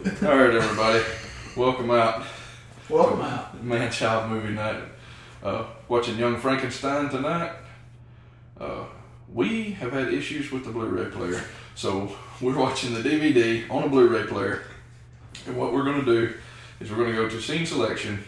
All 0.00 0.34
right, 0.34 0.54
everybody, 0.54 1.04
welcome 1.54 1.90
out. 1.90 2.24
Welcome 2.88 3.20
out. 3.20 3.62
Man 3.62 3.92
Child 3.92 4.30
movie 4.30 4.54
night. 4.54 4.82
Uh, 5.42 5.66
watching 5.88 6.16
Young 6.16 6.38
Frankenstein 6.38 7.10
tonight. 7.10 7.52
Uh, 8.58 8.84
we 9.30 9.72
have 9.72 9.92
had 9.92 10.14
issues 10.14 10.50
with 10.50 10.64
the 10.64 10.70
Blu-ray 10.70 11.10
player, 11.10 11.42
so 11.74 12.16
we're 12.40 12.56
watching 12.56 12.94
the 12.94 13.02
DVD 13.02 13.70
on 13.70 13.82
a 13.82 13.88
Blu-ray 13.90 14.22
player. 14.22 14.62
And 15.46 15.58
what 15.58 15.74
we're 15.74 15.84
going 15.84 16.02
to 16.02 16.06
do 16.06 16.34
is 16.80 16.90
we're 16.90 16.96
going 16.96 17.14
to 17.14 17.16
go 17.16 17.28
to 17.28 17.38
scene 17.38 17.66
selection, 17.66 18.24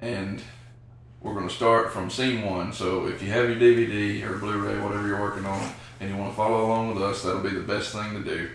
and 0.00 0.40
we're 1.20 1.34
going 1.34 1.48
to 1.48 1.54
start 1.54 1.92
from 1.92 2.08
scene 2.08 2.46
one. 2.46 2.72
So 2.72 3.08
if 3.08 3.22
you 3.22 3.28
have 3.30 3.50
your 3.50 3.58
DVD 3.58 4.24
or 4.24 4.38
Blu-ray, 4.38 4.78
whatever 4.80 5.06
you're 5.06 5.20
working 5.20 5.44
on, 5.44 5.70
and 6.00 6.08
you 6.08 6.16
want 6.16 6.30
to 6.30 6.36
follow 6.36 6.64
along 6.64 6.94
with 6.94 7.02
us, 7.02 7.24
that'll 7.24 7.42
be 7.42 7.50
the 7.50 7.60
best 7.60 7.92
thing 7.92 8.14
to 8.14 8.24
do. 8.24 8.48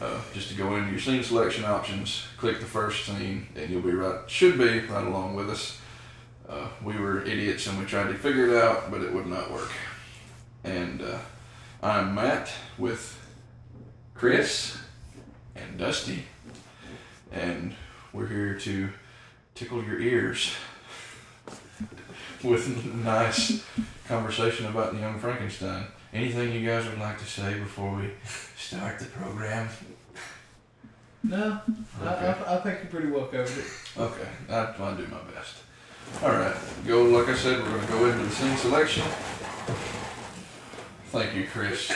Uh, 0.00 0.18
just 0.32 0.48
to 0.48 0.54
go 0.54 0.76
into 0.76 0.90
your 0.90 0.98
scene 0.98 1.22
selection 1.22 1.62
options, 1.64 2.24
click 2.38 2.58
the 2.58 2.64
first 2.64 3.04
scene, 3.04 3.46
and 3.54 3.68
you'll 3.68 3.82
be 3.82 3.92
right, 3.92 4.18
should 4.30 4.56
be 4.56 4.80
right 4.80 5.06
along 5.06 5.34
with 5.34 5.50
us. 5.50 5.78
Uh, 6.48 6.68
we 6.82 6.96
were 6.96 7.22
idiots 7.22 7.66
and 7.66 7.78
we 7.78 7.84
tried 7.84 8.08
to 8.08 8.14
figure 8.14 8.48
it 8.48 8.56
out, 8.56 8.90
but 8.90 9.02
it 9.02 9.12
would 9.12 9.26
not 9.26 9.50
work. 9.50 9.70
And 10.64 11.02
uh, 11.02 11.18
I'm 11.82 12.14
Matt 12.14 12.50
with 12.78 13.20
Chris 14.14 14.78
and 15.54 15.78
Dusty, 15.78 16.24
and 17.30 17.74
we're 18.14 18.26
here 18.26 18.58
to 18.60 18.88
tickle 19.54 19.84
your 19.84 20.00
ears 20.00 20.54
with 22.42 22.94
nice 22.94 23.62
conversation 24.08 24.64
about 24.64 24.94
the 24.94 25.00
Young 25.00 25.18
Frankenstein. 25.18 25.84
Anything 26.12 26.52
you 26.52 26.68
guys 26.68 26.86
would 26.88 26.98
like 26.98 27.18
to 27.18 27.24
say 27.24 27.54
before 27.54 27.94
we 27.96 28.10
start 28.56 28.98
the 28.98 29.04
program? 29.06 29.68
No, 31.22 31.60
I, 32.02 32.06
I, 32.06 32.56
I 32.56 32.60
think 32.60 32.80
you 32.82 32.88
pretty 32.88 33.08
well 33.08 33.26
covered 33.26 33.56
it. 33.56 33.66
Okay, 33.96 34.28
I, 34.48 34.74
I'll 34.82 34.96
do 34.96 35.06
my 35.06 35.20
best. 35.32 35.56
All 36.22 36.30
right, 36.30 36.56
go. 36.86 37.04
Like 37.04 37.28
I 37.28 37.34
said, 37.34 37.62
we're 37.62 37.76
gonna 37.76 37.86
go 37.86 38.06
into 38.06 38.24
the 38.24 38.30
scene 38.30 38.56
selection. 38.56 39.04
Thank 41.12 41.34
you, 41.36 41.46
Chris. 41.46 41.92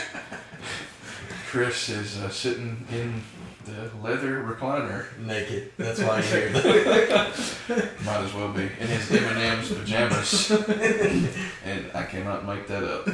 Chris 1.48 1.88
is 1.88 2.18
uh, 2.18 2.28
sitting 2.30 2.86
in 2.92 3.22
the 3.64 3.90
leather 4.00 4.44
recliner. 4.44 5.06
Naked. 5.18 5.72
That's 5.76 6.00
why 6.00 6.18
you're 6.20 6.48
here. 6.48 6.52
Might 8.04 8.24
as 8.24 8.34
well 8.34 8.52
be 8.52 8.62
in 8.62 8.86
his 8.86 9.10
M 9.10 9.24
and 9.24 9.58
M's 9.58 9.72
pajamas, 9.72 10.50
and 11.64 11.90
I 11.94 12.04
cannot 12.04 12.46
make 12.46 12.68
that 12.68 12.84
up. 12.84 13.08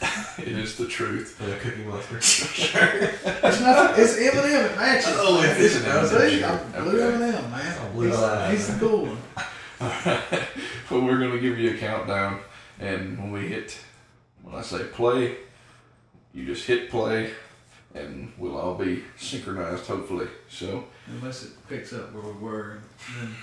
it 0.38 0.48
is 0.48 0.76
the 0.76 0.86
truth. 0.86 1.32
For 1.32 1.44
the 1.44 1.56
cookie 1.56 1.82
monster. 1.84 2.16
It's 2.18 3.60
not. 3.60 3.98
It's 3.98 4.14
Eminem. 4.16 4.70
It 4.70 4.76
matches. 4.76 5.06
Oh, 5.16 5.42
it 5.42 5.56
is. 5.58 5.76
It's 5.76 5.84
an 5.86 6.06
See, 6.08 6.42
M&M. 6.42 6.72
I'm 6.74 6.84
blue 6.84 7.02
Okay. 7.02 7.16
Eminem, 7.16 7.50
man. 7.50 7.78
Oh, 7.80 7.90
blue 7.92 8.06
he's, 8.08 8.18
line. 8.18 8.50
he's 8.50 8.66
the 8.74 8.78
cool 8.86 9.06
one. 9.06 9.18
Alright, 9.80 10.22
well, 10.90 11.00
we're 11.00 11.18
going 11.18 11.32
to 11.32 11.40
give 11.40 11.58
you 11.58 11.70
a 11.74 11.78
countdown, 11.78 12.40
and 12.78 13.16
when 13.18 13.32
we 13.32 13.48
hit, 13.48 13.78
when 14.42 14.54
I 14.54 14.60
say 14.60 14.84
play, 14.84 15.36
you 16.34 16.44
just 16.44 16.66
hit 16.66 16.90
play, 16.90 17.30
and 17.94 18.30
we'll 18.36 18.58
all 18.58 18.74
be 18.74 19.02
synchronized, 19.16 19.86
hopefully. 19.86 20.28
So, 20.50 20.84
Unless 21.06 21.44
it 21.44 21.68
picks 21.68 21.94
up 21.94 22.12
where 22.12 22.22
we 22.22 22.38
were, 22.40 22.70
and 22.72 22.82
then, 23.28 23.36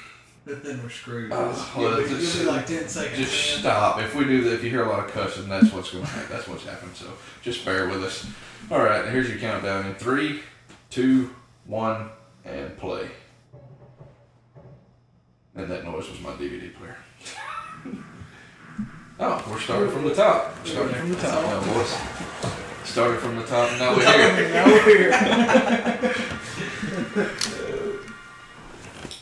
then 0.48 0.82
we're 0.82 0.90
screwed. 0.90 1.32
Oh, 1.34 1.74
you'll, 1.78 1.90
well, 1.90 1.98
be, 2.02 2.10
just- 2.10 2.36
you'll 2.38 2.46
be 2.46 2.52
like 2.52 2.66
ten 2.66 2.88
seconds. 2.88 3.18
just 3.18 3.56
in. 3.56 3.60
stop. 3.62 4.00
If 4.02 4.16
we 4.16 4.26
do 4.26 4.44
that, 4.46 4.54
if 4.54 4.64
you 4.64 4.70
hear 4.70 4.86
a 4.86 4.90
lot 4.90 5.06
of 5.06 5.12
cussing, 5.12 5.50
that's 5.50 5.72
what's 5.74 5.92
going 5.92 6.06
to 6.06 6.10
happen. 6.10 6.36
That's 6.36 6.48
what's 6.48 6.66
happened. 6.66 6.96
So, 6.96 7.08
just 7.42 7.66
bear 7.66 7.88
with 7.88 8.04
us. 8.04 8.26
All 8.72 8.82
right, 8.84 9.08
here's 9.10 9.30
your 9.30 9.40
countdown 9.40 9.86
in 9.86 9.96
three, 9.96 10.42
two, 10.90 11.36
one, 11.66 12.10
and 12.46 12.76
play. 12.78 13.10
And 15.56 15.70
that 15.72 15.84
noise 15.84 16.10
was 16.10 16.22
my 16.22 16.32
DVD 16.32 16.74
player. 16.74 16.98
oh, 19.20 19.48
we're 19.50 19.60
starting 19.60 19.92
from 19.92 20.04
the 20.04 20.14
top. 20.14 20.56
Starting 20.66 20.96
from 20.96 21.10
the 21.10 21.16
top 21.16 21.44
now, 21.44 21.74
boys. 21.74 21.98
Started 22.84 23.20
from 23.20 23.36
the 23.36 23.44
top, 23.44 23.70
and 23.72 23.80
now 23.80 23.96
we're 23.96 24.06
here. 24.36 24.54
now 24.54 24.66
we're 24.66 24.86
here. 26.14 26.14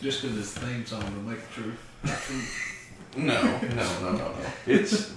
Just 0.05 0.21
because 0.21 0.37
it's 0.37 0.51
theme 0.51 0.85
song 0.85 1.01
will 1.15 1.31
make 1.31 1.39
it 1.39 1.51
true. 1.51 1.73
Not 2.03 2.19
true. 2.19 2.41
No, 3.17 3.41
no, 3.41 4.01
no, 4.01 4.11
no, 4.11 4.17
no. 4.17 4.35
It's. 4.67 5.15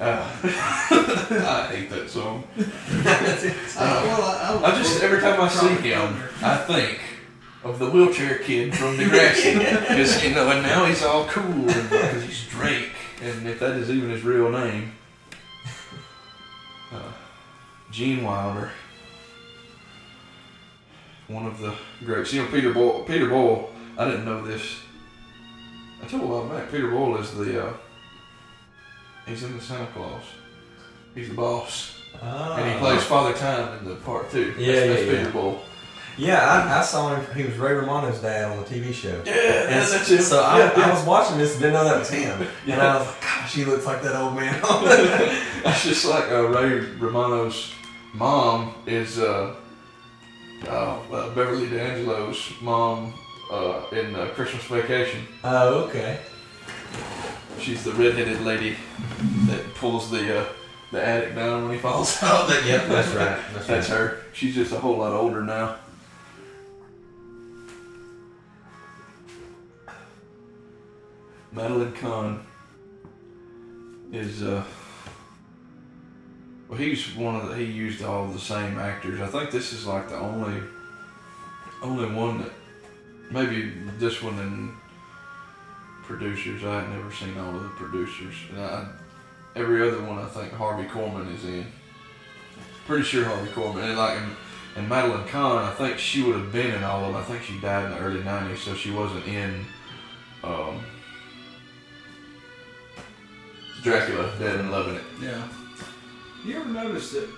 Uh, 0.00 0.26
I 0.42 1.68
hate 1.70 1.90
that 1.90 2.10
song. 2.10 2.42
Uh, 3.74 4.02
well, 4.04 4.64
I, 4.64 4.72
I 4.72 4.76
just 4.76 5.02
every 5.02 5.20
time 5.20 5.40
I 5.40 5.48
see 5.48 5.88
him, 5.88 6.16
I 6.42 6.56
think 6.56 7.00
of 7.64 7.78
the 7.78 7.88
wheelchair 7.88 8.38
kid 8.38 8.74
from 8.76 8.96
Degrassi, 8.96 9.58
because 9.88 10.22
you 10.24 10.34
know, 10.34 10.50
and 10.50 10.62
now 10.62 10.84
he's 10.84 11.02
all 11.02 11.24
cool 11.26 11.66
because 11.66 12.24
he's 12.24 12.46
Drake, 12.48 12.90
and 13.22 13.48
if 13.48 13.60
that 13.60 13.76
is 13.76 13.90
even 13.90 14.10
his 14.10 14.24
real 14.24 14.50
name, 14.50 14.92
uh, 16.92 17.12
Gene 17.90 18.24
Wilder, 18.24 18.72
one 21.32 21.46
of 21.46 21.58
the 21.58 21.74
greats. 22.04 22.32
You 22.32 22.42
know, 22.42 22.50
Peter 22.50 22.72
Boyle. 22.72 23.04
Peter 23.04 23.28
Boyle. 23.28 23.70
I 23.98 24.06
didn't 24.06 24.24
know 24.24 24.44
this. 24.46 24.80
I 26.02 26.06
told 26.06 26.22
a 26.22 26.26
while 26.26 26.48
back. 26.48 26.70
Peter 26.70 26.90
Boyle 26.90 27.18
is 27.18 27.34
the. 27.34 27.66
Uh, 27.66 27.72
he's 29.26 29.42
in 29.42 29.56
the 29.56 29.62
Santa 29.62 29.86
Claus. 29.92 30.22
He's 31.14 31.28
the 31.28 31.34
boss. 31.34 31.98
Oh. 32.22 32.56
And 32.56 32.72
he 32.72 32.78
plays 32.78 33.02
Father 33.04 33.32
Time 33.34 33.78
in 33.78 33.88
the 33.88 33.96
part 33.96 34.30
two. 34.30 34.54
Yeah, 34.56 34.56
that's, 34.56 34.58
yeah, 34.58 34.86
that's 34.86 35.02
yeah. 35.06 35.18
Peter 35.18 35.30
Boyle. 35.30 35.62
Yeah, 36.18 36.38
I, 36.38 36.78
I 36.78 36.82
saw 36.82 37.14
him. 37.14 37.34
He 37.34 37.44
was 37.44 37.56
Ray 37.56 37.72
Romano's 37.72 38.20
dad 38.20 38.50
on 38.50 38.58
the 38.58 38.64
TV 38.64 38.92
show. 38.92 39.22
Yeah, 39.24 39.62
And 39.62 39.74
that's 39.74 40.10
it. 40.10 40.22
So 40.22 40.42
I, 40.42 40.58
yeah, 40.58 40.72
I 40.76 40.90
was 40.90 41.04
watching 41.06 41.38
this 41.38 41.52
and 41.52 41.62
didn't 41.62 41.74
know 41.74 41.84
that 41.84 41.98
was 41.98 42.10
him. 42.10 42.46
Yeah. 42.66 42.74
And 42.74 42.82
I 42.82 42.98
was 42.98 43.06
like, 43.06 43.20
gosh, 43.22 43.54
he 43.54 43.64
looks 43.64 43.86
like 43.86 44.02
that 44.02 44.14
old 44.16 44.34
man. 44.34 44.60
That's 45.64 45.84
just 45.84 46.04
like 46.04 46.30
uh, 46.30 46.48
Ray 46.48 46.80
Romano's 46.98 47.72
mom 48.12 48.74
is 48.86 49.18
uh, 49.18 49.54
uh, 50.68 50.98
uh, 51.12 51.34
Beverly 51.34 51.68
D'Angelo's 51.68 52.52
mom 52.60 53.12
uh, 53.50 53.82
in 53.92 54.14
uh, 54.14 54.26
Christmas 54.34 54.62
Vacation. 54.64 55.26
oh, 55.44 55.84
okay. 55.84 56.20
She's 57.58 57.84
the 57.84 57.92
redheaded 57.92 58.40
lady 58.42 58.76
that 59.46 59.74
pulls 59.74 60.10
the 60.10 60.40
uh, 60.40 60.44
the 60.90 61.04
attic 61.06 61.34
down 61.34 61.64
when 61.64 61.72
he 61.72 61.78
falls 61.78 62.16
out. 62.22 62.48
That, 62.48 62.64
yep, 62.66 62.86
that's 62.88 63.08
right. 63.08 63.38
That's, 63.52 63.66
That's 63.66 63.90
right. 63.90 63.98
her. 63.98 64.22
She's 64.32 64.54
just 64.54 64.72
a 64.72 64.78
whole 64.78 64.96
lot 64.96 65.12
older 65.12 65.42
now. 65.42 65.76
Madeline 71.52 71.92
Kahn 71.92 72.46
is 74.12 74.42
uh 74.42 74.64
well 76.72 76.80
he's 76.80 77.14
one 77.14 77.36
of 77.36 77.50
the 77.50 77.56
he 77.56 77.64
used 77.64 78.02
all 78.02 78.26
the 78.28 78.38
same 78.38 78.78
actors. 78.78 79.20
I 79.20 79.26
think 79.26 79.50
this 79.50 79.74
is 79.74 79.86
like 79.86 80.08
the 80.08 80.16
only 80.16 80.62
only 81.82 82.10
one 82.10 82.38
that 82.38 82.50
maybe 83.30 83.74
this 83.98 84.22
one 84.22 84.38
and 84.38 84.72
producers. 86.04 86.64
I 86.64 86.80
had 86.80 86.88
never 86.88 87.12
seen 87.12 87.36
all 87.36 87.54
of 87.54 87.62
the 87.62 87.68
producers. 87.68 88.34
And 88.50 88.60
I, 88.62 88.86
every 89.54 89.86
other 89.86 90.02
one 90.02 90.18
I 90.18 90.26
think 90.28 90.54
Harvey 90.54 90.88
Korman 90.88 91.34
is 91.34 91.44
in. 91.44 91.66
Pretty 92.86 93.04
sure 93.04 93.26
Harvey 93.26 93.50
Korman. 93.50 93.84
And 93.84 93.98
like 93.98 94.18
and, 94.18 94.32
and 94.76 94.88
Madeline 94.88 95.28
Kahn, 95.28 95.58
I 95.58 95.74
think 95.74 95.98
she 95.98 96.22
would 96.22 96.36
have 96.36 96.52
been 96.52 96.74
in 96.74 96.82
all 96.82 97.04
of 97.04 97.12
them. 97.12 97.22
I 97.22 97.24
think 97.24 97.42
she 97.42 97.60
died 97.60 97.84
in 97.84 97.90
the 97.90 97.98
early 97.98 98.22
'90s, 98.22 98.56
so 98.56 98.74
she 98.74 98.90
wasn't 98.90 99.26
in 99.26 99.66
um, 100.42 100.80
Dracula, 103.82 104.32
Dead 104.38 104.58
and 104.58 104.72
Loving 104.72 104.94
It. 104.94 105.04
Yeah. 105.20 105.46
You 106.44 106.56
ever 106.56 106.68
notice 106.68 107.12
that 107.12 107.28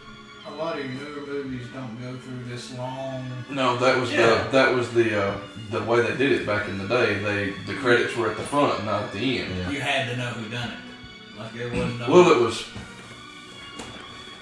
a 0.46 0.50
lot 0.55 0.79
of 0.79 0.84
your 0.84 0.94
newer 1.02 1.26
movies 1.26 1.67
don't 1.75 2.00
go 2.00 2.17
through 2.19 2.44
this 2.49 2.76
long? 2.76 3.26
No, 3.50 3.76
that 3.76 3.99
was 4.00 4.12
Yeah. 4.12 4.44
the 4.44 4.50
that 4.50 4.75
was 4.75 4.90
the 4.93 5.23
uh, 5.23 5.37
the 5.70 5.82
way 5.82 6.00
they 6.02 6.17
did 6.17 6.32
it 6.32 6.46
back 6.46 6.69
in 6.69 6.79
the 6.79 6.88
day. 6.88 7.14
They 7.19 7.50
the 7.67 7.79
credits 7.79 8.17
were 8.17 8.31
at 8.31 8.37
the 8.37 8.43
front, 8.43 8.84
not 8.84 9.02
at 9.05 9.12
the 9.12 9.38
end. 9.40 9.55
Yeah. 9.56 9.70
You 9.70 9.81
had 9.81 10.11
to 10.11 10.17
know 10.17 10.31
who 10.31 10.49
done 10.50 10.70
it. 10.70 11.38
Like 11.38 11.55
it 11.56 11.73
wasn't. 11.73 12.00
no- 12.00 12.11
Well, 12.11 12.31
it 12.32 12.40
was, 12.40 12.64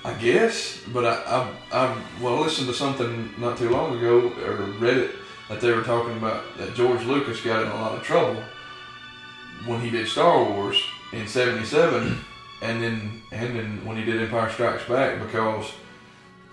I 0.05 0.13
guess, 0.15 0.81
but 0.93 1.05
I, 1.07 1.15
I, 1.25 1.49
I, 1.87 2.03
well, 2.21 2.37
I 2.37 2.41
listened 2.41 2.67
to 2.69 2.75
something 2.75 3.33
not 3.39 3.57
too 3.57 3.71
long 3.71 3.97
ago, 3.97 4.33
or 4.45 4.57
read 4.79 4.99
it, 4.99 5.13
that 5.49 5.61
they 5.61 5.73
were 5.73 5.83
talking 5.83 6.17
about 6.19 6.43
that 6.59 6.75
George 6.75 7.03
Lucas 7.05 7.41
got 7.41 7.63
in 7.63 7.69
a 7.69 7.75
lot 7.77 7.97
of 7.97 8.03
trouble 8.03 8.43
when 9.67 9.81
he 9.81 9.91
did 9.91 10.07
Star 10.09 10.43
Wars 10.45 10.83
in 11.13 11.27
'77, 11.27 12.19
and 12.63 12.83
then 12.83 13.23
and 13.33 13.57
then 13.59 13.85
when 13.85 13.97
he 13.97 14.05
did 14.05 14.23
Empire 14.23 14.51
Strikes 14.51 14.85
Back 14.89 15.21
because 15.21 15.71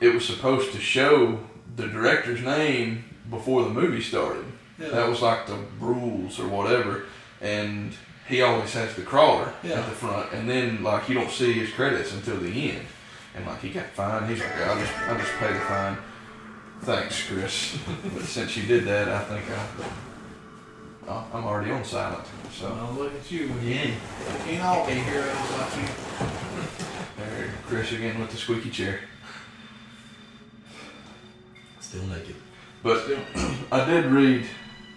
it 0.01 0.13
was 0.13 0.25
supposed 0.25 0.71
to 0.73 0.79
show 0.79 1.39
the 1.75 1.87
director's 1.87 2.41
name 2.41 3.03
before 3.29 3.63
the 3.63 3.69
movie 3.69 4.01
started. 4.01 4.43
Yeah. 4.79 4.89
That 4.89 5.09
was 5.09 5.21
like 5.21 5.45
the 5.47 5.57
rules 5.79 6.39
or 6.39 6.47
whatever. 6.47 7.05
And 7.41 7.93
he 8.27 8.41
always 8.41 8.73
has 8.73 8.95
the 8.95 9.01
crawler 9.03 9.53
Yeah. 9.63 9.79
at 9.79 9.85
the 9.85 9.91
front, 9.95 10.31
and 10.33 10.49
then 10.49 10.83
like 10.83 11.07
you 11.09 11.15
don't 11.15 11.31
see 11.31 11.53
his 11.53 11.71
credits 11.71 12.13
until 12.13 12.37
the 12.37 12.71
end. 12.71 12.85
and 13.35 13.45
like 13.45 13.61
he 13.61 13.69
got 13.69 13.85
fined. 13.87 14.29
He's 14.29 14.39
like, 14.39 14.57
I'll 14.67 14.79
just 14.79 14.97
I'll 14.99 15.17
just 15.17 15.31
pay 15.39 15.53
the 15.53 15.59
fine. 15.59 15.97
Thanks, 16.81 17.27
Chris. 17.27 17.77
but 18.15 18.23
since 18.23 18.55
you 18.57 18.63
did 18.65 18.85
that, 18.85 19.09
I 19.09 19.23
think 19.25 19.43
I, 19.51 19.67
oh, 21.09 21.25
I'm 21.33 21.43
already 21.45 21.71
on 21.71 21.83
silent. 21.83 22.23
So 22.53 22.69
Well, 22.69 22.93
look 23.05 23.13
at 23.13 23.31
you. 23.31 23.51
Yeah. 23.63 23.85
We 23.85 24.51
can't 24.51 24.63
all 24.63 24.85
be 24.85 24.93
heroes 24.93 25.25
like 25.51 25.75
you. 25.77 25.87
there, 27.17 27.49
Chris 27.67 27.91
again 27.91 28.19
with 28.19 28.31
the 28.31 28.37
squeaky 28.37 28.69
chair. 28.69 28.99
Still 31.79 32.03
naked. 32.03 32.35
But 32.83 33.03
Still. 33.03 33.19
I 33.71 33.85
did 33.85 34.05
read, 34.05 34.45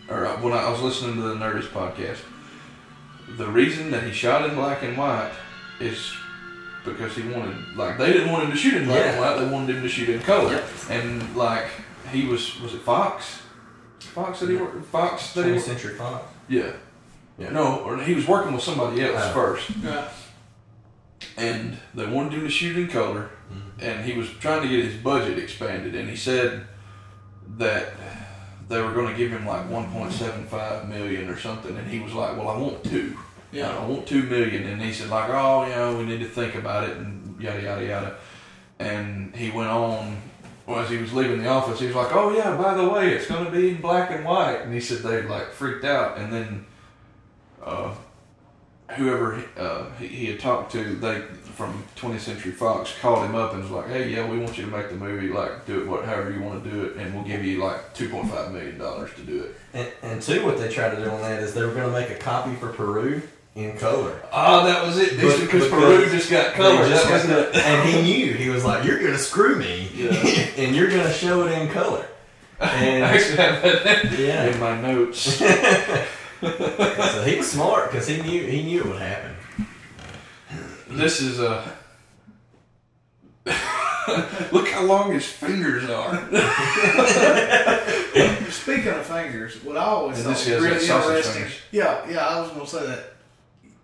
or 0.09 0.27
when 0.41 0.53
I 0.53 0.71
was 0.71 0.81
listening 0.81 1.17
to 1.17 1.23
the 1.23 1.35
Nerdist 1.35 1.69
podcast, 1.69 2.19
the 3.37 3.47
reason 3.47 3.91
that 3.93 4.03
he 4.05 4.13
shot 4.13 4.49
in 4.49 4.55
black 4.55 4.83
and 4.83 4.97
white 4.97 5.33
is 5.81 6.13
because 6.85 7.15
he 7.15 7.23
wanted, 7.29 7.57
like, 7.77 7.97
they 7.97 8.13
didn't 8.13 8.31
want 8.33 8.45
him 8.45 8.51
to 8.51 8.57
shoot 8.57 8.75
in 8.75 8.87
black 8.87 9.07
and 9.07 9.17
Yeah. 9.17 9.21
white. 9.21 9.39
They 9.45 9.51
wanted 9.51 9.77
him 9.77 9.83
to 9.83 9.89
shoot 9.89 10.09
in 10.09 10.21
color. 10.21 10.53
Yep. 10.55 10.65
And 10.91 11.37
like, 11.37 11.67
he 12.11 12.27
was, 12.27 12.61
was 12.61 12.75
it 12.75 12.81
Fox? 12.81 13.42
Fox 14.03 14.41
that 14.41 14.51
he 14.51 14.57
worked. 14.57 14.85
Fox 14.87 15.33
that 15.35 15.45
he 15.45 15.51
20th 15.53 15.55
worked. 15.55 15.67
Century 15.67 15.95
Fox. 15.95 16.25
Yeah. 16.49 16.73
Yeah. 17.39 17.51
No, 17.51 17.81
or 17.81 17.97
he 17.99 18.15
was 18.15 18.27
working 18.29 18.53
with 18.53 18.63
somebody 18.63 19.03
else 19.03 19.17
Oh. 19.25 19.33
first, 19.33 19.71
Yeah. 19.83 20.09
and 21.37 21.77
they 21.95 22.07
wanted 22.07 22.35
him 22.35 22.41
to 22.43 22.51
shoot 22.51 22.77
in 22.77 22.89
color. 22.89 23.31
Mhm. 23.53 23.83
and 23.85 24.05
he 24.05 24.17
was 24.17 24.29
trying 24.41 24.63
to 24.63 24.69
get 24.69 24.83
his 24.85 24.95
budget 24.97 25.39
expanded 25.39 25.95
and 25.95 26.09
he 26.09 26.17
said 26.17 26.65
that 27.59 27.93
they 28.69 28.81
were 28.81 28.93
going 28.93 29.09
to 29.09 29.15
give 29.15 29.31
him 29.31 29.45
like 29.47 29.69
1.75 29.69 30.89
million 30.89 31.29
or 31.29 31.39
something 31.39 31.77
and 31.77 31.87
he 31.91 31.99
was 32.01 32.15
like 32.15 32.35
well 32.37 32.49
i 32.49 32.57
want 32.57 32.83
two 32.85 33.15
Yeah, 33.51 33.69
i 33.69 33.73
Yeah. 33.73 33.85
want 33.87 34.07
two 34.07 34.23
million 34.23 34.65
and 34.67 34.81
he 34.81 34.91
said 34.93 35.11
like 35.11 35.29
oh 35.29 35.65
you 35.67 35.75
know 35.75 35.97
we 35.99 36.05
need 36.05 36.21
to 36.21 36.29
think 36.29 36.55
about 36.55 36.89
it 36.89 36.97
and 36.97 37.37
yada 37.43 37.61
yada 37.61 37.85
yada 37.85 38.15
and 38.79 39.35
he 39.37 39.51
went 39.51 39.69
on 39.69 40.17
well, 40.67 40.81
as 40.81 40.91
he 40.91 40.97
was 40.97 41.13
leaving 41.13 41.43
the 41.43 41.49
office 41.49 41.81
he 41.81 41.87
was 41.87 41.97
like 41.97 42.15
oh 42.15 42.35
yeah 42.35 42.57
by 42.57 42.75
the 42.75 42.89
way 42.89 43.13
it's 43.13 43.27
going 43.27 43.45
to 43.45 43.51
be 43.51 43.71
in 43.71 43.81
black 43.81 44.11
and 44.11 44.25
white 44.25 44.61
and 44.63 44.73
he 44.73 44.81
said 44.81 44.99
they 44.99 45.23
like 45.23 45.51
freaked 45.51 45.85
out 45.85 46.19
and 46.19 46.33
then 46.33 46.67
uh, 47.65 47.95
whoever 48.97 49.43
uh, 49.57 49.91
he, 49.99 50.07
he 50.09 50.27
had 50.27 50.41
talked 50.41 50.73
to, 50.73 50.97
they 50.97 51.21
from 51.55 51.83
20th 51.97 52.21
Century 52.21 52.53
Fox 52.53 52.95
called 53.01 53.25
him 53.25 53.35
up 53.35 53.53
and 53.53 53.63
was 53.63 53.71
like, 53.71 53.89
"Hey, 53.89 54.09
yeah, 54.09 54.27
we 54.27 54.39
want 54.39 54.57
you 54.57 54.65
to 54.65 54.71
make 54.71 54.89
the 54.89 54.97
movie. 54.97 55.29
Like, 55.29 55.67
do 55.67 55.83
it 55.83 55.87
what 55.87 56.05
however 56.05 56.31
you 56.31 56.41
want 56.41 56.65
to 56.65 56.71
do 56.71 56.85
it, 56.85 56.97
and 56.97 57.15
we'll 57.15 57.25
give 57.25 57.45
you 57.45 57.63
like 57.63 57.95
2.5 57.95 58.53
million 58.53 58.79
dollars 58.79 59.11
to 59.15 59.23
do 59.23 59.45
it." 59.45 59.55
And, 59.75 59.89
and 60.03 60.23
two, 60.23 60.45
what 60.45 60.59
they 60.59 60.69
tried 60.69 60.97
to 60.97 61.05
do 61.05 61.11
on 61.11 61.21
that 61.21 61.43
is 61.43 61.55
they 61.55 61.63
were 61.63 61.75
going 61.75 61.87
to 61.87 61.93
make 61.93 62.11
a 62.11 62.21
copy 62.21 62.55
for 62.57 62.73
Peru 62.73 63.23
in 63.55 63.77
color. 63.77 64.21
Oh, 64.33 64.65
that 64.67 64.85
was 64.87 64.99
it. 64.99 65.11
But- 65.21 65.41
because 65.41 65.41
because 65.41 65.69
Peru 65.69 66.09
just 66.11 66.31
got 66.31 66.55
color. 66.55 66.89
Just 66.89 67.09
got 67.09 67.23
the- 67.23 67.51
the- 67.53 67.65
and 67.67 67.89
he 67.89 68.03
knew. 68.03 68.33
He 68.35 68.49
was 68.49 68.65
like, 68.65 68.85
"You're 68.85 68.99
going 68.99 69.13
to 69.13 69.19
screw 69.19 69.57
me, 69.57 69.89
Yeah. 69.95 70.11
and 70.57 70.75
you're 70.75 70.89
going 70.89 71.07
to 71.07 71.13
show 71.13 71.47
it 71.47 71.53
in 71.53 71.69
color." 71.69 72.07
And 72.61 72.71
I 72.71 72.75
And 72.85 73.05
actually 73.05 73.37
have 73.39 73.63
that 73.63 74.13
Yeah. 74.19 74.45
in 74.47 74.61
my 74.61 74.81
notes. 74.81 75.19
so 75.21 75.47
he 77.25 77.37
was 77.37 77.51
smart 77.51 77.91
because 77.91 78.07
he 78.07 78.23
knew 78.23 78.47
he 78.47 78.63
knew 78.63 78.81
it 78.81 78.87
would 78.87 79.01
happen. 79.03 79.35
this 80.89 81.21
is 81.21 81.41
uh, 81.41 81.67
a. 83.47 84.49
Look 84.53 84.69
how 84.69 84.85
long 84.85 85.13
his 85.13 85.27
fingers 85.27 85.89
are. 85.91 86.15
Speaking 88.51 88.89
of 88.93 89.07
fingers, 89.07 89.63
what 89.65 89.77
I 89.77 89.85
always 89.85 90.19
And 90.19 90.27
thought 90.27 90.47
was 90.47 90.49
really 90.49 90.87
interesting. 90.87 91.33
fingers. 91.33 91.53
Yeah, 91.73 92.09
yeah, 92.11 92.27
I 92.27 92.41
was 92.41 92.51
gonna 92.51 92.67
say 92.67 92.87
that. 92.87 93.13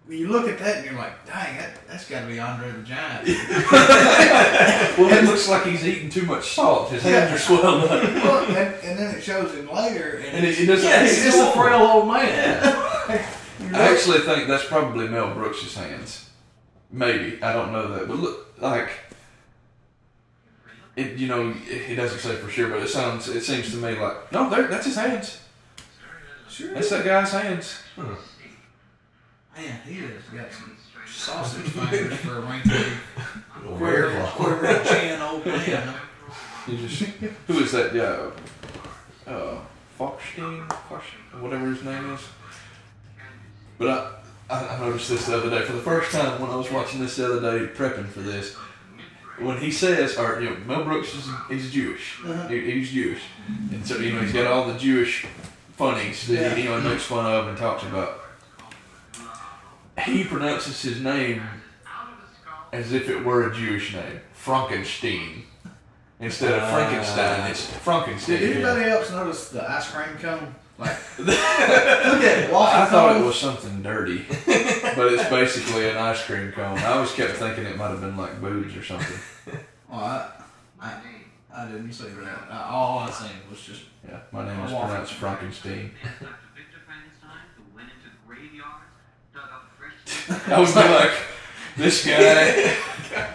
When 0.09 0.17
you 0.17 0.29
look 0.29 0.49
at 0.49 0.59
that 0.61 0.77
and 0.79 0.87
you're 0.87 0.95
like, 0.95 1.27
dang, 1.27 1.59
that, 1.59 1.87
that's 1.87 2.09
got 2.09 2.23
to 2.23 2.27
be 2.27 2.41
Andre 2.41 2.71
the 2.73 2.83
Giant. 2.83 3.29
Well, 4.99 5.13
it 5.13 5.25
looks 5.25 5.49
like 5.51 5.65
he's 5.67 5.87
eating 5.87 6.09
too 6.09 6.23
much 6.25 6.49
salt. 6.49 6.91
His 6.91 7.03
hands 7.03 7.31
are 7.31 7.39
swelled 7.39 7.85
up. 7.85 7.91
Well, 7.91 8.45
and, 8.47 8.75
and 8.83 8.99
then 8.99 9.15
it 9.15 9.23
shows 9.23 9.55
him 9.55 9.69
later, 9.71 10.17
and, 10.17 10.37
And 10.39 10.47
it's, 10.47 10.59
it, 10.59 10.63
it 10.65 10.67
doesn't. 10.67 10.89
Yeah, 10.89 11.03
he's 11.03 11.13
it's 11.27 11.37
just 11.37 11.51
a 11.51 11.53
frail 11.53 11.81
old 11.83 12.09
man. 12.09 12.27
Yeah. 12.65 13.31
I 13.75 13.93
actually 13.93 14.21
think 14.21 14.49
that's 14.49 14.65
probably 14.65 15.09
Mel 15.09 15.35
Brooks' 15.35 15.75
hands. 15.75 16.31
Maybe 16.91 17.41
I 17.43 17.53
don't 17.53 17.71
know 17.71 17.89
that, 17.95 18.09
but 18.09 18.17
look, 18.19 18.59
like 18.63 18.89
it. 20.97 21.19
You 21.19 21.29
know, 21.29 21.55
it, 21.69 21.83
he 21.83 21.95
doesn't 21.95 22.19
say 22.21 22.35
for 22.37 22.49
sure, 22.49 22.71
but 22.71 22.83
it 22.83 22.89
sounds. 22.89 23.29
It 23.29 23.43
seems 23.45 23.71
to 23.73 23.77
me 23.77 23.95
like 23.99 24.33
no, 24.33 24.49
there- 24.49 24.69
that's 24.69 24.87
his 24.87 24.97
hands. 24.97 25.39
sure. 26.49 26.73
That's 26.73 26.89
that 26.89 27.05
guy's 27.05 27.31
hands. 27.31 27.83
Man, 29.59 29.81
he 29.85 29.95
has 29.95 30.23
got 30.33 30.53
some 30.53 30.77
sausage 31.05 31.63
fingers 31.73 32.15
for 32.19 32.37
a 32.37 32.41
wrinkly, 32.43 32.79
Weird. 33.67 34.25
quivering 34.29 34.85
chin 34.87 35.21
old 35.21 35.45
man. 35.45 35.95
You 36.69 36.77
just 36.77 37.03
who 37.49 37.59
is 37.59 37.73
that 37.73 37.93
guy? 37.93 39.33
Uh, 39.33 39.59
Foxstein, 39.99 40.73
Fox, 40.89 41.05
whatever 41.41 41.67
his 41.67 41.83
name 41.83 42.13
is. 42.13 42.21
But 43.79 43.89
I, 44.49 44.55
I, 44.55 44.77
I 44.77 44.79
noticed 44.81 45.09
this 45.11 45.27
the 45.27 45.37
other 45.39 45.51
day 45.51 45.65
for 45.65 45.73
the 45.73 45.83
first 45.83 46.13
time 46.13 46.41
when 46.41 46.51
I 46.51 46.55
was 46.57 46.71
watching 46.71 47.01
this 47.01 47.17
the 47.17 47.27
other 47.27 47.59
day, 47.59 47.73
prepping 47.73 48.07
for 48.07 48.21
this. 48.21 48.55
When 49.41 49.59
he 49.59 49.73
says, 49.73 50.17
or 50.19 50.41
you 50.41 50.51
know, 50.51 50.57
Mel 50.67 50.85
Brooks 50.85 51.15
is 51.17 51.29
he's 51.51 51.73
Jewish. 51.73 52.21
Uh-huh. 52.25 52.47
He, 52.47 52.61
he's 52.61 52.93
Jewish, 52.93 53.23
and 53.73 53.85
so 53.85 53.97
you 53.97 54.13
know 54.13 54.21
he's 54.21 54.33
got 54.33 54.47
all 54.47 54.67
the 54.73 54.79
Jewish 54.79 55.27
funnies 55.77 56.29
that 56.29 56.57
he 56.57 56.63
you 56.63 56.69
know 56.69 56.81
makes 56.81 57.03
fun 57.03 57.27
of 57.27 57.49
and 57.49 57.59
talks 57.59 57.83
about. 57.83 58.21
He 60.05 60.25
pronounces 60.25 60.81
his 60.83 61.01
name 61.01 61.43
as 62.73 62.93
if 62.93 63.09
it 63.09 63.25
were 63.25 63.51
a 63.51 63.55
Jewish 63.55 63.95
name, 63.95 64.21
Frankenstein, 64.33 65.45
instead 66.21 66.53
of. 66.53 66.71
Frankenstein. 66.71 67.51
It's 67.51 67.69
uh, 67.71 67.73
Frankenstein. 67.79 68.39
Did 68.41 68.53
anybody 68.57 68.91
else 68.91 69.11
notice 69.11 69.49
the 69.49 69.69
ice 69.71 69.91
cream 69.91 70.17
cone? 70.19 70.55
Like, 70.79 70.97
look 71.19 71.29
at 71.37 72.39
it, 72.45 72.53
I 72.55 72.87
thought 72.87 73.17
it 73.17 73.25
was 73.25 73.35
something 73.37 73.83
dirty, 73.83 74.25
but 74.29 75.13
it's 75.13 75.29
basically 75.29 75.89
an 75.91 75.97
ice 75.97 76.23
cream 76.25 76.53
cone. 76.53 76.79
I 76.79 76.93
always 76.93 77.11
kept 77.13 77.33
thinking 77.33 77.65
it 77.65 77.77
might 77.77 77.89
have 77.89 78.01
been 78.01 78.17
like 78.17 78.41
boobs 78.41 78.77
or 78.77 78.85
something. 78.85 79.19
Well, 79.91 80.01
I, 80.01 80.29
I, 80.79 81.01
I 81.51 81.65
didn't 81.67 81.91
see 81.95 82.05
that. 82.09 82.47
I, 82.51 82.69
all 82.71 82.99
I 82.99 83.11
seen 83.11 83.31
was 83.51 83.59
just 83.63 83.85
Yeah, 84.07 84.21
my 84.31 84.45
name 84.45 84.61
is 84.65 84.71
Waffle. 84.71 84.89
pronounced 84.91 85.15
Frankenstein. 85.15 85.93
Dr. 86.21 86.29
Victor 86.55 86.85
Frankenstein, 86.85 87.49
who 87.57 87.63
went 87.75 87.89
into 87.89 88.13
graveyards, 88.29 88.53
dug 88.53 88.61
up 88.61 88.69
fresh 88.69 88.78
I 90.49 90.61
was 90.61 90.75
like, 90.75 91.13
this 91.77 92.05
guy. 92.07 92.77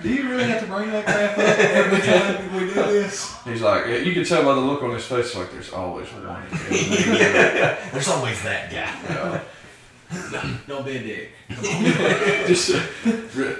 Do 0.01 0.09
you 0.09 0.29
really 0.29 0.43
have 0.45 0.61
to 0.61 0.67
bring 0.67 0.91
that 0.91 1.05
crap 1.05 1.37
up 1.37 1.59
every 1.59 2.01
time 2.01 2.53
we 2.53 2.59
do 2.59 2.73
this? 2.73 3.35
He's 3.43 3.61
like, 3.61 3.87
yeah, 3.87 3.97
you 3.97 4.13
can 4.13 4.23
tell 4.23 4.43
by 4.43 4.53
the 4.53 4.61
look 4.61 4.83
on 4.83 4.91
his 4.93 5.05
face, 5.05 5.35
like 5.35 5.51
there's 5.51 5.71
always 5.71 6.07
one. 6.09 6.43
There's 6.69 8.09
always 8.09 8.41
that 8.43 8.69
guy. 8.69 9.41
Yeah. 10.13 10.53
Don't 10.67 10.85
be 10.85 10.97
a 10.97 11.03
dick. 11.03 11.31
Just 12.47 12.75
uh, 12.75 12.81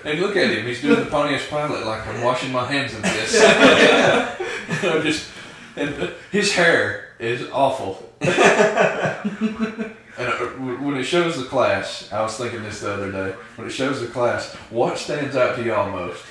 and 0.06 0.20
look 0.20 0.36
at 0.36 0.52
him. 0.52 0.66
He's 0.66 0.82
doing 0.82 1.00
the 1.00 1.10
Pontius 1.10 1.48
Pilate, 1.50 1.86
like 1.86 2.06
I'm 2.06 2.22
washing 2.22 2.52
my 2.52 2.66
hands 2.66 2.94
of 2.94 3.02
this. 3.02 4.40
You 4.82 4.90
know, 4.90 5.02
just 5.02 5.30
and 5.76 5.94
uh, 6.02 6.12
his 6.32 6.54
hair 6.54 7.10
is 7.20 7.50
awful. 7.52 8.10
And 10.18 10.28
uh, 10.28 10.46
when 10.84 10.96
it 10.98 11.04
shows 11.04 11.38
the 11.38 11.46
class, 11.46 12.12
I 12.12 12.22
was 12.22 12.38
thinking 12.38 12.64
this 12.64 12.82
the 12.82 12.94
other 12.94 13.12
day. 13.12 13.36
When 13.56 13.68
it 13.68 13.72
shows 13.72 14.02
the 14.02 14.08
class, 14.08 14.54
what 14.70 14.98
stands 14.98 15.36
out 15.36 15.56
to 15.56 15.64
y'all 15.64 15.92
most? 15.92 16.24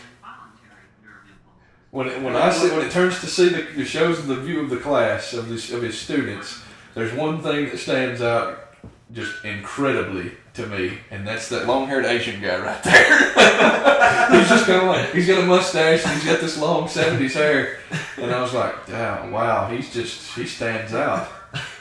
When 1.90 2.06
it, 2.06 2.22
when 2.22 2.36
I 2.36 2.50
see 2.50 2.70
when 2.70 2.86
it 2.86 2.90
turns 2.90 3.20
to 3.20 3.26
see 3.26 3.50
the 3.50 3.80
it 3.80 3.84
shows 3.84 4.26
the 4.26 4.36
view 4.36 4.60
of 4.60 4.70
the 4.70 4.78
class 4.78 5.34
of 5.34 5.48
this 5.48 5.70
of 5.72 5.82
his 5.82 5.98
students, 5.98 6.62
there's 6.94 7.12
one 7.12 7.42
thing 7.42 7.66
that 7.66 7.78
stands 7.78 8.22
out 8.22 8.74
just 9.12 9.44
incredibly 9.44 10.32
to 10.54 10.66
me, 10.66 10.98
and 11.10 11.26
that's 11.26 11.48
that 11.48 11.66
long 11.66 11.86
haired 11.86 12.04
Asian 12.04 12.40
guy 12.40 12.58
right 12.58 12.82
there. 12.82 13.18
he's 14.30 14.48
just 14.48 14.66
kind 14.66 14.82
of 14.82 14.88
like 14.88 15.12
he's 15.12 15.26
got 15.26 15.42
a 15.42 15.46
mustache 15.46 16.04
and 16.04 16.14
he's 16.14 16.24
got 16.24 16.40
this 16.40 16.58
long 16.58 16.84
'70s 16.84 17.32
hair, 17.32 17.78
and 18.16 18.30
I 18.30 18.40
was 18.40 18.52
like, 18.52 18.88
wow, 18.88 19.68
he's 19.70 19.92
just 19.92 20.34
he 20.34 20.46
stands 20.46 20.94
out. 20.94 21.28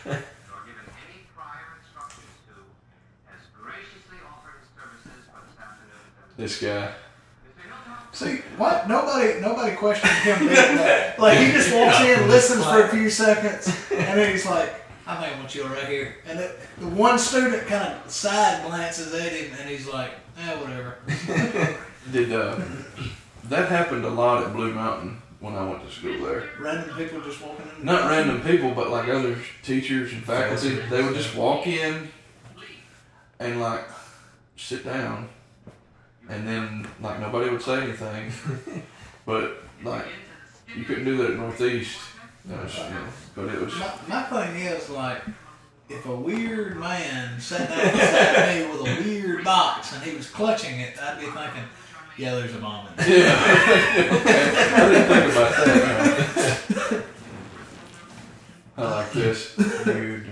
Nor 0.05 0.15
given 0.67 0.87
any 0.87 1.23
prior 1.35 1.79
instructions 1.79 2.31
to, 2.47 2.55
has 3.27 3.43
graciously 3.59 4.19
offered 4.27 4.59
his 4.59 4.71
services 4.71 5.23
for 5.27 5.39
this 5.43 5.59
afternoon. 5.59 6.07
This 6.41 6.59
guy. 6.59 6.91
See, 8.13 8.37
what? 8.57 8.89
Nobody, 8.89 9.39
nobody 9.41 9.75
questioned 9.75 10.11
him 10.11 10.39
being 10.39 10.49
that. 10.49 11.19
Like 11.19 11.37
he 11.37 11.51
just 11.51 11.71
walks 11.71 12.01
in, 12.01 12.27
listens 12.29 12.65
for 12.65 12.81
a 12.81 12.87
few 12.87 13.11
seconds, 13.11 13.67
and 13.91 14.17
then 14.17 14.31
he's 14.31 14.47
like, 14.47 14.73
"I 15.05 15.17
think 15.17 15.33
I'm 15.33 15.37
gonna 15.37 15.47
chill 15.47 15.67
right 15.67 15.85
here." 15.85 16.15
And 16.27 16.39
the, 16.39 16.55
the 16.79 16.87
one 16.87 17.19
student 17.19 17.67
kind 17.67 17.93
of 17.93 18.09
side 18.09 18.65
glances 18.65 19.13
at 19.13 19.31
him, 19.31 19.53
and 19.59 19.69
he's 19.69 19.87
like, 19.87 20.13
"Eh, 20.39 20.55
whatever." 20.59 20.97
Did 22.11 22.33
uh, 22.33 22.59
that 23.43 23.69
happened 23.69 24.03
a 24.05 24.09
lot 24.09 24.43
at 24.43 24.51
Blue 24.51 24.73
Mountain 24.73 25.21
when 25.41 25.53
I 25.53 25.63
went 25.69 25.85
to 25.85 25.91
school 25.91 26.25
there? 26.25 26.49
Random 26.59 26.97
people 26.97 27.21
just 27.21 27.39
walking 27.39 27.67
in. 27.77 27.85
Not 27.85 28.09
random 28.09 28.41
people, 28.41 28.71
but 28.71 28.89
like 28.89 29.07
other 29.09 29.37
teachers 29.61 30.11
and 30.11 30.23
faculty. 30.23 30.79
They 30.89 31.03
would 31.03 31.13
just 31.13 31.35
walk 31.35 31.67
in 31.67 32.09
and 33.39 33.61
like 33.61 33.85
sit 34.57 34.83
down, 34.83 35.29
and 36.31 36.47
then 36.47 36.87
like 37.01 37.19
nobody 37.19 37.49
would 37.49 37.61
say 37.61 37.83
anything, 37.83 38.31
But 39.25 39.63
like, 39.83 40.05
you 40.75 40.83
couldn't 40.83 41.05
do 41.05 41.17
that 41.17 41.31
at 41.31 41.37
Northeast. 41.37 41.99
That 42.45 42.63
was, 42.63 42.75
you 42.75 42.83
know, 42.85 43.05
but 43.35 43.45
it 43.45 43.61
was. 43.61 43.75
My, 43.77 43.93
my 44.07 44.23
thing 44.23 44.55
is 44.61 44.89
like, 44.89 45.21
if 45.89 46.05
a 46.05 46.15
weird 46.15 46.77
man 46.79 47.39
sat 47.39 47.69
down 47.69 47.91
beside 47.91 48.65
me 48.65 48.71
with 48.71 48.81
a 48.81 49.03
weird 49.03 49.43
box 49.43 49.93
and 49.93 50.01
he 50.03 50.15
was 50.15 50.27
clutching 50.29 50.79
it, 50.79 50.97
I'd 51.01 51.19
be 51.19 51.27
thinking, 51.27 51.63
yeah, 52.17 52.35
there's 52.35 52.55
a 52.55 52.57
bomb 52.57 52.87
in 52.87 52.95
there. 52.97 53.19
Yeah. 53.19 53.25
okay. 54.11 54.73
I 54.75 54.89
didn't 54.89 55.07
think 55.07 55.31
about 55.31 55.51
that. 55.65 57.03
no. 58.77 58.83
I 58.83 58.95
like 58.95 59.11
this. 59.11 59.57
You 59.57 60.23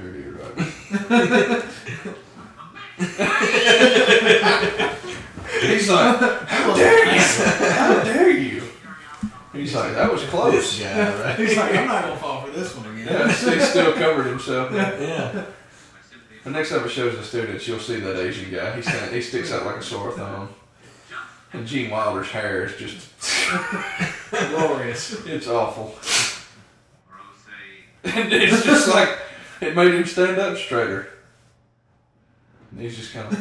like, 10.34 10.52
that 10.52 10.56
was 10.58 10.64
close. 10.64 10.80
Yeah, 10.80 11.22
right. 11.22 11.40
He's 11.40 11.58
like, 11.58 11.76
I'm 11.76 11.88
not 11.88 12.04
gonna 12.04 12.18
fall 12.18 12.42
for 12.44 12.52
this 12.52 12.76
one 12.76 12.86
again. 12.96 13.08
Yeah, 13.08 13.28
he 13.32 13.60
still 13.60 13.94
covered 13.94 14.28
himself. 14.28 14.72
Yeah. 14.74 15.46
The 16.44 16.52
next 16.52 16.70
time 16.70 16.86
it 16.86 16.90
shows 16.90 17.18
the 17.18 17.24
students, 17.24 17.68
you'll 17.68 17.80
see 17.80 18.00
that 18.00 18.18
Asian 18.18 18.50
guy. 18.50 18.76
He 18.78 18.82
stand, 18.82 19.14
he 19.14 19.22
sticks 19.22 19.52
out 19.52 19.66
like 19.66 19.76
a 19.76 19.84
sore 19.84 20.12
thumb. 20.14 20.50
And 21.52 21.68
Gene 21.68 21.90
Wilder's 21.92 22.30
hair 22.30 22.64
is 22.66 22.76
just, 22.78 23.10
Glorious. 24.30 25.26
it's 25.26 25.48
awful. 25.48 25.98
And 28.02 28.32
it's 28.32 28.64
just 28.64 28.88
like, 28.88 29.10
it 29.60 29.76
made 29.76 29.94
him 29.94 30.06
stand 30.06 30.40
up 30.40 30.58
straighter. 30.58 31.10
And 32.72 32.80
he's 32.80 32.96
just 32.96 33.14
kind 33.14 33.28
of, 33.32 33.38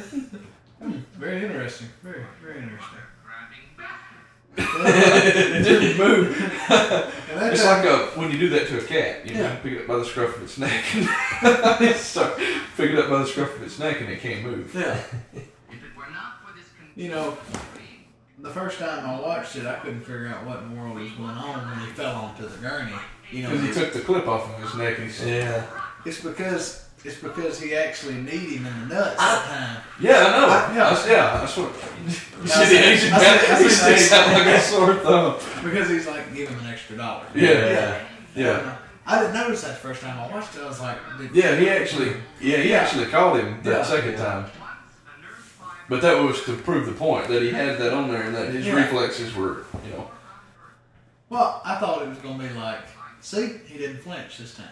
hmm. 0.83 0.97
Very 1.15 1.45
interesting. 1.45 1.87
Very, 2.03 2.25
very 2.43 2.63
interesting. 2.65 2.99
Grabbing 4.67 4.93
basket. 4.93 5.65
didn't 5.65 5.99
move. 5.99 6.55
And 7.31 7.39
that 7.43 7.53
It's 7.53 7.63
time- 7.63 7.85
like 7.85 7.95
a, 7.95 8.19
when 8.19 8.31
you 8.33 8.39
do 8.39 8.49
that 8.49 8.67
to 8.69 8.79
a 8.79 8.83
cat, 8.83 9.27
you 9.27 9.35
know, 9.35 9.41
Yeah. 9.43 9.53
you 9.53 9.59
pick 9.63 9.73
it 9.75 9.81
up 9.83 9.87
by 9.87 9.97
the 9.99 10.05
scruff 10.05 10.37
of 10.37 10.43
its 10.43 10.57
neck 10.59 10.83
and 10.95 11.95
start 11.97 12.37
pick 12.77 12.91
it 12.91 12.99
up 12.99 13.11
by 13.11 13.19
the 13.19 13.27
scruff 13.27 13.55
of 13.55 13.63
its 13.63 13.79
neck 13.79 14.01
and 14.01 14.09
it 14.11 14.21
can't 14.21 14.43
move. 14.45 14.75
yeah. 14.75 14.99
If 15.35 15.85
it 15.85 15.97
were 15.97 16.11
not 16.11 16.41
for 16.43 16.55
this 16.57 16.65
You 16.97 17.11
know, 17.11 17.37
the 18.39 18.51
first 18.51 18.79
time 18.79 19.07
I 19.07 19.21
watched 19.21 19.55
it, 19.57 19.67
I 19.67 19.75
couldn't 19.75 20.01
figure 20.01 20.27
out 20.29 20.47
what 20.47 20.61
in 20.63 20.75
the 20.75 20.81
world 20.81 20.99
was 20.99 21.11
going 21.13 21.31
on 21.31 21.69
when 21.71 21.81
he 21.87 21.93
fell 21.93 22.15
onto 22.17 22.49
the 22.49 22.57
gurney. 22.57 22.93
You 23.31 23.43
know, 23.43 23.51
Because 23.51 23.77
he 23.77 23.83
took 23.83 23.93
the 23.93 24.01
clip 24.01 24.27
off 24.27 24.49
of 24.49 24.63
his 24.63 24.75
neck 24.75 24.97
and 24.99 25.07
he 25.07 25.13
said, 25.13 25.29
Yeah. 25.29 25.67
it's 26.07 26.21
because 26.23 26.88
it's 27.09 27.17
because 27.21 27.61
he 27.61 27.75
actually 27.75 28.15
kneed 28.15 28.51
him 28.59 28.67
in 28.67 28.89
the 28.89 28.95
nuts 28.95 29.17
that 29.17 29.45
time. 29.47 29.83
Yeah, 30.01 30.13
I 30.27 30.39
know. 30.39 30.47
I- 30.47 30.75
yeah. 30.77 30.91
That's, 30.91 31.07
yeah, 31.09 31.63
what. 31.63 31.75
You 32.39 32.45
I 32.45 32.65
see 32.65 32.77
the 32.77 32.85
Asian 32.89 33.13
I 33.13 33.17
I 33.17 33.21
guy? 33.25 33.63
He 33.65 33.69
sticks 33.69 34.13
out 34.13 34.33
like 34.33 34.47
a 34.47 34.61
sore 34.61 34.95
thumb. 34.95 35.37
Because 35.65 35.89
he's 35.89 36.07
like, 36.07 36.33
give 36.35 36.49
him 36.49 36.59
an 36.61 36.67
extra 36.73 36.97
dollar. 36.97 37.25
Yeah, 37.35 37.51
Yeah. 37.51 38.03
yeah. 38.37 38.77
I 39.07 39.21
didn't 39.21 39.35
notice 39.35 39.63
that 39.63 39.69
the 39.71 39.75
first 39.89 40.03
time 40.03 40.21
I 40.21 40.33
watched 40.33 40.55
it. 40.55 40.61
I 40.63 40.69
was 40.69 40.81
like, 40.81 40.99
did, 41.19 41.35
Yeah, 41.35 41.57
he 41.57 41.69
actually, 41.71 42.13
yeah, 42.41 42.59
he 42.59 42.75
actually 42.75 43.07
called 43.07 43.41
him 43.41 43.61
that 43.65 43.71
Yeah. 43.79 43.83
second 43.83 44.17
time. 44.17 44.45
But 45.89 46.03
that 46.03 46.23
was 46.23 46.45
to 46.45 46.55
prove 46.57 46.87
the 46.87 46.93
point 46.93 47.27
that 47.29 47.41
he 47.43 47.51
had 47.51 47.79
that 47.79 47.93
on 47.95 48.09
there 48.11 48.23
and 48.23 48.35
that 48.37 48.51
his 48.51 48.67
Yeah. 48.67 48.75
reflexes 48.75 49.35
were, 49.35 49.65
you 49.85 49.93
know. 49.93 50.11
Well, 51.31 51.61
I 51.65 51.77
thought 51.77 52.03
it 52.03 52.09
was 52.09 52.19
gonna 52.19 52.43
be 52.47 52.51
like, 52.55 52.81
see, 53.21 53.55
he 53.67 53.79
didn't 53.79 53.99
flinch 54.03 54.39
this 54.39 54.55
time. 54.55 54.67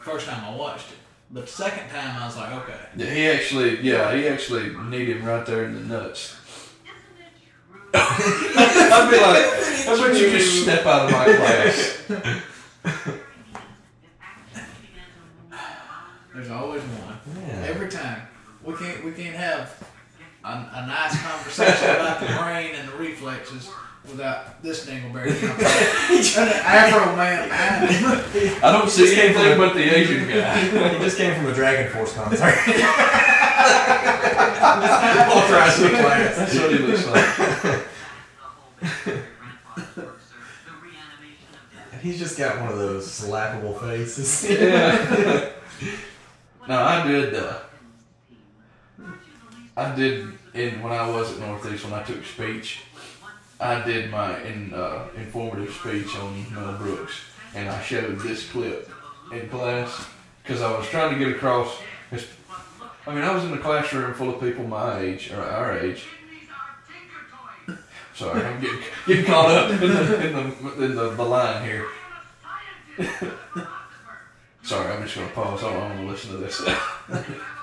First 0.00 0.26
time 0.28 0.42
I 0.44 0.56
watched 0.56 0.92
it, 0.92 0.98
the 1.30 1.46
second 1.46 1.88
time 1.90 2.22
I 2.22 2.26
was 2.26 2.36
like, 2.36 2.52
okay. 2.62 2.78
Yeah, 2.96 3.10
he 3.10 3.26
actually, 3.26 3.80
yeah, 3.80 4.14
he 4.14 4.28
actually 4.28 4.74
kneed 4.76 5.08
him 5.08 5.24
right 5.24 5.44
there 5.44 5.64
in 5.64 5.74
the 5.74 5.80
nuts. 5.80 6.36
I'd 7.94 9.08
be 9.10 9.16
like, 9.16 9.44
that's 9.86 10.00
when 10.00 10.16
you 10.16 10.30
just 10.30 10.62
step 10.62 10.86
out 10.86 11.06
of 11.06 11.12
my 11.12 11.24
class. 11.24 12.02
There's 16.34 16.50
always 16.50 16.82
one. 16.82 17.18
Yeah. 17.48 17.64
Every 17.66 17.88
time. 17.88 18.22
We 18.62 18.74
can't 18.74 19.04
we 19.04 19.12
can't 19.12 19.36
have 19.36 19.80
a, 20.44 20.48
a 20.48 20.86
nice 20.86 21.22
conversation 21.22 21.90
about 21.90 22.20
the 22.20 22.26
brain 22.26 22.74
and 22.74 22.88
the 22.88 22.96
reflexes 22.96 23.70
without 24.08 24.62
this 24.62 24.86
dingleberry. 24.86 25.40
You 25.40 25.48
know, 25.48 25.54
and 25.54 26.50
the 26.50 26.56
Afro 26.56 27.16
man. 27.16 27.50
I 28.62 28.72
don't 28.72 28.88
see 28.90 29.18
anything 29.20 29.58
but 29.58 29.74
the 29.74 29.82
Asian 29.82 30.28
guy. 30.28 30.60
He 30.60 30.98
just 31.04 31.16
came 31.16 31.34
from 31.34 31.46
a 31.46 31.54
Dragon 31.54 31.92
Force 31.92 32.12
concert. 32.14 32.42
Authorized 34.66 35.78
to 35.80 35.88
class. 35.90 36.36
That's 36.36 36.54
what 36.58 36.70
he 36.72 36.78
looks 36.78 37.06
like. 37.06 37.26
And 41.92 42.00
he's 42.02 42.18
just 42.18 42.36
got 42.36 42.60
one 42.60 42.70
of 42.70 42.78
those 42.78 43.06
slappable 43.06 43.78
faces. 43.80 44.46
Yeah. 45.76 46.68
no, 46.68 46.80
I 46.82 47.06
did. 47.06 47.34
Uh, 47.34 47.58
I 49.76 49.94
did 49.94 50.26
in 50.54 50.82
when 50.82 50.92
I 50.92 51.06
was 51.06 51.32
at 51.32 51.38
Northeast 51.38 51.84
when 51.84 51.92
I 51.92 52.02
took 52.02 52.24
speech. 52.24 52.85
I 53.58 53.82
did 53.84 54.10
my 54.10 54.42
in, 54.42 54.74
uh, 54.74 55.08
informative 55.16 55.72
speech 55.72 56.14
on 56.16 56.54
Mel 56.54 56.74
Brooks, 56.74 57.20
and 57.54 57.68
I 57.68 57.80
showed 57.82 58.18
this 58.20 58.50
clip 58.50 58.90
in 59.32 59.48
class 59.48 60.06
because 60.42 60.60
I 60.60 60.76
was 60.76 60.86
trying 60.88 61.14
to 61.14 61.18
get 61.18 61.34
across. 61.34 61.78
I 63.06 63.14
mean, 63.14 63.22
I 63.24 63.32
was 63.32 63.44
in 63.44 63.52
a 63.52 63.58
classroom 63.58 64.12
full 64.14 64.34
of 64.34 64.40
people 64.40 64.66
my 64.66 64.98
age 64.98 65.30
or 65.30 65.40
our 65.40 65.78
age. 65.78 66.04
Sorry, 68.14 68.42
I'm 68.42 68.60
getting, 68.60 68.78
getting 69.06 69.24
caught 69.24 69.50
up 69.50 69.70
in 69.70 69.80
the 69.80 70.26
in 70.26 70.32
the, 70.32 70.84
in 70.84 70.96
the, 70.96 71.10
the 71.10 71.24
line 71.24 71.64
here. 71.64 71.86
Sorry, 74.62 74.92
I'm 74.92 75.02
just 75.02 75.14
gonna 75.14 75.28
pause. 75.28 75.62
I 75.62 75.72
don't 75.72 75.80
want 75.80 76.00
to 76.00 76.06
listen 76.06 76.30
to 76.32 76.36
this. 76.38 76.62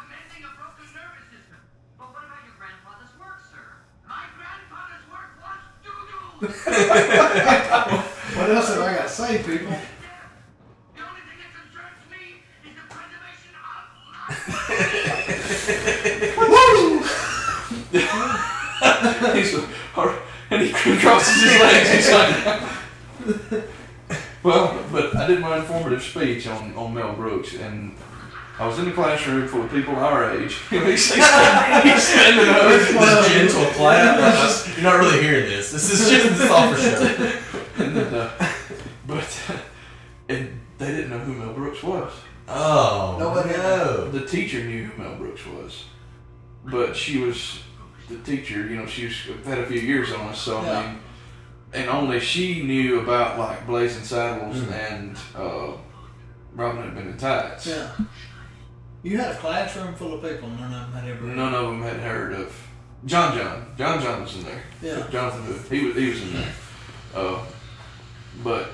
What 6.44 6.52
else 8.50 8.68
have 8.68 8.82
I 8.82 8.96
got 8.96 9.04
to 9.04 9.10
say, 9.10 9.38
people? 9.38 9.72
The 9.72 11.00
only 11.00 11.22
thing 11.24 11.40
that 11.40 11.54
determines 11.56 12.04
me 12.12 12.44
is 12.68 12.74
the 12.76 12.84
preservation 12.90 13.56
of 13.56 13.64
life. 14.12 14.44
Woo 16.38 17.00
He's, 19.34 19.54
and 20.50 20.62
he 20.62 20.70
crosses 21.00 21.44
his 21.44 21.56
legs. 21.62 21.90
He's 21.94 22.12
like, 22.12 23.64
well, 24.44 24.84
but 24.92 25.16
I 25.16 25.28
did 25.28 25.40
my 25.40 25.60
informative 25.60 26.04
speech 26.04 26.46
on, 26.48 26.76
on 26.76 26.94
Mel 26.94 27.14
Brooks, 27.14 27.54
and 27.56 27.96
I 28.60 28.68
was 28.68 28.78
in 28.80 28.86
the 28.86 28.92
classroom 28.92 29.48
full 29.48 29.64
of 29.64 29.72
people 29.72 29.96
our 29.96 30.32
age. 30.38 30.54
he's, 30.70 31.14
he's 31.14 31.26
standing 32.04 32.50
up. 32.50 32.70
This 32.70 33.34
gentle 33.34 33.66
clap. 33.74 34.68
You're 34.76 34.84
not 34.84 35.00
really 35.00 35.22
hearing 35.24 35.46
this. 35.46 35.72
This 35.72 35.92
is 35.92 36.10
just 36.10 36.30
this 36.30 36.42
is 36.42 36.50
all 36.52 36.74
for 36.74 36.80
show. 36.82 37.84
And 37.84 37.96
then, 37.98 38.14
uh, 38.14 38.48
but 39.08 39.42
and 40.30 40.60
they 40.78 40.88
didn't 40.88 41.10
know 41.10 41.20
who 41.20 41.34
Mel 41.34 41.54
Brooks 41.54 41.82
was. 41.84 42.12
Oh 42.48 43.16
Nobody- 43.20 43.50
no. 43.58 44.10
The 44.12 44.26
teacher 44.26 44.64
knew 44.64 44.86
who 44.86 45.02
Mel 45.02 45.16
Brooks 45.16 45.46
was, 45.48 45.86
but 46.66 46.96
she 46.96 47.18
was 47.20 47.60
the 48.10 48.18
teacher. 48.20 48.68
You 48.68 48.76
know, 48.78 48.86
she 48.86 49.10
had 49.46 49.58
a 49.60 49.66
few 49.66 49.80
years 49.80 50.12
on 50.12 50.28
us, 50.28 50.40
so 50.40 50.60
I 50.60 50.86
mean, 50.86 51.00
and 51.74 51.90
only 51.90 52.20
she 52.20 52.62
knew 52.64 53.00
about 53.00 53.40
like 53.40 53.66
Blazing 53.66 54.04
Saddles 54.04 54.58
Mhm. 54.58 54.72
and 54.92 55.18
uh, 55.36 55.72
Robin 56.54 56.84
Hood 56.84 56.94
Men 56.94 57.08
in 57.08 57.18
Tights. 57.18 57.66
Yeah. 57.68 57.90
You 59.04 59.18
had 59.18 59.36
a 59.36 59.38
classroom 59.38 59.94
full 59.96 60.14
of 60.14 60.22
people, 60.22 60.50
none 60.50 60.74
of 60.74 60.92
them 60.92 61.02
had 61.02 61.10
ever. 61.12 61.26
None 61.26 61.54
of 61.54 61.66
them 61.68 61.82
had 61.82 61.98
heard 61.98 62.34
of 62.34 62.68
John 63.06 63.38
John. 63.38 63.74
John 63.78 64.02
John 64.02 64.22
was 64.22 64.36
in 64.36 64.44
there. 64.46 64.64
Yeah. 64.82 65.08
Jonathan 65.12 65.44
Hood. 65.44 65.62
He 65.70 65.86
was 65.86 65.96
he 65.96 66.10
was 66.10 66.22
in 66.22 66.34
there. 66.34 66.54
Uh, 67.14 67.46
but 68.44 68.70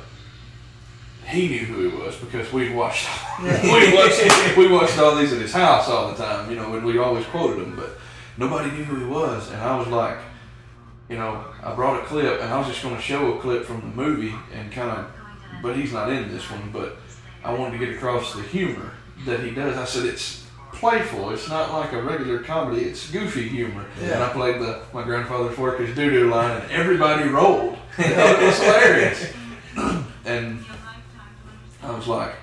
he 1.27 1.47
knew 1.47 1.65
who 1.65 1.89
he 1.89 1.97
was 1.97 2.15
because 2.17 2.51
we 2.53 2.73
watched 2.73 3.07
Yeah. 3.43 3.61
we 3.63 3.93
watched 3.93 4.57
we 4.57 4.67
watched 4.67 4.97
all 4.99 5.15
these 5.15 5.33
at 5.33 5.41
his 5.41 5.51
house 5.53 5.89
all 5.89 6.11
the 6.11 6.15
time, 6.15 6.49
you 6.49 6.55
know, 6.55 6.73
and 6.75 6.85
we 6.85 6.97
always 6.99 7.25
quoted 7.25 7.63
him, 7.63 7.75
but 7.75 7.97
nobody 8.37 8.69
knew 8.71 8.83
who 8.83 8.97
he 8.97 9.05
was, 9.05 9.49
and 9.51 9.59
I 9.61 9.77
was 9.77 9.87
like, 9.87 10.17
you 11.09 11.17
know, 11.17 11.43
I 11.63 11.73
brought 11.73 12.01
a 12.01 12.05
clip, 12.05 12.39
and 12.41 12.53
I 12.53 12.57
was 12.59 12.67
just 12.67 12.83
going 12.83 12.95
to 12.95 13.01
show 13.01 13.35
a 13.35 13.39
clip 13.41 13.65
from 13.65 13.81
the 13.81 13.87
movie 13.87 14.33
and 14.53 14.71
kind 14.71 14.91
of, 14.91 15.11
but 15.63 15.75
he's 15.75 15.91
not 15.91 16.11
in 16.11 16.29
this 16.31 16.49
one, 16.51 16.69
but 16.71 16.97
I 17.43 17.51
wanted 17.53 17.79
to 17.79 17.85
get 17.85 17.95
across 17.95 18.33
the 18.35 18.43
humor 18.43 18.91
that 19.25 19.39
he 19.41 19.51
does. 19.51 19.77
I 19.77 19.85
said 19.85 20.05
it's 20.05 20.45
playful. 20.73 21.31
It's 21.31 21.49
not 21.49 21.71
like 21.73 21.91
a 21.93 22.01
regular 22.01 22.39
comedy. 22.39 22.83
It's 22.83 23.09
goofy 23.11 23.47
humor. 23.49 23.85
Yeah. 24.01 24.13
And 24.15 24.23
I 24.23 24.29
played 24.33 24.61
the 24.61 24.81
my 24.93 25.03
grandfather's 25.03 25.57
work 25.57 25.79
as 25.81 25.95
doo 25.95 26.09
doo 26.09 26.29
line, 26.29 26.61
and 26.61 26.71
everybody 26.71 27.27
rolled. 27.29 27.77
They 27.97 28.03
thought 28.09 28.41
it 28.41 28.45
was 28.45 28.57
hilarious. 28.59 29.33
and 30.25 30.63
I 31.83 31.91
was 31.95 32.07
like, 32.07 32.33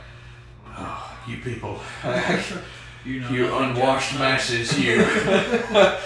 oh, 0.77 1.19
you 1.27 1.39
people, 1.39 1.81
You 3.05 3.21
know. 3.21 3.31
you 3.31 3.55
unwashed 3.57 4.11
Jack. 4.13 4.19
masses, 4.21 4.79
you. 4.79 4.97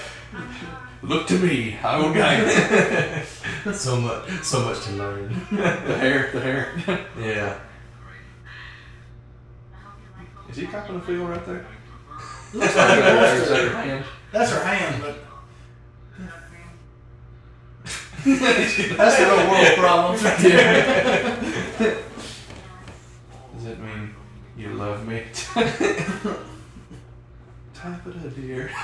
Look 1.02 1.26
to 1.28 1.38
me, 1.38 1.78
I 1.82 1.96
will 1.98 2.12
guide 2.12 3.24
you. 3.64 3.72
so 3.72 3.98
much, 3.98 4.28
so 4.42 4.60
much 4.66 4.84
to 4.84 4.92
learn. 4.92 5.28
The 5.50 5.96
hair, 5.96 6.30
the 6.30 6.40
hair. 6.40 7.06
yeah. 7.18 7.58
Is 10.50 10.56
he 10.56 10.66
copping 10.66 10.96
a 10.96 11.00
feel 11.00 11.24
right 11.26 11.44
there? 11.46 11.64
Looks 12.52 12.76
like 12.76 12.96
he 12.96 13.00
wants 13.02 13.48
her 13.48 13.68
to. 13.70 13.76
hand? 13.76 14.04
That's 14.32 14.50
her 14.50 14.64
hand, 14.64 15.02
but 15.02 15.16
that's 18.24 19.16
the 19.16 19.24
real 19.24 19.50
world 19.50 19.76
problem. 19.76 20.20
Does 23.54 23.66
it 23.66 23.78
mean 23.80 24.14
you 24.56 24.70
love 24.74 25.06
me? 25.06 25.22
Type 27.74 28.06
it 28.06 28.16
up, 28.16 28.34
dear. 28.34 28.68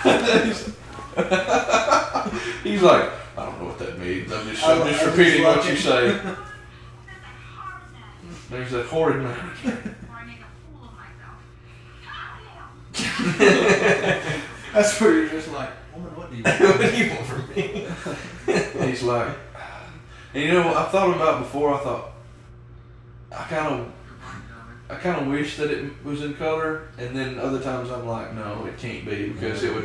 He's 2.62 2.82
like, 2.82 3.11
I 3.37 3.44
don't 3.44 3.58
know 3.61 3.66
what 3.66 3.78
that 3.80 3.99
means. 3.99 4.32
I'm 4.32 4.49
just, 4.49 4.64
I'm 4.66 4.87
just 4.88 5.04
repeating 5.04 5.42
just 5.42 5.56
what 5.56 5.68
you 5.68 5.76
say. 5.76 6.18
There's 8.49 8.70
that 8.70 8.87
horrid 8.87 9.23
man. 9.23 9.50
That's 14.73 15.00
where 15.00 15.12
you're 15.15 15.29
just 15.29 15.50
like, 15.53 15.71
woman, 15.95 16.15
what 16.17 16.31
do 16.31 16.37
you 16.37 16.43
want? 16.45 16.61
what 16.81 16.91
do 16.91 16.97
you 16.97 17.11
want 17.11 17.26
from 17.26 17.49
me? 17.55 18.87
He's 18.91 19.03
like, 19.03 19.37
and 20.35 20.43
you 20.43 20.53
know, 20.53 20.67
what? 20.67 20.76
I 20.76 20.85
thought 20.87 21.15
about 21.17 21.41
before. 21.41 21.75
I 21.75 21.79
thought, 21.79 22.11
I 23.33 23.43
kind 23.45 23.75
of, 23.75 23.93
I 24.91 24.95
kind 24.97 25.21
of 25.21 25.26
wish 25.29 25.57
that 25.57 25.71
it 25.71 26.05
was 26.05 26.23
in 26.23 26.35
color, 26.35 26.88
and 26.99 27.17
then 27.17 27.38
other 27.38 27.61
times 27.61 27.91
I'm 27.91 28.07
like, 28.07 28.35
no, 28.35 28.67
it 28.67 28.76
can't 28.79 29.05
be 29.07 29.31
because 29.31 29.62
it 29.65 29.75
would. 29.75 29.85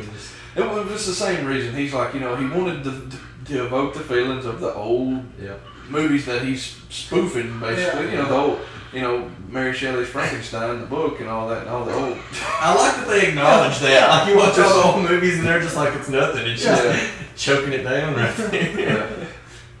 It 0.54 0.60
was 0.68 0.88
just 0.88 1.06
the 1.06 1.14
same 1.14 1.46
reason. 1.46 1.74
He's 1.74 1.94
like, 1.94 2.12
you 2.14 2.20
know, 2.20 2.36
he 2.36 2.46
wanted 2.46 2.84
to, 2.84 2.90
to, 2.90 3.18
to 3.46 3.64
evoke 3.64 3.94
the 3.94 4.00
feelings 4.00 4.44
of 4.44 4.60
the 4.60 4.74
old 4.74 5.24
Yep. 5.40 5.60
movies 5.88 6.26
that 6.26 6.42
he's 6.42 6.62
spoofing, 6.90 7.58
basically. 7.58 8.06
Yeah. 8.06 8.10
You 8.10 8.16
know, 8.18 8.28
the 8.28 8.34
old, 8.36 8.60
you 8.92 9.00
know, 9.00 9.30
Mary 9.48 9.72
Shelley's 9.72 10.08
Frankenstein, 10.08 10.80
the 10.80 10.86
book, 10.86 11.20
and 11.20 11.28
all 11.28 11.48
that, 11.48 11.62
and 11.62 11.70
all 11.70 11.84
the 11.84 11.94
old. 11.94 12.18
I 12.60 12.74
like 12.74 12.96
that 12.96 13.06
they 13.08 13.28
acknowledge 13.28 13.78
that. 13.80 14.08
Like 14.08 14.28
you 14.28 14.36
watch 14.36 14.58
all 14.58 14.82
the 14.92 14.98
old 14.98 15.10
movies 15.10 15.38
and 15.38 15.46
they're 15.46 15.60
just 15.60 15.76
like 15.76 15.94
it's 15.94 16.08
nothing. 16.08 16.46
It's 16.46 16.62
just 16.62 16.84
Yeah. 16.84 17.10
choking 17.36 17.72
it 17.72 17.82
down 17.84 18.14
right 18.14 18.36
there. 18.36 18.78
Yeah. 18.80 19.26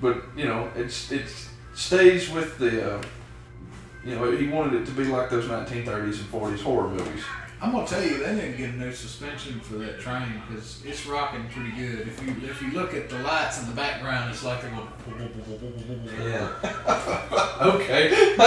But 0.00 0.22
you 0.36 0.44
know, 0.46 0.68
it's 0.74 1.12
it 1.12 1.26
stays 1.74 2.30
with 2.30 2.58
the. 2.58 2.94
Uh, 2.96 3.02
you 4.04 4.16
know, 4.16 4.32
he 4.32 4.48
wanted 4.48 4.82
it 4.82 4.86
to 4.86 4.90
be 4.92 5.04
like 5.04 5.30
those 5.30 5.44
1930s 5.44 5.86
and 6.18 6.32
40s 6.32 6.60
horror 6.60 6.88
movies. 6.88 7.22
I'm 7.62 7.70
gonna 7.70 7.86
tell 7.86 8.02
you, 8.02 8.18
they 8.18 8.34
didn't 8.34 8.56
get 8.56 8.70
a 8.70 8.72
new 8.72 8.92
suspension 8.92 9.60
for 9.60 9.74
that 9.74 10.00
train 10.00 10.42
because 10.48 10.82
it's 10.84 11.06
rocking 11.06 11.46
pretty 11.48 11.70
good. 11.70 12.08
If 12.08 12.20
you 12.26 12.34
if 12.50 12.60
you 12.60 12.72
look 12.72 12.92
at 12.92 13.08
the 13.08 13.18
lights 13.20 13.60
in 13.62 13.68
the 13.68 13.74
background, 13.76 14.30
it's 14.30 14.42
like 14.42 14.60
they're 14.62 14.70
going. 14.70 14.88
Yeah. 16.20 16.48
Okay. 17.60 18.34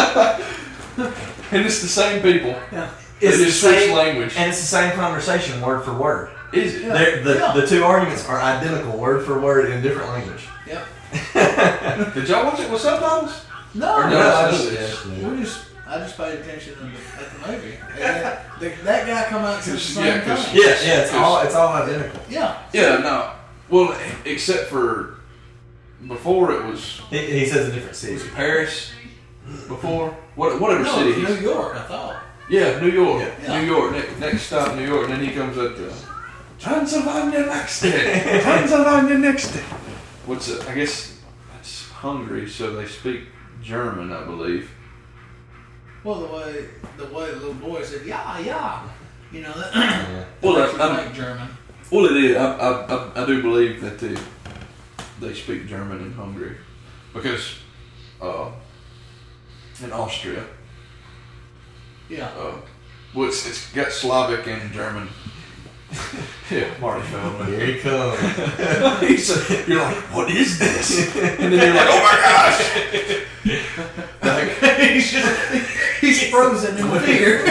and 1.51 1.65
it's 1.65 1.81
the 1.81 1.87
same 1.87 2.21
people. 2.21 2.51
Yeah. 2.71 2.89
They 3.21 3.27
It's 3.27 3.37
the 3.37 3.51
same, 3.51 3.95
language. 3.95 4.33
and 4.35 4.49
it's 4.49 4.59
the 4.59 4.65
same 4.67 4.91
conversation, 4.91 5.61
word 5.61 5.83
for 5.85 5.93
word. 5.93 6.31
Is 6.51 6.75
it? 6.75 6.81
Yeah. 6.83 6.93
They're, 6.93 7.23
the, 7.23 7.33
Yeah. 7.35 7.53
the 7.53 7.65
two 7.65 7.83
arguments 7.85 8.27
are 8.27 8.37
identical, 8.41 8.97
word 8.99 9.25
for 9.25 9.39
word, 9.39 9.69
in 9.69 9.81
different 9.81 10.09
language. 10.09 10.43
Yep. 10.67 10.85
Did 12.13 12.27
y'all 12.27 12.43
watch 12.45 12.59
it 12.59 12.69
with 12.69 12.81
subtitles? 12.81 13.45
No, 13.73 13.95
Or 13.95 14.03
no, 14.03 14.09
no, 14.09 14.19
I 14.19 14.49
it's 14.49 14.57
just, 14.65 14.73
just- 15.05 15.05
we 15.07 15.37
just 15.41 15.65
I 15.87 15.99
just 15.99 16.17
paid 16.17 16.39
attention 16.39 16.73
in 16.81 16.91
the, 16.93 16.99
at 17.21 17.31
the 17.31 17.51
movie. 17.51 17.77
And 17.99 18.37
the, 18.59 18.69
that 18.83 19.05
guy 19.07 19.23
come 19.29 19.43
out 19.43 19.61
to 19.63 19.71
the 19.71 19.79
same 19.79 20.05
Yeah, 20.05 20.21
'cause- 20.21 20.45
thing. 20.47 20.55
Yeah, 20.57 20.63
yeah, 20.83 21.01
it's 21.01 21.13
all 21.13 21.41
it's 21.41 21.55
all 21.55 21.73
identical. 21.73 22.19
Yeah. 22.29 22.57
Yeah, 22.73 22.97
no. 22.97 23.31
Well, 23.69 23.97
except 24.25 24.65
for 24.69 25.15
before 26.07 26.51
it 26.53 26.65
was 26.65 27.01
He, 27.09 27.17
he 27.39 27.45
says 27.45 27.69
a 27.69 27.71
different 27.71 27.95
city. 27.95 28.13
was 28.13 28.25
it 28.25 28.33
Paris. 28.33 28.91
Before 29.67 30.09
what? 30.35 30.59
Whatever 30.59 30.83
No, 30.83 30.97
city. 30.97 31.21
New 31.21 31.35
York, 31.49 31.75
I 31.75 31.83
thought. 31.83 32.21
Yeah, 32.49 32.79
New 32.79 32.89
York. 32.89 33.27
Yeah. 33.43 33.59
New 33.61 33.67
York. 33.67 33.91
Next, 33.93 34.19
next 34.19 34.41
stop, 34.43 34.75
New 34.75 34.85
York. 34.87 35.09
And 35.09 35.13
then 35.19 35.25
he 35.27 35.33
comes 35.35 35.57
up 35.57 35.75
to 35.75 35.91
Transylvania 36.59 37.41
next 37.45 37.81
day. 37.81 38.39
Transylvania 38.43 39.17
next 39.17 39.51
day. 39.51 39.63
What's 40.25 40.49
it? 40.49 40.67
I 40.67 40.73
guess 40.75 41.19
that's 41.53 41.89
Hungary, 41.89 42.47
so 42.49 42.75
they 42.75 42.85
speak 42.87 43.25
German, 43.61 44.11
I 44.11 44.23
believe. 44.25 44.71
Well, 46.05 46.19
the 46.21 46.27
way 46.27 46.65
the 46.97 47.05
way 47.07 47.31
the 47.31 47.37
little 47.37 47.53
boy 47.55 47.83
said, 47.83 48.05
yeah, 48.05 48.37
yeah, 48.39 48.87
you 49.31 49.41
know 49.41 49.51
that. 49.53 49.73
Yeah. 49.75 50.25
Well, 50.41 50.53
that's 50.55 50.79
I- 50.79 50.87
I'm- 50.87 51.05
like 51.05 51.13
German. 51.15 51.49
Well, 51.91 52.05
it 52.05 52.17
is. 52.23 52.35
I, 52.37 52.45
I, 52.45 52.95
I, 52.95 53.23
I 53.23 53.25
do 53.25 53.41
believe 53.41 53.81
that 53.81 53.97
they 53.99 54.15
they 55.19 55.33
speak 55.33 55.67
German 55.67 56.01
in 56.01 56.13
Hungary 56.13 56.57
because 57.13 57.55
uh, 58.21 58.51
in 59.83 59.91
Austria, 59.91 60.43
Yeah. 62.09 62.27
uh, 62.37 62.55
well, 63.13 63.27
it's, 63.29 63.47
it's 63.47 63.71
got 63.71 63.91
Slavic 63.91 64.45
and 64.47 64.71
German. 64.73 65.07
Yeah, 66.51 66.67
Marty 66.81 67.03
Feldman. 67.07 67.47
Here 67.53 67.65
he 67.65 67.79
comes. 67.79 68.19
He's 69.01 69.29
a- 69.51 69.65
you're 69.67 69.81
like, 69.81 69.95
what 70.13 70.29
is 70.31 70.57
this? 70.59 71.15
And 71.15 71.51
then 71.51 71.51
you're 71.51 71.73
like, 71.73 71.87
oh 71.89 72.01
my 72.03 72.15
gosh! 72.21 72.59
Like, 74.23 74.49
he's 74.79 75.11
just 75.11 76.01
he's 76.01 76.29
frozen 76.29 76.77
in 76.77 76.99
fear. 77.01 77.45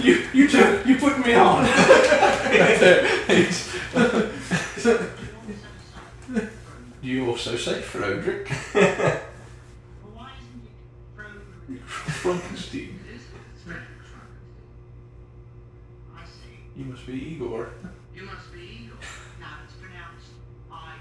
you 0.00 0.24
you 0.32 0.48
took 0.48 0.86
you 0.86 0.96
put 0.96 1.18
me 1.24 1.34
on. 1.34 1.64
He's- 3.26 3.66
you 7.02 7.26
also 7.28 7.56
say 7.56 7.80
Frederick 7.80 8.48
Frankenstein. 11.86 12.99
You 16.80 16.86
must 16.86 17.06
be 17.06 17.12
Igor. 17.12 17.68
You 18.14 18.22
must 18.22 18.50
be 18.54 18.60
Eagle. 18.60 18.96
Now 19.38 19.58
it's 19.66 19.74
pronounced 19.74 20.30
Igor. 20.64 20.94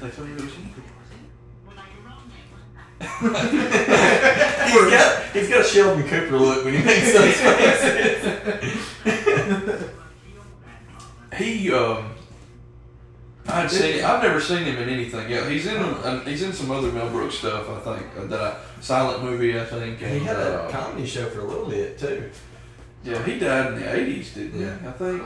They 0.00 0.10
told 0.10 0.28
me 0.28 0.34
it 0.34 0.40
was 0.40 0.52
Igor. 0.54 0.84
Well, 1.66 1.74
now 1.74 1.82
your 1.90 2.12
own 2.12 2.28
name, 2.30 2.46
wasn't 2.54 2.74
that? 2.78 2.94
he's 4.70 4.90
got 4.92 5.08
he's 5.32 5.48
got 5.48 5.60
a 5.62 5.64
Sheldon 5.64 6.06
Cooper 6.06 6.38
look 6.38 6.64
when 6.64 6.74
he 6.74 6.82
makes 6.84 7.12
those 7.12 7.40
faces. 9.10 9.90
He 11.36 11.72
um. 11.72 12.12
I'd 13.48 13.68
seen. 13.68 14.04
I've 14.04 14.22
never 14.22 14.40
seen 14.40 14.62
him 14.62 14.76
in 14.76 14.88
anything. 14.88 15.28
Yeah, 15.28 15.48
he's 15.50 15.66
in. 15.66 15.76
Um, 15.76 16.24
he's 16.24 16.42
in 16.42 16.52
some 16.52 16.70
other 16.70 16.92
Mel 16.92 17.10
Brooks 17.10 17.38
stuff. 17.38 17.68
I 17.68 17.80
think 17.80 18.06
uh, 18.16 18.26
that 18.26 18.40
I, 18.40 18.54
silent 18.80 19.24
movie. 19.24 19.58
I 19.58 19.64
think. 19.64 19.98
he 19.98 20.20
had 20.20 20.36
a 20.36 20.62
uh, 20.62 20.70
comedy 20.70 21.04
show 21.04 21.28
for 21.30 21.40
a 21.40 21.44
little 21.44 21.66
bit 21.68 21.98
too. 21.98 22.30
Yeah, 23.02 23.22
he 23.24 23.38
died 23.38 23.72
in 23.72 23.80
the 23.80 23.94
eighties, 23.96 24.34
didn't 24.34 24.60
Yeah. 24.60 24.78
he? 24.78 24.86
I 24.88 24.92
think. 24.92 25.22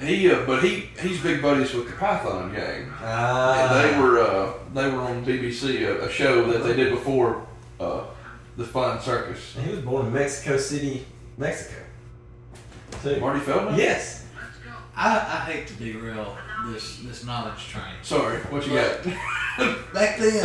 He, 0.00 0.30
uh, 0.30 0.46
but 0.46 0.62
he, 0.62 0.88
he's 1.00 1.20
big 1.20 1.42
buddies 1.42 1.74
with 1.74 1.86
the 1.88 1.92
Python 1.96 2.54
gang, 2.54 2.88
Ah, 3.02 3.58
and 3.82 3.94
they 3.94 4.00
were, 4.00 4.20
uh, 4.20 4.52
they 4.72 4.88
were 4.88 5.00
on 5.00 5.24
BBC, 5.26 5.82
a, 5.88 6.04
a 6.06 6.10
show 6.10 6.48
that 6.52 6.62
they 6.62 6.76
did 6.76 6.92
before, 6.92 7.44
uh, 7.80 8.04
the 8.56 8.62
Flying 8.64 9.00
Circus. 9.00 9.56
And 9.56 9.66
he 9.66 9.74
was 9.74 9.84
born 9.84 10.06
in 10.06 10.12
Mexico 10.12 10.56
City, 10.56 11.04
Mexico. 11.36 11.80
Too. 13.02 13.18
Marty 13.20 13.40
Feldman. 13.40 13.76
Yes. 13.76 14.24
I, 14.96 15.16
I 15.16 15.50
hate 15.52 15.66
to 15.68 15.74
derail 15.74 16.36
this 16.66 16.98
this 16.98 17.24
knowledge 17.24 17.68
train. 17.68 17.84
Sorry, 18.02 18.38
what 18.50 18.66
you 18.66 18.74
got? 18.74 19.04
Back 19.94 20.18
then, 20.18 20.42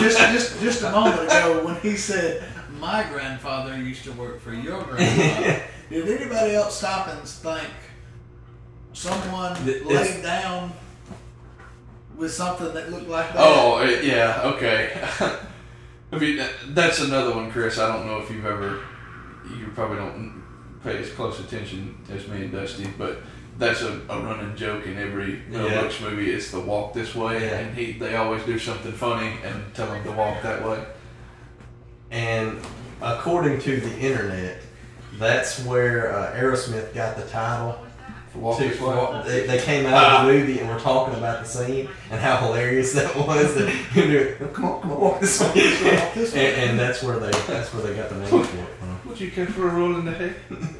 just 0.00 0.18
just 0.18 0.60
just 0.60 0.82
a 0.82 0.90
moment 0.92 1.22
ago, 1.24 1.62
when 1.64 1.76
he 1.80 1.96
said 1.96 2.44
my 2.80 3.04
grandfather 3.10 3.76
used 3.80 4.04
to 4.04 4.12
work 4.12 4.40
for 4.40 4.52
your 4.54 4.82
grandfather, 4.84 5.62
did 5.90 6.08
anybody 6.08 6.54
else 6.54 6.78
stop 6.78 7.08
and 7.08 7.20
think 7.22 7.68
someone 8.92 9.54
Th- 9.64 9.84
laid 9.84 10.22
down 10.22 10.72
with 12.16 12.32
something 12.32 12.72
that 12.74 12.90
looked 12.90 13.08
like 13.08 13.28
that? 13.32 13.36
Oh, 13.38 13.78
uh, 13.78 13.84
yeah, 14.02 14.42
okay. 14.44 15.00
I 16.12 16.18
mean, 16.18 16.42
that's 16.68 17.00
another 17.00 17.34
one, 17.34 17.50
Chris. 17.50 17.78
I 17.78 17.94
don't 17.94 18.06
know 18.06 18.18
if 18.18 18.30
you've 18.30 18.46
ever, 18.46 18.80
you 19.58 19.68
probably 19.74 19.98
don't 19.98 20.42
pay 20.82 20.98
as 20.98 21.10
close 21.10 21.38
attention 21.40 21.96
as 22.10 22.26
me 22.28 22.42
and 22.42 22.52
Dusty, 22.52 22.86
but 22.96 23.18
that's 23.58 23.82
a, 23.82 24.00
a 24.08 24.20
running 24.20 24.56
joke 24.56 24.86
in 24.86 24.96
every 24.96 25.42
Mel 25.48 25.68
Yeah. 25.68 25.80
Brooks 25.80 26.00
movie. 26.00 26.30
It's 26.30 26.50
the 26.50 26.60
walk 26.60 26.94
this 26.94 27.14
way, 27.14 27.42
Yeah. 27.42 27.58
and 27.58 27.76
he 27.76 27.92
they 27.92 28.16
always 28.16 28.42
do 28.44 28.58
something 28.58 28.92
funny 28.92 29.32
and 29.44 29.74
tell 29.74 29.92
him 29.92 30.02
to 30.04 30.12
walk 30.12 30.42
that 30.42 30.64
way. 30.64 30.82
And 32.10 32.58
according 33.02 33.60
to 33.60 33.80
the 33.80 33.98
internet, 33.98 34.62
that's 35.18 35.58
where 35.64 36.14
uh, 36.14 36.34
Aerosmith 36.36 36.94
got 36.94 37.16
the 37.16 37.24
title. 37.24 37.78
To 38.32 38.38
walk 38.38 38.58
to- 38.58 38.68
this 38.68 38.78
they, 39.26 39.46
they 39.46 39.58
came 39.62 39.86
out 39.86 40.20
of 40.20 40.26
the 40.26 40.32
movie 40.34 40.58
and 40.60 40.68
were 40.68 40.78
talking 40.78 41.14
about 41.14 41.42
the 41.42 41.48
scene 41.48 41.88
and 42.10 42.20
how 42.20 42.36
hilarious 42.36 42.92
that 42.94 43.16
was. 43.16 43.54
That 43.54 43.72
you 43.94 44.06
knew, 44.06 44.36
"Oh, 44.40 44.46
come 44.48 44.64
on, 44.66 44.80
come 44.82 44.92
on, 44.92 45.00
walk 45.00 45.20
this 45.20 45.40
way. 45.40 45.46
Walk 45.48 46.14
this 46.14 46.34
way. 46.34 46.52
and, 46.54 46.70
and 46.70 46.78
that's 46.78 47.02
where 47.02 47.18
they 47.18 47.30
that's 47.46 47.72
where 47.72 47.82
they 47.82 47.94
got 47.96 48.10
the 48.10 48.16
name 48.16 48.28
for 48.28 48.40
it 48.42 48.46
from. 48.46 48.66
Would 49.08 49.18
you 49.20 49.30
care 49.30 49.46
for 49.46 49.68
a 49.68 49.72
roll 49.74 49.96
in 49.96 50.04
the 50.04 50.12
head? 50.12 50.34
Would 50.50 50.58
you 50.60 50.66
like 50.66 50.74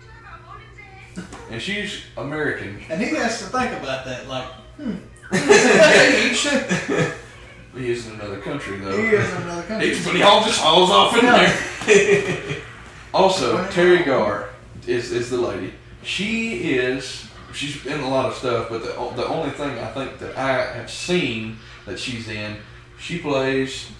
to 0.00 0.08
have 0.24 0.40
a 0.40 0.42
one 0.48 0.60
in 0.60 0.66
the 1.14 1.20
head? 1.22 1.30
And 1.50 1.60
she's 1.62 2.02
American. 2.16 2.80
And 2.88 3.00
he 3.02 3.08
has 3.16 3.38
to 3.40 3.44
think 3.46 3.72
about 3.78 4.04
that, 4.06 4.26
like, 4.26 4.48
hmm, 4.78 4.94
he 7.76 7.90
is 7.90 8.06
in 8.06 8.14
another 8.14 8.38
country 8.40 8.78
though. 8.78 8.96
He 8.96 9.08
is 9.08 9.30
in 9.34 9.42
another 9.42 9.62
country. 9.64 9.88
He's, 9.90 10.04
but 10.06 10.14
he 10.16 10.22
all 10.22 10.42
just 10.42 10.58
hauls 10.60 10.90
off 10.90 11.14
in 11.18 11.26
there. 11.26 12.62
also, 13.14 13.64
Teri 13.66 14.04
Garr 14.04 14.50
is 14.86 15.12
is 15.12 15.30
the 15.30 15.38
lady. 15.38 15.72
She 16.02 16.74
is 16.74 17.26
she's 17.52 17.84
in 17.86 18.00
a 18.00 18.08
lot 18.08 18.26
of 18.26 18.34
stuff, 18.34 18.68
but 18.68 18.82
the 18.82 18.92
the 19.16 19.26
only 19.26 19.50
thing 19.50 19.78
I 19.78 19.88
think 19.92 20.18
that 20.18 20.36
I 20.36 20.64
have 20.76 20.90
seen 20.90 21.58
that 21.86 21.98
she's 21.98 22.28
in, 22.28 22.56
she 22.98 23.18
plays 23.18 23.90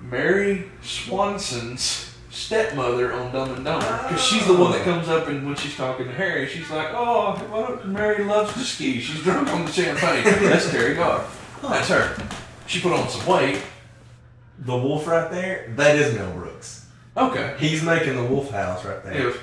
Mary 0.00 0.70
Swanson's 0.82 2.14
stepmother 2.30 3.12
on 3.12 3.32
Dumb 3.32 3.54
and 3.54 3.64
Dumber 3.64 4.02
because 4.02 4.22
she's 4.22 4.46
the 4.46 4.54
one 4.54 4.72
that 4.72 4.82
oh. 4.82 4.84
comes 4.84 5.08
up 5.08 5.26
and 5.28 5.46
when 5.46 5.56
she's 5.56 5.76
talking 5.76 6.06
to 6.06 6.12
Harry, 6.12 6.46
she's 6.46 6.70
like, 6.70 6.88
"Oh, 6.90 7.36
why 7.50 7.84
Mary 7.84 8.24
loves 8.24 8.52
to 8.54 8.60
ski. 8.60 9.00
She's 9.00 9.22
drunk 9.22 9.48
on 9.48 9.64
the 9.64 9.72
champagne." 9.72 10.24
That's 10.24 10.66
Teri 10.66 10.96
Garr. 10.96 11.24
That's 11.62 11.88
her. 11.88 12.16
She 12.66 12.80
put 12.80 12.92
on 12.92 13.08
some 13.08 13.26
weight. 13.26 13.62
The 14.58 14.76
wolf 14.76 15.06
right 15.06 15.30
there, 15.30 15.72
that 15.76 15.96
is 15.96 16.14
Mel 16.14 16.32
Brooks. 16.32 16.45
Okay. 17.16 17.54
He's 17.58 17.82
making 17.82 18.16
the 18.16 18.24
wolf 18.24 18.50
house 18.50 18.84
right 18.84 18.98
He 19.04 19.08
there. 19.10 19.22
goes, 19.30 19.38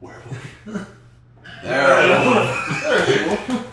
werewolf. 0.00 0.88
Werewolf. 1.64 3.68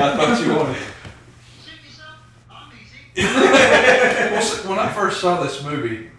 I 0.00 0.02
thought 0.16 0.40
you 0.40 0.48
wanted. 0.54 0.76
Suit 1.64 1.80
yourself. 1.84 2.16
I'm 2.50 2.68
easy. 2.72 3.00
Well, 4.32 4.42
see, 4.42 4.68
when 4.68 4.78
I 4.78 4.88
first 4.92 5.20
saw 5.20 5.42
this 5.42 5.62
movie, 5.64 6.10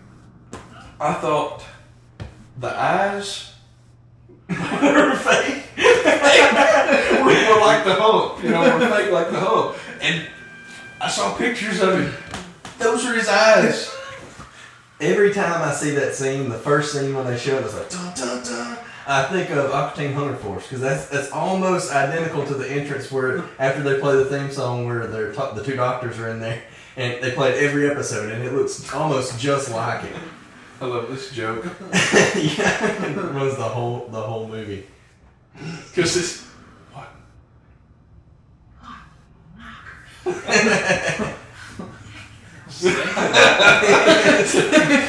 I 1.00 1.14
thought 1.14 1.64
the 2.60 2.78
eyes 2.78 3.54
were 4.50 5.16
fake. 5.16 5.64
were 7.24 7.60
like 7.62 7.84
the 7.86 7.96
Hulk, 7.96 8.44
you 8.44 8.50
know, 8.50 8.62
were 8.78 8.90
fake 8.90 9.12
like 9.12 9.32
the 9.32 9.40
Hulk. 9.40 9.78
And 10.02 10.28
I 11.00 11.10
saw 11.10 11.34
pictures 11.38 11.80
of 11.82 11.98
him. 12.00 12.14
Those 12.80 13.06
are 13.06 13.14
his 13.16 13.30
eyes. 13.30 13.90
Every 15.02 15.34
time 15.34 15.62
I 15.62 15.72
see 15.74 15.92
that 15.92 16.09
scene, 16.20 16.50
the 16.50 16.58
first 16.58 16.94
scene 16.94 17.16
when 17.16 17.26
they 17.26 17.38
show 17.38 17.58
it, 17.58 17.64
it's 17.66 17.74
like 17.76 17.90
dun 17.90 18.14
dun 18.16 18.44
dun. 18.44 18.78
I 19.08 19.24
think 19.24 19.50
of 19.50 19.72
Octane 19.72 20.14
Hunter 20.14 20.36
Force 20.36 20.64
because 20.64 20.82
that's 20.82 21.08
that's 21.10 21.32
almost 21.32 21.92
identical 21.92 22.46
to 22.46 22.54
the 22.54 22.70
entrance 22.70 23.12
where 23.12 23.44
after 23.58 23.82
they 23.82 24.00
play 24.00 24.16
the 24.18 24.26
theme 24.26 24.52
song 24.52 24.86
where 24.86 25.08
they're 25.08 25.34
ta- 25.34 25.54
the 25.54 25.64
two 25.64 25.76
doctors 25.76 26.20
are 26.20 26.30
in 26.30 26.40
there 26.40 26.62
and 26.96 27.24
they 27.24 27.32
play 27.32 27.50
it 27.52 27.64
every 27.64 27.90
episode 27.90 28.32
and 28.32 28.44
it 28.44 28.54
looks 28.54 28.92
almost 28.94 29.40
just 29.40 29.72
like 29.72 30.04
it. 30.04 30.16
I 30.82 30.86
love 30.86 31.10
this 31.10 31.32
joke 31.32 31.66
yeah, 31.94 33.06
it 33.06 33.16
runs 33.34 33.56
the 33.58 33.64
whole 33.64 34.08
the 34.12 34.22
whole 34.22 34.48
movie. 34.48 34.86
because 35.56 36.14
this. 36.14 36.46
What? 36.94 37.10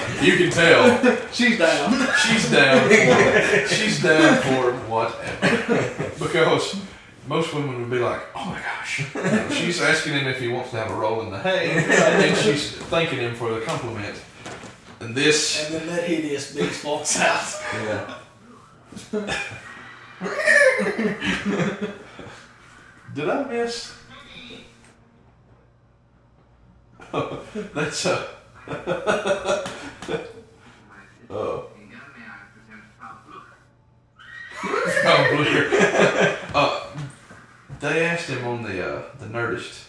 you 0.23 0.37
can 0.37 0.51
tell 0.51 1.27
She's 1.33 1.59
down. 1.59 2.09
she's 2.23 2.51
down. 2.51 2.89
For, 2.89 3.75
she's 3.75 4.03
down 4.03 4.43
for 4.43 4.73
whatever. 4.91 6.11
Because 6.19 6.77
most 7.27 7.55
women 7.55 7.81
would 7.81 7.91
be 7.91 7.99
like, 7.99 8.21
"Oh 8.35 8.45
my 8.47 8.61
gosh," 8.61 9.05
she's 9.57 9.81
asking 9.81 10.15
him 10.15 10.27
if 10.27 10.39
he 10.41 10.49
wants 10.49 10.71
to 10.71 10.77
have 10.79 10.91
a 10.91 10.95
roll 10.95 11.23
in 11.23 11.31
the 11.31 11.39
hay, 11.39 11.71
and 11.71 12.37
she's 12.37 12.73
thanking 12.73 13.19
him 13.21 13.35
for 13.35 13.53
the 13.55 13.61
compliment. 13.61 14.17
And 15.01 15.15
this, 15.15 15.65
And 15.65 15.75
then 15.77 15.87
that 15.97 16.05
hideous 16.05 16.55
beast 16.55 16.85
walks 16.85 17.19
out. 17.19 17.63
Yeah. 17.73 18.17
did 23.15 23.29
I 23.31 23.45
miss? 23.45 23.95
That's 27.75 28.05
a. 28.07 28.29
Oh. 31.33 31.69
And 31.81 31.89
young 31.89 32.01
may 32.17 32.25
I 32.27 32.29
present 32.53 32.83
Frau 32.99 33.15
Blucher. 35.31 35.65
Oh, 36.53 36.57
uh, 36.57 36.99
they 37.79 38.05
asked 38.05 38.29
him 38.29 38.45
on 38.47 38.63
the 38.65 38.85
uh, 38.85 39.03
the 39.21 39.27
Nerdist, 39.27 39.85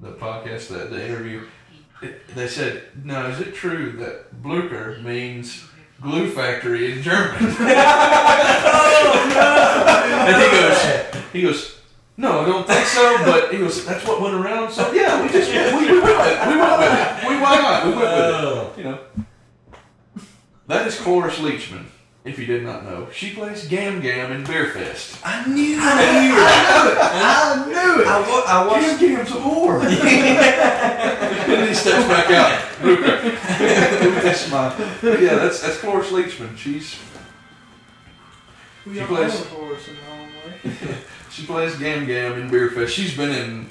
the 0.00 0.10
podcast, 0.10 0.66
the, 0.66 0.86
the 0.86 1.06
interview. 1.06 1.46
It, 2.02 2.26
they 2.34 2.48
said, 2.48 2.82
"Now, 3.04 3.28
is 3.28 3.38
it 3.38 3.54
true 3.54 3.92
that 3.98 4.42
Blucher 4.42 4.98
means 5.00 5.62
glue 6.00 6.28
factory 6.28 6.90
in 6.92 7.02
German?" 7.02 7.38
And 10.20 10.36
he 10.42 10.48
goes, 10.50 10.82
he 11.32 11.42
goes, 11.42 11.79
"No, 12.20 12.40
I 12.40 12.44
don't 12.46 12.66
think 12.66 12.86
so." 12.86 13.16
But 13.24 13.50
he 13.52 13.58
goes, 13.58 13.84
"That's 13.86 14.04
what 14.06 14.20
went 14.20 14.34
around." 14.34 14.70
So 14.72 14.92
yeah, 14.92 15.22
we 15.22 15.28
just 15.32 15.50
we, 15.50 15.56
we 15.56 16.00
went 16.00 16.18
with 16.18 16.26
it. 16.32 16.48
We 16.48 16.56
went 16.56 16.78
with 16.78 16.92
it. 16.92 17.28
We 17.28 17.34
why 17.40 17.56
not? 17.58 17.84
We 17.86 17.90
went 17.92 18.02
with 18.02 18.08
Oh. 18.10 18.72
it. 18.76 18.78
You 18.78 18.84
know. 18.84 18.98
That 20.68 20.86
is 20.86 20.98
Cloris 21.00 21.38
Leachman. 21.38 21.84
If 22.22 22.38
you 22.38 22.44
did 22.44 22.62
not 22.64 22.84
know, 22.84 23.08
she 23.10 23.32
plays 23.32 23.66
Gam 23.66 24.00
Gam 24.02 24.30
in 24.30 24.44
Beerfest. 24.44 25.18
I 25.24 25.46
knew 25.48 25.72
it. 25.72 25.80
I 25.82 27.64
knew 27.66 28.02
it. 28.02 28.06
I, 28.06 28.20
wa- 28.20 28.44
I 28.46 28.66
watched. 28.66 29.00
Gam 29.00 29.14
Gam's 29.16 29.30
a 29.30 29.32
whore. 29.40 29.80
and 29.82 31.52
then 31.52 31.68
he 31.68 31.74
steps 31.74 32.06
back 32.06 32.30
out. 32.30 32.60
that's 34.22 34.50
my. 34.50 34.68
Yeah, 35.02 35.36
that's 35.36 35.60
that's 35.62 35.78
Cloris 35.78 36.10
Leachman. 36.10 36.56
She's 36.58 36.98
We 38.86 38.94
She 38.94 39.00
all 39.00 39.06
plays- 39.06 39.32
know 39.40 39.56
Horace 39.56 39.88
in 39.88 39.94
the 39.96 40.00
wrong 40.02 40.28
way. 40.44 40.96
she 41.30 41.46
plays 41.46 41.76
Gam 41.76 42.06
Gam 42.06 42.38
in 42.40 42.50
Beerfest. 42.50 42.88
She's 42.88 43.16
been 43.16 43.30
in 43.30 43.70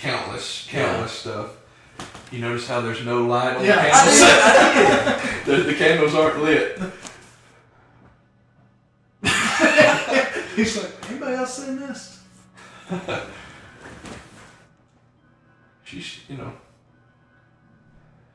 countless 0.00 0.66
countless 0.70 1.12
stuff. 1.12 1.56
You 2.30 2.40
notice 2.40 2.68
how 2.68 2.80
there's 2.80 3.04
no 3.04 3.24
light 3.26 3.56
on 3.56 3.64
Yeah, 3.64 3.82
the 3.82 3.90
candles? 3.90 5.44
the, 5.46 5.56
the 5.72 5.74
candles 5.74 6.14
aren't 6.14 6.42
lit. 6.42 6.78
He's 10.56 10.76
like, 10.76 11.10
anybody 11.10 11.36
else 11.36 11.64
seen 11.64 11.78
this? 11.78 12.22
She's, 15.84 16.20
you 16.28 16.36
know. 16.36 16.52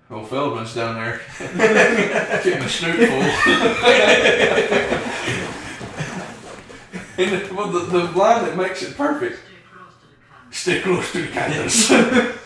Old 0.10 0.28
Feldman's 0.30 0.74
down 0.76 0.96
there 0.96 1.22
getting 2.44 2.62
a 2.62 2.70
snoot 2.70 2.96
full. 2.96 3.24
And 7.18 7.32
the, 7.50 7.54
well, 7.54 7.68
the, 7.70 7.80
the 7.80 8.04
line 8.18 8.44
that 8.46 8.56
makes 8.58 8.82
it 8.84 8.96
perfect 8.98 9.40
Stay 10.52 10.82
close 10.82 11.12
to 11.12 11.22
the 11.22 11.28
camera. 11.28 11.70
stay 11.70 11.92
close 11.92 12.12
to 12.12 12.12
the 12.12 12.28
candles. 12.28 12.38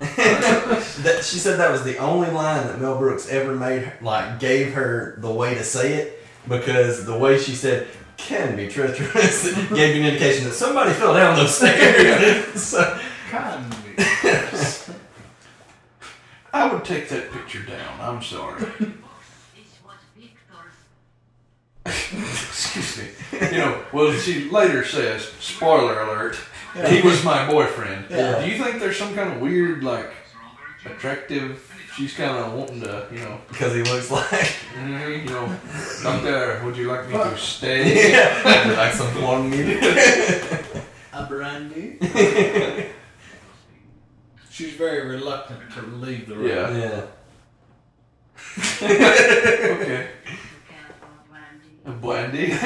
And 0.00 0.08
they 0.08 0.14
touch 0.16 0.96
her. 0.96 1.02
That, 1.02 1.24
she 1.24 1.38
said 1.38 1.58
that 1.58 1.72
was 1.72 1.82
the 1.82 1.96
only 1.98 2.30
line 2.30 2.66
that 2.68 2.80
Mel 2.80 2.96
Brooks 2.98 3.28
ever 3.28 3.54
made, 3.54 3.82
her- 3.82 3.98
like 4.04 4.38
gave 4.38 4.74
her 4.74 5.16
the 5.20 5.30
way 5.32 5.54
to 5.54 5.64
say 5.64 5.94
it, 5.94 6.22
because 6.48 7.04
the 7.04 7.18
way 7.18 7.38
she 7.38 7.56
said 7.56 7.88
can 8.16 8.54
be 8.56 8.68
treacherous 8.68 9.44
gave 9.70 9.96
you 9.96 10.02
an 10.02 10.08
indication 10.08 10.44
that 10.44 10.54
somebody 10.54 10.92
fell 10.92 11.14
down 11.14 11.34
those 11.36 11.56
stairs. 11.56 12.62
so, 12.62 13.00
Kind 13.30 13.64
of. 13.72 14.98
I 16.52 16.72
would 16.72 16.84
take 16.84 17.08
that 17.10 17.30
picture 17.32 17.62
down. 17.62 18.00
I'm 18.00 18.22
sorry. 18.22 18.64
This 21.88 22.12
was 22.12 22.16
Victor's 22.16 22.48
Excuse 22.48 22.98
me. 22.98 23.56
You 23.56 23.58
know, 23.58 23.82
well, 23.92 24.12
she 24.12 24.50
later 24.50 24.84
says, 24.84 25.24
spoiler 25.40 26.00
alert, 26.02 26.36
he 26.88 27.00
was 27.02 27.24
my 27.24 27.48
boyfriend. 27.50 28.06
Yeah. 28.10 28.44
Do 28.44 28.50
you 28.50 28.62
think 28.62 28.80
there's 28.80 28.98
some 28.98 29.14
kind 29.14 29.32
of 29.32 29.40
weird, 29.40 29.82
like, 29.82 30.10
attractive, 30.84 31.68
she's 31.98 32.14
kind 32.14 32.36
of 32.36 32.52
wanting 32.52 32.80
to, 32.82 33.06
you 33.12 33.18
know, 33.18 33.40
because 33.48 33.74
he 33.74 33.82
looks 33.82 34.10
like, 34.10 34.54
mm, 34.76 35.24
you 35.24 35.30
know, 35.30 35.56
doctor, 36.02 36.60
would 36.64 36.76
you 36.76 36.88
like 36.88 37.08
me 37.08 37.14
to 37.14 37.36
stay? 37.36 38.12
yeah, 38.12 38.74
like 38.76 38.92
some 38.92 39.10
porn 39.14 39.50
music. 39.50 39.82
A 41.12 41.24
brandy. 41.24 41.98
She's 44.50 44.74
very 44.74 45.08
reluctant 45.08 45.70
to 45.72 45.82
leave 45.82 46.28
the 46.28 46.36
room. 46.36 46.48
Yeah. 46.48 46.70
yeah. 46.76 47.06
Okay. 48.80 50.08
Careful, 51.88 52.08
Brandy. 52.08 52.52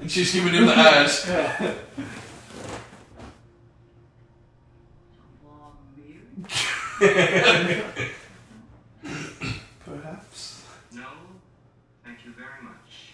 And 0.00 0.10
she's 0.10 0.32
giving 0.32 0.54
him 0.54 0.64
the 0.64 0.74
eyes. 0.74 1.26
Yeah. 1.28 1.74
Perhaps. 9.84 10.64
No, 10.92 11.02
thank 12.02 12.24
you 12.24 12.32
very 12.32 12.62
much. 12.62 13.12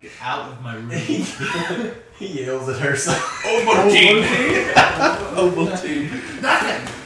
Get 0.00 0.12
out 0.22 0.52
of 0.52 0.62
my 0.62 0.76
room. 0.76 0.90
he 2.20 2.44
yells 2.44 2.68
at 2.68 2.78
her. 2.78 2.94
So, 2.94 3.10
Ovaltine. 3.10 4.22
Ovaltine. 5.34 6.40
Nothing. 6.40 6.97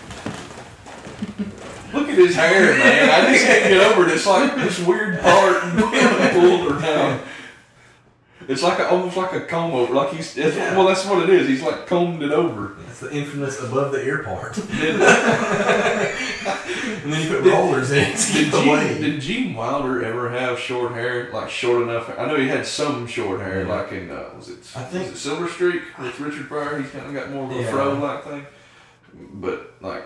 His 1.93 2.35
hair, 2.37 2.77
man. 2.79 3.09
I 3.11 3.33
just 3.33 3.45
can't 3.47 3.69
get 3.69 3.81
over 3.93 4.07
it. 4.09 4.13
It's 4.15 4.27
like 4.27 4.55
this 4.57 4.79
weird 4.85 5.21
part 5.21 5.61
pulled 6.33 6.73
her 6.73 6.81
down. 6.81 7.21
It's 8.49 8.63
like 8.63 8.81
a, 8.81 8.89
almost 8.91 9.17
like 9.17 9.33
a 9.35 9.41
comb 9.43 9.73
over. 9.73 9.95
Like 9.95 10.11
he's 10.13 10.37
it's, 10.37 10.57
Yeah. 10.57 10.77
well, 10.77 10.87
that's 10.87 11.07
what 11.07 11.23
it 11.23 11.31
is. 11.31 11.47
He's 11.47 11.63
like 11.63 11.87
combed 11.87 12.23
it 12.25 12.33
over. 12.33 12.75
That's 12.87 12.99
the 13.01 13.13
infamous 13.15 13.61
above 13.63 13.93
the 13.93 14.05
ear 14.05 14.23
part. 14.25 14.59
And 17.05 17.13
then 17.13 17.23
you 17.23 17.29
put 17.41 17.45
rollers 17.53 17.91
in 17.91 18.05
did, 18.13 18.53
Gene, 18.53 18.69
wave. 18.69 19.01
did 19.01 19.21
Gene 19.21 19.55
Wilder 19.55 20.05
ever 20.05 20.29
have 20.31 20.59
short 20.59 20.93
hair? 20.93 21.31
Like 21.33 21.51
short 21.51 21.83
enough? 21.83 22.13
I 22.19 22.27
know 22.27 22.37
he 22.37 22.47
had 22.49 22.65
some 22.67 23.07
short 23.09 23.41
hair. 23.41 23.63
Yeah. 23.67 23.75
Like 23.75 23.93
in 23.93 24.11
uh, 24.11 24.31
was 24.37 24.49
it? 24.49 24.59
I 24.77 24.83
think- 24.85 25.07
was 25.09 25.15
it 25.15 25.19
Silver 25.19 25.49
Streak 25.49 25.83
with 25.99 26.19
Richard 26.21 26.49
Pryor. 26.49 26.81
He's 26.81 26.91
kind 26.91 27.07
of 27.07 27.13
got 27.15 27.31
more 27.31 27.45
of 27.45 27.51
a 27.53 27.55
Yeah. 27.61 27.71
fro 27.71 27.95
like 27.95 28.25
thing. 28.25 28.47
But 29.35 29.75
like. 29.81 30.05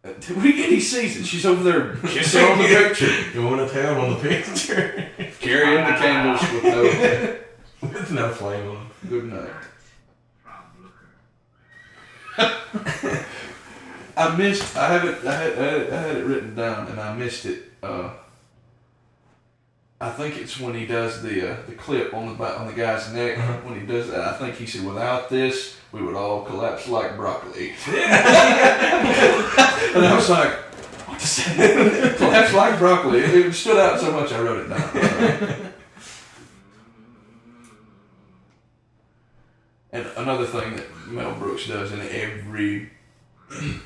uh, 0.04 0.12
We 0.42 0.52
get 0.52 0.70
he 0.70 0.80
sees 0.80 1.18
it. 1.18 1.26
She's 1.26 1.44
over 1.44 1.62
there 1.62 1.96
kissing 2.06 2.44
on 2.44 2.58
the 2.58 2.64
picture. 2.64 3.12
You 3.34 3.46
want 3.46 3.66
to 3.66 3.72
tell 3.72 4.00
on 4.00 4.10
the 4.10 4.28
picture? 4.28 5.08
Carrying 5.40 5.84
the 5.84 5.92
candles 5.98 6.40
with 6.52 6.64
no 6.64 7.88
With 7.88 8.12
no 8.12 8.30
flame 8.30 8.70
on 8.70 8.90
good 9.08 9.24
night. 9.24 9.50
I 14.16 14.36
missed. 14.36 14.76
I 14.76 14.92
have 14.92 15.04
it. 15.04 15.26
I 15.26 15.34
had, 15.34 15.58
I 15.58 15.62
had, 15.62 15.90
I 15.90 16.00
had 16.00 16.16
it 16.16 16.24
written 16.24 16.54
down, 16.54 16.88
and 16.88 17.00
I 17.00 17.14
missed 17.14 17.46
it. 17.46 17.72
Uh, 17.82 18.10
I 20.00 20.10
think 20.10 20.36
it's 20.38 20.58
when 20.60 20.74
he 20.74 20.86
does 20.86 21.22
the 21.22 21.52
uh, 21.52 21.56
the 21.66 21.74
clip 21.74 22.12
on 22.12 22.36
the 22.36 22.58
on 22.58 22.66
the 22.66 22.72
guy's 22.72 23.12
neck. 23.12 23.38
Uh-huh. 23.38 23.60
When 23.64 23.80
he 23.80 23.86
does 23.86 24.10
that, 24.10 24.20
I 24.20 24.32
think 24.34 24.56
he 24.56 24.66
said, 24.66 24.84
"Without 24.84 25.30
this, 25.30 25.76
we 25.92 26.02
would 26.02 26.14
all 26.14 26.44
collapse 26.44 26.88
like 26.88 27.16
broccoli." 27.16 27.74
and 27.88 28.06
I 30.06 30.14
was 30.14 30.28
like, 30.30 30.52
"What 31.06 31.18
does 31.18 31.36
that? 31.44 32.16
collapse 32.16 32.52
like 32.54 32.78
broccoli?" 32.78 33.20
It, 33.20 33.46
it 33.46 33.52
stood 33.52 33.78
out 33.78 34.00
so 34.00 34.12
much, 34.12 34.32
I 34.32 34.40
wrote 34.40 34.66
it 34.66 34.68
down. 34.68 35.72
And 39.92 40.06
another 40.16 40.46
thing 40.46 40.76
that 40.76 40.86
Mel 41.08 41.34
Brooks 41.34 41.66
does 41.66 41.90
in 41.92 42.00
every 42.00 42.90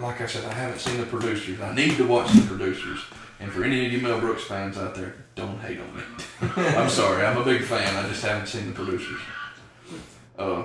like 0.00 0.20
I 0.20 0.26
said, 0.26 0.44
I 0.44 0.52
haven't 0.52 0.78
seen 0.78 0.98
the 0.98 1.06
producers. 1.06 1.60
I 1.60 1.74
need 1.74 1.96
to 1.96 2.06
watch 2.06 2.32
the 2.32 2.42
producers. 2.42 3.00
And 3.38 3.50
for 3.50 3.64
any 3.64 3.86
of 3.86 3.92
you 3.92 4.00
Mel 4.00 4.20
Brooks 4.20 4.44
fans 4.44 4.76
out 4.76 4.94
there, 4.94 5.14
don't 5.34 5.58
hate 5.60 5.78
on 5.80 5.96
me. 5.96 6.02
I'm 6.76 6.88
sorry, 6.88 7.24
I'm 7.24 7.38
a 7.38 7.44
big 7.44 7.62
fan. 7.62 7.96
I 7.96 8.08
just 8.08 8.22
haven't 8.22 8.46
seen 8.46 8.66
the 8.68 8.72
producers. 8.72 9.20
Uh, 10.38 10.64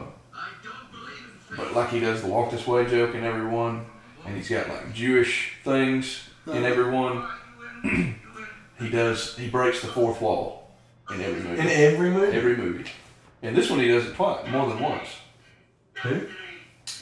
but 1.56 1.74
like 1.74 1.89
he 1.89 2.00
does 2.00 2.22
the 2.22 2.28
walk 2.28 2.52
this 2.52 2.65
way 2.68 2.86
joke 2.86 3.15
in 3.15 3.24
every 3.24 3.48
one, 3.48 3.86
and 4.26 4.36
he's 4.36 4.50
got 4.50 4.68
like 4.70 4.94
Jewish 4.94 5.54
things 5.63 6.30
in 6.48 6.63
every 6.63 6.89
one. 6.89 7.28
he 8.80 8.89
does. 8.89 9.38
He 9.38 9.50
breaks 9.50 9.82
the 9.82 9.88
fourth 9.88 10.22
wall 10.22 10.72
in 11.10 11.22
every 11.22 11.41
movie. 11.41 11.62
In 11.62 11.68
every 11.68 12.10
movie? 12.10 12.38
every 12.38 12.58
movie. 12.58 12.89
And 13.41 13.56
this 13.56 13.70
one 13.70 13.80
he 13.80 13.88
does 13.88 14.06
it 14.06 14.15
twice, 14.15 14.50
more 14.50 14.68
than 14.68 14.80
once. 14.80 15.08
Who? 16.02 16.22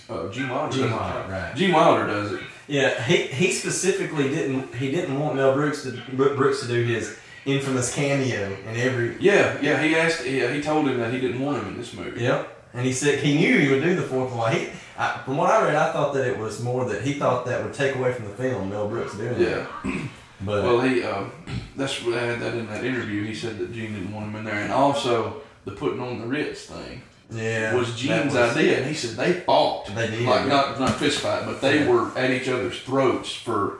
Uh, 0.10 0.30
Gene 0.30 0.50
Wilder. 0.50 0.76
Gene. 0.76 0.92
Wilder, 0.92 1.32
right. 1.32 1.56
Gene 1.56 1.72
Wilder 1.72 2.08
does 2.08 2.34
it. 2.34 2.42
Yeah, 2.68 3.02
he, 3.04 3.28
he 3.28 3.52
specifically 3.52 4.30
didn't 4.30 4.74
he 4.76 4.92
didn't 4.92 5.20
want 5.20 5.36
Mel 5.36 5.54
Brooks 5.54 5.84
to 5.84 5.92
Brooks 6.14 6.62
to 6.62 6.68
do 6.68 6.84
his 6.84 7.18
infamous 7.46 7.94
cameo 7.94 8.56
in 8.70 8.78
every 8.78 9.18
Yeah, 9.20 9.60
yeah. 9.62 9.82
He 9.82 9.96
asked. 9.96 10.24
He, 10.24 10.46
he 10.48 10.62
told 10.62 10.88
him 10.88 10.98
that 11.00 11.14
he 11.14 11.20
didn't 11.20 11.42
want 11.42 11.62
him 11.62 11.70
in 11.70 11.78
this 11.78 11.94
movie. 11.94 12.22
Yep. 12.22 12.63
And 12.74 12.86
he 12.86 12.92
said 12.94 13.20
he 13.20 13.36
knew 13.38 13.60
he 13.60 13.70
would 13.70 13.84
do 13.84 13.96
the 13.96 14.02
fourth 14.02 14.34
one. 14.34 14.52
He, 14.54 14.68
I, 14.98 15.22
from 15.26 15.38
what 15.38 15.50
I 15.50 15.64
read, 15.66 15.76
I 15.76 15.92
thought 15.92 16.14
that 16.16 16.28
it 16.28 16.38
was 16.38 16.62
more 16.62 16.86
that 16.86 17.02
he 17.04 17.14
thought 17.14 17.46
that 17.46 17.64
would 17.64 17.74
take 17.74 17.96
away 17.96 18.14
from 18.14 18.26
the 18.26 18.34
film, 18.36 18.70
Mel 18.70 18.88
Brooks 18.88 19.16
doing 19.16 19.40
Yeah. 19.40 19.66
But 20.42 20.64
Well, 20.64 20.82
he. 20.82 21.04
Um, 21.04 21.32
that's 21.78 22.04
what 22.04 22.18
I 22.18 22.26
had 22.26 22.40
that 22.42 22.56
in 22.56 22.68
that 22.68 22.84
interview. 22.84 23.24
He 23.24 23.34
said 23.36 23.58
that 23.60 23.72
Gene 23.72 23.94
didn't 23.94 24.12
want 24.14 24.28
him 24.28 24.36
in 24.36 24.44
there, 24.44 24.56
and 24.60 24.74
also 24.74 25.42
the 25.66 25.72
putting 25.72 26.02
on 26.02 26.20
the 26.20 26.28
Ritz 26.28 26.66
thing 26.66 27.02
yeah, 27.32 27.74
was 27.74 27.96
Gene's 27.96 28.34
was- 28.34 28.56
idea, 28.58 28.80
and 28.80 28.86
he 28.88 28.94
said 28.94 29.12
they 29.16 29.34
fought. 29.34 29.88
They 29.96 30.08
did, 30.08 30.26
Like 30.26 30.42
yeah. 30.42 30.48
not 30.48 30.80
not 30.80 30.96
fist 30.96 31.20
fight, 31.20 31.46
but 31.46 31.62
they 31.62 31.80
Yeah. 31.86 31.90
were 31.90 32.18
at 32.18 32.30
each 32.32 32.50
other's 32.50 32.80
throats 32.82 33.32
for 33.34 33.80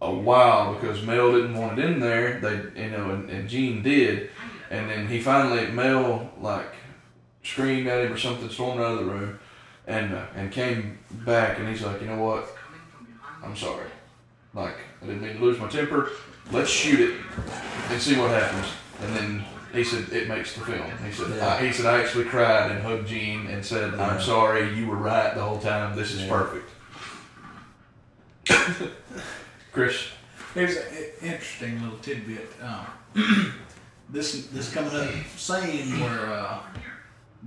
a 0.00 0.12
while 0.12 0.74
because 0.74 1.02
Mel 1.02 1.32
didn't 1.32 1.56
want 1.56 1.78
it 1.78 1.84
in 1.84 1.98
there. 1.98 2.38
They 2.38 2.82
you 2.84 2.90
know, 2.90 3.10
and, 3.10 3.28
and 3.30 3.48
Gene 3.48 3.82
did, 3.82 4.30
and 4.70 4.88
then 4.88 5.08
he 5.08 5.20
finally 5.20 5.66
Mel 5.72 6.30
like 6.40 6.66
screamed 7.44 7.86
at 7.86 8.04
him 8.04 8.12
or 8.12 8.18
something, 8.18 8.48
stormed 8.48 8.80
out 8.80 8.98
of 8.98 9.06
the 9.06 9.12
room, 9.12 9.38
and 9.86 10.12
uh, 10.14 10.26
and 10.34 10.50
came 10.50 10.98
back, 11.24 11.58
and 11.60 11.68
he's 11.68 11.82
like, 11.82 12.00
you 12.00 12.08
know 12.08 12.20
what, 12.20 12.48
I'm 13.44 13.54
sorry, 13.56 13.86
like 14.54 14.76
I 15.02 15.06
didn't 15.06 15.22
mean 15.22 15.36
to 15.36 15.40
lose 15.44 15.58
my 15.60 15.68
temper. 15.68 16.10
Let's 16.50 16.70
shoot 16.70 16.98
it 17.00 17.20
and 17.90 18.00
see 18.00 18.18
what 18.18 18.30
happens. 18.30 18.66
And 19.00 19.16
then 19.16 19.44
he 19.72 19.82
said 19.82 20.12
it 20.12 20.28
makes 20.28 20.54
the 20.54 20.60
film. 20.60 20.84
He 21.04 21.10
said 21.12 21.30
Yeah. 21.36 21.54
I, 21.54 21.66
he 21.66 21.72
said 21.72 21.86
I 21.86 22.00
actually 22.02 22.24
cried 22.26 22.70
and 22.70 22.82
hugged 22.82 23.08
Gene 23.08 23.46
and 23.46 23.64
said 23.64 23.94
I'm 23.94 24.20
sorry. 24.20 24.74
You 24.74 24.86
were 24.88 24.96
right 24.96 25.34
the 25.34 25.42
whole 25.42 25.58
time. 25.58 25.96
This 25.96 26.12
is 26.12 26.22
Yeah. 26.22 26.28
perfect. 26.28 26.70
Chris, 29.72 30.08
Here's 30.54 30.76
an 30.76 30.84
interesting 31.22 31.82
little 31.82 31.98
tidbit. 31.98 32.48
Um, 32.62 33.54
this 34.10 34.46
this 34.48 34.72
coming 34.72 34.94
up 34.94 35.10
scene 35.36 35.98
where 36.00 36.26
uh, 36.30 36.58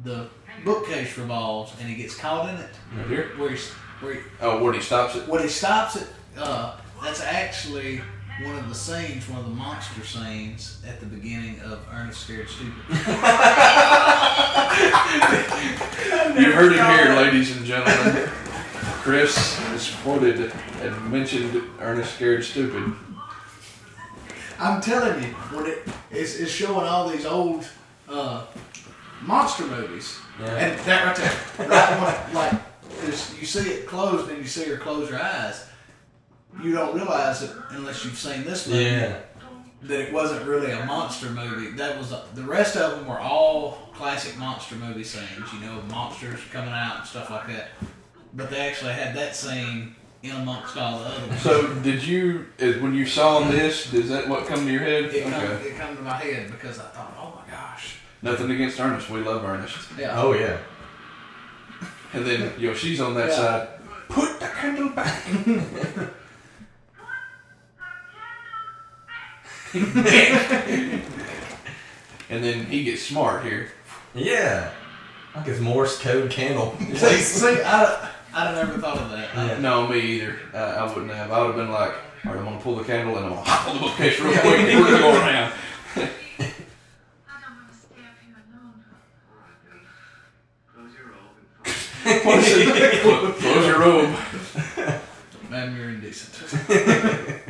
the 0.04 0.28
bookcase 0.66 1.18
revolves 1.18 1.74
and 1.80 1.90
he 1.90 1.96
gets 1.96 2.16
caught 2.16 2.50
in 2.50 2.56
it. 2.56 2.70
right 2.98 3.08
here. 3.08 3.30
Where 3.38 3.50
he's, 3.52 3.70
where 4.02 4.14
he, 4.16 4.20
Oh, 4.42 4.64
when 4.64 4.74
he 4.74 4.82
stops 4.82 5.16
it. 5.16 5.28
when 5.28 5.42
he 5.42 5.48
stops 5.50 5.96
it, 5.96 6.08
uh, 6.38 6.78
that's 7.04 7.22
actually 7.22 8.02
one 8.44 8.56
of 8.56 8.70
the 8.70 8.76
scenes, 8.76 9.28
one 9.28 9.40
of 9.40 9.46
the 9.46 9.52
monster 9.56 10.04
scenes 10.06 10.82
at 10.88 11.00
the 11.00 11.06
beginning 11.08 11.60
of 11.62 11.80
Ernest 11.92 12.22
Scared 12.22 12.48
Stupid. 12.50 12.74
You 16.38 16.52
heard 16.52 16.74
it 16.74 16.80
here, 16.86 17.16
ladies 17.16 17.56
and 17.58 17.66
gentlemen. 17.66 18.30
Chris 19.02 19.58
has 19.70 19.90
quoted 20.04 20.52
and 20.82 21.12
mentioned 21.12 21.64
Ernest 21.80 22.14
Scared 22.16 22.44
Stupid. 22.44 22.94
I'm 24.60 24.80
telling 24.82 25.24
you, 25.24 25.30
when 25.56 25.66
it 25.66 25.88
is 26.12 26.40
it's 26.40 26.52
showing 26.52 26.86
all 26.86 27.10
these 27.10 27.26
old 27.26 27.68
uh, 28.08 28.46
monster 29.22 29.66
movies, 29.66 30.20
Yeah. 30.40 30.56
and 30.56 30.80
that 30.82 31.06
right 31.06 31.16
there, 31.16 31.68
right 31.70 32.26
when 32.28 32.36
like, 32.36 32.54
you 33.40 33.46
see 33.46 33.70
it 33.70 33.88
closed 33.88 34.30
and 34.30 34.38
you 34.40 34.46
see 34.46 34.66
her 34.66 34.78
close 34.78 35.10
her 35.10 35.22
eyes, 35.22 35.68
you 36.64 36.74
don't 36.74 36.96
realize 36.96 37.44
it 37.44 37.52
unless 37.70 38.04
you've 38.04 38.18
seen 38.18 38.44
this 38.44 38.68
movie 38.68 38.84
yeah, 38.84 39.20
that 39.84 40.00
it 40.00 40.14
wasn't 40.14 40.44
really 40.46 40.72
a 40.72 40.86
monster 40.86 41.30
movie. 41.30 41.72
That 41.72 41.98
was 41.98 42.14
the 42.34 42.44
rest 42.44 42.76
of 42.76 42.98
them 42.98 43.08
were 43.08 43.20
all 43.20 43.90
classic 43.94 44.38
monster 44.38 44.76
movie 44.76 45.04
scenes, 45.04 45.54
you 45.54 45.60
know, 45.60 45.82
monsters 45.90 46.40
coming 46.52 46.74
out 46.74 46.98
and 47.00 47.08
stuff 47.08 47.30
like 47.30 47.48
that. 47.48 47.70
But 48.34 48.50
they 48.50 48.60
actually 48.60 48.94
had 48.94 49.16
that 49.16 49.36
scene 49.36 49.96
in 50.24 50.32
amongst 50.32 50.78
all 50.78 51.00
the 51.00 51.06
other 51.06 51.28
ones. 51.28 51.42
So, 51.42 51.74
did 51.76 52.04
you, 52.04 52.48
is, 52.58 52.82
when 52.82 52.94
you 52.94 53.06
saw 53.06 53.40
this, 53.42 53.92
does 53.92 54.10
that 54.10 54.28
what 54.28 54.48
come 54.48 54.66
to 54.66 54.72
your 54.72 54.82
head? 54.82 55.06
it 55.06 55.24
come, 55.24 55.44
it 55.44 55.78
come 55.78 55.96
to 55.96 56.02
my 56.02 56.16
head 56.16 56.52
because 56.52 56.80
I 56.80 56.84
thought, 56.84 57.14
Nothing 58.22 58.52
against 58.52 58.80
Ernest. 58.80 59.10
We 59.10 59.20
love 59.22 59.44
Ernest. 59.44 59.78
yeah. 59.98 60.20
oh 60.22 60.34
yeah. 60.34 60.58
And 62.14 62.26
then, 62.26 62.52
you 62.58 62.68
know, 62.70 62.74
she's 62.74 63.00
on 63.02 63.14
that 63.16 63.30
Yeah. 63.30 63.36
side. 63.36 63.68
Put 64.10 64.40
the 64.40 64.48
candle 64.48 64.90
back. 64.90 65.24
and 72.30 72.44
then 72.44 72.66
he 72.66 72.84
gets 72.84 73.04
smart 73.04 73.44
here. 73.44 73.70
Yeah. 74.14 74.72
Like 75.36 75.46
his 75.46 75.60
Morse 75.62 76.00
code 76.02 76.32
candle. 76.32 76.76
See, 76.96 77.16
see, 77.18 77.62
I, 77.62 78.10
I'd 78.34 78.56
have 78.56 78.68
never 78.68 78.80
thought 78.80 78.98
of 78.98 79.12
that. 79.12 79.30
Yeah. 79.36 79.60
No, 79.60 79.88
me 79.88 80.00
either. 80.00 80.40
I, 80.54 80.58
I 80.58 80.88
wouldn't 80.94 81.12
have. 81.12 81.32
I 81.32 81.40
would 81.42 81.48
have 81.48 81.56
been 81.56 81.72
like, 81.72 81.94
all 82.26 82.32
right, 82.34 82.40
I'm 82.40 82.46
gonna 82.46 82.60
pull 82.60 82.76
the 82.76 82.84
candle 82.84 83.16
and 83.18 83.26
I'm 83.26 83.32
gonna 83.34 83.44
hop 83.44 83.68
on 83.70 83.76
the 83.76 83.82
bookcase 83.82 84.20
real 84.20 84.32
quick. 84.34 84.46
and 84.60 84.80
We're 84.84 84.92
gonna 84.92 85.00
go 85.00 85.10
around. 85.12 85.54
I 85.96 86.00
don't 86.00 87.56
want 87.58 87.72
to 87.72 87.78
stay 87.78 88.02
up 88.02 88.18
here 88.26 88.36
alone. 88.36 88.84
Close 90.74 90.94
your 90.98 91.14
robe 92.08 92.16
and 92.18 92.26
What 92.26 92.40
is 92.40 92.68
it? 92.68 93.02
Clo- 93.02 93.32
Close 93.34 93.68
your 93.68 93.80
robe. 93.80 94.16
Man, 95.50 95.76
you're 95.76 95.90
indecent. 95.90 96.34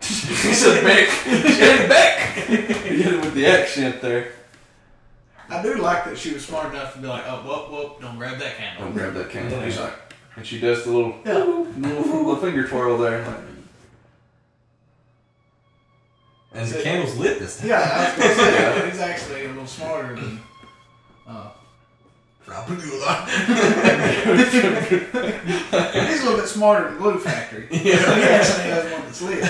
he 0.00 0.54
said 0.54 0.82
Beck. 0.84 1.08
He 1.08 1.52
said 1.52 1.88
Beck. 1.88 2.18
He 2.48 2.56
did 2.96 3.14
it 3.14 3.20
with 3.20 3.34
the 3.34 3.46
accent 3.46 4.00
there. 4.02 4.32
I 5.48 5.62
do 5.62 5.76
like 5.76 6.04
that 6.06 6.18
she 6.18 6.32
was 6.32 6.44
smart 6.44 6.72
enough 6.72 6.94
to 6.94 7.00
be 7.00 7.06
like, 7.06 7.24
oh, 7.26 7.42
whoop, 7.42 7.70
whoop, 7.70 8.00
don't 8.00 8.16
grab 8.16 8.38
that 8.38 8.56
candle. 8.56 8.84
Don't 8.86 8.94
grab 8.94 9.14
that 9.14 9.30
candle. 9.30 9.58
Yeah. 9.58 9.64
He's 9.66 9.78
like, 9.78 9.92
and 10.36 10.46
she 10.46 10.58
does 10.58 10.84
the 10.84 10.90
little, 10.90 11.14
Yeah. 11.26 11.34
little, 11.44 11.64
little 11.76 12.36
finger 12.36 12.66
twirl 12.66 12.96
there. 12.98 13.24
Like, 13.26 13.36
And 16.54 16.68
the 16.68 16.82
candle's 16.82 17.16
lit 17.16 17.38
this 17.38 17.60
time. 17.60 17.68
Yeah, 17.68 17.80
I 17.80 18.16
was 18.16 18.22
gonna 18.22 18.34
say, 18.34 18.86
he's 18.90 19.00
actually 19.00 19.44
a 19.44 19.48
little 19.48 19.66
smarter 19.66 20.14
than. 20.16 20.40
Uh, 21.26 21.50
He's 26.08 26.22
a 26.22 26.24
little 26.24 26.36
bit 26.36 26.48
smarter 26.48 26.88
than 26.88 26.98
Glue 26.98 27.18
Factory. 27.18 27.68
So 27.72 27.76
he 27.78 27.92
actually 27.92 28.64
has 28.64 28.92
one 28.92 29.02
that's 29.02 29.22
lit. 29.22 29.44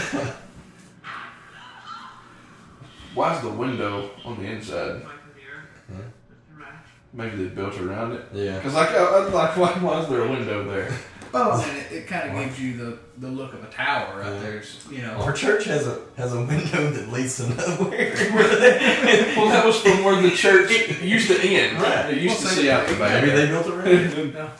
Why's 3.14 3.42
the 3.42 3.48
window 3.50 4.10
on 4.24 4.42
the 4.42 4.48
inside? 4.50 5.02
Like 5.02 5.02
the 5.02 5.40
deer, 5.40 5.68
the 5.88 6.60
rat. 6.60 6.86
Maybe 7.12 7.36
they 7.44 7.54
built 7.54 7.78
around 7.78 8.12
it. 8.12 8.26
Yeah. 8.32 8.60
Cause 8.60 8.74
like, 8.74 8.90
I, 8.90 8.96
I, 8.96 9.18
like, 9.28 9.56
why, 9.56 9.70
why 9.72 10.00
is 10.00 10.08
there 10.08 10.22
a 10.22 10.30
window 10.30 10.64
there? 10.64 10.92
Well, 11.32 11.52
I 11.52 11.66
mean, 11.66 11.76
it, 11.76 11.92
it 11.92 12.06
kind 12.06 12.30
of 12.30 12.44
gives 12.44 12.60
you 12.60 12.76
the, 12.76 12.98
the 13.18 13.28
look 13.28 13.54
of 13.54 13.64
a 13.64 13.66
tower 13.68 14.18
right 14.20 14.32
Yeah. 14.32 14.40
there. 14.40 14.62
You 14.90 15.02
know, 15.02 15.12
Our 15.14 15.32
church 15.32 15.64
has 15.64 15.86
a 15.86 16.00
has 16.16 16.32
a 16.34 16.38
window 16.44 16.90
that 16.90 17.08
leads 17.10 17.36
to 17.38 17.48
nowhere. 17.48 18.14
Well, 19.36 19.48
that 19.48 19.64
was 19.64 19.80
from 19.80 20.04
where 20.04 20.20
the 20.20 20.30
church 20.30 20.70
used 21.02 21.28
to 21.28 21.40
end. 21.40 21.80
Right. 21.80 22.10
It 22.14 22.18
used 22.22 22.40
to 22.40 22.44
Well, 22.46 22.54
see 22.54 22.70
out 22.70 22.86
the 22.86 22.94
back. 22.96 23.22
Maybe 23.24 23.34
they 23.36 23.46
built 23.46 23.66
around 23.66 23.88
it. 23.88 24.34
no. 24.34 24.50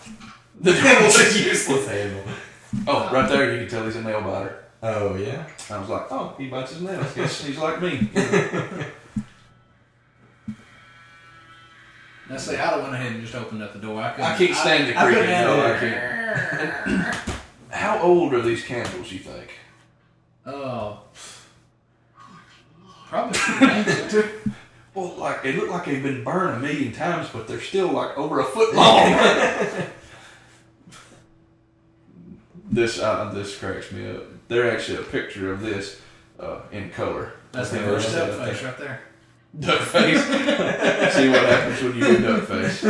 The 0.61 0.73
It's 0.75 1.37
a 1.37 1.45
useless 1.49 1.87
handle. 1.89 2.23
Oh, 2.87 3.13
right 3.13 3.29
there 3.29 3.53
you 3.53 3.59
can 3.61 3.69
tell 3.69 3.85
he's 3.85 3.97
a 3.97 4.03
nail 4.03 4.23
biter. 4.23 4.65
Oh 4.83 5.15
yeah. 5.17 5.47
I 5.71 5.79
was 5.79 5.89
like, 5.89 6.11
oh, 6.11 6.35
he 6.39 6.49
bites 6.49 6.73
his 6.73 6.83
nails. 6.83 7.13
Guess 7.15 7.45
he's 7.45 7.59
like 7.59 7.81
me. 7.83 8.11
Now, 12.33 12.39
see, 12.39 12.53
I'd 12.53 12.61
have 12.61 12.81
went 12.81 12.95
ahead 12.95 13.13
and 13.13 13.21
just 13.21 13.35
opened 13.35 13.63
up 13.63 13.75
the 13.75 13.79
door. 13.79 14.01
I, 14.01 14.15
I 14.15 14.37
can't 14.39 14.57
stand 14.57 14.89
the 14.89 14.95
I, 14.95 15.03
I 15.03 15.13
creepy. 15.13 15.27
No, 15.27 15.61
I 15.67 15.79
can't. 15.79 17.15
How 17.71 18.01
old 18.01 18.33
are 18.33 18.41
these 18.41 18.65
candles? 18.65 19.13
You 19.13 19.19
think? 19.19 19.51
Oh. 20.47 21.03
Probably. 23.09 23.39
Well, 24.95 25.15
like 25.17 25.43
it 25.47 25.57
looked 25.57 25.71
like 25.71 25.87
they've 25.87 26.03
been 26.03 26.23
burned 26.23 26.59
a 26.59 26.61
million 26.61 26.93
times, 26.93 27.31
but 27.33 27.49
they're 27.49 27.63
still 27.63 27.89
like 27.89 28.19
over 28.19 28.41
a 28.41 28.45
foot 28.45 28.75
long. 28.75 29.11
this 32.71 32.99
uh, 32.99 33.31
this 33.33 33.57
cracks 33.57 33.91
me 33.91 34.11
up. 34.11 34.25
They're 34.49 34.71
actually 34.71 34.99
a 34.99 35.03
picture 35.05 35.51
of 35.51 35.63
this 35.63 35.99
uh, 36.39 36.61
in 36.73 36.91
color. 36.91 37.33
That's 37.53 37.71
the 37.71 37.79
first 37.79 38.11
step 38.11 38.35
face 38.35 38.63
right 38.63 38.77
there. 38.77 39.01
Duck 39.59 39.81
face. 39.81 40.25
See 41.15 41.29
what 41.29 41.45
happens 41.45 41.83
when 41.83 41.95
you 41.97 42.01
do 42.01 42.23
duck 42.23 42.45
face. 42.45 42.85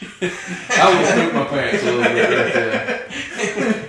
I 0.00 0.04
would 0.92 1.24
poop 1.24 1.34
my 1.34 1.44
pants 1.44 1.82
a 1.82 1.86
little 1.86 2.02
bit 2.02 2.22
right 2.22 2.52
there. 2.54 3.88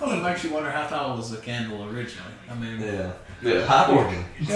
Well, 0.00 0.12
it 0.18 0.22
makes 0.22 0.44
you 0.44 0.52
wonder 0.52 0.70
how 0.70 0.86
tall 0.86 1.16
was 1.16 1.30
the 1.30 1.38
candle 1.38 1.84
originally. 1.84 2.32
I 2.50 2.54
mean, 2.54 2.80
Yeah. 2.80 3.12
Yeah. 3.40 3.64
Pipe 3.66 3.88
organ. 3.90 4.24
you 4.40 4.46
you 4.46 4.52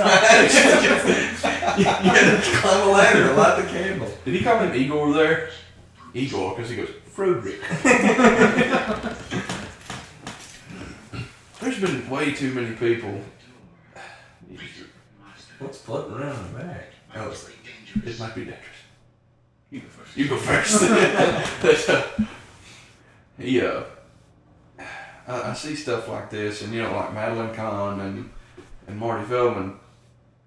had 1.84 2.42
to 2.42 2.50
climb 2.58 2.88
a 2.88 2.90
ladder 2.90 3.28
to 3.28 3.34
light 3.34 3.62
the 3.62 3.68
candle. 3.68 4.08
Did 4.24 4.34
he 4.34 4.42
call 4.42 4.58
him 4.58 4.74
Igor 4.74 5.12
there? 5.12 5.50
Igor, 6.14 6.56
because 6.56 6.70
he 6.70 6.76
goes, 6.76 6.88
Frederick. 7.12 7.60
There's 11.60 11.78
been 11.78 12.08
way 12.08 12.32
too 12.32 12.54
many 12.54 12.74
people. 12.74 13.20
What's 15.58 15.78
floating 15.78 16.14
around 16.14 16.46
in 16.46 16.52
the 16.54 16.58
back? 16.58 16.86
Oh, 17.14 17.28
it's 17.30 17.48
It 17.94 18.18
might 18.18 18.34
be 18.34 18.44
dangerous. 18.44 18.62
you 19.70 19.80
go 19.80 19.86
first. 19.88 20.16
You 20.16 20.28
go 20.28 20.36
first. 20.38 20.82
yeah. 23.38 23.82
I, 25.28 25.50
I 25.50 25.54
see 25.54 25.76
stuff 25.76 26.08
like 26.08 26.30
this, 26.30 26.62
and 26.62 26.72
you 26.72 26.82
know, 26.82 26.92
like 26.96 27.12
Madeline 27.12 27.54
Kahn 27.54 28.00
and 28.00 28.30
and 28.88 28.98
Marty 28.98 29.24
Feldman, 29.26 29.78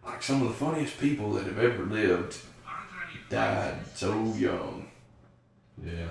like 0.03 0.23
some 0.23 0.41
of 0.41 0.47
the 0.47 0.53
funniest 0.53 0.99
people 0.99 1.31
that 1.33 1.45
have 1.45 1.59
ever 1.59 1.83
lived 1.83 2.37
Aren't 2.67 2.89
there 2.89 3.03
any 3.09 3.19
died 3.29 3.75
so 3.93 4.11
young. 4.33 4.87
Yeah. 5.83 6.07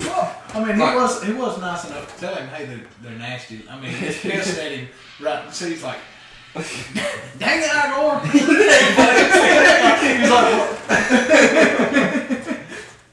Well, 0.00 0.34
I 0.54 0.58
mean, 0.64 0.74
he 0.76 0.82
Like- 0.82 0.96
was 0.96 1.22
he 1.22 1.32
was 1.32 1.58
nice 1.60 1.84
enough 1.84 2.12
to 2.14 2.20
tell 2.20 2.34
him, 2.34 2.48
hey, 2.48 2.64
they're, 2.66 2.80
they're 3.02 3.18
nasty. 3.18 3.64
I 3.70 3.78
mean, 3.80 3.92
he's 3.92 4.18
pissed 4.20 4.58
at 4.58 4.72
him, 4.72 4.88
right? 5.20 5.52
So 5.54 5.66
he's 5.66 5.82
like, 5.84 5.98
dang 7.38 7.62
it, 7.62 7.70
Igor. 7.70 8.20
he's 10.18 10.30
like, 10.30 10.68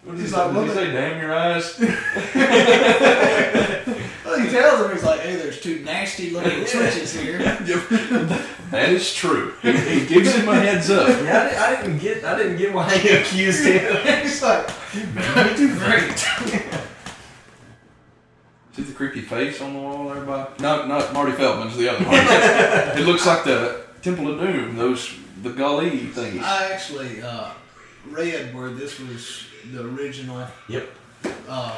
What 0.03 0.17
He's 0.17 0.29
he, 0.29 0.35
like, 0.35 0.47
did 0.47 0.55
"Look 0.55 0.67
he 0.67 0.73
say? 0.73 0.91
Damn 0.91 1.21
your 1.21 1.33
eyes. 1.33 1.79
tells 4.51 4.85
him, 4.85 4.91
he's 4.95 5.03
like, 5.03 5.21
hey, 5.21 5.35
there's 5.35 5.61
two 5.61 5.79
nasty 5.83 6.29
looking 6.31 6.65
switches 6.65 7.13
here. 7.13 7.39
That 8.71 8.87
is 8.87 9.13
true. 9.13 9.53
He, 9.61 9.73
he 9.73 10.05
gives 10.05 10.33
him 10.33 10.47
a 10.47 10.55
heads 10.55 10.89
up. 10.89 11.09
Yeah, 11.25 11.41
I, 11.41 11.49
di- 11.49 11.57
I 11.57 11.81
didn't 11.81 11.97
get. 11.97 12.23
I 12.23 12.37
didn't 12.37 12.57
get 12.57 12.73
why 12.73 12.97
he 12.97 13.09
accused 13.09 13.65
him. 13.65 14.21
he's 14.23 14.41
like, 14.41 14.69
you 14.93 15.57
do 15.57 15.77
great. 15.77 16.17
See 18.73 18.83
the 18.83 18.93
creepy 18.93 19.19
face 19.21 19.59
on 19.59 19.73
the 19.73 19.79
wall 19.79 20.07
there, 20.07 20.23
Bob? 20.23 20.57
Not 20.61 20.87
not 20.87 21.11
Marty 21.13 21.33
Feldman's 21.33 21.75
the 21.75 21.89
other 21.89 22.05
one. 22.05 22.15
it 22.97 23.05
looks 23.05 23.27
like 23.27 23.43
the 23.43 23.83
Temple 24.01 24.31
of 24.31 24.39
Doom. 24.39 24.77
Those 24.77 25.15
the 25.43 25.49
Gully 25.51 26.07
thingies. 26.07 26.41
I 26.41 26.71
actually 26.71 27.21
uh, 27.21 27.49
read 28.09 28.55
where 28.55 28.69
this 28.69 28.99
was 29.01 29.47
the 29.73 29.83
original. 29.85 30.47
Yep. 30.69 30.89
Uh, 31.49 31.77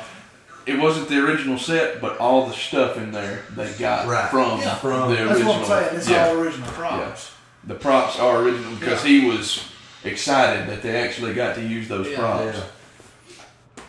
It 0.65 0.79
wasn't 0.79 1.09
the 1.09 1.23
original 1.25 1.57
set, 1.59 1.99
but 1.99 2.17
all 2.19 2.45
the 2.47 2.53
stuff 2.53 2.97
in 2.97 3.11
there 3.11 3.43
they 3.55 3.71
got 3.73 4.07
Right. 4.07 4.29
from 4.29 4.59
Yeah. 4.61 4.75
from 4.75 5.09
the 5.09 5.15
that's 5.17 5.31
original. 5.31 5.53
what 5.53 5.61
I'm 5.61 5.67
saying. 5.83 5.95
It's 5.97 6.09
yeah. 6.09 6.27
all 6.27 6.35
original 6.39 6.67
props. 6.69 7.31
The 7.65 7.75
props 7.75 8.17
are 8.19 8.37
original 8.37 8.75
because 8.75 9.03
he 9.03 9.25
was 9.27 9.63
excited 10.03 10.67
that 10.69 10.81
they 10.81 10.95
actually 11.01 11.33
got 11.33 11.55
to 11.55 11.61
use 11.61 11.87
those 11.87 12.07
Yeah. 12.07 12.17
props. 12.17 12.57
Yeah. 12.57 12.63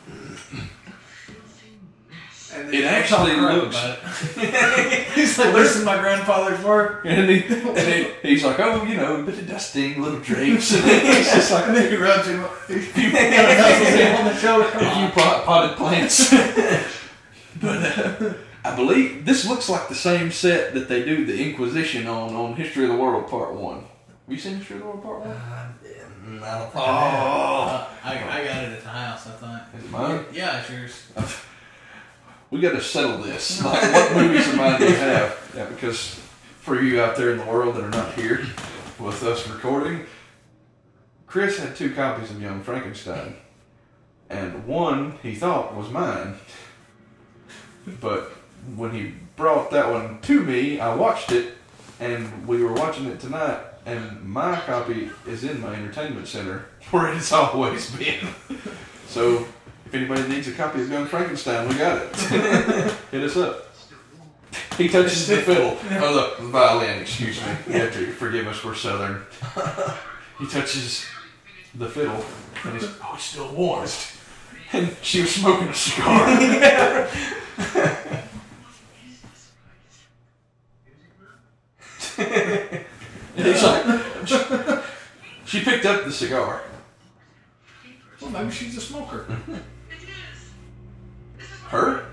And 0.06 0.68
It 2.57 2.85
actually 2.85 3.35
talk 3.37 3.62
looks- 3.62 3.77
it. 4.37 5.07
He's 5.14 5.38
like, 5.38 5.53
this 5.55 5.77
is 5.77 5.85
my 5.85 5.99
grandfather's 5.99 6.62
work. 6.64 7.05
And, 7.05 7.29
he, 7.31 7.43
and 7.47 7.79
he, 7.79 8.29
he's 8.29 8.45
like, 8.45 8.59
oh, 8.61 8.83
you 8.85 8.97
know, 8.97 9.21
a 9.21 9.23
bit 9.23 9.38
of 9.38 9.47
dusting, 9.49 10.01
little 10.03 10.21
drapes. 10.21 10.73
And 10.75 10.85
he's 11.07 11.33
just 11.33 11.51
like, 11.53 11.67
And 11.69 11.77
then 11.77 11.90
he 11.90 11.97
rubs 11.97 12.27
him, 12.29 12.45
he 12.69 12.75
he 12.75 13.11
nuzzles 13.11 13.97
him 13.97 14.17
on 14.17 14.25
the 14.27 14.35
shoulder. 14.40 14.69
Come 14.71 14.85
a 14.87 14.90
few 14.90 15.03
on. 15.05 15.11
pot, 15.12 15.45
potted 15.45 15.77
plants. 15.77 16.31
but 17.61 17.99
uh, 17.99 18.35
I 18.64 18.75
believe 18.77 19.25
this 19.25 19.47
looks 19.49 19.69
like 19.69 19.88
the 19.88 19.95
same 19.95 20.31
set 20.31 20.75
that 20.75 20.88
they 20.88 21.05
do 21.05 21.25
the 21.27 21.40
Inquisition 21.49 22.07
on 22.07 22.35
on 22.35 22.55
History 22.57 22.85
of 22.85 22.90
the 22.93 22.97
World 22.97 23.29
Part 23.29 23.53
One. 23.55 23.79
Have 23.81 23.87
you 24.29 24.38
seen 24.38 24.57
History 24.57 24.77
of 24.77 24.83
the 24.83 24.88
World 24.88 25.03
Part 25.03 25.21
One? 25.21 25.31
Uh, 25.37 25.69
mm, 26.27 26.43
I 26.43 26.59
don't 26.59 26.73
think 26.73 26.77
I 26.87 27.11
have. 27.11 27.25
Uh, 27.25 27.87
I, 28.05 28.40
I 28.40 28.45
got 28.45 28.64
it 28.64 28.73
at 28.73 28.83
the 28.83 28.88
house, 28.88 29.27
I 29.27 29.31
thought. 29.33 29.67
Is 29.79 29.85
it 29.85 29.90
mine? 29.90 30.25
Yeah, 30.33 30.61
it's 30.61 30.71
yours. 30.71 31.03
We 32.55 32.61
got 32.61 32.75
to 32.75 32.81
settle 32.81 33.19
this. 33.19 33.61
Like, 33.64 33.83
what 33.93 34.14
movies 34.14 34.47
of 34.47 34.55
mine 34.55 34.79
do 34.79 34.87
you 34.87 34.95
have? 34.95 35.53
Yeah, 35.57 35.64
because 35.64 36.21
for 36.61 36.81
you 36.81 37.03
out 37.03 37.17
there 37.17 37.33
in 37.33 37.38
the 37.38 37.45
world 37.47 37.75
that 37.75 37.83
are 37.83 37.90
not 37.90 38.14
here 38.14 38.47
with 39.01 39.25
us 39.25 39.49
recording, 39.49 40.07
Chris 41.27 41.59
had 41.59 41.75
two 41.75 41.93
copies 41.93 42.31
of 42.31 42.40
Young 42.40 42.62
Frankenstein, 42.62 43.35
and 44.31 44.69
one 44.69 45.19
he 45.21 45.35
thought 45.35 45.75
was 45.75 45.90
mine. 45.90 46.37
But 48.01 48.31
when 48.77 48.93
he 48.93 49.14
brought 49.35 49.73
that 49.73 49.90
one 49.90 50.21
to 50.21 50.40
me, 50.40 50.79
I 50.79 50.95
watched 50.95 51.33
it, 51.33 51.55
and 51.99 52.47
we 52.47 52.62
were 52.62 52.75
watching 52.75 53.07
it 53.07 53.19
tonight, 53.19 53.59
and 53.85 54.23
my 54.23 54.61
copy 54.61 55.11
is 55.27 55.43
in 55.43 55.61
my 55.61 55.75
entertainment 55.75 56.29
center 56.29 56.67
where 56.93 57.12
it's 57.12 57.33
always 57.33 57.90
been. 57.90 58.29
So 59.09 59.45
if 59.87 59.94
anybody 59.94 60.29
needs 60.29 60.49
a 60.49 60.53
copy 60.53 60.81
of 60.83 60.90
Young 60.90 61.07
Frankenstein, 61.07 61.68
we 61.68 61.75
got 61.77 62.03
it. 62.03 62.16
Hit 63.11 63.23
us 63.23 63.37
up. 63.37 63.70
He 64.77 64.88
touches 64.88 65.27
the 65.29 65.38
fiddle. 65.38 65.77
Oh, 65.90 66.37
the 66.38 66.46
violin, 66.46 67.00
excuse 67.00 67.40
me. 67.40 67.52
You 67.69 67.81
have 67.81 67.92
to 67.94 68.06
forgive 68.13 68.46
us, 68.46 68.65
we're 68.65 68.75
southern. 68.75 69.25
He 70.38 70.46
touches 70.46 71.06
the 71.75 71.88
fiddle, 71.88 72.25
and 72.65 72.75
he's, 72.75 72.88
oh, 73.02 73.13
it's 73.15 73.25
still 73.25 73.52
warm. 73.52 73.88
And 74.73 74.96
she 75.02 75.21
was 75.23 75.35
smoking 75.35 75.69
a 75.69 75.75
cigar. 75.75 77.08
And 83.37 83.46
he's 83.46 83.63
like, 83.63 84.85
she 85.44 85.61
picked 85.63 85.87
up 85.87 86.04
the 86.04 86.13
cigar. 86.13 86.63
Well, 88.21 88.31
maybe 88.31 88.50
she's 88.50 88.77
a 88.77 88.81
smoker. 88.81 89.27
Her? 91.75 92.06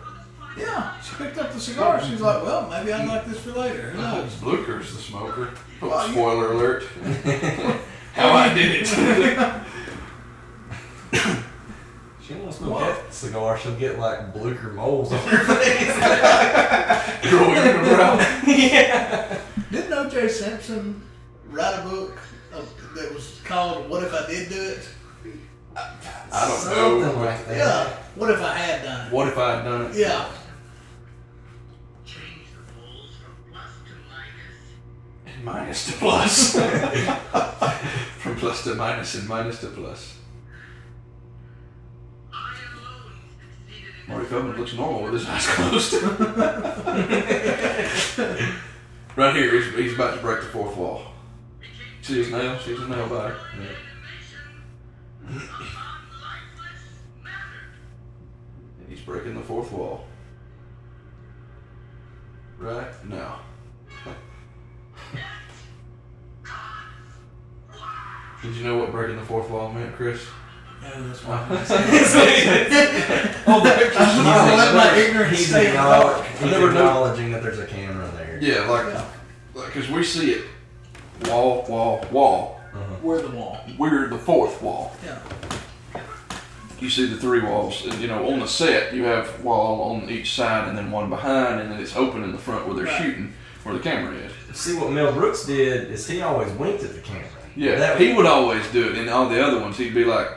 Yeah, 0.57 0.99
she 1.01 1.16
picked 1.16 1.38
up 1.38 1.53
the 1.53 1.59
cigar. 1.59 2.01
She's 2.03 2.20
like, 2.22 2.43
well, 2.43 2.68
maybe 2.70 2.91
I'd 2.91 3.07
like 3.07 3.26
this 3.26 3.39
for 3.39 3.51
later. 3.51 3.91
Who 3.91 4.01
knows? 4.01 4.36
Blucher's 4.36 4.93
the 4.95 5.01
smoker. 5.01 5.51
Well, 5.82 6.07
you- 6.07 6.14
spoiler 6.14 6.51
alert. 6.53 6.84
How 8.14 8.32
I 8.34 8.53
did 8.53 8.82
it. 8.82 8.88
She 12.22 12.36
don't 12.36 12.53
smoke 12.53 12.76
Well, 12.76 12.80
that. 12.93 13.14
cigar, 13.14 13.57
she'll 13.57 13.76
get 13.76 13.99
like 13.99 14.32
Blucher 14.34 14.72
moles 14.74 15.12
on 15.12 15.20
her 15.20 15.55
face. 15.55 15.93
Growing 17.30 17.57
in 17.57 17.64
the 17.66 17.89
brow. 17.89 18.18
Didn't 19.72 19.91
O.J. 19.93 20.28
Simpson 20.30 21.01
write 21.49 21.80
a 21.80 21.89
book 21.89 22.18
uh, 22.53 22.62
that 22.95 23.14
was 23.14 23.41
called 23.43 23.89
"What 23.89 24.03
If 24.03 24.14
I 24.14 24.28
Did 24.28 24.49
Do 24.49 24.55
It"? 24.62 24.88
I 25.76 26.47
don't 26.47 26.66
know. 26.66 27.01
Something 27.01 27.01
know. 27.01 27.26
like 27.26 27.45
that. 27.47 27.57
Yeah. 27.57 27.97
What 28.16 28.30
if 28.30 28.41
I 28.41 28.57
had 28.57 28.84
done 28.84 29.07
it? 29.07 29.14
What 29.14 29.28
if 29.30 29.38
I 29.38 29.55
had 29.55 29.64
done 29.64 29.86
it? 29.86 29.95
Yeah. 29.95 30.30
Change 32.05 32.47
the 32.53 32.59
poles 32.74 33.12
from 33.24 33.34
plus 33.51 33.70
to 33.88 33.93
minus. 34.09 34.59
And 35.26 35.45
minus 35.45 35.86
to 35.88 35.93
plus. 35.93 36.55
From 38.20 38.36
plus 38.36 38.64
to 38.66 38.76
minus 38.76 39.16
and 39.16 39.28
minus 39.28 39.59
to 39.62 39.68
plus. 39.68 40.18
I 42.34 42.36
alone 42.76 43.14
succeeded 43.68 43.93
in 44.05 44.12
Marty 44.14 44.26
Feldman 44.28 44.57
looks 44.57 44.74
normal 44.74 45.03
with 45.03 45.14
his 45.14 45.26
eyes 45.28 45.47
closed. 45.47 45.93
right 49.16 49.36
here, 49.36 49.51
he's, 49.59 49.74
he's 49.76 49.93
about 49.93 50.16
to 50.16 50.22
break 50.22 50.41
the 50.41 50.47
fourth 50.47 50.76
wall. 50.76 51.03
See 52.01 52.16
his 52.18 52.30
nail? 52.32 52.57
See 52.59 52.76
his 52.76 52.88
nail 52.88 53.07
biter? 53.07 53.38
Yeah. 53.59 53.68
And 59.02 59.08
he's 59.08 59.16
breaking 59.16 59.36
the 59.36 59.41
fourth 59.41 59.72
wall. 59.72 60.06
Right 62.60 62.93
now. 63.10 63.39
Did 68.41 68.56
you 68.56 68.64
know 68.64 68.78
what 68.78 68.91
breaking 68.91 69.18
the 69.18 69.26
fourth 69.26 69.49
wall 69.49 69.72
meant, 69.72 69.95
Chris? 69.95 70.26
No, 70.82 71.08
that's 71.08 71.20
why 71.26 71.45
I'm 71.47 71.66
saying. 71.66 71.86
oh, 73.47 73.62
the 73.64 73.70
picture's 73.70 73.95
my 73.95 74.95
ignorance 74.97 75.38
He's, 75.38 75.49
stay 75.49 75.68
in 75.68 75.74
the 75.74 75.80
acknowledge, 75.80 76.28
he's 76.28 76.41
I 76.47 76.52
never 76.52 76.68
acknowledging 76.70 77.32
that 77.32 77.43
there's 77.43 77.60
a 77.60 77.68
camera 77.68 78.10
there. 78.18 78.39
Yeah, 78.41 78.68
like, 78.68 78.88
Yeah. 78.88 79.06
because 79.54 79.89
we 79.89 80.04
see 80.04 80.32
it. 80.32 80.45
Wall, 81.26 81.66
wall, 81.70 82.04
wall. 82.12 82.62
Uh-huh. 82.74 82.95
We're 83.04 83.22
the 83.22 83.36
wall. 83.36 83.60
We're 83.78 84.08
the 84.08 84.18
fourth 84.18 84.60
wall. 84.62 84.95
Yeah. 85.06 85.20
You 86.82 86.90
see 86.90 87.06
the 87.06 87.16
three 87.18 87.42
walls, 87.42 87.86
uh, 87.88 87.94
you 88.00 88.08
know 88.08 88.28
on 88.28 88.40
the 88.40 88.48
set 88.48 88.92
you 88.94 89.04
have 89.04 89.44
wall 89.44 89.94
on 89.96 90.10
each 90.10 90.34
side, 90.34 90.68
and 90.68 90.76
then 90.78 90.90
one 90.92 91.10
behind, 91.10 91.62
and 91.62 91.72
then 91.72 91.80
it's 91.80 91.96
open 91.96 92.24
in 92.24 92.32
the 92.32 92.38
front 92.40 92.66
where 92.66 92.76
they're 92.76 92.86
Right. 92.86 93.02
shooting, 93.04 93.34
where 93.64 93.76
the 93.76 93.82
camera 93.82 94.16
is. 94.16 94.32
See 94.60 94.76
what 94.76 94.92
Mel 94.92 95.12
Brooks 95.14 95.46
did 95.46 95.92
is 95.92 96.08
he 96.08 96.22
always 96.24 96.52
winked 96.54 96.84
at 96.84 96.94
the 96.96 97.02
camera. 97.02 97.28
Yeah, 97.56 97.76
That- 97.76 98.00
he 98.00 98.14
would 98.14 98.26
always 98.26 98.66
do 98.72 98.90
it. 98.90 98.98
In 98.98 99.08
all 99.10 99.30
the 99.30 99.46
other 99.46 99.60
ones, 99.60 99.78
he'd 99.78 99.94
be 99.94 100.06
like, 100.06 100.28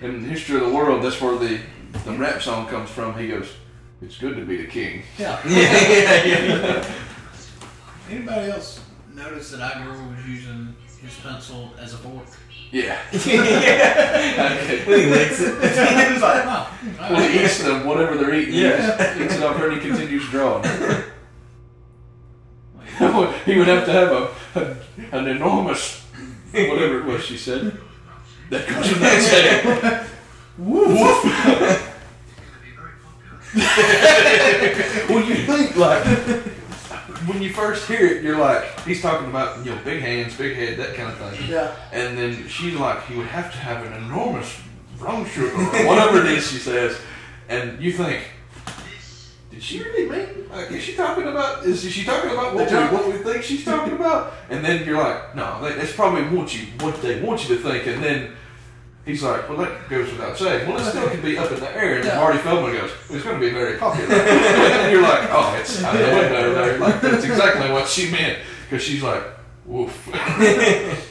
in 0.00 0.22
the 0.22 0.28
History 0.28 0.56
of 0.56 0.62
the 0.66 0.70
World, 0.74 1.02
that's 1.04 1.20
where 1.20 1.36
the 1.38 1.60
the 2.04 2.12
rap 2.12 2.42
song 2.42 2.66
comes 2.66 2.88
from. 2.90 3.16
He 3.18 3.28
goes, 3.28 3.48
"It's 4.00 4.16
good 4.18 4.34
to 4.36 4.44
be 4.44 4.56
the 4.56 4.66
king." 4.66 5.02
Yeah. 5.18 5.38
yeah, 5.46 6.24
yeah, 6.24 6.24
yeah. 6.24 6.84
Anybody 8.10 8.50
else 8.50 8.80
notice 9.14 9.50
that 9.52 9.76
Igor 9.76 9.92
was 9.92 10.26
using 10.26 10.74
his 11.00 11.14
pencil 11.22 11.70
as 11.78 11.94
a 11.94 11.98
fork? 11.98 12.24
Yeah. 12.72 12.98
yeah. 13.26 14.84
When 14.86 14.98
he 15.00 15.06
licks 15.06 15.40
it. 15.40 15.54
It's 15.62 16.22
like, 16.22 16.44
oh, 16.46 16.70
Well, 16.98 17.28
he 17.28 17.44
eats 17.44 17.62
them, 17.62 17.84
whatever 17.86 18.16
they're 18.16 18.34
eating. 18.34 18.54
Yeah. 18.54 19.14
He 19.14 19.24
eats 19.24 19.38
it 19.38 19.56
her 19.56 19.70
and 19.70 19.80
he 19.80 19.88
continues 19.88 20.28
drawing. 20.30 20.64
he 23.44 23.58
would 23.58 23.68
have 23.68 23.84
to 23.84 23.92
have 23.92 24.10
a, 24.10 24.30
a 24.60 24.76
an 25.16 25.28
enormous, 25.28 26.00
whatever 26.52 27.00
it 27.00 27.04
was 27.04 27.22
she 27.24 27.36
said. 27.36 27.78
That 28.48 28.66
goes 28.68 28.88
without 28.88 29.20
saying. 29.20 30.06
Woof. 30.58 31.24
well, 35.08 35.24
you 35.28 35.34
think 35.34 35.76
like 35.76 36.04
when 37.26 37.42
you 37.42 37.52
first 37.52 37.86
hear 37.88 38.06
it, 38.06 38.22
you're 38.22 38.38
like, 38.38 38.80
he's 38.80 39.02
talking 39.02 39.28
about 39.28 39.64
you 39.64 39.74
know 39.74 39.80
big 39.84 40.00
hands, 40.02 40.36
big 40.36 40.56
head, 40.56 40.78
that 40.78 40.94
kind 40.94 41.10
of 41.10 41.18
thing. 41.18 41.50
Yeah. 41.50 41.74
And 41.92 42.16
then 42.16 42.48
she's 42.48 42.74
like, 42.74 43.04
he 43.06 43.16
would 43.16 43.26
have 43.26 43.52
to 43.52 43.58
have 43.58 43.84
an 43.86 43.92
enormous 44.04 44.60
sugar 45.26 45.52
or 45.54 45.86
whatever 45.86 46.20
it 46.20 46.26
is 46.26 46.50
she 46.50 46.58
says. 46.58 46.98
And 47.48 47.80
you 47.82 47.92
think, 47.92 48.24
did 49.50 49.62
she 49.62 49.82
really 49.82 50.08
mean? 50.08 50.48
Like, 50.50 50.70
is 50.70 50.82
she 50.82 50.94
talking 50.94 51.26
about? 51.26 51.64
Is 51.64 51.82
she 51.82 52.04
talking 52.04 52.30
about 52.30 52.54
what 52.54 52.70
we, 52.70 52.76
what 52.76 53.06
we 53.08 53.18
think 53.18 53.42
she's 53.42 53.64
talking 53.64 53.94
about? 53.94 54.32
And 54.48 54.64
then 54.64 54.86
you're 54.86 54.98
like, 54.98 55.34
no, 55.34 55.60
they, 55.62 55.74
that's 55.74 55.94
probably 55.94 56.22
what 56.36 56.54
you 56.54 56.66
what 56.80 57.00
they 57.02 57.20
want 57.20 57.48
you 57.48 57.56
to 57.56 57.62
think. 57.62 57.86
And 57.86 58.02
then 58.02 58.32
he's 59.04 59.22
like, 59.22 59.48
well, 59.48 59.58
that 59.58 59.88
goes 59.88 60.10
without 60.12 60.36
saying. 60.36 60.68
Well, 60.68 60.78
it 60.78 60.90
still 60.90 61.08
can 61.10 61.20
be 61.22 61.36
up 61.38 61.50
in 61.52 61.60
the 61.60 61.70
air. 61.76 61.96
And 61.96 62.04
Yeah. 62.04 62.16
Marty 62.16 62.38
Feldman 62.38 62.72
goes, 62.72 62.90
well, 63.08 63.16
it's 63.16 63.24
going 63.24 63.40
to 63.40 63.46
be 63.46 63.52
very 63.52 63.78
popular. 63.78 64.14
and 64.14 64.92
you're 64.92 65.02
like, 65.02 65.28
oh, 65.30 65.56
it's 65.60 65.82
out 65.82 65.92
the 65.92 65.98
window 65.98 66.54
there. 66.54 66.78
Like 66.78 67.00
that's 67.00 67.24
exactly 67.24 67.70
what 67.72 67.88
she 67.88 68.10
meant 68.10 68.38
because 68.68 68.84
she's 68.84 69.02
like, 69.02 69.22
woof. 69.66 70.08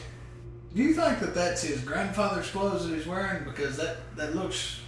Do 0.74 0.82
you 0.82 0.94
think 0.94 1.20
that 1.20 1.36
that's 1.36 1.64
his 1.64 1.82
grandfather's 1.82 2.50
clothes 2.50 2.88
that 2.88 2.96
he's 2.96 3.06
wearing? 3.06 3.44
Because 3.44 3.76
that, 3.78 3.98
that 4.16 4.36
looks 4.36 4.80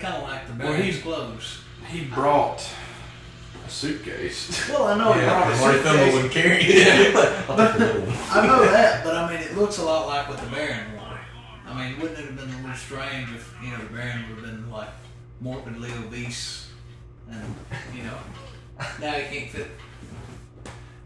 kind 0.00 0.14
of 0.16 0.22
like 0.24 0.46
the 0.48 0.52
Well, 0.54 0.72
Baron's 0.72 0.96
he- 0.96 1.00
clothes. 1.00 1.60
he 1.88 2.04
brought 2.06 2.68
a 3.64 3.70
suitcase. 3.70 4.68
Well, 4.68 4.84
I 4.88 4.98
know 4.98 5.12
he 5.12 5.20
brought 5.20 5.52
a 5.52 5.56
Marty 5.60 5.78
Feldman 5.78 6.10
suitcase. 6.10 6.14
wouldn't 6.14 6.32
carry 6.32 6.58
it. 6.64 7.16
I'll 7.48 7.56
take 7.56 7.78
the 7.78 7.84
little 7.86 8.02
one. 8.02 8.16
I 8.30 8.46
know 8.48 8.64
that, 8.64 9.04
but 9.04 9.14
I 9.14 9.30
mean, 9.32 9.40
it 9.40 9.56
looks 9.56 9.78
a 9.78 9.84
lot 9.84 10.08
like 10.08 10.28
what 10.28 10.38
the 10.38 10.46
Baron 10.48 10.92
wore. 10.96 10.97
I 11.78 11.90
mean, 11.90 12.00
wouldn't 12.00 12.18
it 12.18 12.24
have 12.24 12.36
been 12.36 12.50
a 12.50 12.56
little 12.56 12.74
strange 12.74 13.28
if, 13.30 13.54
you 13.62 13.70
know, 13.70 13.78
the 13.78 13.84
Baron 13.94 14.24
would 14.28 14.44
have 14.44 14.44
been 14.44 14.68
like 14.68 14.88
morbidly 15.40 15.92
obese 15.92 16.70
and, 17.30 17.54
you 17.94 18.02
know, 18.02 18.18
now 19.00 19.12
he 19.12 19.38
can't 19.38 19.50
fit. 19.50 19.68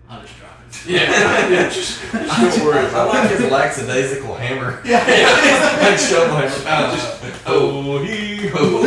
I'll 0.08 0.22
just 0.22 0.38
drop 0.38 0.58
it. 0.66 0.86
Yeah, 0.86 1.00
yeah, 1.50 1.68
just, 1.68 2.00
just 2.10 2.56
don't 2.58 2.64
worry 2.64 2.86
I 2.86 3.04
like 3.04 3.30
his 3.30 3.50
lackadaisical 3.50 4.34
hammer. 4.34 4.80
Yeah. 4.86 5.04
like 5.82 5.98
shovel 5.98 6.36
hammer. 6.36 6.54
Uh, 6.66 6.96
just- 6.96 7.22
oh, 7.46 8.02
he 8.02 8.48
ho. 8.48 8.82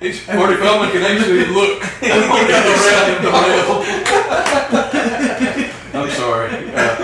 it. 0.00 0.28
Marty 0.28 0.56
Feldman 0.56 0.90
can 0.90 1.02
actually 1.02 1.46
look 1.46 1.82
around 2.02 3.22
the 3.22 3.30
rail. 3.30 3.84
I'm 5.94 6.10
sorry. 6.10 6.50
Uh, 6.74 6.95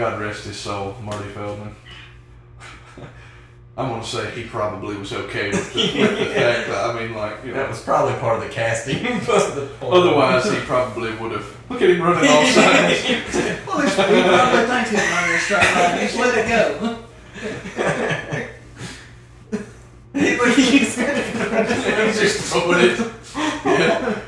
God 0.00 0.18
rest 0.18 0.44
his 0.46 0.56
soul, 0.56 0.96
Marty 1.02 1.28
Feldman. 1.28 1.76
I'm 3.76 3.90
gonna 3.90 4.02
say 4.02 4.30
he 4.30 4.44
probably 4.44 4.96
was 4.96 5.12
okay 5.12 5.50
with 5.50 5.74
the, 5.74 6.00
with 6.00 6.18
the 6.18 6.24
fact 6.34 6.68
that 6.68 6.88
I 6.88 6.98
mean, 6.98 7.14
like 7.14 7.44
you 7.44 7.50
know, 7.50 7.58
That 7.58 7.68
was 7.68 7.82
probably 7.82 8.14
part 8.14 8.38
of 8.38 8.48
the 8.48 8.48
casting. 8.48 8.96
otherwise 9.82 10.50
he 10.50 10.58
probably 10.60 11.14
would 11.16 11.32
have. 11.32 11.44
Look 11.68 11.82
at 11.82 11.90
him 11.90 12.00
running 12.00 12.30
all 12.30 12.46
sides. 12.46 13.04
Well, 13.66 13.82
he's, 13.82 13.94
he 13.94 14.02
probably 14.02 14.66
thinks 14.66 14.90
he's 14.90 15.10
running 15.10 15.34
a 15.34 15.38
straight 15.38 15.74
line. 15.74 16.00
Just 16.00 16.16
let 16.16 16.38
it 16.38 16.48
go. 16.48 16.98
He's 20.14 20.86
just 22.20 22.52
throwing 22.52 22.80
it. 22.80 22.98
Yeah. 23.66 24.20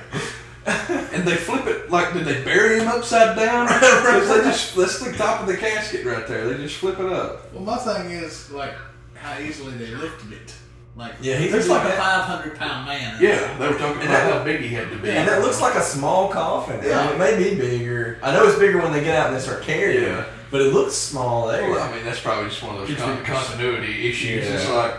And 1.12 1.26
they 1.26 1.36
flip 1.36 1.66
it 1.66 1.90
like 1.90 2.14
did 2.14 2.24
they 2.24 2.42
bury 2.44 2.78
him 2.80 2.88
upside 2.88 3.36
down? 3.36 3.66
'Cause 3.68 4.28
they 4.28 4.42
just 4.44 4.76
that's 4.76 4.98
the 5.00 5.12
top 5.12 5.40
of 5.40 5.46
the 5.46 5.56
casket 5.56 6.04
right 6.06 6.26
there. 6.26 6.48
They 6.48 6.62
just 6.62 6.76
flip 6.76 6.98
it 7.00 7.06
up. 7.12 7.52
Well, 7.52 7.62
my 7.64 7.76
thing 7.78 8.10
is, 8.10 8.50
like, 8.50 8.72
how 9.14 9.38
easily 9.38 9.72
they 9.72 9.86
lifted 9.94 10.32
it. 10.32 10.54
Like, 10.94 11.12
Yeah, 11.22 11.36
he's 11.36 11.50
there's 11.52 11.68
like 11.68 11.88
a 11.88 11.96
500 11.96 12.58
pound 12.58 12.86
man. 12.86 13.16
in 13.16 13.22
Yeah, 13.28 13.56
they 13.58 13.66
were 13.68 13.78
talking 13.78 14.02
about 14.02 14.30
how 14.32 14.44
big 14.44 14.60
he 14.60 14.68
had 14.68 14.90
to 14.90 14.96
be. 14.98 15.10
And 15.10 15.26
that 15.28 15.40
looks 15.40 15.60
like 15.60 15.74
a 15.74 15.82
small 15.82 16.28
coffin. 16.28 16.80
I 16.80 16.86
Yeah. 16.86 17.04
mean, 17.04 17.14
it 17.14 17.18
may 17.18 17.36
be 17.50 17.54
bigger. 17.56 18.18
I 18.22 18.32
know 18.32 18.46
it's 18.46 18.58
bigger 18.58 18.78
when 18.78 18.92
they 18.92 19.02
get 19.02 19.16
out 19.16 19.28
and 19.28 19.36
they 19.36 19.40
start 19.40 19.62
carrying 19.62 20.02
Yeah. 20.04 20.20
it, 20.20 20.26
but 20.50 20.60
it 20.60 20.72
looks 20.74 20.94
small 20.94 21.46
there. 21.48 21.68
Well, 21.70 21.80
I 21.82 21.90
mean, 21.94 22.04
that's 22.04 22.20
probably 22.20 22.50
just 22.50 22.62
one 22.62 22.76
of 22.76 22.86
those 22.86 22.96
con- 22.98 23.24
continuity 23.24 24.10
issues. 24.10 24.46
Yeah. 24.46 24.54
It's 24.54 24.68
like, 24.68 24.94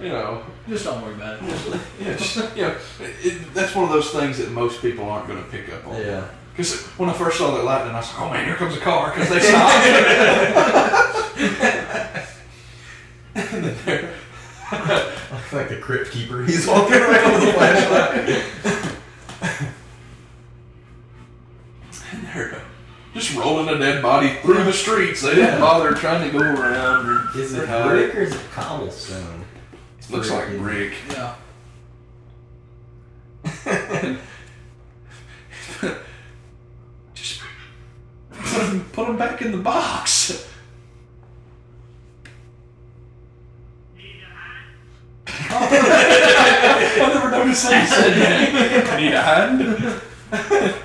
you 0.00 0.10
know, 0.10 0.42
Just 0.68 0.84
don't 0.84 1.00
worry 1.02 1.14
about 1.14 1.42
it. 1.42 1.80
yeah, 2.00 2.16
just, 2.16 2.36
you 2.56 2.62
know, 2.62 2.76
it, 3.00 3.14
it, 3.24 3.54
that's 3.54 3.74
one 3.74 3.84
of 3.84 3.90
those 3.90 4.10
things 4.10 4.36
that 4.38 4.50
most 4.50 4.82
people 4.82 5.08
aren't 5.08 5.26
going 5.26 5.42
to 5.42 5.48
pick 5.50 5.72
up 5.72 5.86
on. 5.86 6.00
yeah. 6.00 6.28
Because 6.52 6.82
when 6.98 7.08
I 7.08 7.12
first 7.12 7.38
saw 7.38 7.52
that 7.56 7.64
lightning, 7.64 7.94
I 7.94 8.00
was 8.00 8.08
like, 8.12 8.20
oh 8.20 8.30
man, 8.30 8.44
here 8.44 8.56
comes 8.56 8.76
a 8.76 8.80
car 8.80 9.10
because 9.14 9.28
they 9.30 9.40
stopped. 9.40 9.86
and 13.36 13.64
then 13.64 13.76
they're, 13.84 14.14
Looks 15.32 15.52
like 15.52 15.68
the 15.70 15.78
crypt 15.80 16.10
keeper. 16.10 16.44
He's 16.44 16.66
walking 16.66 16.96
around 16.96 17.32
with 17.32 17.48
a 17.48 17.52
flashlight. 17.54 18.28
and 22.12 22.26
they're 22.26 22.62
just 23.14 23.34
rolling 23.34 23.68
a 23.74 23.78
dead 23.78 24.02
body 24.02 24.28
through 24.42 24.64
the 24.64 24.72
streets. 24.72 25.22
They 25.22 25.36
didn't 25.36 25.60
bother 25.60 25.94
trying 25.94 26.30
to 26.30 26.38
go 26.38 26.44
around 26.44 27.08
or 27.08 27.28
Is 27.40 27.54
it 27.54 27.66
hide 27.68 27.88
brick 27.88 28.14
or 28.14 28.20
is 28.22 28.34
it 28.34 28.40
cobblestone? 28.52 29.37
Looks 30.10 30.30
like 30.30 30.48
brick. 30.56 30.94
Yeah. 31.10 31.34
Just 37.14 37.42
put 38.32 38.60
them, 38.62 38.84
put 38.92 39.08
'em 39.08 39.16
back 39.18 39.42
in 39.42 39.52
the 39.52 39.58
box. 39.58 40.46
I 45.50 47.10
never 47.14 47.30
noticed 47.30 47.68
that 47.68 47.82
you 47.82 47.88
said 47.94 48.14
that. 48.14 48.98
Need 48.98 49.12
a 49.12 49.22
hand? 49.22 49.62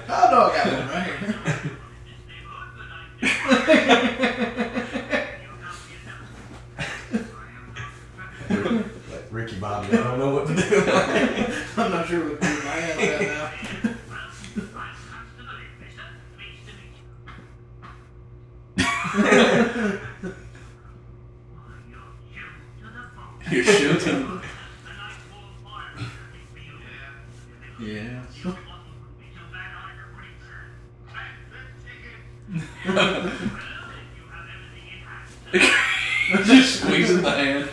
Oh 0.10 0.28
no, 0.32 0.50
I 0.52 0.52
got 0.56 0.74
one 0.74 0.88
right 0.90 1.14
here. 1.20 1.36
Like 9.34 9.46
Ricky 9.46 9.60
Bobby, 9.60 9.98
I 9.98 10.04
don't 10.04 10.20
know 10.20 10.36
what 10.36 10.46
to 10.48 10.54
do. 10.54 10.62
I'm 11.78 11.92
not 11.92 12.08
sure 12.08 12.30
what 12.30 12.40
to 12.40 12.48
do 12.48 12.54
with 12.54 12.66
my 12.66 12.72
hands 12.72 13.10
right 13.10 13.28
now. 13.28 13.50
You're 23.52 23.64
shooting. 23.64 24.42
Yeah. 27.80 28.22
Just 36.46 36.82
squeezing 36.82 37.22
the 37.22 37.32
hand. 37.32 37.70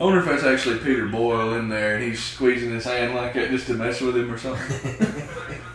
I 0.00 0.04
wonder 0.04 0.20
if 0.20 0.26
that's 0.26 0.44
actually 0.44 0.78
Peter 0.78 1.06
Boyle 1.06 1.54
in 1.54 1.68
there 1.68 1.96
and 1.96 2.04
he's 2.04 2.22
squeezing 2.22 2.70
his 2.70 2.84
hand 2.84 3.14
like 3.14 3.34
that 3.34 3.50
just 3.50 3.66
to 3.66 3.74
mess 3.74 4.00
with 4.00 4.16
him 4.16 4.32
or 4.32 4.38
something. 4.38 5.58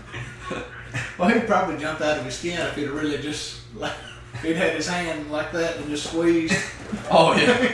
Well, 1.17 1.29
he'd 1.29 1.47
probably 1.47 1.77
jumped 1.77 2.01
out 2.01 2.17
of 2.17 2.25
his 2.25 2.35
skin 2.37 2.59
if 2.59 2.75
he'd 2.75 2.89
really 2.89 3.17
just 3.19 3.61
like 3.75 3.93
if 4.33 4.41
he'd 4.41 4.55
had 4.55 4.75
his 4.75 4.87
hand 4.87 5.31
like 5.31 5.51
that 5.51 5.77
and 5.77 5.87
just 5.87 6.07
squeezed. 6.07 6.55
Oh 7.09 7.35
yeah. 7.35 7.71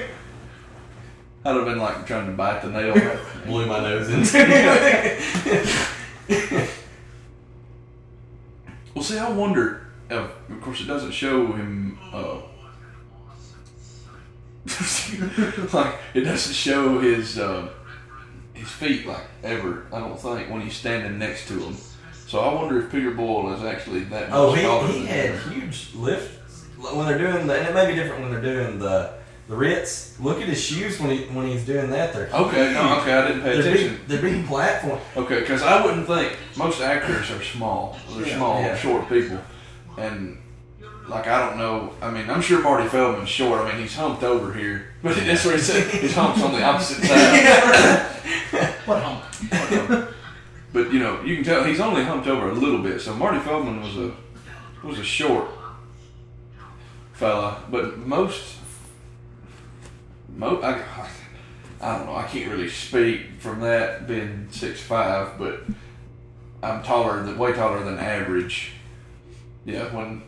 I'd 1.45 1.55
have 1.55 1.65
been 1.65 1.79
like 1.79 2.05
trying 2.05 2.27
to 2.27 2.33
bite 2.33 2.61
the 2.61 2.69
nail. 2.69 2.93
Blew 3.45 3.65
my 3.65 3.79
nose 3.79 4.09
into 4.09 4.29
it. 4.35 6.69
Well, 8.95 9.03
see, 9.03 9.17
I 9.17 9.29
wonder. 9.29 9.87
Uh, 10.11 10.27
of 10.49 10.61
course, 10.61 10.81
it 10.81 10.87
doesn't 10.87 11.11
show 11.11 11.47
him. 11.53 11.97
Uh, 12.11 12.37
like 15.73 15.95
it 16.13 16.21
doesn't 16.21 16.53
show 16.53 16.99
his 16.99 17.37
uh, 17.39 17.69
his 18.53 18.69
feet 18.69 19.05
like 19.05 19.23
ever. 19.43 19.85
I 19.91 19.99
don't 19.99 20.19
think 20.19 20.49
when 20.49 20.61
he's 20.61 20.75
standing 20.75 21.17
next 21.17 21.47
to 21.47 21.59
him. 21.59 21.75
So 22.27 22.39
I 22.39 22.53
wonder 22.53 22.79
if 22.79 22.91
Peter 22.91 23.11
Boyle 23.11 23.53
is 23.53 23.63
actually 23.63 24.01
that. 24.05 24.29
Oh, 24.31 24.53
he, 24.53 24.99
he 24.99 25.05
had 25.05 25.35
huge 25.51 25.93
lifts 25.95 26.65
when 26.77 27.07
they're 27.07 27.17
doing 27.17 27.47
the, 27.47 27.55
and 27.55 27.67
it 27.67 27.73
may 27.73 27.87
be 27.87 27.95
different 27.95 28.21
when 28.21 28.31
they're 28.31 28.41
doing 28.53 28.79
the 28.79 29.13
the 29.47 29.55
Ritz. 29.55 30.19
Look 30.19 30.39
at 30.39 30.47
his 30.47 30.61
shoes 30.63 30.99
when 30.99 31.09
he 31.09 31.23
when 31.25 31.47
he's 31.47 31.65
doing 31.65 31.89
that. 31.89 32.13
They're 32.13 32.29
Okay, 32.31 32.71
no, 32.73 32.99
okay, 33.01 33.13
I 33.13 33.27
didn't 33.27 33.41
pay 33.41 33.59
they're 33.61 33.71
attention. 33.71 33.95
big, 33.95 34.07
they're 34.07 34.21
big 34.21 34.45
platform. 34.45 34.99
Okay, 35.17 35.39
because 35.39 35.63
I 35.63 35.83
wouldn't 35.83 36.05
think 36.05 36.37
most 36.55 36.81
actors 36.81 37.31
are 37.31 37.43
small. 37.43 37.97
They're 38.11 38.27
Yeah. 38.27 38.35
small, 38.37 38.61
Yeah. 38.61 38.77
short 38.77 39.09
people, 39.09 39.39
and 39.97 40.37
like 41.09 41.27
I 41.27 41.47
don't 41.47 41.57
know. 41.57 41.93
I 42.01 42.11
mean, 42.11 42.29
I'm 42.29 42.41
sure 42.41 42.61
Marty 42.61 42.87
Feldman's 42.87 43.29
short. 43.29 43.61
I 43.61 43.71
mean, 43.71 43.81
he's 43.81 43.95
humped 43.95 44.23
over 44.23 44.53
here, 44.53 44.93
but 45.03 45.15
that's 45.15 45.45
where 45.45 45.55
he 45.55 45.61
said 45.61 45.87
his 45.89 46.13
hump's 46.13 46.41
on 46.41 46.53
the 46.53 46.63
opposite 46.63 47.03
side. 47.05 48.03
What 48.85 49.01
hump? 49.03 49.23
What 49.23 49.87
hump? 49.87 50.09
But 50.71 50.93
you 50.93 50.99
know, 50.99 51.21
you 51.21 51.35
can 51.35 51.43
tell 51.43 51.63
he's 51.63 51.79
only 51.79 52.03
humped 52.03 52.27
over 52.27 52.49
a 52.49 52.53
little 52.53 52.81
bit. 52.81 53.01
So 53.01 53.13
Marty 53.15 53.39
Feldman 53.39 53.81
was 53.81 53.97
a 53.97 54.13
was 54.83 54.99
a 54.99 55.03
short 55.03 55.49
fella, 57.13 57.63
but 57.69 57.97
most 57.97 58.57
most 60.35 60.63
I, 60.63 60.83
I 61.81 61.97
don't 61.97 62.05
know. 62.05 62.15
I 62.15 62.23
can't 62.23 62.51
really 62.51 62.69
speak 62.69 63.39
from 63.39 63.61
that 63.61 64.07
being 64.07 64.47
six 64.51 64.79
five, 64.79 65.37
but 65.37 65.61
I'm 66.61 66.83
taller 66.83 67.23
than 67.23 67.37
way 67.37 67.53
taller 67.53 67.83
than 67.83 67.97
average. 67.97 68.73
Yeah, 69.65 69.93
when 69.93 70.21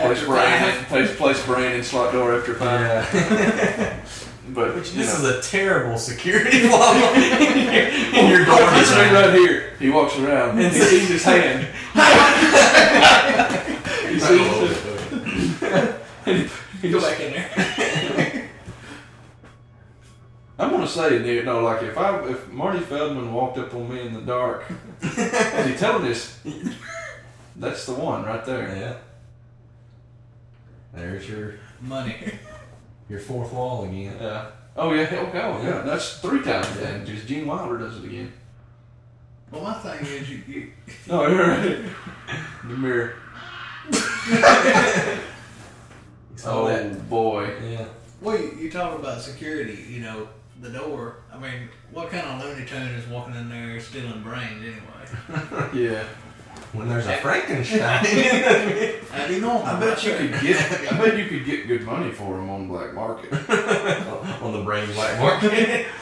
place 0.00 0.18
After 0.18 0.26
brain 0.26 0.84
place 0.86 1.16
place 1.16 1.46
brain 1.46 1.72
in 1.76 1.84
slot 1.84 2.12
door 2.12 2.34
after 2.38 2.54
five. 2.54 2.80
Yeah. 2.80 4.00
But 4.52 4.74
Which 4.74 4.92
this 4.94 5.22
know. 5.22 5.28
is 5.28 5.36
a 5.36 5.40
terrible 5.48 5.96
security 5.96 6.58
flaw 6.68 6.92
in 7.14 7.72
your, 7.72 7.84
in 7.84 8.30
your 8.30 8.44
door. 8.44 8.58
This 8.72 8.90
man 8.90 9.14
right 9.14 9.32
here, 9.34 9.74
he 9.78 9.90
walks 9.90 10.18
around. 10.18 10.58
And 10.58 10.72
he 10.74 10.80
sees 10.80 11.08
his 11.08 11.22
hand. 11.22 11.68
he 14.08 14.18
sees 14.18 14.40
it. 16.26 16.50
He 16.82 16.90
Go 16.90 17.00
back 17.00 17.20
in 17.20 17.32
there. 17.32 18.50
I'm 20.58 20.70
gonna 20.70 20.86
say, 20.88 21.20
Nick, 21.20 21.44
no, 21.44 21.60
like 21.62 21.82
if 21.82 21.96
I 21.96 22.18
if 22.28 22.48
Marty 22.50 22.80
Feldman 22.80 23.32
walked 23.32 23.56
up 23.56 23.72
on 23.74 23.88
me 23.88 24.00
in 24.00 24.14
the 24.14 24.20
dark, 24.20 24.64
is 25.00 25.66
he 25.66 25.74
telling 25.76 26.10
us? 26.10 26.38
That's 27.56 27.86
the 27.86 27.94
one 27.94 28.24
right 28.24 28.44
there. 28.44 28.68
Yeah. 28.76 28.96
There's 30.92 31.28
your 31.28 31.54
Money. 31.80 32.16
your 33.08 33.20
fourth 33.20 33.52
wall 33.52 33.84
again. 33.84 34.16
Yeah. 34.20 34.46
Oh 34.76 34.92
yeah. 34.92 35.02
Okay. 35.02 35.40
Oh 35.40 35.62
yeah. 35.62 35.82
That's 35.82 36.18
three 36.20 36.42
times 36.42 36.74
then. 36.78 37.04
Just 37.06 37.26
Gene 37.26 37.46
Wilder 37.46 37.78
does 37.78 37.98
it 37.98 38.04
again. 38.04 38.32
Well, 39.50 39.62
my 39.62 39.74
thing 39.74 40.06
is, 40.06 40.30
you, 40.30 40.42
you 40.46 40.70
No, 41.08 41.26
you're 41.26 41.46
right. 41.46 41.78
The 42.68 42.76
mirror. 42.76 43.14
saw 46.36 46.52
Oh 46.62 46.68
that? 46.68 47.08
boy. 47.10 47.52
Yeah. 47.68 47.86
well, 48.20 48.38
you, 48.38 48.52
you 48.58 48.70
talk 48.70 48.98
about 48.98 49.20
security. 49.20 49.84
You 49.88 50.00
know, 50.00 50.28
the 50.60 50.70
door. 50.70 51.16
I 51.32 51.38
mean, 51.38 51.68
what 51.90 52.10
kind 52.10 52.26
of 52.26 52.44
Looney 52.44 52.66
Tune 52.66 52.82
is 52.82 53.06
walking 53.08 53.34
in 53.34 53.48
there 53.48 53.80
stealing 53.80 54.22
brains 54.22 54.62
anyway? 54.62 55.70
Yeah. 55.74 56.04
When 56.72 56.88
there's 56.88 57.06
a 57.06 57.16
Frankenstein. 57.16 57.80
How 57.80 59.26
you 59.28 59.40
know? 59.40 59.62
I 59.62 59.78
bet 59.80 60.04
you 60.04 60.14
could 60.14 60.40
get. 60.40 60.92
I 60.92 60.98
bet 60.98 61.18
you 61.18 61.26
could 61.26 61.44
get 61.44 61.66
good 61.66 61.82
money 61.82 62.12
for 62.12 62.36
them 62.36 62.48
on 62.48 62.68
black 62.68 62.94
market. 62.94 63.32
on 64.42 64.52
the 64.52 64.62
brain 64.64 64.90
black 64.92 65.18
market. 65.18 65.86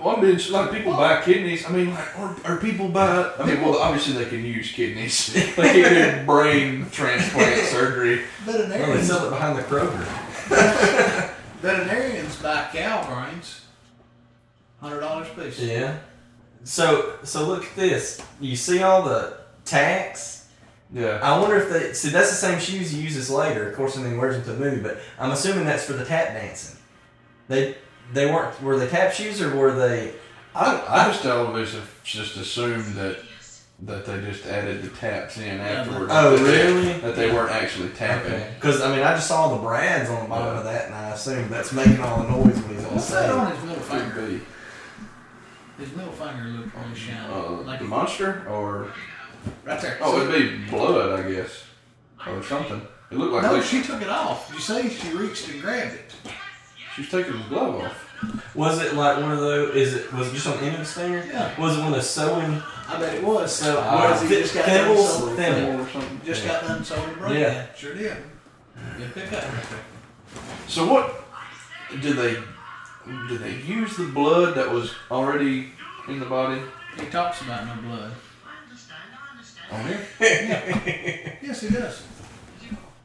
Well, 0.00 0.16
I 0.16 0.20
mean, 0.20 0.38
like 0.50 0.72
people 0.72 0.94
buy 0.94 1.22
kidneys. 1.22 1.64
I 1.64 1.70
mean, 1.70 1.94
like, 1.94 2.18
or, 2.18 2.34
or 2.44 2.56
people 2.56 2.88
buy. 2.88 3.32
I 3.38 3.46
mean, 3.46 3.62
well, 3.62 3.78
obviously 3.78 4.14
they 4.14 4.28
can 4.28 4.44
use 4.44 4.72
kidneys. 4.72 5.32
They 5.32 5.52
can 5.52 6.18
do 6.20 6.26
brain 6.26 6.86
transplant 6.90 7.68
surgery. 7.68 8.22
well, 8.44 8.58
they 8.58 8.66
Veterinarians, 8.66 9.06
sell 9.06 9.26
it 9.26 9.30
behind 9.30 9.58
the 9.58 9.62
Kroger. 9.62 10.04
veterinarians 11.60 12.34
buy 12.42 12.68
cow 12.72 13.06
brains. 13.08 13.60
Hundred 14.80 15.00
dollars 15.00 15.28
a 15.36 15.40
piece. 15.40 15.60
Yeah. 15.60 15.98
So 16.64 17.18
so 17.22 17.46
look 17.46 17.64
at 17.64 17.76
this. 17.76 18.20
You 18.40 18.56
see 18.56 18.82
all 18.82 19.02
the 19.02 19.41
tacks? 19.64 20.48
Yeah. 20.92 21.18
I 21.22 21.38
wonder 21.40 21.56
if 21.56 21.70
they 21.70 21.92
see 21.94 22.10
that's 22.10 22.30
the 22.30 22.36
same 22.36 22.58
shoes 22.60 22.90
he 22.90 23.00
uses 23.00 23.30
later. 23.30 23.68
Of 23.70 23.76
course, 23.76 23.96
and 23.96 24.04
then 24.04 24.12
he 24.12 24.18
wears 24.18 24.36
them 24.36 24.44
to 24.44 24.52
the 24.52 24.58
movie. 24.64 24.82
But 24.82 24.98
I'm 25.18 25.30
assuming 25.30 25.64
that's 25.64 25.84
for 25.84 25.94
the 25.94 26.04
tap 26.04 26.28
dancing. 26.34 26.78
They 27.48 27.76
they 28.12 28.26
weren't 28.26 28.60
were 28.62 28.78
they 28.78 28.88
tap 28.88 29.12
shoes 29.12 29.40
or 29.40 29.54
were 29.56 29.72
they? 29.74 30.12
I, 30.54 30.84
I 30.86 31.08
just 31.08 31.24
always 31.24 31.72
have 31.72 31.90
just 32.04 32.36
assumed 32.36 32.94
that 32.96 33.16
that 33.84 34.04
they 34.04 34.20
just 34.20 34.46
added 34.46 34.82
the 34.82 34.90
taps 34.90 35.38
in 35.38 35.58
afterwards. 35.60 36.12
Oh, 36.14 36.36
That 36.36 36.44
they- 36.44 36.66
really? 36.72 36.92
That 37.00 37.16
they 37.16 37.32
weren't 37.32 37.50
actually 37.50 37.88
tapping. 37.90 38.42
Because 38.54 38.82
I 38.82 38.94
mean, 38.94 39.02
I 39.04 39.14
just 39.14 39.26
saw 39.28 39.56
the 39.56 39.62
brads 39.62 40.10
on 40.10 40.24
the 40.24 40.28
bottom 40.28 40.48
Yeah. 40.54 40.58
of 40.58 40.64
that, 40.64 40.86
and 40.86 40.94
I 40.94 41.08
assume 41.10 41.48
that's 41.48 41.72
making 41.72 42.00
all 42.00 42.22
the 42.22 42.28
noise 42.28 42.54
when 42.60 42.76
he's 42.76 42.84
on 42.84 42.94
What's 42.94 43.08
that 43.10 43.30
on 43.30 43.50
his 43.56 43.64
middle 43.64 43.82
finger? 43.82 44.26
be 44.26 44.40
His 45.82 45.96
middle 45.96 46.12
finger 46.12 46.44
looked 46.50 46.76
really 46.76 46.94
shiny. 46.94 47.32
uh, 47.32 47.50
like 47.62 47.78
the 47.80 47.86
monster 47.86 48.46
or 48.48 48.92
right 49.64 49.80
there. 49.80 49.98
oh, 50.00 50.20
it'd 50.20 50.64
be 50.64 50.70
blood, 50.70 51.20
I 51.20 51.30
guess, 51.30 51.64
or 52.26 52.42
something. 52.42 52.80
It 53.10 53.18
looked 53.18 53.32
like 53.34 53.42
no, 53.42 53.54
they, 53.56 53.62
she 53.62 53.82
took 53.82 54.00
it 54.00 54.08
off. 54.08 54.46
Did 54.48 54.54
you 54.56 54.60
say 54.62 54.88
she 54.88 55.12
reached 55.12 55.48
and 55.48 55.60
grabbed 55.60 55.94
it? 55.94 56.14
she's 56.96 57.10
taking 57.10 57.36
his 57.36 57.46
glove 57.48 57.82
off. 57.82 58.54
Was 58.54 58.80
it 58.80 58.94
like 58.94 59.16
one 59.18 59.32
of 59.32 59.40
those? 59.40 59.74
Is 59.74 59.94
it 59.94 60.12
was 60.12 60.28
it 60.28 60.34
just 60.34 60.46
on 60.46 60.56
the 60.58 60.64
end 60.64 60.74
of 60.74 60.80
the 60.80 60.86
stinger? 60.86 61.24
Yeah. 61.26 61.60
Was 61.60 61.76
it 61.76 61.80
one 61.80 61.88
of 61.88 61.94
those 61.94 62.08
sewing? 62.08 62.62
I 62.88 62.98
bet 62.98 63.14
it 63.16 63.22
was. 63.24 63.54
So 63.54 63.82
Ah. 63.84 64.10
was 64.10 64.22
he 64.22 64.28
just 64.28 64.54
got 64.54 64.66
done 64.66 64.86
thimbles? 64.86 65.18
sewing? 65.18 65.36
Thimble. 65.36 65.80
or 65.84 65.88
something. 65.90 66.20
Just 66.24 66.44
got 66.46 66.62
done 66.62 66.84
sewing 66.84 67.18
the. 67.20 67.38
Yeah. 67.38 67.74
Sure 67.74 67.94
did. 67.94 68.16
Good 68.96 69.14
pickup 69.14 69.42
right 69.42 69.64
there. 69.70 69.80
So 70.68 70.90
what 70.90 71.24
did 72.00 72.16
they 72.16 72.36
did 73.28 73.40
they 73.40 73.56
use 73.56 73.96
the 73.96 74.06
blood 74.06 74.54
that 74.54 74.70
was 74.70 74.94
already 75.10 75.70
in 76.08 76.20
the 76.20 76.26
body 76.26 76.60
He 76.98 77.06
talks 77.06 77.42
about 77.42 77.66
no 77.66 77.82
blood. 77.88 78.12
On 79.72 79.86
here? 79.86 80.00
Yes, 81.42 81.60
he 81.60 81.70
does. 81.70 82.02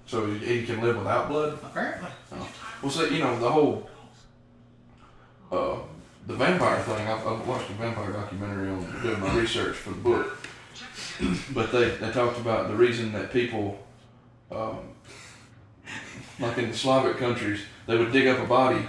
So 0.05 0.26
he, 0.26 0.65
can 0.65 0.82
live 0.82 0.97
without 0.97 1.28
blood? 1.28 1.59
Apparently. 1.63 2.09
Well, 2.82 2.91
see, 2.91 3.15
you 3.15 3.20
know 3.20 3.38
the 3.39 3.51
whole 3.51 3.89
uh, 5.51 5.80
the 6.28 6.34
vampire 6.34 6.80
thing. 6.84 7.07
I've, 7.07 7.26
I've 7.28 7.47
watched 7.47 7.70
a 7.70 7.74
vampire 7.74 8.11
documentary 8.11 8.70
on 8.70 9.01
doing 9.01 9.20
my 9.20 9.36
research 9.36 9.76
for 9.76 9.89
the 9.89 9.97
book, 9.97 10.39
but 11.53 11.72
they 11.72 11.89
they 11.89 12.11
talked 12.11 12.39
about 12.39 12.70
the 12.70 12.76
reason 12.76 13.11
that 13.13 13.34
people, 13.34 13.86
um, 14.51 14.80
like 16.39 16.57
in 16.57 16.72
the 16.72 16.78
Slavic 16.78 17.18
countries, 17.18 17.61
they 17.86 17.97
would 17.97 18.13
dig 18.13 18.28
up 18.28 18.39
a 18.39 18.47
body 18.47 18.86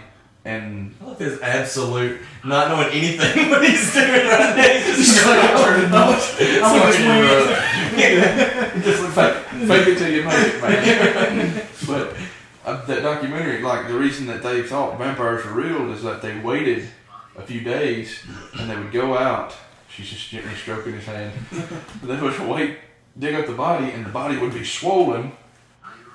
and 0.49 0.94
I 1.03 1.05
love 1.05 1.18
his 1.18 1.40
absolute 1.42 2.20
not 2.42 2.68
knowing 2.68 2.88
anything 2.88 3.51
what 3.51 3.68
he's 3.68 3.92
doing 3.92 4.11
right 4.11 4.57
now. 4.57 4.62
He's 4.62 4.96
just 4.96 5.26
like, 5.26 5.51
I'm 5.51 5.90
gonna 5.90 6.20
swing 6.22 7.99
it. 7.99 8.82
just 8.82 9.03
look 9.03 9.12
fake, 9.12 9.68
fake 9.68 9.88
it 9.88 9.99
till 9.99 10.11
you 10.11 10.22
make 10.24 10.55
it, 10.55 10.62
man. 10.62 11.66
but 11.86 12.16
uh, 12.64 12.84
that 12.86 13.03
documentary, 13.03 13.61
like 13.61 13.88
the 13.88 13.94
reason 13.94 14.26
that 14.26 14.42
they 14.42 14.62
thought 14.62 14.99
vampires 14.99 15.44
were 15.44 15.53
real 15.53 15.92
is 15.92 16.03
that 16.03 16.22
they 16.22 16.38
waited 16.40 16.88
a 17.36 17.42
few 17.42 17.61
days 17.61 18.18
and 18.59 18.70
they 18.70 18.76
would 18.76 18.90
go 18.90 19.18
out. 19.18 19.55
She's 19.90 20.09
just 20.09 20.30
gently 20.30 20.55
stroking 20.55 20.94
his 20.94 21.05
hand. 21.05 21.32
they 22.03 22.18
would 22.18 22.40
wait, 22.49 22.78
dig 23.18 23.34
up 23.34 23.46
the 23.46 23.53
body, 23.53 23.90
and 23.90 24.07
the 24.07 24.11
body 24.11 24.38
would 24.38 24.55
be 24.55 24.64
swollen. 24.64 25.32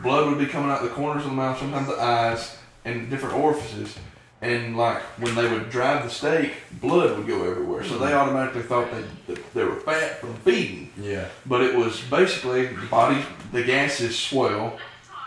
Blood 0.02 0.28
would 0.30 0.40
be 0.40 0.48
coming 0.48 0.72
out 0.72 0.82
of 0.82 0.90
the 0.90 0.96
corners 0.96 1.24
of 1.24 1.30
the 1.30 1.36
mouth, 1.36 1.60
sometimes 1.60 1.88
the 1.88 2.02
eyes, 2.02 2.58
and 2.84 3.10
different 3.10 3.36
orifices. 3.36 3.96
And 4.44 4.76
like 4.78 5.02
when 5.22 5.36
they 5.36 5.48
would 5.50 5.70
drive 5.70 6.04
the 6.04 6.10
stake, 6.10 6.54
blood 6.82 7.18
would 7.18 7.28
go 7.28 7.50
everywhere. 7.50 7.84
So 7.84 7.98
they 7.98 8.14
automatically 8.14 8.64
thought 8.64 8.92
they, 8.92 9.04
that 9.34 9.54
they 9.54 9.64
were 9.64 9.78
fat 9.78 10.20
from 10.20 10.34
feeding. 10.38 10.92
yeah. 10.98 11.30
But 11.46 11.62
it 11.62 11.76
was 11.76 12.02
basically 12.02 12.68
the 12.68 12.86
body, 12.88 13.22
the 13.54 13.64
gases 13.64 14.20
swell 14.20 14.78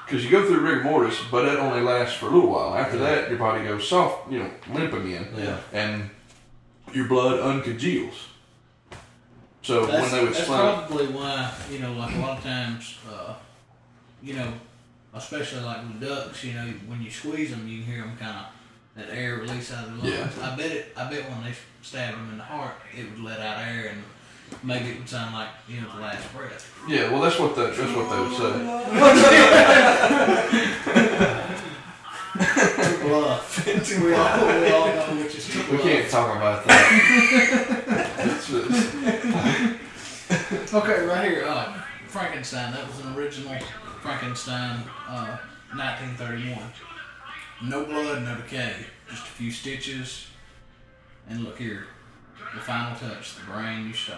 because 0.05 0.23
you 0.25 0.31
go 0.31 0.47
through 0.47 0.61
rigor 0.61 0.85
mortis, 0.85 1.19
but 1.31 1.47
it 1.47 1.59
only 1.59 1.81
lasts 1.81 2.17
for 2.19 2.27
a 2.27 2.31
little 2.31 2.51
while. 2.51 2.75
After 2.77 2.99
that, 2.99 3.29
your 3.31 3.39
body 3.39 3.65
goes 3.65 3.89
soft, 3.89 4.31
you 4.31 4.39
know, 4.41 4.51
limp 4.73 4.93
again, 4.93 5.27
Yeah. 5.37 5.59
and 5.73 6.11
your 6.93 7.09
blood 7.09 7.41
uncongeals. 7.41 8.15
So 9.63 9.85
That's, 9.87 10.03
when 10.03 10.13
they 10.13 10.25
would 10.25 10.35
that's 10.35 10.47
slam, 10.47 10.87
probably 10.87 11.07
why, 11.09 11.53
you 11.73 11.81
know, 11.81 11.93
like 11.95 12.15
a 12.15 12.19
lot 12.19 12.39
of 12.39 12.45
times, 12.45 12.99
uh, 13.13 13.35
you 14.23 14.35
know, 14.35 14.53
especially 15.15 15.63
like 15.63 15.79
with 15.79 16.01
ducks, 16.01 16.45
you 16.45 16.53
know, 16.53 16.67
when 16.87 17.03
you 17.03 17.11
squeeze 17.11 17.51
them, 17.51 17.67
you 17.67 17.83
can 17.83 17.93
hear 17.93 18.03
them 18.03 18.17
kind 18.17 18.37
of 18.37 18.47
that 18.97 19.09
air 19.11 19.37
release 19.37 19.73
out 19.73 19.87
of 19.89 19.97
the 20.03 20.09
lungs. 20.11 20.37
Yeah. 20.39 20.53
I 20.53 20.57
bet 20.57 20.71
it. 20.71 20.93
I 20.97 21.11
bet 21.11 21.29
when 21.31 21.43
they 21.45 21.53
stab 21.83 22.15
them 22.15 22.29
in 22.33 22.39
the 22.39 22.45
heart, 22.45 22.75
it 22.97 23.09
would 23.11 23.21
let 23.23 23.41
out 23.41 23.59
air 23.59 23.91
and 23.93 24.03
maybe 24.63 24.91
it 24.91 24.99
would 24.99 25.09
sound 25.09 25.35
like 25.35 25.49
you 25.69 25.81
know 25.81 25.89
the 25.95 26.01
last 26.01 26.33
breath. 26.35 26.73
yeah, 26.89 27.11
well, 27.11 27.21
that's 27.21 27.39
what 27.39 27.55
the, 27.57 27.67
that's 27.67 27.79
what 27.95 28.09
they 28.11 28.21
would 28.21 28.37
say. 28.37 28.53
Bluff. 33.03 33.67
we, 33.67 33.73
all, 34.15 34.47
we 34.47 34.69
all 34.71 34.87
know 34.89 35.23
which 35.23 35.35
is 35.37 35.49
too 35.49 35.63
We 35.73 35.79
can't 35.79 36.11
talk 36.11 36.37
about 36.37 36.67
that. 36.67 36.93
It's- 38.19 38.51
it's- 38.53 39.77
Okay, 40.75 41.05
right 41.07 41.31
here, 41.31 41.45
uh, 41.47 41.81
Frankenstein. 42.09 42.73
That 42.73 42.87
was 42.87 42.99
an 43.05 43.15
original 43.17 43.57
Frankenstein, 44.03 44.81
uh, 45.09 45.39
1931. 45.75 46.59
No 47.63 47.85
blood, 47.85 48.23
no 48.23 48.37
decay, 48.37 48.75
just 49.09 49.23
a 49.23 49.31
few 49.31 49.51
stitches. 49.51 50.27
And 51.29 51.43
look 51.43 51.59
here, 51.59 51.87
the 52.55 52.61
final 52.61 52.97
touch, 52.97 53.37
the 53.37 53.51
brain 53.51 53.87
you 53.87 53.93
stole. 53.93 54.17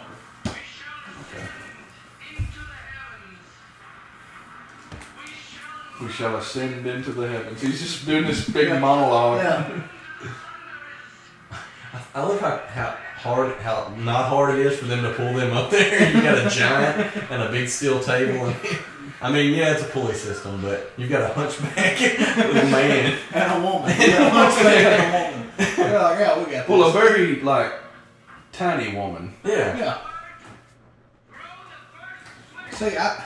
we 6.01 6.09
shall 6.09 6.37
ascend 6.37 6.87
into 6.87 7.13
the 7.13 7.29
heavens. 7.29 7.61
He's 7.61 7.81
just 7.81 8.07
doing 8.07 8.25
this 8.25 8.49
big 8.49 8.69
monologue. 8.69 9.39
Yeah. 9.39 9.83
I 12.15 12.23
love 12.23 12.41
how, 12.41 12.59
how 12.69 12.97
hard, 13.17 13.57
how 13.57 13.93
not 13.99 14.29
hard 14.29 14.59
it 14.59 14.67
is 14.67 14.79
for 14.79 14.87
them 14.87 15.03
to 15.03 15.13
pull 15.13 15.35
them 15.35 15.57
up 15.57 15.71
there. 15.71 16.13
You 16.15 16.23
got 16.23 16.47
a 16.47 16.51
giant 16.51 17.17
and 17.31 17.43
a 17.43 17.51
big 17.51 17.69
steel 17.69 18.01
table. 18.01 18.47
And, 18.47 18.57
I 19.21 19.33
mean, 19.33 19.55
yeah, 19.55 19.73
it's 19.73 19.83
a 19.83 19.87
pulley 19.87 20.15
system, 20.15 20.61
but 20.63 20.93
you've 20.97 21.11
got 21.11 21.29
a 21.31 21.35
hunchback 21.35 22.01
man. 22.71 23.19
And 23.33 23.53
a 23.65 23.67
woman. 23.67 23.91
Yeah, 23.99 24.29
hunchback 24.31 24.77
and 24.77 25.03
a 25.15 25.33
woman. 25.33 25.53
They're 25.77 25.99
like, 26.03 26.19
yeah, 26.21 26.39
we 26.39 26.45
got 26.45 26.51
this. 26.51 26.69
Well, 26.69 26.89
a 26.89 26.93
very 26.93 27.41
like 27.41 27.73
tiny 28.53 28.95
woman. 28.95 29.35
Yeah. 29.45 29.77
yeah. 29.77 29.99
See, 32.71 32.97
I, 32.97 33.25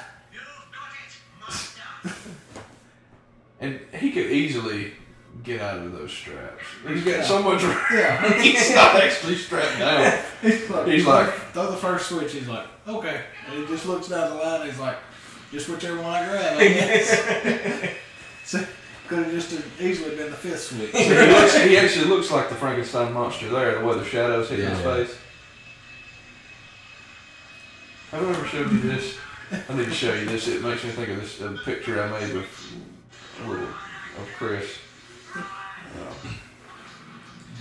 And 3.61 3.79
he 3.95 4.11
could 4.11 4.27
easily 4.27 4.93
get 5.45 5.61
out 5.61 5.79
of 5.79 5.93
those 5.93 6.11
straps. 6.13 6.65
He's 6.89 7.05
got 7.05 7.25
so 7.25 7.43
much. 7.43 7.63
yeah. 7.63 8.33
He's 8.43 8.75
not 8.75 8.97
actually 8.97 9.37
strapped 9.37 9.79
down. 9.79 10.19
He's 10.43 10.69
like, 10.69 10.87
He's 10.89 11.07
like- 11.07 11.33
throw 11.53 11.71
the 11.71 11.77
first 11.77 12.09
switch. 12.09 12.33
He's 12.33 12.49
like, 12.49 12.67
okay, 12.89 13.23
and 13.49 13.61
he 13.61 13.67
just 13.67 13.87
looks 13.87 14.09
down 14.09 14.31
the 14.31 14.37
line. 14.43 14.67
He's 14.67 14.79
like, 14.81 14.97
just 15.53 15.69
whichever 15.69 15.97
one 16.03 16.07
I 16.07 16.27
grab. 16.27 16.59
I 16.59 16.69
guess. 16.69 17.95
so, 18.45 18.65
could 19.09 19.19
have 19.19 19.31
just 19.33 19.53
easily 19.81 20.17
been 20.17 20.31
the 20.31 20.37
fifth 20.37 20.63
switch. 20.63 20.91
he, 20.91 21.09
looks, 21.11 21.55
he 21.63 21.77
actually 21.77 22.07
looks 22.07 22.31
like 22.31 22.49
the 22.49 22.55
Frankenstein 22.55 23.13
monster 23.13 23.49
there, 23.51 23.79
the 23.79 23.85
way 23.85 23.95
the 23.99 24.05
shadows 24.05 24.49
hit 24.49 24.59
his 24.61 24.69
Yeah. 24.71 24.83
face. 24.83 25.15
Have 28.11 28.27
I 28.27 28.31
ever 28.31 28.47
showed 28.47 28.73
you 28.73 28.81
this? 28.81 29.17
I 29.69 29.75
need 29.75 29.85
to 29.87 29.91
show 29.93 30.15
you 30.15 30.25
this. 30.27 30.49
It 30.49 30.63
makes 30.63 30.83
me 30.85 30.91
think 30.91 31.09
of 31.11 31.21
this 31.21 31.41
a 31.41 31.53
picture 31.65 32.03
I 32.03 32.09
made 32.21 32.33
with 32.35 32.75
a 33.45 33.49
little 33.49 33.65
of 33.67 34.29
Chris. 34.39 34.79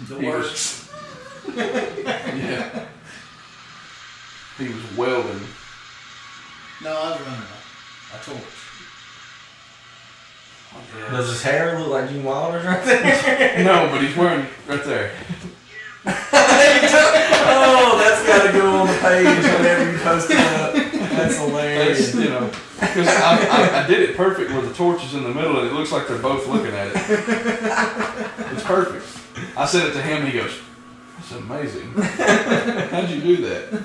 The 0.07 0.19
He 0.19 0.27
was- 0.27 0.89
Yeah. 1.55 2.85
He 4.57 4.67
was 4.67 4.97
welding. 4.97 5.41
No, 6.83 6.89
I 6.91 7.11
was 7.11 7.21
running 7.21 7.41
a, 8.13 8.15
a 8.15 8.19
torch. 8.23 8.43
Does 11.11 11.29
his 11.29 11.43
hair 11.43 11.77
look 11.79 11.89
like 11.89 12.09
Gene 12.09 12.23
Wilder's 12.23 12.65
right 12.65 12.83
there? 12.85 13.63
No, 13.63 13.89
but 13.91 14.01
he's 14.01 14.15
wearing 14.15 14.45
right 14.67 14.83
there. 14.83 15.11
oh, 16.05 17.97
that's 17.99 18.25
got 18.25 18.47
to 18.47 18.53
go 18.57 18.71
on 18.71 18.87
the 18.87 18.93
page 18.93 19.43
whenever 19.57 19.91
you 19.91 19.97
post 19.99 20.31
it 20.31 20.37
up. 20.37 20.73
That's 20.73 21.11
That's, 21.11 21.37
hilarious. 21.37 22.15
you 22.15 22.29
know, 22.29 22.49
because 22.79 23.07
I, 23.07 23.37
I, 23.47 23.83
I 23.83 23.87
did 23.87 24.09
it 24.09 24.15
perfect 24.17 24.51
where 24.51 24.61
the 24.61 24.73
torch 24.73 25.03
is 25.03 25.13
in 25.13 25.23
the 25.23 25.33
middle 25.33 25.59
and 25.59 25.67
it 25.67 25.73
looks 25.73 25.91
like 25.91 26.07
they're 26.07 26.17
both 26.17 26.47
looking 26.47 26.73
at 26.73 26.87
it. 26.87 26.93
It's 28.53 28.63
perfect. 28.63 29.05
I 29.57 29.65
said 29.65 29.89
it 29.89 29.93
to 29.93 30.01
him, 30.01 30.25
he 30.25 30.31
goes, 30.37 30.57
"That's 31.17 31.31
amazing. 31.33 31.91
How'd 31.91 33.09
you 33.09 33.21
do 33.21 33.37
that?" 33.47 33.83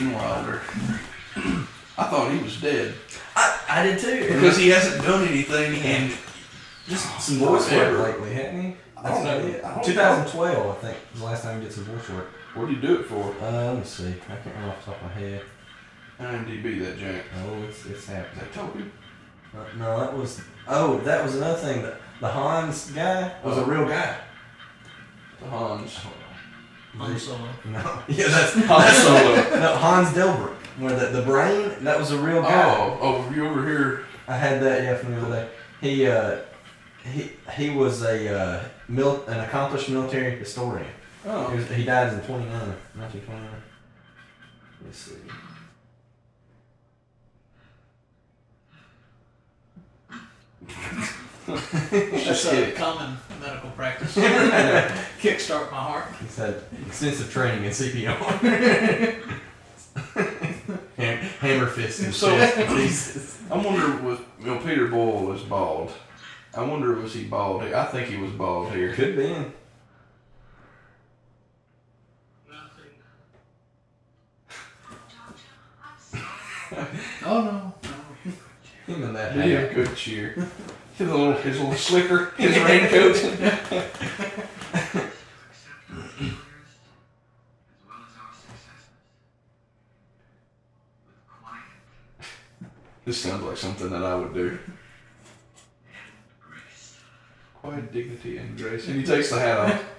I 1.96 2.04
thought 2.04 2.32
he 2.32 2.38
was 2.42 2.60
dead 2.60 2.94
I, 3.36 3.60
I 3.68 3.82
did 3.84 3.98
too. 3.98 4.32
because 4.34 4.56
he 4.56 4.68
hasn't 4.68 5.02
done 5.04 5.26
anything 5.28 5.74
in 5.74 6.10
just 6.88 7.20
some 7.20 7.36
voice 7.38 7.70
work 7.70 7.98
lately, 8.18 8.34
hadn't 8.34 8.62
he? 8.62 8.76
I 8.96 9.02
That's 9.02 9.24
don't 9.24 9.52
know. 9.52 9.68
I 9.68 9.74
don't 9.74 9.84
2012, 9.84 10.76
I 10.76 10.80
think, 10.80 10.96
was 11.12 11.20
the 11.20 11.26
last 11.26 11.42
time 11.42 11.58
he 11.60 11.64
did 11.66 11.72
some 11.74 11.84
voice 11.84 12.08
work. 12.10 12.26
What 12.54 12.66
do 12.68 12.72
you 12.74 12.80
do 12.80 13.00
it 13.00 13.06
for? 13.06 13.34
Uh, 13.42 13.50
let 13.72 13.78
me 13.78 13.84
see. 13.84 14.08
I 14.08 14.34
can't 14.36 14.46
remember 14.46 14.70
off 14.70 14.84
the 14.84 14.92
top 14.92 15.02
of 15.02 15.08
my 15.08 15.20
head. 15.20 15.42
IMDb 16.20 16.78
that 16.84 16.98
jank. 16.98 17.22
Oh, 17.44 17.62
it's 17.64 17.84
it's 17.86 18.00
Is 18.00 18.06
happening. 18.06 18.44
that 18.44 18.52
Toby? 18.52 18.84
Uh, 19.56 19.64
no, 19.78 20.00
that 20.00 20.16
was. 20.16 20.40
Oh, 20.68 20.98
that 20.98 21.24
was 21.24 21.34
another 21.36 21.58
thing. 21.58 21.82
The, 21.82 21.96
the 22.20 22.28
Hans 22.28 22.90
guy 22.92 23.34
was 23.42 23.58
a 23.58 23.64
real 23.64 23.86
guy. 23.86 24.16
The 25.40 25.46
Hans. 25.48 25.98
Han 26.98 27.18
Solo. 27.18 27.38
No, 27.66 27.78
yeah, 28.08 28.28
that's 28.28 28.54
Han 28.54 28.94
Solo. 28.94 29.60
no 29.60 29.76
Hans 29.76 30.14
Delbert. 30.14 30.52
Where 30.78 30.94
the, 30.98 31.06
the 31.20 31.22
brain 31.22 31.70
that 31.84 31.98
was 31.98 32.10
a 32.10 32.18
real 32.18 32.42
guy. 32.42 32.64
Oh, 32.76 32.98
oh, 33.00 33.32
you 33.34 33.46
over 33.46 33.66
here? 33.66 34.04
I 34.26 34.36
had 34.36 34.60
that 34.62 34.82
yeah 34.82 34.96
from 34.96 35.14
the 35.14 35.20
other 35.20 35.30
day. 35.42 35.48
He 35.80 36.06
uh, 36.06 36.38
he 37.04 37.30
he 37.56 37.70
was 37.70 38.02
a 38.02 38.34
uh, 38.36 38.64
mil- 38.88 39.24
an 39.26 39.40
accomplished 39.40 39.88
military 39.88 40.36
historian. 40.38 40.86
He, 41.22 41.30
Oh, 41.30 41.54
was, 41.54 41.66
he 41.70 41.84
died 41.84 42.12
in 42.12 42.20
29, 42.20 42.50
1929. 42.96 43.48
Let's 44.84 44.98
see. 44.98 45.14
That's 51.46 52.24
just 52.24 52.46
a 52.46 52.50
kidding. 52.50 52.74
common 52.74 53.16
medical 53.44 53.70
practice. 53.70 54.14
Kickstart 55.20 55.70
my 55.70 55.78
heart. 55.78 56.06
He's 56.20 56.36
had 56.36 56.62
extensive 56.86 57.32
training 57.32 57.64
in 57.64 57.70
CPR. 57.70 58.16
Ham- 60.96 61.18
Hammer 61.40 61.66
fist 61.66 62.00
and 62.02 62.14
So- 62.14 62.28
chest 62.36 62.56
pieces. 62.68 63.38
I 63.50 63.56
wonder 63.58 64.02
was 64.02 64.18
you 64.40 64.46
know 64.46 64.58
Peter 64.58 64.86
Boyle 64.88 65.24
was 65.26 65.42
bald. 65.42 65.92
I 66.56 66.62
wonder 66.62 66.94
was 66.94 67.14
he 67.14 67.24
bald 67.24 67.62
here? 67.64 67.76
I 67.76 67.84
think 67.86 68.08
he 68.08 68.16
was 68.16 68.30
bald 68.32 68.72
here. 68.72 68.92
Could 68.94 69.16
be. 69.16 69.34
Oh 77.24 77.26
no. 77.42 77.74
no. 77.90 78.32
Him 78.94 79.02
and 79.04 79.16
that 79.16 79.32
He 79.32 79.40
hair. 79.40 79.66
had 79.66 79.74
good 79.74 79.96
cheer. 79.96 80.46
His 80.96 81.08
little 81.08 81.32
his 81.32 81.58
little 81.58 81.74
slicker, 81.74 82.32
his 82.36 82.56
raincoat. 82.56 83.16
as 83.16 83.32
well 83.32 83.40
as 83.40 83.82
our 88.16 88.30
successes. 88.32 88.86
This 93.04 93.20
sounds 93.20 93.42
like 93.42 93.56
something 93.56 93.90
that 93.90 94.04
I 94.04 94.14
would 94.14 94.34
do. 94.34 94.56
Quiet 97.60 97.92
dignity 97.92 98.36
and 98.36 98.56
grace. 98.56 98.86
And 98.86 98.96
he 99.00 99.04
takes 99.04 99.30
the 99.30 99.40
hat 99.40 99.58
off. 99.58 99.84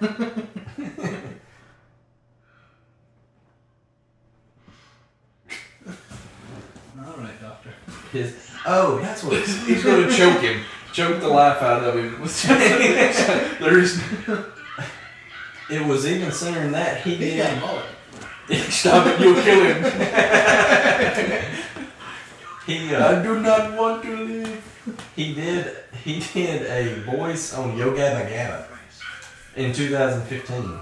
All 7.06 7.16
right, 7.18 7.42
doctor. 7.42 7.70
His 8.12 8.34
oh, 8.66 8.98
that's 9.00 9.22
what. 9.22 9.46
He's 9.46 9.84
going 9.84 10.08
to 10.08 10.16
choke 10.16 10.40
him. 10.40 10.62
Choke 10.96 11.20
the 11.20 11.28
life 11.28 11.60
out 11.60 11.84
of 11.84 11.94
him. 11.94 12.12
There's. 13.60 14.00
It 15.68 15.84
was 15.86 16.06
even 16.06 16.32
sooner 16.32 16.60
than 16.60 16.72
that. 16.72 17.02
He 17.02 17.16
He 17.16 17.36
got 17.36 17.50
a 17.50 17.54
did. 17.54 17.60
mullet. 17.60 17.84
Stop 18.72 19.06
it, 19.08 19.20
you'll 19.20 19.42
kill 19.42 19.64
him. 19.74 19.82
He 22.66 22.92
uh, 22.94 23.18
I 23.20 23.22
do 23.22 23.40
not 23.40 23.74
want 23.78 24.02
to 24.02 24.10
live. 24.24 24.64
he 25.14 25.34
did 25.34 25.76
he 26.02 26.18
did 26.18 26.62
a 26.66 27.00
voice 27.02 27.54
on 27.54 27.76
Yo 27.78 27.92
Gabba 27.92 28.28
Gabba 28.28 28.66
in 29.54 29.72
2015. 29.72 30.76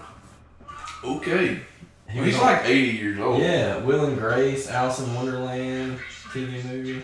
Okay. 1.05 1.61
He 2.09 2.25
He's 2.25 2.37
on- 2.37 2.41
like 2.41 2.65
80 2.65 2.91
years 2.97 3.19
old. 3.21 3.43
yeah, 3.43 3.77
Will 3.79 4.07
and 4.07 4.17
Grace, 4.17 4.67
Alice 4.71 5.01
in 5.01 5.13
Wonderland 5.15 5.99
TV 6.33 6.65
movie. 6.65 7.03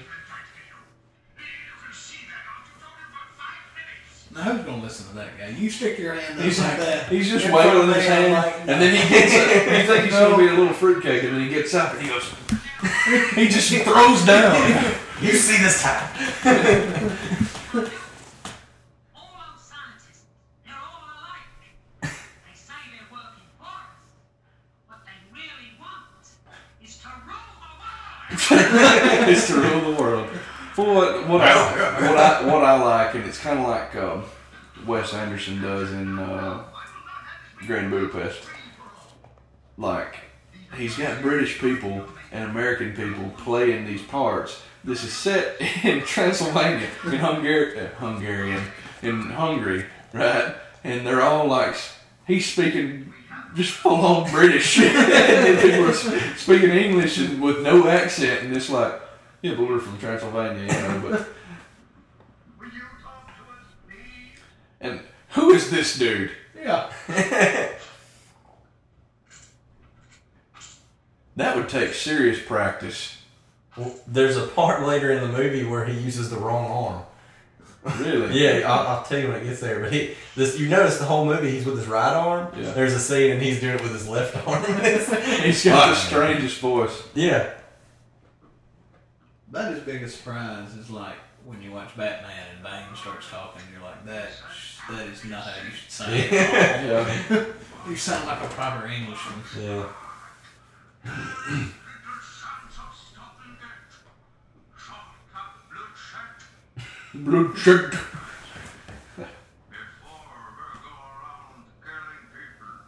Now 4.32 4.42
who's 4.42 4.64
gonna 4.64 4.82
listen 4.82 5.08
to 5.08 5.14
that 5.16 5.36
guy? 5.38 5.48
You 5.48 5.68
stick 5.70 5.98
your 5.98 6.14
hand 6.14 6.38
up 6.38 6.44
He's 6.44 6.58
like 6.60 6.68
like, 6.70 6.78
that. 6.78 7.08
he's 7.08 7.28
just 7.30 7.44
in 7.46 7.50
front 7.50 7.68
of 7.68 7.74
waving 7.88 7.94
his 7.94 8.08
me, 8.08 8.14
I'm 8.14 8.22
hand, 8.22 8.32
like, 8.32 8.60
and 8.60 8.80
then 8.80 8.94
he 8.94 9.08
gets 9.08 9.34
up. 9.34 9.48
You 9.80 9.86
think 9.86 10.04
he's 10.04 10.12
gonna 10.12 10.36
be 10.36 10.46
a 10.48 10.52
little 10.52 10.72
fruitcake, 10.72 11.24
and 11.24 11.34
then 11.34 11.42
he 11.42 11.48
gets 11.48 11.74
up 11.74 11.94
and 11.94 12.02
he 12.02 12.08
goes. 12.08 12.24
he 13.34 13.48
just 13.48 13.72
throws 13.84 14.24
down. 14.24 14.94
You 15.20 15.32
see 15.32 15.62
this 15.62 15.82
time. 15.82 16.08
All 19.14 19.36
our 19.36 19.52
scientists, 19.60 20.24
they're 20.64 20.72
all 20.80 21.04
alike. 21.12 21.44
They 22.00 22.08
say 22.56 22.72
they're 22.88 23.12
working 23.12 23.44
for 23.58 23.68
us. 23.68 24.00
What 24.88 25.00
they 25.04 25.20
really 25.30 25.76
want 25.78 26.24
is 26.82 26.96
to 27.02 27.08
rule 27.28 27.52
the 27.60 27.68
world. 27.76 29.28
it's 29.28 29.46
to 29.48 29.54
rule 29.60 29.92
the 29.92 30.00
world. 30.02 30.28
Well, 30.76 30.94
what 30.94 31.28
what 31.28 31.40
I, 31.40 32.08
what 32.08 32.16
I 32.16 32.46
what 32.46 32.64
I 32.64 32.82
like, 32.82 33.14
and 33.14 33.24
it's 33.24 33.38
kind 33.38 33.58
of 33.58 33.66
like 33.66 33.96
um, 33.96 34.24
Wes 34.86 35.12
Anderson 35.12 35.60
does 35.60 35.92
in 35.92 36.18
uh, 36.18 36.64
Grand 37.66 37.90
Budapest. 37.90 38.42
Like 39.76 40.16
he's 40.76 40.96
got 40.96 41.20
British 41.22 41.58
people 41.58 42.06
and 42.32 42.50
American 42.50 42.94
people 42.94 43.30
playing 43.38 43.86
these 43.86 44.02
parts. 44.02 44.62
This 44.84 45.04
is 45.04 45.12
set 45.12 45.60
in 45.84 46.02
Transylvania, 46.02 46.88
in 47.04 47.16
Hungary, 47.16 47.78
uh, 47.78 47.88
Hungarian, 47.96 48.62
in 49.02 49.22
Hungary, 49.22 49.86
right? 50.12 50.54
And 50.84 51.06
they're 51.06 51.22
all 51.22 51.46
like, 51.46 51.76
he's 52.26 52.50
speaking 52.50 53.12
just 53.54 53.72
full 53.72 54.06
on 54.06 54.30
British, 54.30 54.78
and 54.80 54.94
then 54.94 55.56
people 55.60 55.90
are 55.90 56.36
speaking 56.36 56.70
English 56.70 57.18
with 57.18 57.62
no 57.62 57.88
accent, 57.88 58.44
and 58.44 58.56
it's 58.56 58.70
like, 58.70 59.00
yeah, 59.42 59.54
but 59.54 59.68
we're 59.68 59.78
from 59.78 59.98
Transylvania, 59.98 60.62
you 60.62 60.68
know. 60.68 61.00
But 61.02 61.28
Will 62.58 62.66
you 62.66 62.80
talk 63.02 63.26
to 63.26 63.32
us, 63.52 63.66
please? 63.88 64.40
and 64.80 65.00
who 65.30 65.52
is 65.52 65.70
this 65.70 65.98
dude? 65.98 66.30
Yeah. 66.60 66.90
That 71.36 71.56
would 71.56 71.68
take 71.68 71.94
serious 71.94 72.38
practice. 72.44 73.16
Well, 73.76 73.94
there's 74.06 74.36
a 74.36 74.46
part 74.46 74.82
later 74.86 75.10
in 75.12 75.20
the 75.22 75.28
movie 75.38 75.64
where 75.64 75.84
he 75.86 75.98
uses 75.98 76.28
the 76.28 76.36
wrong 76.36 76.70
arm. 76.70 77.02
Really? 78.00 78.38
Yeah, 78.42 78.70
I'll, 78.70 78.86
I'll 78.98 79.02
tell 79.04 79.18
you 79.20 79.28
when 79.28 79.36
it 79.40 79.44
gets 79.44 79.60
there. 79.60 79.80
But 79.80 79.92
he, 79.92 80.14
this, 80.36 80.58
you 80.58 80.68
notice 80.68 80.98
the 80.98 81.04
whole 81.06 81.24
movie 81.24 81.50
he's 81.50 81.64
with 81.64 81.78
his 81.78 81.86
right 81.86 82.12
arm. 82.12 82.48
Yeah. 82.58 82.72
There's 82.72 82.92
a 82.92 82.98
scene 83.00 83.30
and 83.30 83.40
he's 83.40 83.60
doing 83.60 83.76
it 83.76 83.82
with 83.82 83.92
his 83.92 84.06
left 84.08 84.36
arm. 84.46 84.62
He's 85.42 85.64
got 85.64 85.88
the 85.90 85.94
strangest 85.94 86.58
voice. 86.60 87.02
yeah. 87.14 87.54
About 89.90 90.02
his 90.02 90.12
biggest 90.12 90.18
surprise 90.18 90.74
is 90.76 90.90
like 90.90 91.16
when 91.44 91.60
you 91.60 91.72
watch 91.72 91.96
Batman 91.96 92.46
and 92.54 92.62
Bane 92.62 92.94
starts 92.94 93.28
talking, 93.28 93.62
you're 93.72 93.82
like, 93.82 94.04
that 94.06 94.28
that 94.88 95.08
is 95.08 95.24
not 95.24 95.42
how 95.42 95.64
you 95.64 95.70
should 95.72 95.90
sound. 95.90 96.12
Yeah. 96.30 97.46
you 97.88 97.96
sound 97.96 98.26
like 98.26 98.40
a 98.40 98.46
proper 98.48 98.86
Englishman. 98.86 99.40
Yeah. 99.58 99.86
Little 101.02 101.26
sons 102.22 102.76
of 102.78 102.94
stopping 102.94 103.56
death. 103.58 103.98
Soft 104.78 105.34
up 105.34 105.58
bloodshed. 105.72 107.24
Blue 107.24 107.56
shirt. 107.56 107.90
Before 107.90 108.06
we 109.16 110.70
go 110.78 110.92
around 111.02 111.66
killing 111.82 112.24
people, 112.30 112.78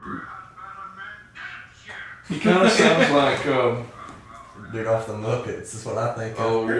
we 0.00 0.12
had 0.16 0.48
better 0.56 0.88
make 0.96 1.20
camp 1.36 1.76
here. 1.84 2.04
He 2.28 2.36
kind 2.40 2.62
of 2.64 2.72
sounds 2.72 3.10
like 3.10 3.42
um, 3.48 3.86
Dude 4.72 4.86
off 4.86 5.06
the 5.06 5.12
Muppets 5.12 5.74
is 5.74 5.84
what 5.84 5.98
I 5.98 6.14
think. 6.14 6.34
Oh, 6.38 6.66
of. 6.66 6.70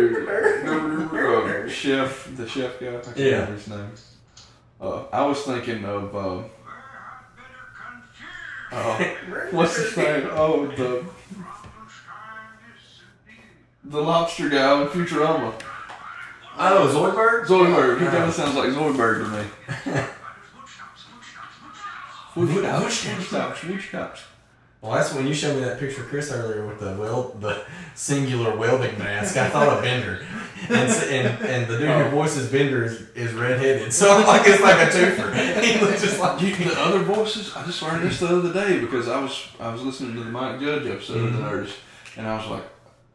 oh, 1.15 1.65
uh, 1.65 1.69
chef, 1.69 2.29
the 2.37 2.49
chef 2.49 2.81
guy. 2.81 2.87
I 2.97 3.01
can't 3.01 3.17
Yeah. 3.17 3.25
remember 3.33 3.53
his 3.55 3.69
name. 3.69 3.91
Uh, 4.81 5.03
I 5.13 5.27
was 5.27 5.43
thinking 5.43 5.85
of 5.85 6.17
uh, 6.17 6.37
We 6.37 6.43
had 6.65 7.37
better 7.37 9.05
confuse. 9.21 9.51
uh, 9.53 9.57
what's 9.57 9.77
his 9.77 9.97
name? 9.97 10.29
Oh, 10.33 10.67
the 10.67 10.75
Frankenstein 10.75 11.05
is 12.75 13.03
indeed. 13.29 13.45
the 13.85 14.01
lobster 14.01 14.49
guy 14.49 14.71
on 14.71 14.89
Futurama. 14.89 15.53
Oh, 16.59 16.89
Zoidberg? 16.95 17.47
Zoidberg. 17.47 17.99
He 18.01 18.07
kind 18.07 18.25
of 18.25 18.33
sounds 18.35 18.55
like 18.57 18.71
Zoidberg 18.71 19.25
to 19.25 19.29
me. 19.29 19.45
Woodstops, 22.35 22.35
woodstops, 22.35 22.35
woodstops. 22.35 23.61
Woodstops, 23.61 23.61
woodstops. 23.69 24.21
Well, 24.83 24.95
that's 24.95 25.15
when 25.15 25.29
you 25.29 25.33
showed 25.33 25.55
me 25.55 25.61
that 25.63 25.79
picture, 25.79 26.03
of 26.03 26.09
Chris, 26.09 26.33
earlier 26.33 26.67
with 26.67 26.81
the 26.81 26.93
weld, 26.97 27.41
the 27.41 27.65
singular 27.95 28.57
welding 28.57 28.99
mask. 28.99 29.37
I 29.37 29.49
thought 29.49 29.69
of 29.69 29.85
Bender, 29.85 30.27
and 30.69 30.91
and, 30.91 31.45
and 31.45 31.67
the 31.69 31.79
dude 31.79 31.89
who 31.89 31.95
oh. 31.95 32.11
voices 32.11 32.51
Bender 32.51 32.85
is, 32.85 33.09
is 33.11 33.33
redheaded, 33.33 33.93
so 33.93 34.11
I'm 34.11 34.27
like 34.27 34.43
it's 34.45 34.61
like 34.61 34.89
a 34.89 34.91
twofer. 34.91 35.63
He 35.63 35.79
looks 35.79 36.03
just 36.03 36.19
like 36.19 36.43
You, 36.43 36.57
the 36.57 36.81
other 36.81 36.99
voices, 36.99 37.55
I 37.55 37.65
just 37.65 37.81
learned 37.81 38.03
this 38.03 38.19
the 38.19 38.27
other 38.27 38.53
day 38.53 38.81
because 38.81 39.07
I 39.07 39.21
was 39.21 39.47
I 39.61 39.73
was 39.73 39.83
listening 39.83 40.17
to 40.17 40.25
the 40.25 40.31
Mike 40.31 40.59
Judge 40.59 40.87
episode 40.87 41.27
of 41.27 41.33
The 41.33 41.39
mm-hmm. 41.39 41.63
Nerdist, 41.63 41.77
and 42.17 42.27
I 42.27 42.37
was 42.37 42.49
like, 42.49 42.65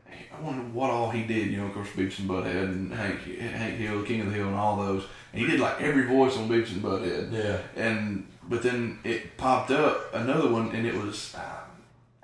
hey, 0.05 0.28
I 0.34 0.39
wonder 0.39 0.63
what 0.72 0.89
all 0.89 1.09
he 1.09 1.24
did. 1.24 1.51
You 1.51 1.57
know, 1.57 1.65
of 1.65 1.74
course, 1.74 1.89
Beavis 1.89 2.20
and 2.20 2.30
Butthead 2.30 2.63
and 2.63 2.93
Hank 2.93 3.24
Hank 3.24 3.76
Hill, 3.76 4.03
King 4.03 4.22
of 4.22 4.28
the 4.28 4.34
Hill, 4.36 4.47
and 4.47 4.55
all 4.55 4.78
those. 4.78 5.03
And 5.34 5.41
he 5.41 5.47
did 5.51 5.59
like 5.59 5.82
every 5.82 6.05
voice 6.05 6.38
on 6.38 6.47
Beavis 6.47 6.72
and 6.72 6.82
Butthead. 6.82 7.34
yeah. 7.34 7.59
And 7.76 8.26
but 8.47 8.63
then 8.63 8.99
it 9.03 9.37
popped 9.37 9.71
up 9.71 10.13
another 10.13 10.49
one, 10.49 10.71
and 10.75 10.85
it 10.85 10.95
was 10.95 11.35
uh, 11.35 11.61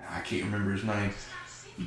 I 0.08 0.20
can't 0.20 0.44
remember 0.44 0.72
his 0.72 0.84
name, 0.84 1.12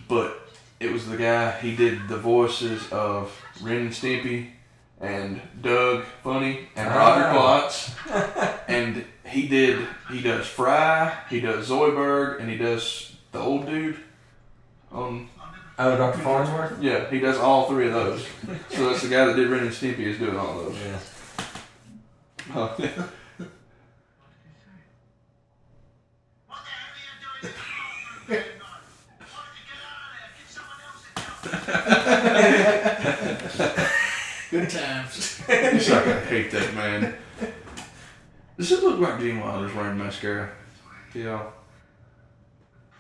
but 0.08 0.50
it 0.80 0.92
was 0.92 1.08
the 1.08 1.18
guy. 1.18 1.52
He 1.60 1.76
did 1.76 2.08
the 2.08 2.18
voices 2.18 2.90
of 2.92 3.32
Ren 3.62 3.78
and 3.82 3.92
Stimpy, 3.92 4.50
and 5.02 5.42
Doug 5.62 6.04
Funnie, 6.24 6.68
and 6.76 6.88
Roger 6.90 7.24
Ah. 7.26 7.34
Klotz, 7.34 7.96
and 8.68 9.06
he 9.26 9.48
did. 9.48 9.86
He 10.12 10.22
does 10.22 10.46
Fry, 10.48 11.16
he 11.30 11.40
does 11.42 11.70
Zoidberg, 11.70 12.40
and 12.40 12.50
he 12.50 12.58
does 12.58 13.16
the 13.32 13.40
old 13.40 13.66
dude. 13.66 13.98
On 14.92 15.28
Oh, 15.80 15.96
Dr. 15.96 16.18
Farnsworth. 16.20 16.82
yeah, 16.82 17.08
he 17.12 17.20
does 17.20 17.38
all 17.38 17.68
three 17.70 17.86
of 17.86 17.94
those. 17.94 18.26
so 18.72 18.90
that's 18.90 19.04
the 19.04 19.10
guy 19.10 19.26
that 19.26 19.36
did 19.36 19.48
Ren 19.48 19.62
and 19.62 19.70
Stimpy 19.72 20.00
is 20.08 20.18
doing 20.18 20.36
all 20.36 20.56
those. 20.64 20.76
Yeah. 20.76 21.00
Oh, 22.56 22.76
yeah. 22.80 23.04
Good 34.50 34.70
times. 34.70 35.42
It's 35.48 35.90
like 35.90 36.08
I 36.08 36.20
hate 36.26 36.52
that 36.52 36.74
man. 36.74 37.16
Does 38.58 38.72
it 38.72 38.82
look 38.84 39.00
like 39.00 39.20
Gene 39.20 39.40
Wilder's 39.40 39.74
wearing 39.74 39.98
mascara? 39.98 40.50
Yeah. 41.14 41.44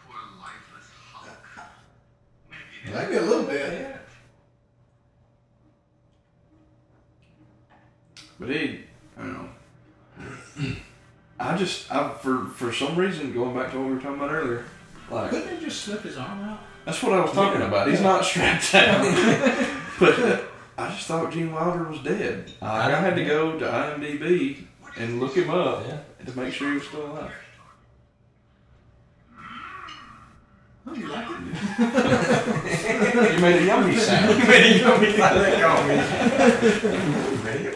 Poor 0.05 0.15
lifeless 0.39 0.87
Maybe 2.49 2.95
Maybe 2.95 3.15
a 3.17 3.21
little 3.21 3.43
bit. 3.43 3.73
Yeah. 3.73 3.97
But 8.39 8.49
he, 8.49 8.81
I 9.17 9.21
don't 9.21 9.33
know. 9.33 9.49
I 11.39 11.57
just, 11.57 11.91
I 11.91 12.13
for 12.13 12.45
for 12.45 12.71
some 12.71 12.95
reason, 12.95 13.33
going 13.33 13.55
back 13.55 13.71
to 13.71 13.79
what 13.79 13.87
we 13.87 13.93
were 13.95 13.99
talking 14.01 14.17
about 14.17 14.31
earlier, 14.31 14.63
like 15.09 15.31
Couldn't 15.31 15.57
he 15.57 15.65
just 15.65 15.81
slip 15.81 16.03
his 16.03 16.17
arm 16.17 16.43
out? 16.43 16.59
That's 16.87 17.03
what 17.03 17.11
I 17.11 17.19
was 17.19 17.33
talking 17.33 17.61
about. 17.61 17.89
He's 17.89 17.99
not 18.01 18.23
strapped 18.23 18.71
down. 18.71 19.03
but 19.99 20.17
uh, 20.19 20.39
I 20.77 20.87
just 20.95 21.05
thought 21.07 21.33
Gene 21.33 21.51
Wilder 21.51 21.83
was 21.83 21.99
dead. 21.99 22.49
I, 22.61 22.93
I 22.93 22.95
had 22.95 23.15
to 23.17 23.25
go 23.25 23.59
to 23.59 23.65
IMDb 23.65 24.63
and 24.95 25.19
look 25.19 25.35
him 25.35 25.49
up 25.49 25.83
Yeah. 25.85 25.99
to 26.25 26.37
make 26.39 26.53
sure 26.53 26.69
he 26.69 26.75
was 26.77 26.87
still 26.87 27.11
alive. 27.11 27.31
Oh, 30.89 30.93
you 30.93 31.07
like 31.07 31.27
it? 31.29 31.33
You 33.33 33.39
made 33.41 33.61
a 33.61 33.65
yummy 33.65 33.95
sound. 33.97 34.37
Many 34.47 34.79
yummy 34.79 35.17
like 35.17 35.33
they 35.41 35.59
call 35.61 35.83
me. 35.83 35.95
Many- 37.43 37.75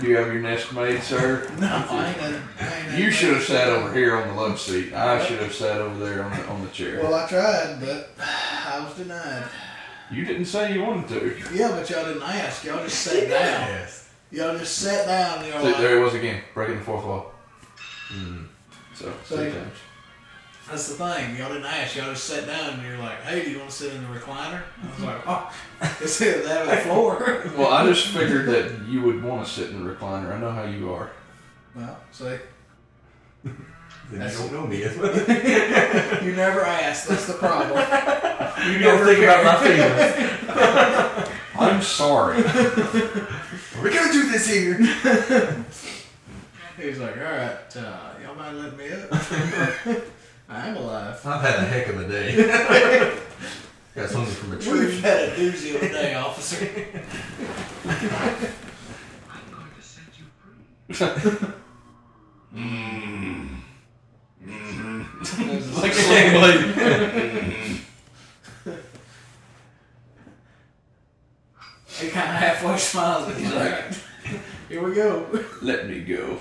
Do 0.00 0.06
you 0.06 0.16
have 0.16 0.26
your 0.28 0.40
nest 0.42 0.72
made, 0.72 1.02
sir? 1.02 1.50
No, 1.58 1.66
I 1.66 2.08
ain't. 2.08 2.18
a- 2.20 2.42
I 2.60 2.88
ain't 2.90 2.98
You 2.98 3.10
should 3.10 3.34
have 3.34 3.42
sat 3.42 3.68
over 3.68 3.92
here 3.92 4.16
on 4.16 4.28
the 4.28 4.34
love 4.34 4.60
seat. 4.60 4.92
I 4.92 5.24
should 5.24 5.40
have 5.40 5.52
sat 5.52 5.80
over 5.80 6.04
there 6.04 6.22
on 6.22 6.30
the 6.30 6.46
on 6.46 6.62
the 6.64 6.70
chair. 6.70 7.00
Well, 7.02 7.14
I 7.14 7.26
tried, 7.28 7.78
but 7.80 8.10
I 8.20 8.80
was 8.84 8.94
denied. 8.94 9.44
You 10.10 10.24
didn't 10.24 10.46
say 10.46 10.72
you 10.72 10.82
wanted 10.82 11.08
to. 11.08 11.36
Yeah, 11.54 11.68
but 11.72 11.90
y'all 11.90 12.04
didn't 12.06 12.22
ask. 12.22 12.64
Y'all 12.64 12.82
just 12.84 13.00
sat 13.02 13.28
down. 13.28 13.68
Yes. 13.68 14.08
Y'all 14.30 14.58
just 14.58 14.76
sat 14.78 15.06
down. 15.06 15.38
And 15.42 15.48
y'all 15.52 15.62
See, 15.62 15.68
like, 15.68 15.78
there 15.78 15.98
it 15.98 16.00
was 16.04 16.14
again, 16.14 16.42
breaking 16.54 16.78
the 16.78 16.84
fourth 16.84 17.04
wall. 17.04 17.32
Mm. 18.12 18.46
So, 18.94 19.12
So- 19.26 19.36
three 19.36 19.50
times. 19.50 19.72
That's 20.70 20.88
the 20.88 20.94
thing. 20.94 21.36
Y'all 21.36 21.48
didn't 21.48 21.64
ask. 21.64 21.96
Y'all 21.96 22.10
just 22.12 22.24
sat 22.24 22.46
down 22.46 22.74
and 22.74 22.82
you're 22.82 22.98
like, 22.98 23.22
"Hey, 23.22 23.42
do 23.44 23.50
you 23.50 23.58
want 23.58 23.70
to 23.70 23.76
sit 23.76 23.94
in 23.94 24.02
the 24.02 24.08
recliner?" 24.18 24.62
I 24.82 24.90
was 24.94 25.04
like, 25.04 25.22
"Oh, 25.26 25.50
it's 26.00 26.18
here. 26.18 26.42
They 26.42 26.48
have 26.48 26.68
a 26.68 26.76
floor." 26.82 27.44
Well, 27.56 27.72
I 27.72 27.86
just 27.86 28.08
figured 28.08 28.46
that 28.46 28.86
you 28.86 29.00
would 29.02 29.22
want 29.22 29.46
to 29.46 29.50
sit 29.52 29.70
in 29.70 29.82
the 29.82 29.90
recliner. 29.94 30.34
I 30.34 30.38
know 30.38 30.50
how 30.50 30.64
you 30.64 30.92
are. 30.92 31.10
well, 31.74 31.98
see, 32.12 32.36
Then 33.44 34.30
you 34.30 34.38
don't 34.38 34.52
know 34.52 34.66
me 34.66 34.82
as 34.82 34.96
well. 34.96 35.14
you 36.24 36.32
never 36.36 36.60
asked. 36.64 37.08
That's 37.08 37.26
the 37.26 37.34
problem. 37.34 37.78
You 38.70 38.78
don't 38.78 39.04
think 39.06 39.20
about 39.24 39.44
my 39.44 39.56
feelings. 39.66 41.28
I'm 41.58 41.82
sorry. 41.82 42.42
We're 43.82 43.94
gonna 43.94 44.12
do 44.12 44.30
this 44.30 44.48
here. 44.48 44.74
He's 46.76 46.98
like, 46.98 47.16
"All 47.16 47.22
right, 47.24 47.76
uh, 47.76 48.10
y'all 48.22 48.34
mind 48.36 48.58
letting 48.60 48.78
me 48.78 48.90
up? 48.92 50.02
I'm 50.48 50.76
alive." 50.76 51.20
I've 51.26 51.40
had 51.42 51.56
a 51.56 51.66
heck 51.66 51.88
of 51.88 52.00
a 52.00 52.08
day. 52.08 52.34
Got 53.94 54.10
something 54.10 54.34
from 54.34 54.52
a 54.52 54.58
tree. 54.60 54.78
We've 54.86 55.02
had 55.02 55.28
a 55.30 55.34
doozy 55.34 55.74
of 55.74 55.82
a 55.82 55.88
day, 55.88 56.14
officer. 56.14 56.64
I'm 57.84 57.94
going 59.50 59.70
to 59.76 59.82
set 59.82 60.04
you 60.16 60.24
free. 60.38 61.52
Mmm. 62.54 63.56
Mmm. 64.46 65.82
like 65.82 65.92
Sling 65.92 66.30
Blade. 66.32 66.64
He 71.86 72.08
kind 72.10 72.30
of 72.30 72.36
halfway 72.36 72.76
smiles, 72.78 73.26
but 73.26 73.36
he's 73.36 73.52
like, 73.52 73.84
"Here 74.68 74.82
we 74.82 74.94
go." 74.94 75.26
Let 75.62 75.88
me 75.88 76.00
go. 76.00 76.38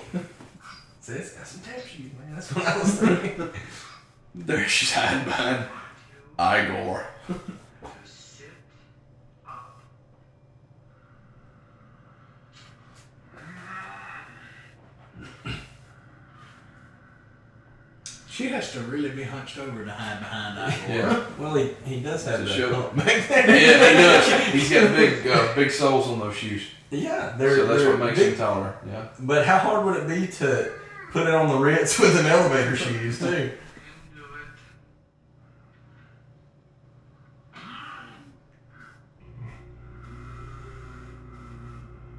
See, 1.01 1.13
it's 1.13 1.33
got 1.33 1.47
some 1.47 1.61
tap 1.61 1.81
shoes, 1.85 2.11
man. 2.19 2.35
That's 2.35 2.53
what 2.53 2.65
I 2.67 2.77
was 2.77 2.93
thinking. 2.99 3.49
There 4.45 4.67
she's 4.67 4.91
hiding 4.93 5.25
behind 5.25 5.65
Igor. 6.39 7.05
Sit. 8.05 8.45
She 18.29 18.49
has 18.49 18.71
to 18.73 18.81
really 18.81 19.09
be 19.09 19.23
hunched 19.23 19.57
over 19.57 19.83
to 19.83 19.91
hide 19.91 20.19
behind 20.19 20.73
Igor. 20.73 20.95
Yeah. 20.95 21.25
Well, 21.39 21.55
he, 21.55 21.73
he 21.85 22.01
does 22.01 22.25
have 22.25 22.41
a 22.41 22.43
that 22.43 22.49
show. 22.55 22.73
hump. 22.73 22.97
Yeah, 22.97 23.13
he 23.13 23.23
does. 24.53 24.53
He's 24.53 24.69
got 24.71 24.95
big, 24.95 25.25
uh, 25.27 25.55
big 25.55 25.71
soles 25.71 26.07
on 26.07 26.19
those 26.19 26.35
shoes. 26.35 26.63
Yeah, 26.91 27.35
they're, 27.37 27.55
So 27.55 27.65
that's 27.67 27.81
they're 27.81 27.89
what 27.97 27.99
makes 27.99 28.19
big. 28.19 28.33
him 28.33 28.37
taller. 28.37 28.75
Yeah. 28.87 29.07
But 29.19 29.45
how 29.45 29.57
hard 29.57 29.85
would 29.85 29.97
it 29.97 30.07
be 30.07 30.27
to 30.37 30.71
put 31.11 31.27
it 31.27 31.33
on 31.33 31.47
the 31.49 31.57
Ritz 31.57 31.99
with 31.99 32.17
an 32.19 32.25
elevator 32.27 32.75
shoes 32.75 33.19
too? 33.19 33.25
Into 33.25 33.37
it. 33.45 33.59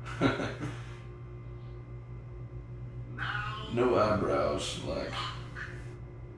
Now 0.04 0.07
No 3.74 3.96
eyebrows. 3.98 4.80
Like 4.86 5.10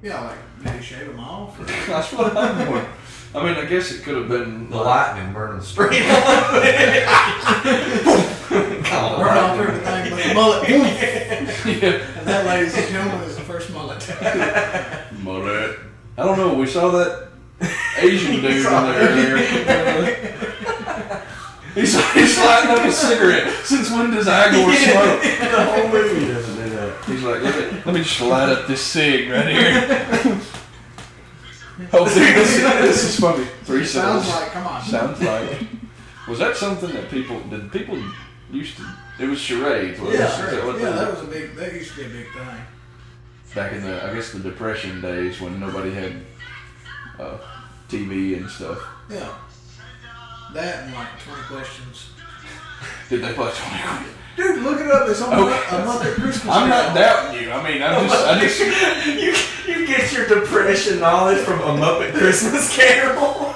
Yeah, 0.02 0.20
like, 0.22 0.38
did 0.64 0.72
he 0.74 0.82
shave 0.82 1.06
them 1.08 1.20
off? 1.20 1.58
Or? 1.60 1.64
that's 1.86 2.12
what 2.12 2.36
I'm 2.36 2.58
wondering. 2.58 2.86
I 3.32 3.44
mean, 3.44 3.54
I 3.54 3.64
guess 3.66 3.92
it 3.92 4.02
could 4.02 4.16
have 4.16 4.28
been 4.28 4.68
The 4.70 4.76
like, 4.76 5.14
lightning 5.14 5.32
burning 5.32 5.62
straight 5.62 5.92
on 6.02 6.10
Burn 8.50 9.38
off 9.38 9.58
everything 9.60 10.10
but 10.10 10.22
the 10.24 10.34
mullet. 10.34 10.68
yeah, 10.68 12.18
And 12.18 12.26
that, 12.26 12.44
ladies 12.46 12.76
and 12.76 12.88
gentlemen, 12.88 13.28
is 13.28 13.36
the 13.36 13.42
first 13.42 13.70
mullet. 13.72 14.04
mullet. 15.22 15.78
I 16.18 16.24
don't 16.24 16.36
know. 16.36 16.54
We 16.54 16.66
saw 16.66 16.90
that 16.90 17.28
Asian 17.98 18.32
dude 18.42 18.44
in 18.46 18.62
there 18.64 18.72
earlier. 18.72 20.16
He's, 21.74 21.94
he's 22.14 22.38
lighting 22.38 22.70
up 22.70 22.84
a 22.84 22.92
cigarette. 22.92 23.52
Since 23.64 23.90
when 23.92 24.10
does 24.10 24.26
Igor 24.26 24.72
smoke? 24.74 25.22
the 25.22 25.64
whole 25.64 25.88
movie 25.88 26.26
doesn't 26.32 26.56
do 26.64 26.70
that. 26.70 27.04
He's 27.04 27.22
like, 27.22 27.42
let 27.42 27.72
me, 27.72 27.82
let 27.86 27.94
me 27.94 28.02
just 28.02 28.20
light 28.22 28.48
up 28.48 28.66
this 28.66 28.80
cig 28.82 29.30
right 29.30 29.46
here. 29.48 30.40
oh, 31.92 32.04
this, 32.04 32.16
is- 32.16 32.60
this 32.62 33.04
is 33.04 33.20
funny. 33.20 33.44
Three 33.64 33.84
Sounds 33.84 34.26
cells. 34.26 34.42
like, 34.42 34.52
come 34.52 34.66
on. 34.66 34.82
Sounds 34.82 35.20
like. 35.22 35.58
Was 36.28 36.38
that 36.38 36.56
something 36.56 36.90
that 36.92 37.10
people 37.10 37.40
did? 37.48 37.70
People 37.72 38.02
used 38.52 38.76
to. 38.76 38.84
It 39.18 39.28
was 39.28 39.38
charades. 39.40 40.00
wasn't 40.00 40.18
Yeah, 40.20 40.26
it? 40.26 40.54
Is 40.54 40.64
that 40.64 40.80
yeah, 40.80 40.90
that 40.90 41.10
was 41.12 41.22
a 41.22 41.26
big, 41.26 41.54
that 41.56 41.72
used 41.74 41.90
to 41.94 41.96
be 41.98 42.04
a 42.06 42.08
big 42.08 42.32
thing. 42.32 42.60
back 43.54 43.72
in 43.72 43.82
the 43.82 44.04
I 44.04 44.14
guess 44.14 44.32
the 44.32 44.38
depression 44.40 45.00
days 45.00 45.40
when 45.40 45.58
nobody 45.60 45.92
had 45.92 46.12
uh, 47.18 47.38
TV 47.88 48.36
and 48.36 48.48
stuff. 48.48 48.78
Yeah. 49.08 49.32
That 50.53 50.84
and 50.84 50.94
like 50.94 51.09
20 51.24 51.42
questions. 51.44 52.11
Did 53.09 53.22
they 53.22 53.32
play 53.32 53.51
20 53.53 53.55
questions? 53.55 54.16
Dude, 54.36 54.62
look 54.62 54.80
it 54.80 54.90
up. 54.90 55.09
It's 55.09 55.20
on 55.20 55.32
Okay. 55.34 55.53
a 55.53 55.55
uh, 55.55 55.86
Muppet 55.86 56.14
Christmas 56.14 56.55
I'm 56.55 56.68
not 56.68 56.94
doubting 56.94 57.42
you. 57.42 57.51
I 57.51 57.62
mean, 57.68 57.82
I'm 57.82 58.09
just, 58.09 58.26
I 58.26 58.40
just. 58.40 58.61
you, 59.68 59.72
you 59.74 59.86
get 59.86 60.12
your 60.12 60.26
depression 60.26 60.98
knowledge 61.01 61.38
from 61.44 61.61
a 61.61 61.74
Muppet 61.80 62.14
Christmas 62.14 62.74
Carol. 62.76 63.53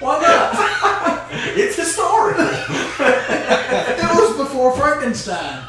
Why 0.00 0.20
not? 0.20 1.28
it's 1.56 1.76
historical. 1.76 2.44
it 2.48 4.16
was 4.16 4.36
before 4.36 4.72
Frankenstein. 4.76 5.62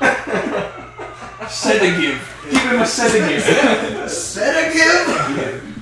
Sedative. 1.50 2.20
Give 2.50 2.62
him 2.62 2.82
a 2.82 2.86
sedative. 2.86 4.10
Sedative? 4.10 5.74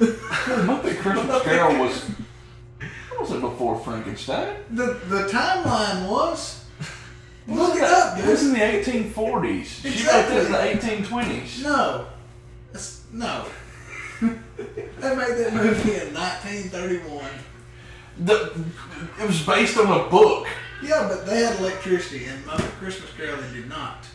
Muppet 0.00 0.98
Christmas 0.98 1.42
Carol 1.42 1.78
was. 1.80 2.10
That 3.18 3.22
wasn't 3.24 3.40
before 3.40 3.76
Frankenstein. 3.80 4.54
The, 4.70 5.00
the 5.08 5.26
timeline 5.26 6.08
was. 6.08 6.64
Look 7.48 7.74
it 7.74 7.82
up, 7.82 8.16
It 8.16 8.26
was 8.26 8.46
in 8.46 8.52
the 8.52 8.60
1840s. 8.60 9.64
She 9.64 9.88
wrote 9.88 10.30
Exactly. 10.30 10.44
that 10.44 10.70
in 10.70 10.78
the 10.78 11.06
1820s. 11.06 11.64
No. 11.64 12.06
That's, 12.72 13.02
no. 13.12 13.44
they 14.20 14.28
made 14.28 15.36
that 15.36 15.52
movie 15.52 15.96
in 15.96 16.14
1931. 16.14 17.24
The, 18.18 18.52
it 19.20 19.26
was 19.26 19.44
based 19.44 19.76
on 19.78 19.86
a 19.86 20.08
book. 20.08 20.46
Yeah, 20.80 21.08
but 21.08 21.26
they 21.26 21.42
had 21.42 21.58
electricity, 21.58 22.26
and 22.26 22.44
Muppet 22.44 22.70
Christmas 22.78 23.10
Carol 23.16 23.40
they 23.42 23.52
did 23.52 23.68
not. 23.68 24.06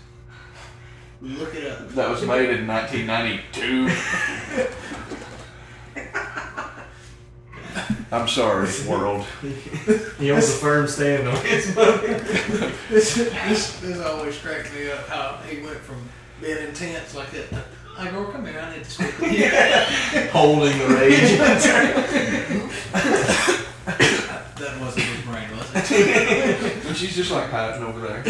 Look 1.22 1.56
it 1.56 1.70
up. 1.70 1.89
That 1.89 2.10
was 2.10 2.22
made 2.26 2.51
in 2.51 2.66
1992. 2.68 3.89
I'm 8.14 8.28
sorry, 8.28 8.70
world. 8.88 9.26
He 10.20 10.30
owns 10.32 10.47
a 10.47 10.51
firm 10.53 10.88
stand 10.88 11.28
on 11.28 11.36
his 11.43 11.76
movie. 11.76 12.14
This, 12.89 13.16
this, 13.16 13.80
this 13.80 13.99
always 13.99 14.38
cracks 14.38 14.72
me 14.74 14.91
up 14.91 15.07
how 15.07 15.38
he 15.47 15.59
went 15.61 15.78
from 15.80 15.97
being 16.39 16.59
intense 16.68 17.16
like 17.16 17.32
that. 17.32 17.49
to, 17.51 17.64
Igor, 18.07 18.32
come 18.32 18.45
here, 18.45 18.59
I 18.59 18.76
need 18.76 18.84
to 18.84 18.89
speak 18.89 19.20
with 19.20 19.32
you. 19.34 19.49
Holding 20.32 20.78
the 20.78 20.88
rage. 20.88 21.39
That 24.55 24.80
wasn't 24.80 25.05
his 25.07 25.26
brain, 25.26 25.49
was 25.57 25.91
it? 25.91 26.86
And 26.86 26.95
she's 26.95 27.16
just 27.16 27.32
like 27.32 27.49
hiding 27.49 27.84
over 27.84 27.99
there. 27.99 28.24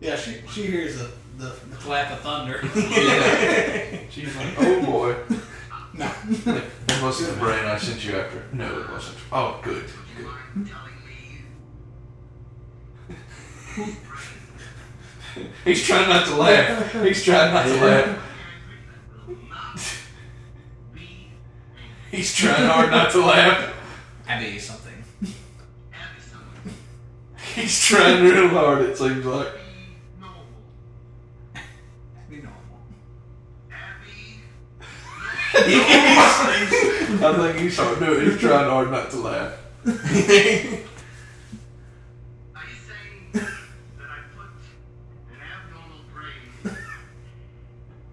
Yeah, 0.00 0.16
she, 0.16 0.36
she 0.50 0.66
hears 0.68 0.96
the, 0.96 1.10
the, 1.36 1.52
the 1.68 1.76
clap 1.76 2.10
of 2.12 2.20
thunder. 2.20 2.60
Yeah. 2.74 3.98
She's 4.08 4.34
like, 4.36 4.54
oh 4.58 4.82
boy. 4.86 5.16
No. 6.00 6.60
That 6.86 7.02
wasn't 7.02 7.34
the 7.34 7.40
brain 7.40 7.64
I 7.64 7.76
sent 7.76 8.04
you 8.04 8.16
after. 8.16 8.42
No, 8.52 8.80
it 8.80 8.90
wasn't. 8.90 9.18
Oh, 9.30 9.60
good. 9.62 9.84
good. 10.16 10.26
I'm 10.54 10.66
telling 10.66 10.94
me 13.86 13.96
He's 15.64 15.86
trying 15.86 16.08
not 16.08 16.26
to 16.26 16.36
laugh. 16.36 16.92
He's 16.92 17.24
trying 17.24 17.52
not 17.54 17.66
to 17.66 17.74
laugh. 17.84 18.18
will 19.26 19.36
not 19.48 19.80
be 20.94 21.30
He's 22.10 22.34
trying 22.34 22.66
hard 22.66 22.90
not 22.90 23.10
to 23.12 23.24
laugh. 23.24 23.74
Abby 24.26 24.58
something. 24.58 25.04
Abby 25.22 26.20
someone. 26.20 26.74
He's 27.54 27.80
trying 27.84 28.24
real 28.24 28.48
hard, 28.48 28.82
it 28.82 28.96
seems 28.96 29.24
like. 29.24 29.59
I 35.52 37.34
think 37.36 37.58
he 37.58 37.70
saw 37.70 37.92
it 37.92 37.98
do 37.98 38.12
it. 38.12 38.26
He's 38.28 38.38
trying 38.40 38.70
hard 38.70 38.90
not 38.90 39.10
to 39.10 39.16
laugh. 39.16 39.52
Are 39.84 39.90
you 39.90 39.96
saying 39.96 40.84
that 43.32 43.42
I 43.42 44.20
put 44.36 44.50
an 45.32 45.40
abnormal 45.40 46.02
brain 46.14 46.76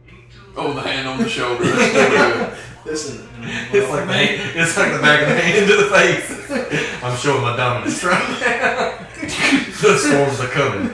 into 0.09 0.37
Oh, 0.55 0.73
the 0.73 0.81
hand 0.81 1.07
on 1.07 1.17
the 1.19 1.29
shoulder. 1.29 1.63
That's 1.65 1.91
still 1.91 2.09
good. 2.09 2.57
This. 2.85 3.23
It's 3.39 3.89
like 3.91 4.07
the 4.07 4.13
hand, 4.13 4.59
it's 4.59 4.77
like 4.77 4.91
the 4.93 4.99
back 4.99 5.21
of 5.21 5.29
the 5.29 5.39
hand 5.39 5.67
to 5.67 5.75
the 5.75 5.89
face. 5.89 7.03
I'm 7.03 7.15
showing 7.17 7.41
my 7.43 7.55
dominance 7.55 8.03
right 8.03 8.29
now. 8.41 8.97
the 9.21 9.97
storms 9.97 10.39
are 10.39 10.47
coming. 10.49 10.89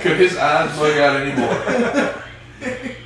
Could 0.00 0.18
his 0.18 0.36
eyes 0.36 0.78
bug 0.78 0.98
out 0.98 1.16
anymore? 1.20 1.58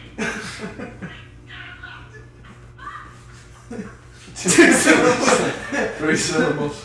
Three 5.97 6.17
syllables. 6.17 6.85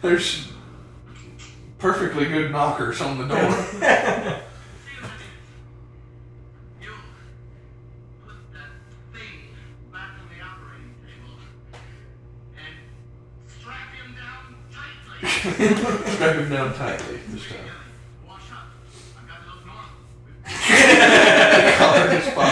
There's 0.00 0.50
perfectly 1.78 2.24
good 2.24 2.50
knockers 2.50 3.02
on 3.02 3.18
the 3.18 3.26
door. 3.28 3.36
You 6.80 6.90
put 8.24 8.38
that 8.54 8.70
thing 9.12 9.52
back 9.92 10.12
on 10.18 10.26
the 10.30 10.40
operating 10.42 10.94
table 11.04 11.36
and 12.56 12.74
strap 13.46 13.92
him 13.92 14.08
down 14.16 14.56
tightly. 14.72 15.18
Strap 16.14 16.34
him 16.36 16.48
down 16.50 16.72
tightly 16.74 17.16
this 17.28 17.46
time. 17.46 17.58
Wash 18.26 18.50
up. 18.52 18.72
I've 19.20 19.28
got 19.28 19.38
to 19.44 19.48
look 19.50 19.62
normal. 19.66 19.90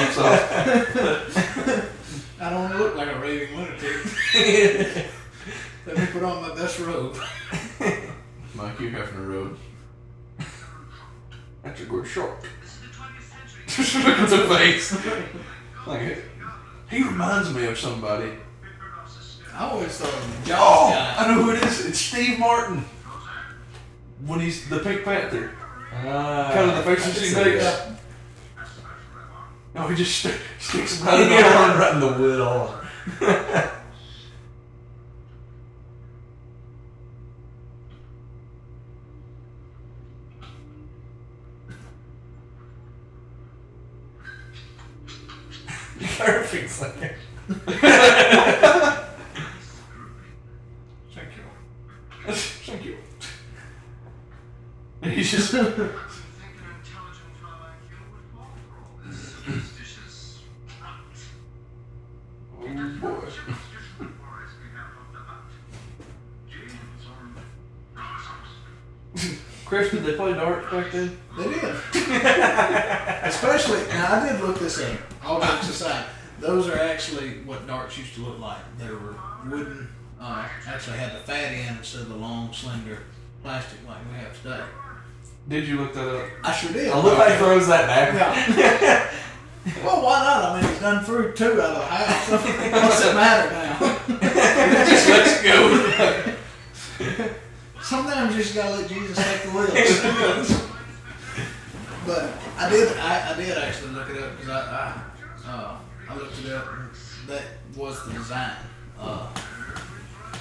Collar 0.07 0.36
just 0.36 1.36
off. 1.36 1.88
I 2.40 2.50
don't 2.50 2.76
look 2.78 2.96
like 2.96 3.09
a 3.09 3.18
raving 3.20 3.57
lunatic. 3.57 3.96
Let 5.86 5.96
me 5.98 6.07
put 6.07 6.22
on 6.22 6.42
my 6.42 6.55
best 6.55 6.78
robe. 6.80 7.16
Mike, 8.55 8.80
you 8.80 8.90
having 8.90 9.16
a 9.18 9.22
road. 9.22 9.57
That's 11.62 11.80
a 11.80 11.84
good 11.84 12.07
shot. 12.07 12.40
This 12.61 12.72
is 12.72 12.80
the 12.80 12.86
20th 12.88 13.22
century. 13.22 13.62
Just 13.66 13.94
look 14.05 14.18
at 14.18 14.28
the 14.28 14.55
face. 14.55 15.07
Like, 15.86 16.24
he 16.90 17.03
reminds 17.03 17.53
me 17.55 17.66
of 17.66 17.78
somebody. 17.78 18.32
I 19.55 19.64
always 19.68 19.96
thought 19.98 20.12
of 20.12 20.44
the 20.46 20.53
Oh, 20.55 20.90
guy. 20.90 21.14
I 21.18 21.28
know 21.28 21.42
who 21.42 21.50
it 21.50 21.62
is. 21.64 21.86
It's 21.86 21.98
Steve 21.98 22.38
Martin. 22.38 22.84
When 24.26 24.40
he's 24.40 24.68
the 24.68 24.78
Pink 24.78 25.05
Panther. 25.05 25.53
Ah, 25.94 26.50
kind 26.55 26.70
of 26.70 26.76
the 26.78 26.82
faces 26.96 27.20
he 27.20 27.26
see 27.28 27.44
makes. 27.44 27.64
No, 29.75 29.89
he 29.89 29.97
just 29.97 30.18
st- 30.20 30.39
sticks 30.59 31.01
him 31.01 31.07
Right 31.07 31.14
of 31.14 31.20
in 31.23 31.29
the 31.31 31.37
the 31.37 31.57
arm. 31.57 31.79
right 31.79 31.95
in 31.95 32.01
the 32.01 32.12
wood 32.18 32.41
all. 32.41 32.75
Perfect 46.18 46.70
second. 46.70 47.14
Thank 51.14 51.29
you. 51.37 52.33
Thank 52.33 52.85
you. 52.85 52.97
And 55.03 55.12
he's 55.12 55.31
just. 55.31 55.55
Chris, 69.65 69.91
did 69.91 70.05
they 70.05 70.15
play 70.15 70.35
darts 70.35 70.71
back 70.71 70.93
then? 70.93 71.17
They 71.39 71.45
did. 71.45 71.65
Especially, 73.25 73.87
now 73.89 74.21
I 74.21 74.29
did 74.29 74.41
look 74.41 74.59
this 74.59 74.81
up. 74.81 74.99
All 75.25 75.41
jokes 75.41 75.69
aside, 75.71 76.05
those 76.41 76.69
are 76.69 76.79
actually 76.79 77.39
what 77.45 77.67
darts 77.67 77.97
used 77.97 78.15
to 78.15 78.21
look 78.23 78.39
like. 78.39 78.59
They 78.79 78.91
were 78.91 79.17
wooden, 79.49 79.89
uh, 80.21 80.47
actually 80.67 80.99
had 80.99 81.13
the 81.13 81.21
fat 81.21 81.53
end 81.53 81.79
instead 81.79 82.03
of 82.03 82.09
the 82.11 82.17
long, 82.17 82.53
slender 82.53 82.99
plastic 83.43 83.79
like 83.89 83.99
we 84.11 84.19
have 84.19 84.43
today. 84.43 84.63
Did 85.49 85.67
you 85.67 85.81
look 85.81 85.95
that 85.95 86.09
up? 86.09 86.29
I 86.45 86.53
sure 86.53 86.73
did. 86.73 86.91
I 86.91 87.01
look 87.01 87.19
like 87.19 87.39
throws 87.39 87.67
that 87.69 87.87
back. 87.87 88.49
Yeah. 88.57 89.11
well, 89.85 90.03
why 90.03 90.23
not? 90.23 90.45
I 90.45 90.61
mean, 90.61 90.71
he's 90.71 90.81
done 90.81 91.05
threw 91.05 91.33
two 91.33 91.61
out 91.61 91.71
of 91.71 91.77
the 91.77 91.87
house. 91.87 92.31
What's 92.31 93.05
it 93.05 93.15
matter 93.15 93.51
now? 93.51 93.79
Just 94.87 95.09
let's 95.09 95.43
go. 95.43 97.39
Sometimes 97.93 98.34
you 98.34 98.43
just 98.43 98.55
gotta 98.55 98.74
let 98.76 98.88
Jesus 98.88 99.18
take 99.18 99.43
the 99.43 99.51
wheels. 99.51 99.68
but 102.07 102.32
I 102.57 102.70
did, 102.70 102.97
I, 102.97 103.34
I 103.34 103.36
did 103.36 103.59
actually 103.59 103.90
look 103.90 104.09
it 104.09 104.16
up 104.16 104.34
because 104.34 104.49
I, 104.49 105.03
I, 105.45 105.51
uh, 105.51 105.76
I 106.09 106.16
looked 106.16 106.43
it 106.43 106.51
up. 106.55 106.72
And 106.72 106.88
that 107.28 107.43
was 107.76 108.03
the 108.07 108.14
design. 108.14 108.57
Uh, 108.99 109.26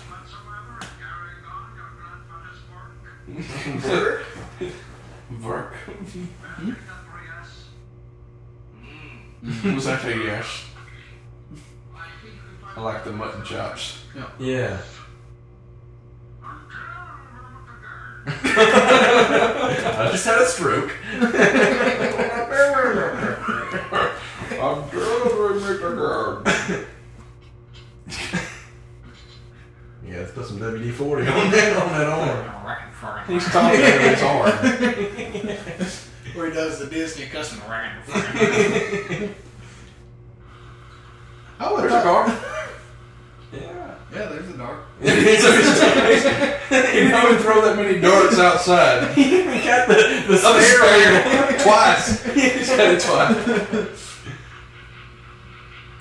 Whatsoever, 0.07 0.79
carrying 0.97 1.43
on 1.51 1.75
your 1.75 1.91
grandfather's 1.99 2.61
work. 2.71 4.23
Verk. 5.31 5.73
Pick 6.63 6.77
up. 9.65 9.75
Was 9.75 9.85
that 9.87 10.05
a 10.05 10.07
yes? 10.17 10.63
I 11.93 12.07
think 12.23 12.33
we 12.33 12.77
I 12.77 12.81
like 12.81 13.03
the 13.03 13.11
mutton 13.11 13.43
chops. 13.43 14.05
Yeah. 14.39 14.77
Until 14.77 15.00
I 18.27 20.09
just 20.11 20.25
had 20.25 20.41
a 20.41 20.45
stroke. 20.45 20.91
I'm 24.61 24.89
delivering 24.89 25.63
it 25.63 25.81
again. 25.81 26.85
Yeah, 30.07 30.17
let's 30.19 30.31
put 30.33 30.45
some 30.45 30.59
WD 30.59 30.91
40 30.93 31.27
on 31.27 31.51
that, 31.51 31.77
on 31.81 31.89
that 31.93 32.07
arm. 32.07 32.47
He's 33.27 33.45
talking 33.45 33.79
to 33.79 33.85
his 33.85 34.21
arm. 34.21 34.51
where 36.33 36.47
he 36.47 36.53
does 36.53 36.79
the 36.79 36.87
Disney 36.87 37.25
custom 37.27 37.61
rag. 37.69 37.91
I 41.59 41.71
would 41.71 41.81
There's 41.81 41.91
a 41.91 41.95
have 41.95 42.03
car. 42.03 42.27
Yeah. 43.53 43.95
Yeah, 44.13 44.25
there's 44.25 44.49
a 44.49 44.57
dart. 44.57 44.85
He 44.99 45.07
didn't 45.07 45.27
even 46.69 47.37
throw 47.37 47.61
that 47.61 47.75
many 47.77 47.99
darts 47.99 48.37
outside. 48.39 49.15
we 49.17 49.23
got 49.63 49.87
the, 49.87 50.25
the 50.27 50.37
spare. 50.37 50.61
spare. 50.61 51.59
Twice. 51.59 52.23
He's 52.33 52.69
had 52.69 52.95
it 52.95 53.01
twice. 53.01 53.97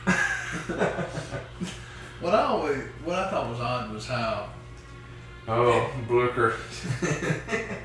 What 2.20 2.34
I 2.34 2.42
always, 2.42 2.82
what 3.02 3.18
I 3.18 3.30
thought 3.30 3.48
was 3.48 3.61
odd 3.61 3.92
was 3.92 4.06
how 4.06 4.50
Oh, 5.48 5.90
Blücher. 6.06 6.54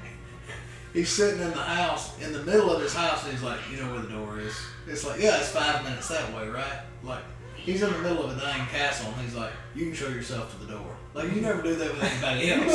he's 0.93 1.09
sitting 1.09 1.41
in 1.41 1.51
the 1.51 1.55
house, 1.55 2.19
in 2.21 2.34
the 2.34 2.43
middle 2.43 2.69
of 2.69 2.82
his 2.82 2.93
house, 2.93 3.23
and 3.23 3.32
he's 3.32 3.41
like, 3.41 3.59
you 3.71 3.78
know 3.78 3.91
where 3.93 4.01
the 4.01 4.09
door 4.09 4.39
is. 4.39 4.53
It's 4.88 5.05
like, 5.05 5.21
yeah, 5.21 5.38
it's 5.38 5.49
five 5.49 5.84
minutes 5.84 6.09
that 6.09 6.36
way, 6.36 6.47
right? 6.49 6.82
Like, 7.01 7.23
he's 7.66 7.82
in 7.82 7.91
the 7.91 7.99
middle 7.99 8.24
of 8.24 8.38
a 8.38 8.39
dang 8.39 8.68
castle, 8.68 9.11
and 9.11 9.22
he's 9.26 9.36
like, 9.36 9.51
you 9.74 9.86
can 9.86 9.93
show 9.93 10.07
yourself 10.07 10.51
to 10.57 10.66
the 10.66 10.72
door. 10.74 10.95
Like, 11.13 11.34
you 11.34 11.41
never 11.41 11.61
do 11.61 11.76
that 11.76 11.93
with 11.93 12.03
anybody 12.03 12.51
else. 12.51 12.74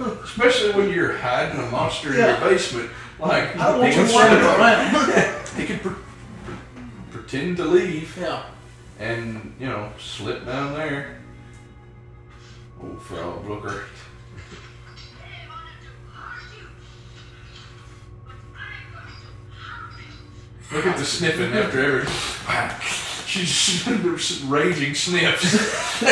No. 0.00 0.18
Especially 0.22 0.72
when 0.72 0.90
you're 0.90 1.16
hiding 1.16 1.58
a 1.60 1.70
monster 1.70 2.12
in 2.12 2.18
Yeah. 2.18 2.40
your 2.40 2.50
basement. 2.50 2.90
Like, 3.18 3.56
I 3.56 3.70
don't 3.72 3.80
want 3.80 3.92
he 3.92 4.00
you 4.00 4.06
could 4.06 4.14
wandering 4.14 4.44
around. 4.44 5.40
He 5.56 5.66
could 5.66 5.80
pre- 5.82 5.92
pre- 5.92 6.84
pretend 7.12 7.56
to 7.58 7.64
leave 7.64 8.16
yeah. 8.20 8.42
and, 8.98 9.54
you 9.60 9.66
know, 9.66 9.92
slip 10.00 10.44
down 10.44 10.74
there. 10.74 11.20
Oh, 12.82 12.96
Frau 12.96 13.38
Blücher. 13.44 13.84
They 15.20 15.46
wanted 15.48 15.78
to 15.80 15.90
hurt 16.12 16.42
you. 16.58 16.66
But 18.24 18.34
I'm 18.34 18.92
going 18.92 19.06
to 19.06 19.56
harm 19.56 19.90
you. 20.70 20.76
Look 20.76 20.86
at 20.86 20.96
the 20.98 21.04
sniffing 21.04 21.52
after 21.52 21.78
every. 21.84 22.08
She's 23.26 23.84
just 23.84 24.44
raging 24.44 24.94
sniffs. 24.94 26.02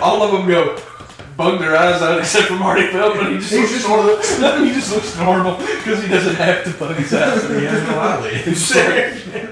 All 0.00 0.22
of 0.22 0.32
them 0.32 0.48
go 0.48 0.80
bug 1.36 1.60
their 1.60 1.76
eyes 1.76 2.02
out 2.02 2.18
except 2.18 2.46
for 2.46 2.54
Marty 2.54 2.86
Feldman. 2.88 3.32
He 3.32 3.38
just 3.38 3.52
He 3.52 3.58
looks 3.58 3.72
just 3.72 3.88
normal. 3.88 4.16
he 4.64 4.72
just 4.72 4.92
looks 4.92 5.18
normal 5.18 5.56
because 5.56 6.02
he 6.02 6.08
doesn't 6.08 6.36
have 6.36 6.64
to 6.64 6.70
bug 6.78 6.96
his 6.96 7.12
eyes. 7.14 7.42
He 7.48 7.64
has 7.64 7.82
no 7.88 7.98
eyelids. 7.98 8.44
He's 8.44 8.66
serious. 8.72 9.48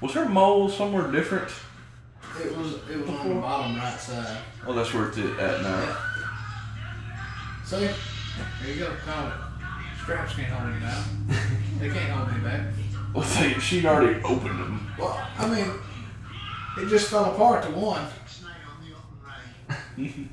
Was 0.00 0.12
her 0.14 0.28
mole 0.28 0.68
somewhere 0.68 1.10
different? 1.10 1.50
It 2.42 2.56
was, 2.56 2.74
it 2.88 2.98
was 3.00 3.10
on 3.10 3.28
the 3.28 3.34
bottom 3.34 3.76
right 3.76 4.00
side. 4.00 4.38
Oh, 4.66 4.72
that's 4.72 4.94
where 4.94 5.08
it's 5.08 5.18
at 5.18 5.62
now. 5.62 5.96
See? 7.64 7.76
There 8.62 8.74
you 8.74 8.78
go. 8.78 8.94
Call 9.04 9.26
it. 9.28 9.49
Straps 10.10 10.34
can't 10.34 10.48
hold 10.48 10.74
me 10.74 10.80
now. 10.80 11.04
They 11.78 11.88
can't 11.88 12.10
hold 12.10 12.32
me 12.36 12.40
back. 12.42 12.62
Well, 13.14 13.24
they, 13.38 13.52
she'd 13.60 13.86
already 13.86 14.20
opened 14.24 14.58
them. 14.58 14.92
Well, 14.98 15.16
I 15.38 15.46
mean, 15.48 15.70
it 16.78 16.88
just 16.88 17.10
fell 17.10 17.26
apart 17.26 17.62
to 17.62 17.70
one. 17.70 18.08
Snake 18.26 18.50
on 18.66 18.82
the 18.84 18.90
open 18.96 19.20
range. 19.24 20.28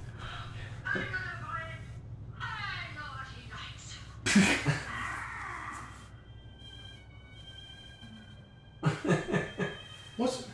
I 2.42 2.50
know 2.96 3.08
what 3.14 3.28
he 3.36 3.42
likes. 3.54 3.86
What's 10.18 10.40
it? 10.40 10.48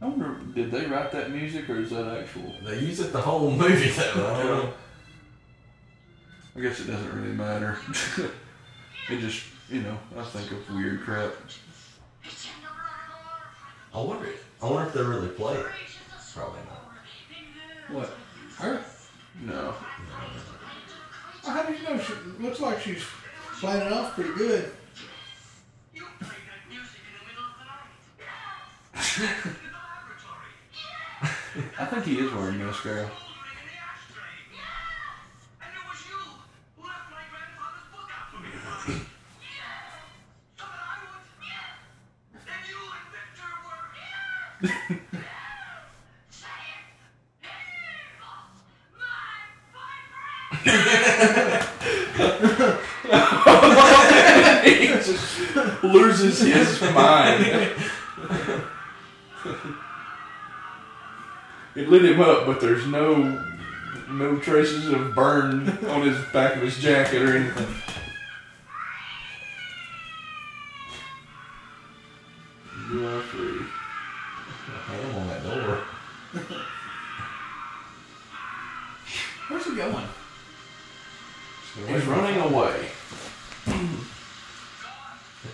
I 0.00 0.02
wonder, 0.06 0.28
did 0.54 0.70
they 0.70 0.86
write 0.86 1.12
that 1.12 1.30
music 1.30 1.68
or 1.68 1.78
is 1.78 1.90
that 1.90 2.06
actual? 2.20 2.54
They 2.64 2.78
use 2.78 3.00
it 3.00 3.12
the 3.12 3.20
whole 3.20 3.50
movie 3.50 3.90
though. 3.90 4.72
I 6.56 6.60
don't 6.60 6.64
know. 6.64 6.68
I 6.68 6.70
guess 6.70 6.80
it 6.80 6.86
doesn't 6.86 7.12
really 7.14 7.34
matter. 7.34 7.78
it 9.10 9.20
just, 9.20 9.44
you 9.70 9.82
know, 9.82 9.98
I 10.16 10.22
think 10.24 10.50
of 10.52 10.74
weird 10.74 11.02
crap. 11.02 11.32
It's 12.24 12.46
in 12.46 12.50
the 12.62 12.68
I 13.98 14.02
wonder. 14.02 14.28
I 14.62 14.66
wonder 14.66 14.88
if 14.88 14.94
they 14.94 15.02
really 15.02 15.28
play 15.28 15.54
it. 15.54 15.66
Probably 16.34 16.60
not. 16.60 16.82
What? 17.96 18.10
Her? 18.58 18.82
No. 19.42 19.74
Well, 21.44 21.52
how 21.52 21.62
do 21.62 21.74
you 21.74 21.82
know? 21.82 21.98
She 21.98 22.12
looks 22.40 22.60
like 22.60 22.80
she's 22.80 23.04
playing 23.60 23.86
it 23.86 23.92
off 23.92 24.14
pretty 24.14 24.34
good. 24.34 24.70
You 25.94 26.04
played 26.18 26.30
that 26.30 26.68
music 26.68 27.00
in 27.06 27.12
the 27.20 27.24
middle 27.30 27.44
of 27.44 27.56
the 27.60 27.64
night. 27.70 27.92
in 29.20 29.70
the 29.72 29.80
laboratory. 29.80 30.52
I 31.78 31.84
think 31.86 32.04
he 32.04 32.18
is 32.18 32.32
wearing 32.32 32.58
mascara. 32.58 33.06
Holding 33.06 33.56
in 33.60 33.66
the 33.70 33.76
ashtray. 33.78 34.34
And 35.62 35.70
it 35.72 35.84
was 35.88 36.00
you 36.08 36.20
who 36.76 36.82
left 36.88 37.08
my 37.12 37.24
grandfather's 37.30 37.88
book 37.92 38.08
out 38.12 38.26
for 38.32 38.38
me 38.42 38.48
to 38.50 38.58
find. 38.58 39.00
So 40.56 40.64
that 40.64 40.80
I 40.82 41.00
would. 41.06 41.24
Then 42.44 42.60
you 42.66 42.76
and 42.76 43.06
Victor 43.14 43.48
were. 43.62 43.86
Say 46.28 46.60
it. 46.66 46.82
He 47.40 47.48
was 48.20 48.66
my 48.98 49.46
boyfriend. 49.70 50.26
he 54.66 54.86
just 54.88 55.84
loses 55.84 56.40
his 56.40 56.80
mind. 56.92 57.44
it 61.74 61.85
lit 61.98 62.12
him 62.12 62.20
up, 62.20 62.46
but 62.46 62.60
there's 62.60 62.86
no 62.86 63.42
no 64.10 64.38
traces 64.38 64.88
of 64.88 65.14
burn 65.14 65.68
on 65.88 66.02
his 66.02 66.16
back 66.32 66.56
of 66.56 66.62
his 66.62 66.78
jacket 66.78 67.22
or 67.22 67.36
anything. 67.36 67.66
You 72.92 73.06
are 73.06 73.20
free. 73.22 73.66
Ham 74.86 75.14
on 75.16 75.26
that 75.28 75.42
door. 75.42 75.78
Where's 79.48 79.64
he 79.64 79.76
going? 79.76 80.04
He's 81.88 82.06
running 82.06 82.40
away. 82.40 82.88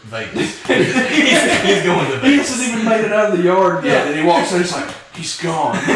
Vegas. 0.05 0.62
he's, 0.66 1.62
he's 1.62 1.82
going 1.84 2.11
to 2.11 2.18
Vegas. 2.18 2.22
He 2.22 2.30
Vegas. 2.30 2.49
hasn't 2.51 2.68
even 2.68 2.84
made 2.84 3.05
it 3.05 3.12
out 3.12 3.32
of 3.32 3.38
the 3.38 3.45
yard 3.45 3.84
yet, 3.84 4.09
and 4.09 4.18
he 4.18 4.24
walks 4.26 4.53
in. 4.53 4.59
He's 4.59 4.72
like, 4.72 4.95
he's 5.15 5.41
gone. 5.41 5.77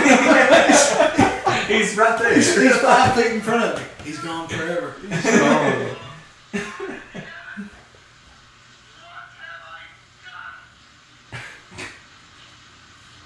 He's 1.66 1.96
right 1.96 2.16
there. 2.16 2.34
He's, 2.34 2.56
he's 2.56 2.76
five 2.76 3.14
feet 3.14 3.32
in 3.32 3.40
front 3.40 3.64
of 3.64 3.80
me. 3.80 3.84
He's 4.04 4.18
gone 4.20 4.46
forever. 4.46 4.94
He's 5.02 5.24
gone. 5.24 5.96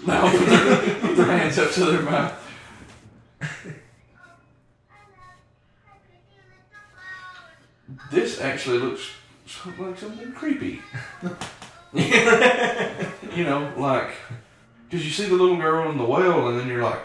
Now 0.06 0.30
put 0.30 0.46
their, 0.46 1.14
their 1.14 1.26
hands 1.26 1.58
up 1.58 1.70
to 1.72 1.84
their 1.84 2.02
mouth. 2.02 2.36
This 8.10 8.40
actually 8.40 8.78
looks 8.78 9.10
like 9.78 9.98
something 9.98 10.32
creepy. 10.32 10.80
you 11.92 13.44
know, 13.44 13.72
like, 13.76 14.10
because 14.90 15.04
you 15.06 15.12
see 15.12 15.26
the 15.26 15.36
little 15.36 15.56
girl 15.56 15.88
in 15.90 15.98
the 15.98 16.04
well, 16.04 16.48
and 16.48 16.58
then 16.58 16.66
you're 16.68 16.82
like, 16.82 16.98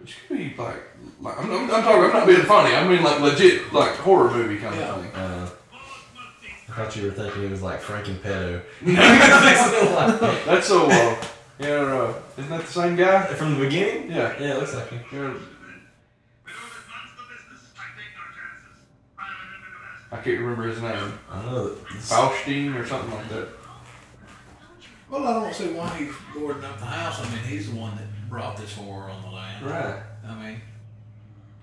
this 0.00 0.12
could 0.26 0.36
be 0.38 0.54
like, 0.58 0.82
like 1.20 1.38
I'm, 1.38 1.50
I'm, 1.50 1.62
I'm 1.70 1.82
talking, 1.82 2.02
I'm 2.04 2.12
not 2.12 2.26
being 2.26 2.42
funny. 2.42 2.74
I 2.74 2.86
mean, 2.86 3.02
like 3.02 3.20
legit, 3.20 3.72
like 3.72 3.92
horror 3.96 4.30
movie 4.32 4.58
kind 4.58 4.74
Yeah. 4.74 4.94
of 4.94 5.02
thing. 5.02 5.12
Uh, 5.14 5.48
I 6.70 6.72
thought 6.84 6.96
you 6.96 7.04
were 7.04 7.10
thinking 7.12 7.44
it 7.44 7.50
was 7.50 7.62
like 7.62 7.80
Frank 7.80 8.08
and 8.08 8.20
Pedo. 8.22 8.60
That's 10.46 10.66
so. 10.68 10.86
Uh, 10.90 11.16
yeah, 11.60 11.66
uh, 11.68 12.14
isn't 12.36 12.50
that 12.50 12.60
the 12.66 12.72
same 12.72 12.94
guy? 12.96 13.24
From 13.34 13.54
the 13.58 13.64
beginning? 13.64 14.10
Yeah. 14.10 14.32
Yeah, 14.38 14.54
it 14.54 14.58
looks 14.60 14.74
like 14.74 14.88
him. 14.90 15.00
Yeah, 15.12 15.18
We 15.18 15.24
do 15.24 15.38
this 16.46 16.54
monster 16.88 17.24
business. 17.28 17.72
I 17.76 17.82
take 17.98 18.14
no 18.14 18.22
chances. 18.30 18.78
I 19.18 19.20
remember 19.26 19.58
the 19.64 19.70
best. 19.80 20.12
I 20.12 20.16
can't 20.22 20.38
remember 20.40 20.68
his 20.68 20.80
name. 20.80 21.18
I 21.32 21.42
know 21.46 21.68
that. 21.68 21.80
it's- 21.88 22.08
Faustine 22.12 22.74
or 22.76 22.86
something 22.86 23.12
like 23.12 23.28
that. 23.30 23.48
Well, 25.10 25.26
I 25.26 25.32
don't 25.44 25.54
see 25.54 25.72
why 25.72 25.88
he's 25.96 26.12
boarding 26.34 26.64
up 26.64 26.78
the 26.78 26.84
house. 26.84 27.20
I 27.20 27.28
mean, 27.34 27.44
he's 27.44 27.70
the 27.72 27.76
one 27.78 27.96
that 27.96 28.04
brought 28.28 28.56
this 28.56 28.74
horror 28.74 29.08
on 29.10 29.22
the 29.22 29.28
land. 29.30 29.64
Right. 29.66 30.02
I 30.26 30.34
mean, 30.42 30.60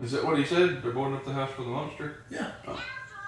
Is 0.01 0.11
that 0.13 0.25
what 0.25 0.37
he 0.37 0.45
said? 0.45 0.81
They're 0.81 0.91
boarding 0.91 1.15
up 1.17 1.23
the 1.25 1.33
house 1.33 1.51
for 1.51 1.61
the 1.63 1.69
monster? 1.69 2.23
yeah. 2.29 2.51
Oh. 2.67 2.83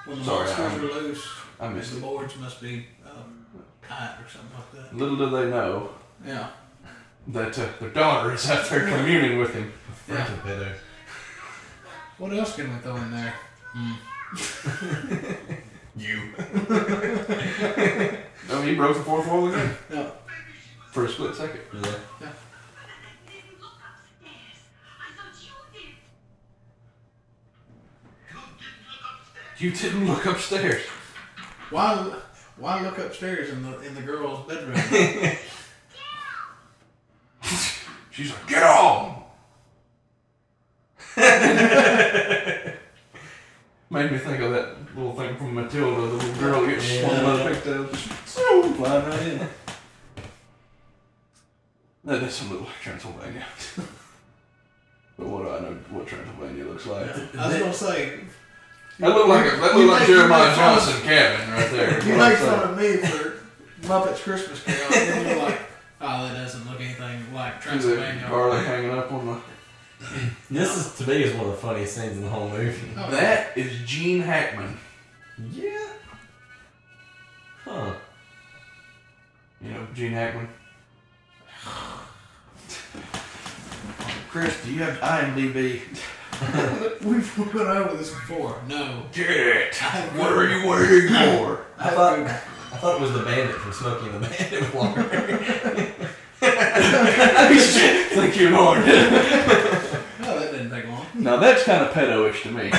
When 0.06 0.20
the 0.20 0.26
Sorry, 0.26 0.46
monsters 0.48 0.60
I'm- 0.72 0.82
are 0.82 1.02
loose, 1.02 1.28
I 1.60 1.68
missed 1.70 1.92
the 1.92 1.98
it. 1.98 2.02
boards 2.02 2.36
must 2.38 2.62
be 2.62 2.86
um, 3.06 3.46
tight 3.88 4.16
or 4.24 4.30
something 4.30 4.58
like 4.58 4.72
that. 4.90 4.96
Little 4.98 5.18
do 5.18 5.30
they 5.30 5.50
know 5.50 5.90
Yeah. 6.26 6.48
that 7.28 7.60
uh, 7.60 7.66
their 7.80 7.90
daughter 7.90 8.34
is 8.34 8.50
out 8.50 8.70
there 8.70 8.88
communing 8.88 9.38
with 9.38 9.54
him. 9.54 9.72
Frank 10.06 10.30
and 10.30 10.42
Pedo. 10.44 10.72
What 12.18 12.32
else 12.34 12.56
can 12.56 12.74
we 12.74 12.80
throw 12.80 12.96
in 12.96 13.12
there? 13.12 13.34
You. 15.98 16.22
Oh, 18.50 18.62
he 18.62 18.76
broke 18.76 18.96
the 18.96 19.04
fourth 19.04 19.28
wall 19.28 19.50
again 19.50 19.76
No. 19.90 20.10
for 20.92 21.04
a 21.06 21.10
split 21.10 21.36
second. 21.36 21.60
Yeah. 21.74 21.82
didn't 23.28 23.60
look 23.60 23.74
upstairs. 23.84 24.58
I 24.98 25.12
thought 25.18 25.36
you 25.44 25.52
did. 25.74 25.96
You 28.32 28.40
didn't 28.62 28.88
look 28.88 29.04
upstairs. 29.12 29.60
You 29.60 29.72
didn't 29.72 30.08
look 30.08 30.26
upstairs. 30.26 30.82
Why? 31.72 32.14
Why 32.56 32.82
look 32.82 32.98
upstairs 33.00 33.50
in 33.50 33.64
the 33.64 33.80
in 33.82 33.96
the 33.96 34.02
girl's 34.02 34.48
bedroom? 34.48 34.78
She's 38.12 38.32
like, 38.32 38.48
get 38.48 38.64
on! 38.64 39.24
Made 43.90 44.12
me 44.12 44.18
think 44.18 44.42
of 44.42 44.52
that 44.52 44.96
little 44.96 45.14
thing 45.14 45.36
from 45.38 45.54
Matilda, 45.56 46.02
the 46.02 46.08
little 46.08 46.34
girl 46.42 46.62
that 46.62 46.70
gets 46.72 47.00
swung 47.00 47.24
by 47.24 47.38
the 47.38 47.50
pigtail, 47.56 47.88
just 47.88 48.28
zoom, 48.28 48.74
flying 48.74 49.06
right 49.06 49.22
in. 49.28 49.48
That 52.04 52.24
is 52.24 52.42
a 52.42 52.46
little 52.46 52.66
like 52.66 52.82
Transylvania. 52.82 53.46
but 55.18 55.28
what 55.28 55.44
do 55.44 55.50
I 55.50 55.60
know 55.62 55.78
what 55.90 56.06
Transylvania 56.08 56.66
looks 56.66 56.86
like? 56.86 57.10
I 57.38 57.48
was 57.48 57.60
gonna 57.60 57.74
say. 57.74 58.20
That 59.00 59.10
looked 59.10 59.30
like 59.30 59.54
a, 59.54 59.56
that 59.58 59.76
You 59.76 59.86
looked 59.86 60.00
like 60.00 60.08
Jeremiah 60.08 60.40
make 60.48 60.50
of- 60.52 60.56
Johnson 60.58 61.02
cabin 61.04 61.54
right 61.54 61.72
there. 61.72 62.04
You 62.04 62.18
what 62.18 62.22
I'm 62.22 62.30
make 62.30 62.38
fun 62.40 62.70
of 62.70 62.78
me 62.78 62.98
for 62.98 63.40
Muppets 63.88 64.24
Christmas 64.24 64.64
Carol, 64.64 64.82
and 64.94 65.10
then 65.26 65.28
you're 65.38 65.46
like, 65.46 65.60
"Oh, 66.02 66.28
that 66.28 66.34
doesn't 66.34 66.70
look 66.70 66.82
anything 66.82 67.34
like 67.34 67.62
See 67.64 67.70
the 67.70 67.76
Transylvania." 67.78 68.28
garlic 68.30 68.66
hanging 68.66 68.92
up 68.92 69.12
on 69.14 69.26
the. 69.28 69.42
This 70.52 70.78
is 70.78 70.96
to 71.00 71.08
me 71.10 71.24
is 71.24 71.34
one 71.36 71.46
of 71.46 71.52
the 71.52 71.58
funniest 71.58 71.96
scenes 71.96 72.14
in 72.18 72.22
the 72.24 72.30
whole 72.30 72.50
movie. 72.50 72.92
Oh, 72.98 73.12
That 73.12 73.58
is 73.58 73.72
Gene 73.86 74.22
Hackman. 74.22 74.78
Yeah. 75.52 75.88
Huh. 77.66 77.94
You 79.62 79.72
know 79.72 79.88
Gene 79.94 80.12
Hackman. 80.14 80.48
Chris, 84.30 84.64
do 84.64 84.72
you 84.72 84.80
have 84.84 84.98
IMDb? 85.00 85.82
We've 87.04 87.38
went 87.40 87.68
over 87.68 87.98
this 87.98 88.12
before. 88.12 88.62
No. 88.68 89.04
Get 89.12 89.30
it. 89.30 89.76
What 90.16 90.32
are 90.34 90.48
you 90.48 90.68
waiting 90.68 91.10
for? 91.10 91.66
I 91.80 91.90
thought 91.90 92.20
I 92.20 92.78
thought 92.78 92.96
it 92.98 93.02
was 93.02 93.14
the 93.14 93.24
bandit 93.24 93.56
from 93.56 93.74
Smokey 93.74 94.06
and 94.08 94.16
the 94.16 94.28
Bandit 94.28 94.62
with 94.62 94.76
longer 94.76 95.02
hair. 95.04 96.10
Thank 98.14 98.38
you, 98.40 98.50
Lord. 98.52 98.80
No, 98.80 98.86
that 100.40 100.52
didn't 100.52 100.70
take 100.70 100.86
long. 100.88 101.06
Now 101.28 101.36
that's 101.36 101.64
kind 101.64 101.84
of 101.84 101.92
pedo-ish 101.94 102.44
to 102.44 102.52
me. 102.52 102.68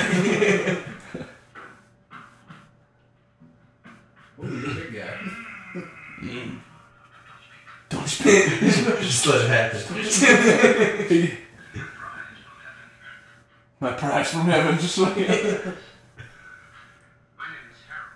Ooh, 4.43 4.73
big 4.73 4.93
guy. 4.95 5.17
Mm. 6.21 6.59
Don't 7.89 8.07
speak. 8.07 8.45
Just 9.01 9.27
let 9.27 9.41
it 9.41 9.49
happen. 9.49 9.81
My 13.79 13.91
prize 13.93 14.31
from 14.31 14.41
heaven, 14.41 14.77
just 14.79 14.97
like 14.97 15.15
My 15.15 15.21
name 15.23 15.31
is 15.31 15.37
Harold, 17.87 18.11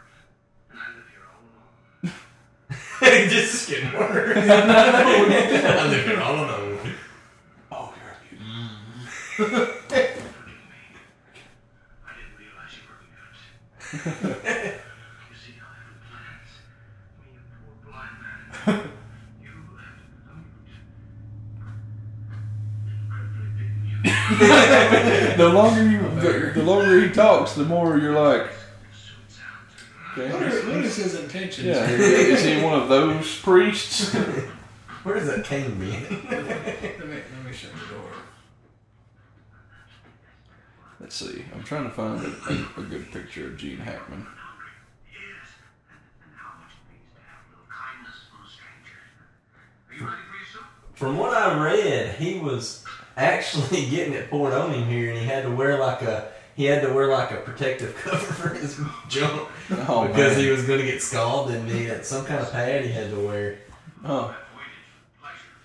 and 0.72 0.80
I 0.80 0.88
live 0.90 1.08
here 1.10 1.26
all 1.30 1.40
alone. 2.02 2.14
just 3.30 3.70
getting 3.70 3.94
worse. 3.94 4.38
I 4.38 5.88
live 5.88 6.06
here 6.06 6.20
all 6.20 6.36
alone. 6.36 6.80
Oh, 7.72 7.94
you're 7.96 8.12
a 8.12 8.16
beauty. 8.30 8.44
Mm. 8.44 9.08
Forgive 9.36 9.52
me. 9.52 9.58
I 12.06 12.14
didn't 12.14 12.36
realize 12.38 12.74
you 12.76 12.84
were 12.90 13.00
mute. 13.08 13.40
You 13.94 14.00
see, 14.00 15.54
I 15.60 15.70
have 15.78 15.98
plans. 16.10 16.50
Me, 17.22 17.28
a 17.38 17.42
poor 17.54 17.76
blind 17.92 18.18
man. 18.22 18.42
You 19.42 19.50
have 19.50 19.68
a 20.30 20.36
mute. 20.64 20.84
Incredibly 22.88 23.50
big 23.58 23.72
mute. 23.84 25.38
The 25.38 25.50
longer 25.54 25.84
you, 25.90 26.00
the, 26.22 26.60
the 26.60 26.64
longer 26.64 27.02
he 27.02 27.10
talks, 27.12 27.54
the 27.54 27.66
more 27.66 27.98
you're 27.98 28.20
like, 28.20 28.50
okay, 30.18 30.32
What 30.32 30.42
are, 30.42 30.50
what 30.70 30.84
is 30.86 30.96
his 30.98 31.16
intentions? 31.20 31.68
yeah, 31.68 31.88
is 31.90 32.44
he 32.44 32.62
one 32.64 32.80
of 32.80 32.90
those 32.90 33.38
priests? 33.40 34.14
Where 35.04 35.16
does 35.16 35.28
that 35.28 35.44
cane 35.44 35.78
be? 35.80 35.92
Let 35.92 36.02
me 36.22 36.28
let 36.30 37.46
me 37.46 37.52
shut 37.52 37.72
the 37.74 37.94
door. 37.94 38.13
Let's 41.04 41.16
see. 41.18 41.44
I'm 41.54 41.64
trying 41.64 41.84
to 41.84 41.90
find 41.90 42.18
a, 42.24 42.28
a, 42.80 42.82
a 42.82 42.86
good 42.86 43.12
picture 43.12 43.48
of 43.48 43.58
Gene 43.58 43.78
Hackman. 43.78 44.26
Yes. 45.12 45.50
And 46.24 46.32
how 46.38 46.58
much 46.62 46.72
it 46.72 46.88
means 46.90 47.12
to 47.14 47.20
have 47.28 47.44
a 47.44 47.50
little 47.52 47.68
kindness 47.68 48.16
from 48.32 48.46
a 48.46 48.50
stranger. 48.50 49.00
Are 49.90 49.96
you 49.96 50.06
ready 50.06 50.24
for 50.32 50.38
your 50.38 50.48
soup? 50.54 50.64
From 50.96 51.18
what 51.18 51.36
I 51.36 51.62
read, 51.62 52.16
he 52.16 52.40
was 52.40 52.86
actually 53.18 53.86
getting 53.90 54.14
it 54.14 54.30
poured 54.30 54.54
on 54.54 54.72
him 54.74 54.88
here, 54.88 55.10
and 55.10 55.20
he 55.20 55.26
had 55.26 55.44
to 55.44 55.52
wear 55.52 55.78
like 55.78 56.02
a 56.04 56.30
he 56.56 56.64
had 56.66 56.82
to 56.84 56.94
wear 56.94 57.08
like 57.08 57.32
a 57.32 57.38
protective 57.38 57.96
cover 58.02 58.18
for 58.34 58.50
his 58.54 58.80
junk 59.10 59.50
Oh, 59.90 60.08
because 60.08 60.38
man. 60.38 60.40
he 60.40 60.50
was 60.52 60.64
going 60.64 60.80
to 60.80 60.86
get 60.86 61.02
scalded, 61.02 61.58
and 61.58 61.70
he 61.70 61.84
had 61.84 62.06
some 62.06 62.24
kind 62.26 62.40
of 62.40 62.50
pad 62.50 62.86
he 62.86 62.94
had 62.94 63.10
to 63.10 63.20
wear. 63.20 63.58
Oh, 64.06 64.34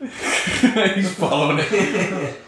I've 0.01 0.09
waited 0.09 0.13
for 0.15 0.73
pleasure. 0.81 0.95
he's 1.01 1.15
following 1.15 1.59
it. 1.61 2.41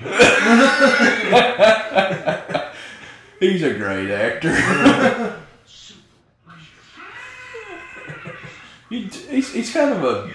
He's 3.40 3.62
a 3.62 3.74
great 3.74 4.10
actor. 4.10 4.54
Soup 5.66 5.98
of 6.46 6.46
pleasure. 6.46 8.36
He, 8.88 9.02
he's, 9.04 9.52
he's 9.52 9.70
kind 9.72 9.92
of 9.92 10.02
a 10.04 10.30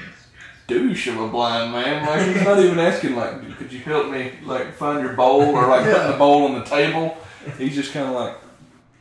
douche 0.68 1.08
of 1.08 1.20
a 1.20 1.28
blind 1.28 1.72
man. 1.72 2.06
Like 2.06 2.28
he's 2.36 2.44
not 2.46 2.60
even 2.60 2.78
asking 2.80 3.16
like, 3.16 3.58
could 3.58 3.74
you 3.74 3.80
help 3.80 4.12
me 4.12 4.34
like 4.44 4.74
find 4.74 5.02
your 5.04 5.14
bowl 5.14 5.42
or 5.56 5.66
like 5.68 5.84
put 5.86 6.12
the 6.12 6.18
bowl 6.18 6.44
on 6.46 6.54
the 6.60 6.64
table. 6.64 7.18
He's 7.58 7.74
just 7.74 7.92
kind 7.92 8.06
of 8.08 8.14
like, 8.14 8.36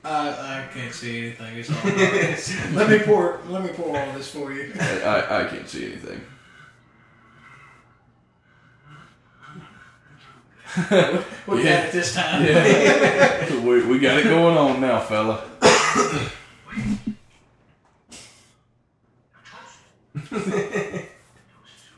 I, 0.02 0.28
I 0.30 0.66
can't 0.72 0.94
see 0.94 1.18
anything. 1.26 1.58
It's 1.58 1.68
all 1.70 1.76
let 2.74 2.88
me 2.90 2.98
pour 3.00 3.40
let 3.48 3.62
me 3.62 3.68
pour 3.70 3.94
all 3.98 4.12
this 4.12 4.30
for 4.30 4.50
you. 4.52 4.72
I, 4.80 5.00
I, 5.00 5.40
I 5.42 5.44
can't 5.48 5.68
see 5.68 5.84
anything. 5.86 6.20
We 11.46 11.62
Yeah. 11.62 11.76
got 11.76 11.86
it 11.86 11.92
this 11.92 12.14
time. 12.14 12.44
Yeah, 12.44 13.60
we, 13.64 13.84
we 13.86 13.98
got 13.98 14.18
it 14.18 14.24
going 14.24 14.56
on 14.56 14.80
now, 14.80 15.00
fella. 15.00 15.44
Toast 20.14 20.28
to 21.84 21.94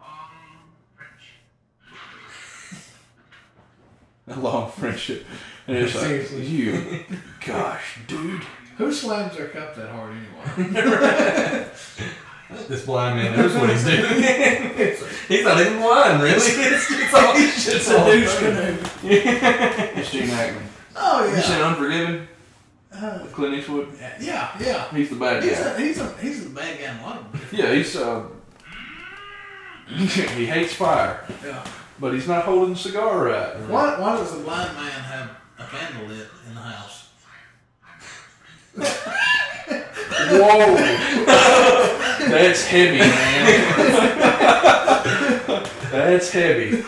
long 0.00 0.28
friendship. 0.96 1.38
A 4.28 4.40
long 4.40 4.70
friendship, 4.70 5.26
and 5.66 5.76
it's 5.76 5.94
like 5.94 6.04
Seriously. 6.04 6.44
you, 6.46 7.04
gosh, 7.44 7.98
dude. 8.06 8.42
Who 8.78 8.92
slams 8.92 9.36
their 9.36 9.48
cup 9.48 9.74
that 9.76 9.90
hard 9.90 10.14
anyway? 10.56 11.66
This 12.68 12.84
blind 12.86 13.16
man 13.16 13.36
knows 13.36 13.54
what 13.54 13.70
he's 13.70 13.84
doing. 13.84 14.22
he's 15.28 15.44
not 15.44 15.60
even 15.60 15.78
blind, 15.80 16.22
really. 16.22 16.34
It's, 16.40 16.90
it's 16.90 17.14
all, 17.14 17.32
it's 17.36 17.88
a 17.90 17.98
all 17.98 18.06
douche 18.06 18.28
funny. 18.28 18.54
canoe. 18.54 18.78
It's 20.00 20.10
Gene 20.10 20.28
Hackman. 20.28 20.64
Oh 20.96 21.24
You 21.26 21.40
seen 21.42 21.58
yeah. 21.58 21.66
Unforgiven? 21.68 22.28
Uh, 22.94 23.18
with 23.22 23.32
Clint 23.32 23.54
Eastwood. 23.54 23.88
yeah, 24.20 24.50
yeah. 24.60 24.90
He's 24.90 25.08
the 25.10 25.16
bad 25.16 25.42
He's 25.42 25.58
guy. 25.58 25.70
a, 25.70 25.78
he's 25.80 25.98
a 26.00 26.14
he's 26.20 26.46
a 26.46 26.48
bad 26.50 26.78
guy 26.78 26.92
in 26.92 26.98
a 26.98 27.02
lot 27.02 27.16
of 27.18 27.32
them. 27.32 27.40
Yeah, 27.50 27.72
he's 27.74 27.96
uh, 27.96 28.26
he 29.88 30.44
hates 30.46 30.74
fire, 30.74 31.24
Yeah. 31.44 31.64
but 31.98 32.12
he's 32.14 32.28
not 32.28 32.44
holding 32.44 32.74
the 32.74 32.78
cigar 32.78 33.24
right. 33.26 33.56
Why, 33.68 33.98
why 33.98 34.16
does 34.16 34.32
the 34.36 34.42
blind 34.44 34.74
man 34.76 34.90
have 34.90 35.30
a 35.58 35.64
candle 35.64 36.06
lit 36.08 36.28
in 36.48 36.54
the 36.54 36.60
house? 36.60 37.08
Whoa, 40.34 40.76
that's 42.30 42.64
heavy, 42.66 42.98
man. 42.98 43.62
that's 45.90 46.30
heavy. 46.30 46.82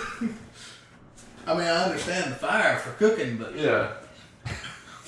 I 1.47 1.53
mean, 1.55 1.67
I 1.67 1.85
understand 1.85 2.33
the 2.33 2.37
fire 2.37 2.79
for 2.79 2.93
cooking, 2.93 3.37
but 3.37 3.55
Yeah. 3.57 3.93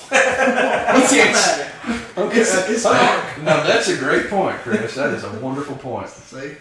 what's 0.08 1.10
the 1.10 1.16
matter? 1.16 1.70
Okay. 2.18 2.40
It's- 2.40 2.68
it's 2.70 2.86
oh, 2.86 2.92
dark. 2.92 3.42
Now 3.42 3.62
that's 3.62 3.88
a 3.88 3.96
great 3.96 4.28
point, 4.28 4.58
Chris. 4.60 4.94
That 4.94 5.14
is 5.14 5.24
a 5.24 5.30
wonderful 5.40 5.76
point. 5.76 6.08
See, 6.08 6.56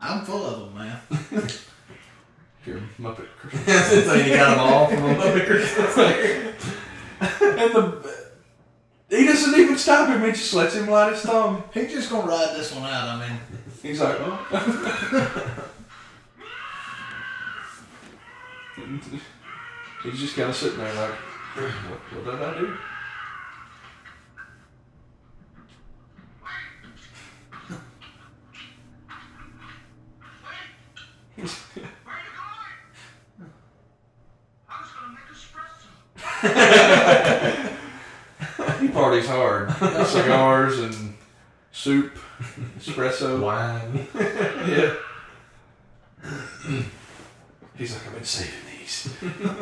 I'm 0.00 0.24
full 0.24 0.44
of 0.46 0.60
them, 0.60 0.74
man. 0.74 1.00
Here, 2.64 2.80
Muppet 2.98 3.26
Christmas. 3.38 4.04
so 4.06 4.14
you 4.14 4.34
got 4.36 4.50
them 4.50 4.60
all 4.60 4.86
from 4.88 5.04
a 5.04 5.14
Muppet 5.14 5.46
Christmas. 5.46 5.96
and 7.40 7.72
the 7.74 8.15
he 9.08 9.26
doesn't 9.26 9.58
even 9.58 9.76
stop 9.78 10.08
him. 10.08 10.24
He 10.24 10.32
just 10.32 10.52
lets 10.54 10.74
him 10.74 10.88
light 10.88 11.12
his 11.12 11.22
thumb. 11.22 11.64
He's 11.72 11.92
just 11.92 12.10
gonna 12.10 12.26
ride 12.26 12.56
this 12.56 12.72
one 12.74 12.84
out. 12.84 13.08
I 13.08 13.28
mean, 13.28 13.38
He's 13.86 14.00
like, 14.00 14.16
oh. 14.18 14.46
He's 20.02 20.20
just 20.20 20.34
kind 20.34 20.50
of 20.50 20.56
sitting 20.56 20.78
there 20.78 20.92
like, 20.94 21.12
what, 21.12 21.70
what 22.24 22.24
did 22.24 22.42
I 22.42 22.58
do? 22.58 22.66
Where 26.42 26.52
are 31.36 32.22
you 32.22 32.32
going? 32.34 33.50
I 34.68 34.70
was 34.80 34.90
gonna 34.90 35.14
make 35.14 35.30
espresso. 35.30 35.92
He 38.86 38.92
parties 38.92 39.26
hard. 39.26 39.72
Cigars 40.06 40.78
and 40.78 41.14
soup, 41.72 42.16
espresso. 42.78 43.42
Wine. 43.42 44.06
Yeah. 44.14 44.94
He's 47.76 47.94
like, 47.94 48.06
I've 48.06 48.14
been 48.14 48.24
saving 48.24 48.54
these 48.78 49.10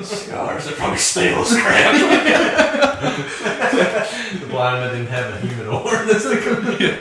cigars. 0.03 0.67
They're 0.67 0.77
probably 0.77 0.99
stale 0.99 1.39
as 1.39 1.57
crap. 1.59 1.95
The 4.41 4.47
blind 4.47 4.81
man 4.81 4.93
didn't 4.93 5.07
have 5.09 5.35
a 5.35 5.39
humidor. 5.47 5.85
That's 6.07 6.25
the 6.25 6.37
computer. 6.37 6.99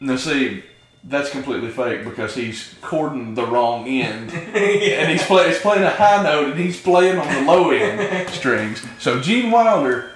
now, 0.00 0.16
see, 0.16 0.62
that's 1.04 1.30
completely 1.30 1.70
fake 1.70 2.04
because 2.04 2.34
he's 2.34 2.74
cording 2.80 3.34
the 3.34 3.46
wrong 3.46 3.86
end. 3.86 4.30
and 4.34 5.10
he's, 5.10 5.22
play, 5.24 5.48
he's 5.48 5.58
playing 5.60 5.82
a 5.84 5.90
high 5.90 6.22
note 6.22 6.50
and 6.52 6.60
he's 6.60 6.80
playing 6.80 7.18
on 7.18 7.26
the 7.44 7.50
low 7.50 7.70
end 7.70 8.28
strings. 8.30 8.84
So 8.98 9.20
Gene 9.20 9.50
Wilder 9.50 10.10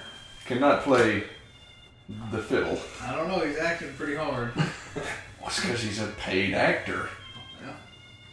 cannot 0.45 0.83
play 0.83 1.23
the 2.31 2.39
fiddle. 2.39 2.77
I 3.01 3.15
don't 3.15 3.27
know. 3.29 3.39
He's 3.39 3.57
acting 3.57 3.93
pretty 3.93 4.15
hard. 4.15 4.51
Well, 5.39 5.49
it's 5.49 5.59
because 5.59 5.81
he's 5.83 6.01
a 6.01 6.07
paid 6.17 6.53
actor. 6.53 7.09
Yeah, 7.61 7.73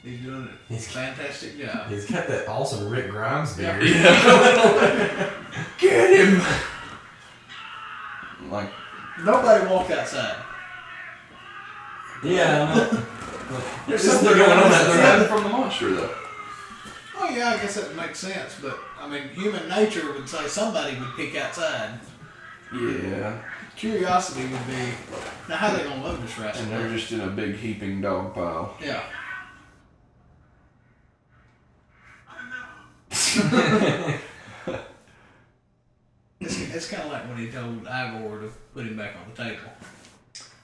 he's 0.05 0.21
doing 0.21 0.49
a 0.49 0.73
He's- 0.73 0.87
fantastic 0.93 1.59
job. 1.59 1.89
He's 1.89 2.09
got 2.09 2.29
that 2.29 2.47
awesome 2.47 2.89
Rick 2.89 3.11
Grimes 3.11 3.57
beard. 3.57 3.83
Yeah. 3.83 5.31
Get 5.81 6.21
him! 6.29 6.41
Like, 8.49 8.71
Nobody 9.25 9.67
walked 9.67 9.91
outside. 9.91 10.37
Yeah, 12.23 12.65
I 12.65 12.75
know. 12.75 13.03
there's 13.89 14.03
something 14.03 14.29
something 14.29 14.39
going 14.39 14.51
on 14.51 14.59
going 14.59 14.73
on 14.73 14.73
out 14.73 14.87
there 14.87 15.07
outside. 15.07 15.29
from 15.29 15.43
the 15.43 15.49
monster, 15.49 15.95
though. 15.95 16.15
Oh 17.19 17.29
yeah, 17.29 17.51
I 17.51 17.57
guess 17.57 17.75
that 17.75 17.95
makes 17.95 18.19
sense. 18.19 18.57
But 18.61 18.79
I 18.99 19.09
mean, 19.09 19.29
human 19.29 19.69
nature 19.69 20.13
would 20.13 20.29
say 20.29 20.47
somebody 20.47 20.99
would 20.99 21.15
peek 21.17 21.37
outside. 21.37 21.99
Yeah. 22.73 23.43
Curiosity 23.77 24.43
would 24.43 24.67
be, 24.67 24.93
now 25.49 25.57
how 25.57 25.75
they 25.75 25.83
gonna 25.83 26.03
load 26.03 26.23
this 26.23 26.39
restaurant. 26.39 26.57
And 26.59 26.71
they're 26.71 26.97
just 26.97 27.13
in 27.13 27.21
a 27.21 27.29
big 27.29 27.57
heaping 27.57 28.01
dog 28.01 28.35
pile. 28.35 28.77
Yeah. 28.81 29.03
It's, 36.41 36.59
it's 36.75 36.89
kind 36.91 37.03
of 37.03 37.13
like 37.13 37.29
when 37.29 37.37
he 37.37 37.51
told 37.51 37.83
Igor 37.83 38.41
to 38.41 38.51
put 38.73 38.87
him 38.87 38.97
back 38.97 39.15
on 39.15 39.31
the 39.31 39.45
table. 39.45 39.61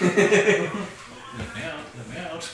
you 0.00 0.08
hear. 0.08 0.70
Let 1.38 1.54
me 1.54 1.62
out. 1.62 1.80
Let 1.96 2.10
me 2.10 2.16
out. 2.18 2.50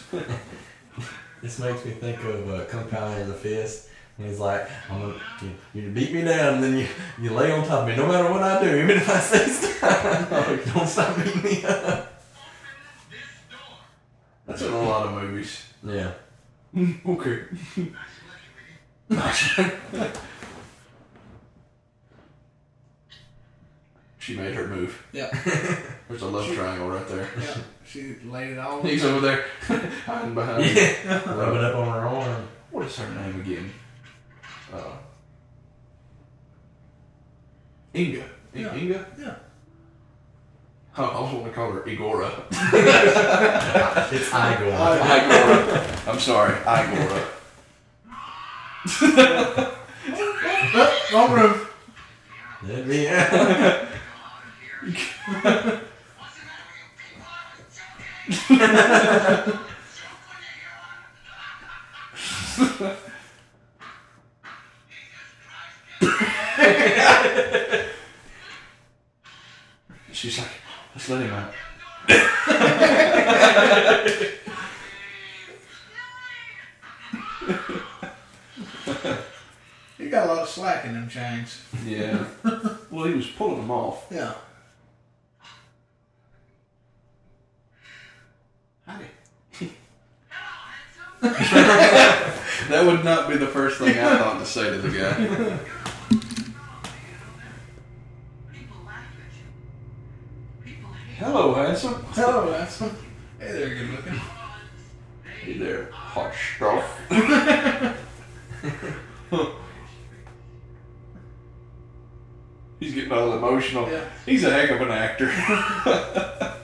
This 1.43 1.59
makes 1.59 1.85
me 1.85 1.93
think 1.93 2.23
of 2.25 2.51
uh, 2.51 2.65
Kung 2.65 2.89
Pao 2.89 3.07
of 3.17 3.27
the 3.29 3.35
Fist. 3.35 3.89
And 4.19 4.27
he's 4.27 4.39
like, 4.39 4.69
I'm 4.91 5.01
gonna, 5.01 5.21
you, 5.43 5.83
you 5.83 5.91
beat 5.91 6.13
me 6.13 6.23
down, 6.25 6.55
and 6.55 6.65
then 6.65 6.79
you, 6.79 6.87
you 7.21 7.31
lay 7.31 7.53
on 7.53 7.67
top 7.67 7.83
of 7.83 7.89
me. 7.89 7.97
No 7.97 8.07
matter 8.07 8.33
what 8.33 8.43
I 8.43 8.63
do, 8.65 8.75
even 8.75 8.97
if 8.97 9.09
I 9.11 9.19
say 9.21 9.47
stop, 9.47 10.31
don't 10.75 10.87
stop 10.89 11.17
beating 11.17 11.43
me 11.43 11.65
up. 11.65 11.75
Open 11.77 13.11
this 13.11 13.43
door. 13.51 13.77
That's 14.47 14.63
in 14.63 14.73
a 14.73 14.83
lot 14.83 15.07
of 15.07 15.23
movies. 15.23 15.65
Yeah. 15.85 16.13
Okay. 17.07 17.43
Nice 19.09 19.57
working 19.57 19.81
with 19.93 20.03
you. 20.03 20.21
She 24.27 24.35
made 24.37 24.55
her 24.57 24.67
move. 24.67 25.01
Yeah. 25.13 25.31
There's 26.09 26.23
a 26.23 26.27
love 26.27 26.53
triangle 26.53 26.89
right 26.91 27.07
there. 27.09 27.29
Yeah. 27.41 27.57
She 27.87 28.17
laid 28.25 28.51
it 28.51 28.59
all. 28.59 28.83
He's 28.83 29.05
over 29.05 29.21
there 29.21 29.45
hiding 30.05 30.35
behind. 30.35 30.65
Yeah. 30.75 31.23
Rub 31.33 31.55
it 31.55 31.63
up 31.63 31.77
on 31.77 31.87
her 31.87 32.09
arm. 32.09 32.49
What 32.73 32.85
is 32.85 32.97
her 32.97 33.09
name 33.15 33.41
again? 33.41 33.71
Uh, 34.75 34.79
Inga. 37.95 38.23
I- 38.23 38.59
Yeah. 38.59 38.75
Inga? 38.75 39.07
Yeah. 39.21 39.35
I 40.97 41.03
always 41.05 41.33
want 41.35 41.47
to 41.47 41.53
call 41.53 41.71
her 41.71 41.83
Igora. 41.83 42.29
It's 44.13 44.29
Igor. 44.29 44.73
Igora. 44.99 46.09
I'm 46.09 46.19
sorry, 46.19 46.55
Igora. 46.55 47.23
Oh, 50.79 51.09
wrong 51.15 51.33
room. 51.33 51.67
That'd 52.65 52.89
be 52.89 53.07
What's 53.07 53.96
She's 70.13 70.39
like, 70.39 70.49
let's 70.95 71.09
let 71.09 71.23
him 71.23 71.33
out. 71.33 71.53
He 79.99 80.09
got 80.09 80.27
a 80.29 80.33
lot 80.33 80.43
of 80.43 80.49
slack 80.49 80.85
in 80.85 80.95
them 80.95 81.09
chains. 81.09 81.63
Yeah. 81.85 82.25
well, 82.91 83.07
he 83.07 83.15
was 83.15 83.27
pulling 83.27 83.57
them 83.57 83.71
off. 83.73 84.07
Yeah. 84.11 84.35
Howdy. 88.87 89.07
That 92.69 92.85
would 92.85 93.05
not 93.05 93.29
be 93.29 93.37
the 93.37 93.47
first 93.47 93.79
thing 93.79 93.97
I 93.99 94.19
thought 94.19 94.41
to 94.41 94.47
say 94.47 94.71
to 94.71 94.79
the 94.79 94.89
guy. 94.89 95.15
People 98.53 98.77
laugh 98.85 99.05
at 99.15 99.33
you. 99.37 99.45
People 100.65 100.91
hate 100.93 101.17
Hello, 101.17 101.55
handsome. 101.55 102.05
Hello, 102.11 102.53
handsome. 102.53 102.97
Hey 103.39 103.53
there, 103.53 103.75
good 103.75 103.91
looking. 103.91 104.21
Hey 105.41 105.59
there, 105.59 105.91
hot 105.93 106.33
stuff. 106.57 107.01
He's 112.81 112.95
getting 112.95 113.13
all 113.13 113.33
emotional. 113.33 113.89
Yeah. 113.89 114.05
He's 114.27 114.45
a 114.45 114.51
heck 114.51 114.71
of 114.71 114.81
an 114.81 114.91
actor. 114.91 116.53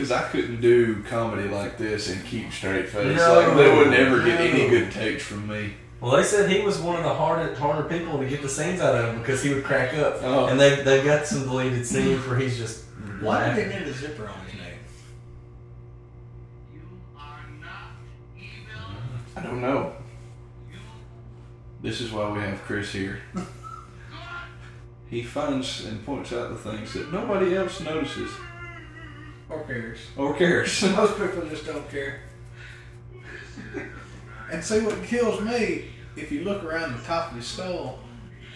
Because 0.00 0.12
I 0.12 0.22
couldn't 0.28 0.62
do 0.62 1.02
comedy 1.02 1.46
like 1.46 1.76
this 1.76 2.08
and 2.08 2.24
keep 2.24 2.50
straight 2.50 2.88
face. 2.88 3.18
No. 3.18 3.34
like 3.34 3.54
they 3.54 3.76
would 3.76 3.90
never 3.90 4.24
get 4.24 4.40
any 4.40 4.66
good 4.70 4.90
takes 4.90 5.22
from 5.22 5.46
me. 5.46 5.74
Well, 6.00 6.16
they 6.16 6.22
said 6.22 6.50
he 6.50 6.62
was 6.62 6.78
one 6.78 6.96
of 6.96 7.02
the 7.02 7.12
harder, 7.12 7.54
harder 7.54 7.86
people 7.86 8.18
to 8.18 8.26
get 8.26 8.40
the 8.40 8.48
scenes 8.48 8.80
out 8.80 8.94
of 8.94 9.04
him 9.10 9.18
because 9.18 9.42
he 9.42 9.52
would 9.52 9.62
crack 9.62 9.92
up. 9.92 10.20
Oh. 10.22 10.46
And 10.46 10.58
they 10.58 10.82
they 10.82 11.04
got 11.04 11.26
some 11.26 11.42
deleted 11.42 11.86
scenes 11.86 12.26
where 12.26 12.38
he's 12.38 12.56
just 12.56 12.86
Why 13.20 13.40
did 13.40 13.58
laughing. 13.58 13.68
they 13.68 13.78
need 13.80 13.88
a 13.88 13.92
zipper 13.92 14.26
on 14.26 14.40
his 14.46 14.54
neck? 14.58 14.78
You 16.72 16.80
are 17.18 17.44
not 17.60 17.92
evil. 18.38 18.96
I 19.36 19.42
don't 19.42 19.60
know. 19.60 19.92
This 21.82 22.00
is 22.00 22.10
why 22.10 22.30
we 22.30 22.40
have 22.40 22.62
Chris 22.62 22.90
here. 22.90 23.20
He 25.10 25.24
finds 25.24 25.86
and 25.86 26.06
points 26.06 26.32
out 26.32 26.50
the 26.50 26.54
things 26.54 26.92
that 26.92 27.12
nobody 27.12 27.56
else 27.56 27.80
notices 27.80 28.30
Or 29.50 29.62
cares? 29.64 29.98
or 30.16 30.34
cares. 30.34 30.82
Most 30.96 31.18
people 31.18 31.46
just 31.48 31.66
don't 31.66 31.88
care. 31.90 32.20
And 34.50 34.64
see 34.64 34.80
what 34.80 35.02
kills 35.04 35.40
me, 35.40 35.84
if 36.16 36.32
you 36.32 36.42
look 36.44 36.64
around 36.64 36.96
the 36.96 37.04
top 37.04 37.30
of 37.30 37.36
his 37.36 37.46
skull, 37.46 37.98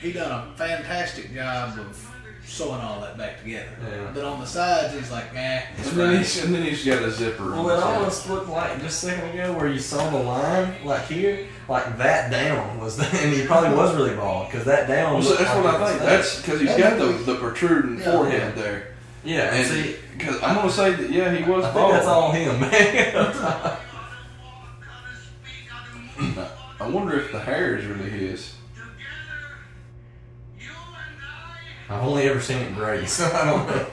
he 0.00 0.12
done 0.12 0.30
a 0.52 0.56
fantastic 0.56 1.32
job 1.32 1.78
of 1.78 2.10
sewing 2.46 2.80
all 2.80 3.00
that 3.00 3.16
back 3.16 3.40
together. 3.42 3.68
Yeah. 3.80 4.10
But 4.12 4.24
on 4.24 4.40
the 4.40 4.46
sides, 4.46 4.92
he's 4.92 5.10
like, 5.10 5.32
nah, 5.34 5.40
And 5.40 5.84
then, 5.96 6.18
he's, 6.18 6.44
and 6.44 6.54
then 6.54 6.62
he's 6.64 6.84
got 6.84 7.02
a 7.02 7.10
zipper. 7.10 7.50
Well, 7.50 7.70
it 7.70 7.82
almost 7.82 8.28
looked 8.28 8.48
like 8.48 8.80
just 8.80 9.02
a 9.04 9.06
second 9.06 9.30
ago 9.38 9.52
where 9.54 9.68
you 9.68 9.78
saw 9.78 10.10
the 10.10 10.18
line, 10.18 10.74
like 10.84 11.06
here, 11.06 11.46
like 11.68 11.96
that 11.98 12.30
down 12.30 12.78
was, 12.78 12.96
the, 12.96 13.04
and 13.22 13.32
he 13.32 13.46
probably 13.46 13.74
was 13.76 13.94
really 13.94 14.14
bald 14.16 14.48
because 14.50 14.64
that 14.66 14.88
down. 14.88 15.14
Well, 15.14 15.22
so 15.22 15.36
that's 15.36 15.54
like 15.54 15.64
what 15.64 15.74
I 15.74 15.80
was 15.80 15.90
think. 15.90 16.00
fake. 16.02 16.08
That's 16.10 16.40
because 16.40 16.60
he's 16.60 16.76
got 16.76 16.98
the, 16.98 17.06
the 17.32 17.36
protruding 17.36 17.98
Yeah. 17.98 18.12
forehead 18.12 18.54
there. 18.56 18.93
Yeah. 19.24 19.54
And 19.54 19.66
see, 19.66 19.96
because 20.16 20.42
I'm 20.42 20.56
gonna 20.56 20.70
say 20.70 20.92
that 20.94 21.10
yeah, 21.10 21.34
he 21.34 21.42
was 21.50 21.64
I 21.64 21.68
think 21.68 21.74
bald. 21.80 21.94
that's 21.94 22.06
all 22.06 22.32
him, 22.32 22.60
man. 22.60 23.12
Gonna 23.12 23.34
speak 25.16 25.68
out 25.72 25.86
of 25.88 26.36
me 26.36 26.44
I 26.80 26.88
wonder 26.88 27.18
if 27.18 27.32
the 27.32 27.40
hair 27.40 27.76
is 27.76 27.86
really 27.86 28.10
his. 28.10 28.54
together. 28.74 29.56
You 30.60 30.70
and 30.70 31.22
I 31.90 31.96
I've 31.96 32.04
only 32.06 32.22
ever 32.24 32.40
seen 32.40 32.58
it 32.58 32.74
gray, 32.74 33.06
so 33.06 33.24
I 33.34 33.44
don't 33.46 33.66
know. 33.66 33.72
to 33.72 33.78
make 33.78 33.86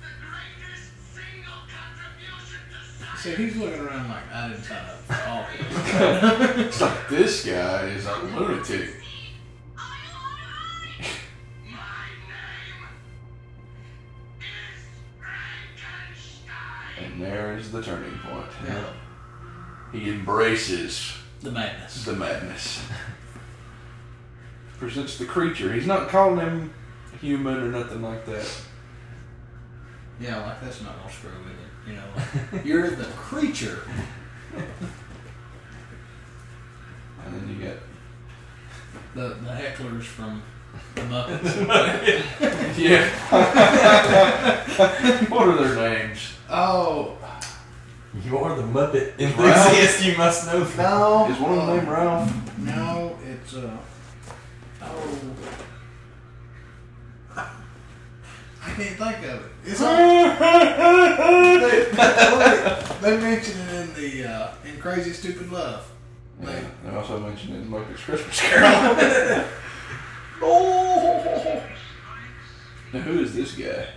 the 0.00 0.12
greatest 0.20 0.92
single 1.14 1.60
contribution 1.68 2.60
to 2.70 3.18
See, 3.20 3.34
he's 3.34 3.56
looking 3.56 3.80
around 3.80 4.08
like, 4.08 4.32
I 4.32 4.48
didn't 4.48 4.62
sign 4.64 4.84
up 4.84 5.00
for 5.02 5.28
all 5.28 5.46
this. 5.56 6.66
It's 6.68 6.80
like 6.80 7.08
this 7.08 7.44
guy 7.46 7.86
is 7.86 8.06
a 8.06 8.18
lunatic. 8.36 8.90
And 17.18 17.26
there 17.26 17.56
is 17.58 17.72
the 17.72 17.82
turning 17.82 18.16
point. 18.20 18.46
Yeah. 18.64 18.84
He 19.92 20.08
embraces 20.10 21.14
The 21.42 21.50
madness. 21.50 22.04
the 22.04 22.12
madness. 22.12 22.80
Presents 24.78 25.18
the 25.18 25.24
creature. 25.24 25.72
He's 25.72 25.86
not 25.86 26.08
calling 26.10 26.38
him 26.38 26.72
human 27.20 27.56
or 27.56 27.70
nothing 27.72 28.02
like 28.02 28.24
that. 28.26 28.48
Yeah, 30.20 30.44
like 30.46 30.60
that's 30.60 30.80
not 30.82 30.96
gonna 31.00 31.12
screw 31.12 31.30
with 31.30 31.50
it. 31.50 31.90
You 31.90 31.94
know, 31.96 32.04
like, 32.52 32.64
you're 32.64 32.90
the 32.90 33.04
creature. 33.04 33.80
And 37.26 37.34
then 37.34 37.48
you 37.48 37.56
get 37.62 37.78
The 39.14 39.34
the 39.44 39.50
hecklers 39.50 40.04
from 40.04 40.42
the 40.94 41.02
Muppets. 41.02 42.78
yeah. 42.78 43.04
what 45.28 45.48
are 45.48 45.56
their 45.68 45.74
names? 45.98 46.37
Oh 46.50 47.16
You 48.24 48.38
are 48.38 48.56
the 48.56 48.62
Muppet 48.62 49.18
enthusiast. 49.18 50.04
You 50.04 50.16
must 50.16 50.46
know. 50.46 50.58
no! 50.76 51.28
Is 51.30 51.38
one 51.40 51.58
of 51.58 51.66
them 51.66 51.76
named 51.76 51.88
Ralph? 51.88 52.58
No, 52.58 53.18
it's 53.26 53.54
uh. 53.54 53.76
Oh. 54.82 55.18
I 57.36 58.70
can't 58.72 58.96
think 58.96 59.18
of 59.24 59.44
it. 59.44 59.50
It's 59.64 59.80
on, 59.80 59.96
they, 63.00 63.10
they 63.10 63.16
mention 63.22 63.58
it 63.60 63.70
in 63.74 63.94
the 63.94 64.10
uh, 64.30 64.50
in 64.64 64.78
Crazy 64.80 65.12
Stupid 65.12 65.50
Love. 65.50 65.90
Yeah. 66.42 66.60
They 66.84 66.96
also 66.96 67.18
mentioned 67.18 67.54
it 67.56 67.60
in 67.60 67.68
Muppets 67.68 67.98
Christmas 67.98 68.40
Carol. 68.40 69.44
Oh, 70.40 71.62
now 72.92 73.00
who 73.00 73.20
is 73.20 73.34
this 73.34 73.52
guy? 73.52 73.88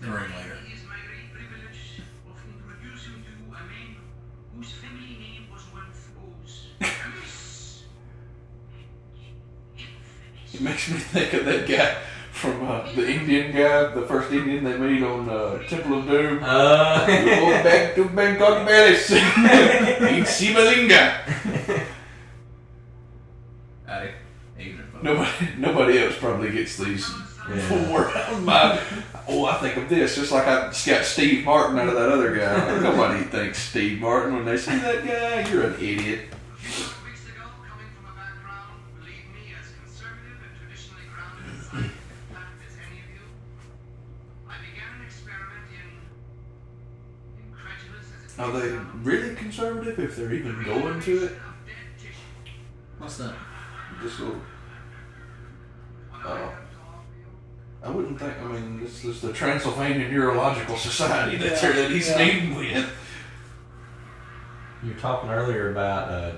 the 0.00 0.10
ringleader. 0.10 0.58
It 10.54 10.60
makes 10.60 10.88
me 10.90 10.98
think 10.98 11.32
of 11.34 11.44
that 11.46 11.68
guy 11.68 11.96
from 12.32 12.64
uh, 12.68 12.90
the 12.94 13.08
Indian 13.08 13.52
guy, 13.52 13.92
the 13.94 14.02
first 14.06 14.32
Indian 14.32 14.64
they 14.64 14.76
meet 14.78 15.02
on 15.02 15.28
uh, 15.28 15.58
Temple 15.68 15.98
of 15.98 16.06
Doom. 16.06 16.40
Uh, 16.42 17.06
Go 17.06 17.50
back 17.62 17.94
to 17.96 18.04
Pankot 18.04 18.66
Palace. 18.66 19.10
Eat 19.12 20.26
Sivalinga. 20.26 21.22
Hey. 23.86 24.14
Nobody, 25.02 25.30
nobody 25.58 25.98
else 25.98 26.16
probably 26.18 26.50
gets 26.50 26.76
these 26.78 27.08
Yeah. 27.50 27.60
four 27.68 28.08
out 28.16 28.32
of 28.32 28.42
my. 28.42 28.80
Oh, 29.28 29.44
I 29.44 29.54
think 29.58 29.76
of 29.76 29.88
this 29.90 30.14
just 30.16 30.32
like 30.32 30.46
I 30.46 30.68
just 30.68 30.86
got 30.86 31.04
Steve 31.04 31.44
Martin 31.44 31.78
out 31.78 31.88
of 31.88 31.94
that 31.94 32.08
other 32.10 32.34
guy. 32.34 32.80
Nobody 32.80 33.22
thinks 33.24 33.58
Steve 33.58 34.00
Martin 34.00 34.34
when 34.34 34.44
they 34.46 34.56
see 34.56 34.76
that 34.78 35.04
guy. 35.04 35.50
You're 35.52 35.64
an 35.66 35.74
idiot. 35.74 36.20
Are 48.38 48.50
they 48.52 48.70
really 49.02 49.34
conservative 49.36 49.98
if 49.98 50.16
they're 50.16 50.32
even 50.32 50.62
going 50.64 51.00
to 51.00 51.16
it? 51.16 51.22
of 51.24 51.28
dead 51.28 51.74
tissue. 51.98 52.12
What's 52.98 53.16
that? 53.18 53.34
This 54.02 54.18
little. 54.18 54.36
What 56.10 56.26
I 56.26 56.38
have 56.38 56.48
to 56.48 56.54
offer 56.80 57.04
you 57.16 57.26
I 57.82 57.90
wouldn't 57.90 58.18
think. 58.18 58.36
I 58.38 58.44
mean, 58.44 58.80
this 58.80 59.04
is 59.04 59.20
the 59.20 59.32
Transylvania 59.32 60.08
Neurological 60.08 60.76
Society 60.76 61.36
that, 61.36 61.62
Yeah, 61.62 61.72
that 61.72 61.90
he's 61.90 62.08
yeah. 62.10 62.18
meeting 62.18 62.54
with. 62.56 62.90
you 64.82 64.94
were 64.94 64.98
talking 65.00 65.30
earlier 65.30 65.70
about 65.70 66.08
uh, 66.10 66.32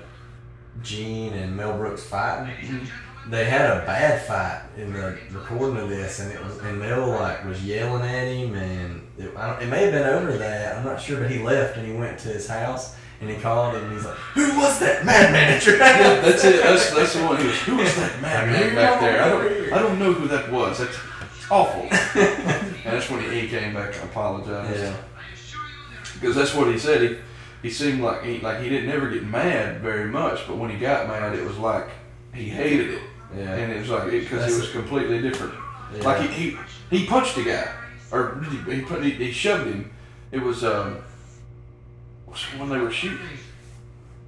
Gene 0.83 1.33
and 1.33 1.55
Mel 1.55 1.77
Brooks 1.77 2.03
fighting. 2.05 2.87
They 3.29 3.45
had 3.45 3.71
a 3.71 3.85
bad 3.85 4.21
fight 4.25 4.61
in 4.81 4.93
the 4.93 5.17
recording 5.31 5.77
of 5.81 5.89
this, 5.89 6.19
and 6.19 6.31
it 6.31 6.43
was 6.43 6.59
and 6.59 6.79
Mel 6.79 7.09
like 7.09 7.43
was 7.43 7.63
yelling 7.65 8.03
at 8.03 8.27
him, 8.27 8.55
and 8.55 9.06
it, 9.17 9.35
I 9.35 9.47
don't, 9.53 9.63
it 9.63 9.67
may 9.69 9.83
have 9.83 9.91
been 9.93 10.03
over 10.09 10.37
that. 10.37 10.77
I'm 10.77 10.85
not 10.85 11.01
sure, 11.01 11.21
but 11.21 11.31
he 11.31 11.39
left 11.39 11.77
and 11.77 11.87
he 11.87 11.93
went 11.93 12.19
to 12.19 12.27
his 12.29 12.47
house 12.47 12.95
and 13.19 13.29
he 13.29 13.35
called 13.37 13.75
him. 13.75 13.83
and 13.85 13.93
He's 13.93 14.05
like, 14.05 14.15
"Who 14.35 14.57
was 14.59 14.79
that 14.79 15.05
mad 15.05 15.31
manager?" 15.31 15.77
Yeah, 15.77 16.21
that's 16.21 16.43
it. 16.43 16.61
That's 16.63 16.93
that's 16.93 17.13
the 17.13 17.23
one. 17.25 17.37
He 17.41 17.47
was. 17.47 17.57
Who 17.61 17.77
was 17.77 17.95
that 17.95 18.21
madman 18.21 18.75
back 18.75 18.99
there? 19.01 19.23
I 19.23 19.29
don't. 19.29 19.73
I 19.73 19.79
don't 19.79 19.99
know 19.99 20.13
who 20.13 20.27
that 20.27 20.51
was. 20.51 20.77
That's 20.79 20.95
it's 20.95 21.51
awful. 21.51 21.81
and 21.81 22.75
that's 22.85 23.09
when 23.09 23.21
he, 23.21 23.41
he 23.41 23.47
came 23.47 23.73
back 23.73 23.95
and 23.95 24.03
apologized. 24.03 24.79
yeah. 24.79 24.95
I 25.17 25.33
assure 25.33 25.59
you 25.61 26.19
Because 26.19 26.35
that's 26.35 26.53
what 26.53 26.67
he 26.71 26.77
said. 26.77 27.01
He 27.01 27.17
he 27.63 27.69
seemed 27.71 28.01
like 28.01 28.23
he 28.23 28.39
like 28.39 28.61
he 28.61 28.69
didn't 28.69 28.91
ever 28.91 29.09
get 29.09 29.23
mad 29.25 29.81
very 29.81 30.05
much, 30.11 30.45
but 30.47 30.57
when 30.57 30.69
he 30.69 30.77
got 30.77 31.07
mad, 31.07 31.33
it 31.33 31.43
was 31.43 31.57
like 31.57 31.87
he 32.35 32.43
hated 32.49 32.91
it, 32.91 33.01
Yeah. 33.35 33.55
and 33.55 33.71
it 33.73 33.79
was 33.79 33.89
like 33.89 34.11
because 34.11 34.41
That's 34.41 34.53
it 34.57 34.59
was 34.59 34.71
completely 34.71 35.21
different. 35.23 35.55
Yeah. 35.95 36.03
Like 36.03 36.29
he, 36.29 36.51
he 36.51 36.57
he 36.99 37.05
punched 37.07 37.35
a 37.37 37.43
guy, 37.43 37.67
or 38.11 38.41
he 38.49 38.75
he, 38.75 38.81
put, 38.81 39.03
he, 39.03 39.11
he 39.11 39.31
shoved 39.31 39.67
him. 39.67 39.91
It 40.31 40.41
was 40.41 40.63
um 40.63 41.03
when 42.57 42.69
they 42.69 42.77
were 42.77 42.91
shooting. 42.91 43.27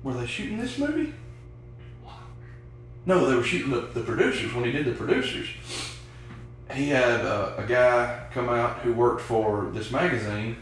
Were 0.03 0.13
they 0.13 0.25
shooting 0.25 0.57
this 0.57 0.77
movie? 0.77 1.13
No, 3.05 3.27
they 3.27 3.35
were 3.35 3.43
shooting 3.43 3.71
the, 3.71 3.81
the 3.81 4.01
producers 4.01 4.53
when 4.53 4.65
he 4.65 4.71
did 4.71 4.85
the 4.85 4.91
producers. 4.93 5.47
He 6.73 6.89
had 6.89 7.21
uh, 7.21 7.53
a 7.57 7.63
guy 7.63 8.27
come 8.31 8.49
out 8.49 8.79
who 8.79 8.93
worked 8.93 9.21
for 9.21 9.69
this 9.73 9.91
magazine 9.91 10.57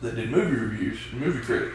that 0.00 0.16
did 0.16 0.30
movie 0.30 0.56
reviews, 0.56 0.98
movie 1.12 1.40
critic, 1.40 1.72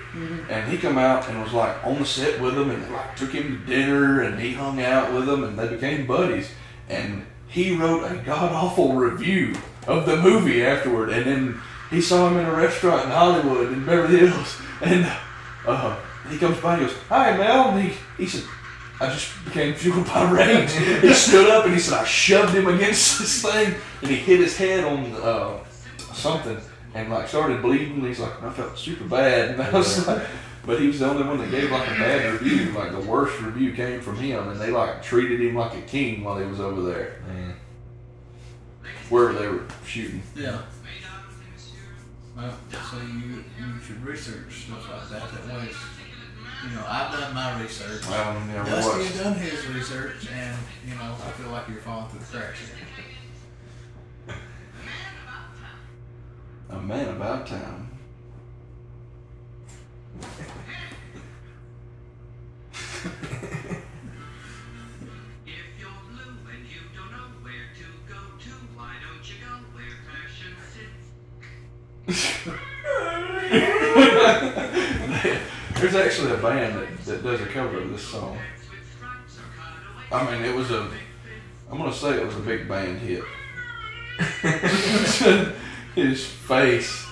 and 0.49 0.71
he 0.71 0.77
come 0.77 0.97
out 0.97 1.29
and 1.29 1.39
was 1.41 1.53
like 1.53 1.75
on 1.85 1.99
the 1.99 2.05
set 2.05 2.41
with 2.41 2.55
them, 2.55 2.71
and 2.71 2.83
they 2.83 2.89
like 2.89 3.15
took 3.15 3.31
him 3.31 3.61
to 3.61 3.65
dinner, 3.67 4.21
and 4.21 4.39
he 4.39 4.53
hung 4.53 4.81
out 4.81 5.13
with 5.13 5.27
them, 5.27 5.43
and 5.43 5.57
they 5.57 5.67
became 5.67 6.07
buddies. 6.07 6.49
And 6.89 7.25
he 7.47 7.75
wrote 7.75 8.03
a 8.11 8.15
god 8.17 8.51
awful 8.51 8.93
review 8.93 9.53
of 9.87 10.05
the 10.05 10.17
movie 10.17 10.65
afterward, 10.65 11.09
and 11.09 11.25
then 11.25 11.61
he 11.89 12.01
saw 12.01 12.29
him 12.29 12.37
in 12.37 12.45
a 12.45 12.53
restaurant 12.53 13.05
in 13.05 13.11
Hollywood 13.11 13.73
in 13.73 13.85
Beverly 13.85 14.27
Hills, 14.27 14.61
and 14.81 15.11
uh, 15.67 15.97
he 16.29 16.37
comes 16.37 16.57
by 16.59 16.77
and 16.77 16.87
goes, 16.87 16.95
"Hi, 17.09 17.37
Mel," 17.37 17.69
and 17.69 17.83
he, 17.83 17.93
he 18.17 18.27
said. 18.27 18.43
I 18.97 19.07
just 19.09 19.43
became 19.43 19.73
fueled 19.73 20.05
by 20.05 20.31
rage. 20.31 20.71
he 21.01 21.13
stood 21.13 21.49
up 21.49 21.65
and 21.65 21.73
he 21.73 21.79
said, 21.81 21.95
I 21.99 22.05
shoved 22.05 22.53
him 22.55 22.67
against 22.67 23.19
this 23.19 23.41
thing 23.41 23.75
and 24.01 24.09
he 24.09 24.15
hit 24.15 24.39
his 24.39 24.55
head 24.55 24.85
on 24.85 25.11
uh, 25.15 25.63
something 26.13 26.57
and 26.93 27.09
like 27.09 27.27
started 27.27 27.61
bleeding. 27.61 27.95
And 27.95 28.05
He's 28.05 28.21
like, 28.21 28.41
I 28.41 28.49
felt 28.51 28.77
super 28.77 29.03
bad. 29.03 29.51
And 29.51 29.61
I 29.61 29.71
was 29.71 30.07
like, 30.07 30.25
but 30.65 30.79
he 30.79 30.87
was 30.87 30.99
the 30.99 31.09
only 31.09 31.23
one 31.23 31.37
that 31.39 31.51
gave 31.51 31.71
like 31.71 31.87
a 31.87 31.91
bad 31.91 32.39
review. 32.39 32.71
Like 32.71 32.91
the 32.93 33.01
worst 33.01 33.39
review 33.41 33.73
came 33.73 33.99
from 33.99 34.15
him 34.15 34.47
and 34.47 34.59
they 34.59 34.71
like 34.71 35.03
treated 35.03 35.41
him 35.41 35.55
like 35.55 35.77
a 35.77 35.81
king 35.81 36.23
while 36.23 36.39
he 36.39 36.45
was 36.45 36.61
over 36.61 36.81
there. 36.81 37.21
Wherever 39.09 39.37
they 39.37 39.47
were 39.47 39.65
shooting. 39.85 40.21
Yeah. 40.35 40.61
Mesdames 40.83 41.35
et 41.41 41.51
messieurs, 41.51 41.99
Well, 42.35 42.57
so 42.91 42.97
you 42.97 43.43
you 43.57 43.81
should 43.85 44.03
research 44.03 44.65
stuff 44.65 44.89
like 44.89 45.09
that. 45.09 45.47
That 45.47 45.55
way, 45.55 45.69
you 46.63 46.75
know, 46.75 46.85
I've 46.87 47.11
done 47.11 47.33
my 47.33 47.61
research. 47.61 48.07
Well, 48.07 48.41
we 48.47 48.53
Dusty 48.53 49.05
has 49.05 49.17
done 49.21 49.35
his 49.35 49.67
research, 49.67 50.27
and 50.31 50.57
you 50.87 50.95
know, 50.95 51.15
I 51.25 51.31
feel 51.31 51.51
like 51.51 51.67
you're 51.67 51.77
falling 51.77 52.07
through 52.09 52.19
the 52.19 52.25
cracks 52.25 52.59
here. 52.59 54.35
a 56.69 56.81
man 56.81 57.09
about 57.09 57.45
town. 57.47 57.89
Band 76.45 76.75
that, 76.75 77.05
that 77.05 77.23
does 77.23 77.41
a 77.41 77.45
cover 77.47 77.79
of 77.79 77.89
this 77.91 78.03
song. 78.03 78.37
I 80.11 80.31
mean, 80.31 80.45
it 80.45 80.55
was 80.55 80.71
a. 80.71 80.87
I'm 81.71 81.77
gonna 81.77 81.93
say 81.93 82.21
it 82.21 82.25
was 82.25 82.35
a 82.35 82.39
big 82.39 82.67
band 82.67 82.99
hit. 82.99 83.23
His 85.95 86.25
face. 86.25 87.04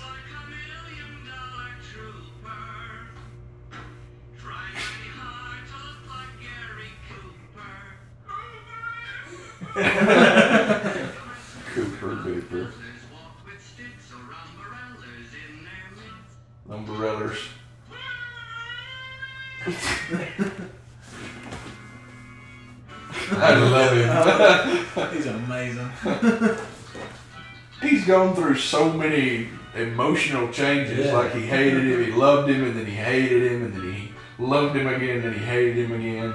Gone 28.23 28.35
through 28.35 28.55
so 28.55 28.91
many 28.91 29.49
emotional 29.75 30.51
changes. 30.51 31.07
Yeah. 31.07 31.13
Like 31.13 31.33
he 31.33 31.41
hated 31.41 31.83
him, 31.85 32.03
he 32.03 32.11
loved 32.11 32.49
him, 32.49 32.63
and 32.63 32.77
then 32.77 32.85
he 32.85 32.93
hated 32.93 33.51
him, 33.51 33.65
and 33.65 33.73
then 33.73 33.93
he 33.93 34.11
loved 34.37 34.75
him 34.75 34.87
again, 34.87 35.17
and 35.17 35.23
then 35.25 35.33
he 35.33 35.39
hated 35.39 35.77
him 35.77 35.91
again. 35.99 36.33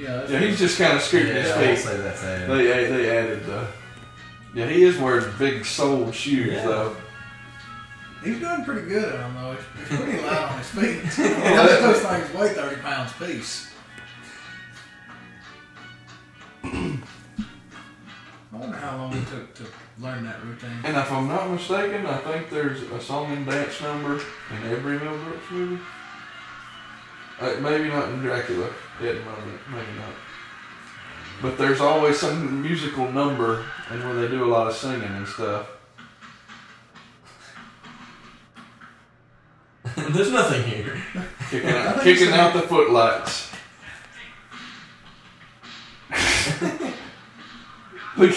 Yeah, 0.00 0.28
Yeah, 0.28 0.38
he's 0.38 0.58
just 0.60 0.78
kind 0.78 0.96
of 0.96 1.02
scooting 1.02 1.28
Yeah, 1.28 1.42
his 1.42 1.50
I 1.50 1.60
will 1.60 1.66
feet. 1.76 1.78
say 1.84 1.96
that's 1.96 2.22
it. 2.22 2.46
They 2.48 2.64
they 2.88 3.18
added 3.18 3.44
the. 3.46 3.66
Yeah, 4.54 4.66
he 4.68 4.84
is 4.84 4.96
wearing 4.96 5.26
big 5.38 5.64
sole 5.64 6.12
shoes 6.12 6.52
Yeah. 6.52 6.64
though. 6.64 6.96
He's 8.24 8.38
doing 8.38 8.64
pretty 8.64 8.88
good 8.88 9.04
at 9.04 9.12
them 9.12 9.34
though. 9.34 9.56
He's, 9.56 9.98
pretty 9.98 10.20
light 10.22 10.42
on 10.42 10.58
his 10.58 10.68
feet. 10.68 11.02
Those 11.16 12.00
things 12.02 12.34
weigh 12.34 12.54
thirty 12.54 12.80
pounds 12.80 13.12
apiece. 13.20 13.72
I 18.58 18.60
wonder 18.60 18.76
how 18.76 18.96
long 18.96 19.16
it 19.16 19.24
took 19.28 19.54
to 19.54 19.64
learn 20.00 20.24
that 20.24 20.44
routine. 20.44 20.80
And 20.82 20.96
if 20.96 21.12
I'm 21.12 21.28
not 21.28 21.48
mistaken, 21.48 22.04
I 22.06 22.16
think 22.18 22.50
there's 22.50 22.82
a 22.82 23.00
song 23.00 23.30
and 23.30 23.46
dance 23.46 23.80
number 23.80 24.14
in 24.16 24.66
every 24.68 24.98
Mel 24.98 25.16
Brooks 25.16 25.48
movie. 25.52 25.80
Uh, 27.40 27.54
maybe 27.60 27.88
not 27.88 28.08
in 28.08 28.18
Dracula. 28.18 28.68
Yeah, 29.00 29.12
maybe, 29.12 29.58
maybe 29.70 29.92
not. 29.96 30.12
But 31.40 31.56
there's 31.56 31.80
always 31.80 32.18
some 32.18 32.60
musical 32.60 33.08
number, 33.12 33.64
and 33.90 34.02
where 34.02 34.14
they 34.14 34.26
do 34.26 34.42
a 34.42 34.50
lot 34.50 34.66
of 34.66 34.74
singing 34.74 35.04
and 35.04 35.28
stuff. 35.28 35.70
There's 39.96 40.32
nothing 40.32 40.64
here. 40.64 41.00
Kicking 41.48 41.70
out, 41.76 42.02
kicking 42.02 42.32
out 42.32 42.54
the 42.54 42.62
footlights. 42.62 43.52
Look, 48.18 48.34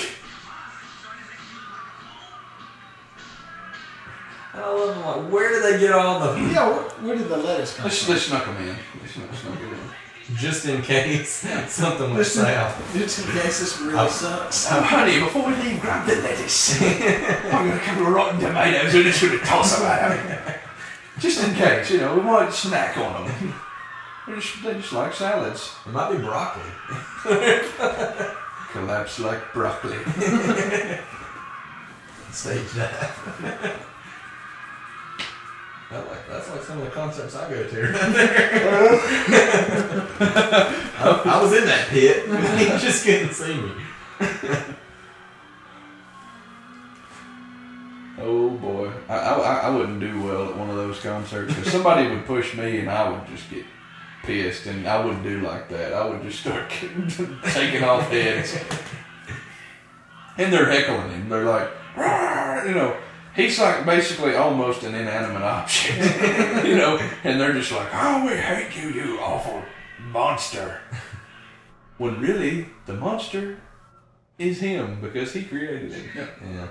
And 4.54 4.62
I 4.62 4.70
love 4.70 4.96
them. 4.96 5.06
Like, 5.24 5.32
where 5.32 5.50
do 5.50 5.62
they 5.72 5.80
get 5.80 5.92
all 5.94 6.20
the? 6.20 6.40
Yeah, 6.42 6.70
where, 6.70 6.82
where 7.00 7.16
did 7.18 7.30
the 7.30 7.38
lettuce 7.38 7.76
come 7.76 7.86
let's, 7.86 8.04
from? 8.04 8.14
let's 8.14 8.26
snuck 8.26 8.46
them 8.46 8.58
in. 8.58 8.76
Let's 9.02 9.14
snuck, 9.14 9.34
snuck 9.34 9.60
it 9.60 9.64
in. 9.64 10.36
Just 10.38 10.66
in 10.66 10.82
case 10.82 11.30
something 11.68 12.06
went 12.12 12.18
Just 12.18 12.36
south. 12.36 12.94
just 12.94 13.20
in 13.26 13.32
case 13.34 13.60
this 13.60 13.80
really 13.82 13.96
Oh. 13.98 14.08
sucks. 14.08 14.68
Oh, 14.72 14.82
honey, 14.82 15.20
before 15.20 15.48
we 15.48 15.56
leave, 15.56 15.82
grab 15.82 16.06
the 16.08 16.16
lettuce. 16.18 16.82
I've 16.82 17.00
got 17.52 17.76
a 17.76 17.80
couple 17.80 18.08
of 18.08 18.14
rotten 18.14 18.40
tomatoes 18.40 18.94
and 18.94 19.04
just 19.04 19.22
going 19.22 19.38
to 19.40 19.44
toss 19.46 19.78
them 19.78 19.88
at 19.88 20.18
him. 20.18 20.54
Just 21.20 21.44
in 21.48 21.54
case, 21.56 21.92
you 21.92 21.98
know, 22.00 22.16
we 22.16 22.22
might 22.22 22.52
snack 22.54 22.98
on 22.98 23.28
them. 23.28 23.54
They 24.28 24.36
just, 24.36 24.64
they 24.64 24.74
just 24.76 24.94
like 24.94 25.14
salads. 25.14 25.74
It 25.86 25.92
might 25.92 26.12
be 26.12 26.18
broccoli. 26.20 26.64
Collapse 28.72 29.20
like 29.20 29.54
broccoli. 29.54 29.98
Stage 32.32 32.74
dive. 32.74 33.88
I 35.92 35.98
like 35.98 36.30
that's 36.30 36.50
like 36.50 36.64
some 36.64 36.78
of 36.78 36.86
the 36.86 36.92
concerts 36.92 37.36
I 37.36 37.50
go 37.50 37.68
to. 37.68 37.92
I, 41.00 41.22
I 41.26 41.44
was 41.44 41.52
in 41.52 41.66
that 41.66 41.90
pit. 41.90 42.28
You 42.62 42.80
just 42.80 43.04
couldn't 43.04 43.34
see 43.34 43.56
me. 43.56 43.72
Oh 48.20 48.52
boy, 48.52 48.90
I, 49.10 49.18
I, 49.18 49.58
I 49.64 49.70
wouldn't 49.70 50.00
do 50.00 50.24
well 50.24 50.50
at 50.50 50.58
one 50.58 50.70
of 50.70 50.78
those 50.78 51.02
concerts 51.02 51.54
because 51.54 51.72
somebody 51.74 52.08
would 52.08 52.26
push 52.26 52.56
me 52.56 52.80
and 52.80 52.90
I 52.90 53.10
would 53.10 53.28
just 53.28 53.50
get 53.50 53.66
pissed 54.24 54.66
and 54.68 54.88
I 54.88 55.04
wouldn't 55.04 55.24
do 55.24 55.42
like 55.42 55.70
that. 55.70 55.94
I 55.94 56.06
would 56.08 56.22
just 56.24 56.40
start 56.40 56.70
taking 57.54 57.84
off 57.84 58.10
heads. 58.10 58.58
And 60.38 60.52
they're 60.52 60.70
heckling 60.70 61.12
him. 61.12 61.30
They're 61.30 61.44
like, 61.44 61.70
"Rawr," 61.96 62.68
you 62.68 62.74
know, 62.74 62.96
he's 63.36 63.60
like 63.60 63.86
basically 63.86 64.36
almost 64.36 64.84
an 64.84 64.96
inanimate 64.96 65.42
object, 65.42 66.66
you 66.66 66.76
know, 66.76 66.98
and 67.24 67.40
they're 67.40 67.54
just 67.54 67.72
like, 67.72 67.88
oh, 67.94 68.26
we 68.26 68.36
hate 68.36 68.76
you, 68.76 68.90
you 68.90 69.20
awful 69.20 69.62
monster. 70.12 70.80
When 71.98 72.20
really, 72.20 72.68
the 72.86 72.94
monster 72.94 73.60
is 74.40 74.60
him 74.60 75.00
because 75.02 75.34
he 75.34 75.44
created 75.44 75.92
him. 75.94 76.10
Yeah. 76.16 76.68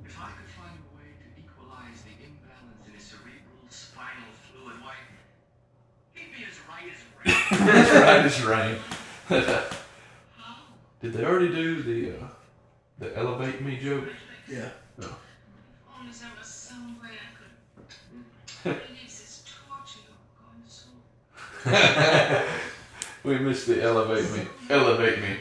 If 0.05 0.19
I 0.19 0.31
could 0.33 0.51
find 0.57 0.77
a 0.77 0.97
way 0.97 1.11
to 1.19 1.27
equalize 1.41 2.03
the 2.05 2.15
imbalance 2.25 2.87
in 2.87 2.93
his 2.95 3.05
cerebral 3.05 3.69
spinal 3.69 4.33
fluid, 4.53 4.77
why, 4.83 4.95
he'd 6.15 6.33
be 6.33 6.45
as 6.45 6.59
right 6.69 6.91
as 6.91 7.01
rain. 7.25 7.67
That's 7.67 8.41
right, 8.41 8.75
it's 9.31 9.51
rain. 9.51 9.51
Did 11.03 11.13
they 11.15 11.25
already 11.25 11.49
do 11.49 11.83
the 11.83 12.11
uh, 12.17 12.29
the 12.99 13.17
elevate 13.17 13.63
me 13.63 13.79
joke? 13.79 14.05
Yeah. 14.51 14.69
We 23.31 23.39
missed 23.39 23.69
the 23.69 23.81
elevate 23.81 24.29
me. 24.33 24.45
Elevate 24.69 25.21
me. 25.23 25.37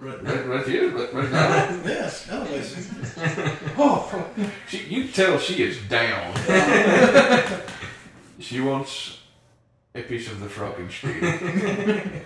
Right, 0.00 0.24
Right, 0.24 0.48
right 0.48 0.66
here, 0.66 0.88
right, 0.88 1.12
right 1.12 1.30
now. 1.30 1.80
Yes, 1.84 2.26
elevator. 2.30 3.52
Oh, 3.76 4.26
she, 4.66 4.78
you 4.84 5.06
tell 5.08 5.38
she 5.38 5.62
is 5.62 5.82
down. 5.82 6.32
she 8.38 8.62
wants 8.62 9.18
a 9.94 10.00
piece 10.00 10.32
of 10.32 10.40
the 10.40 10.48
Frankenstein. 10.48 12.22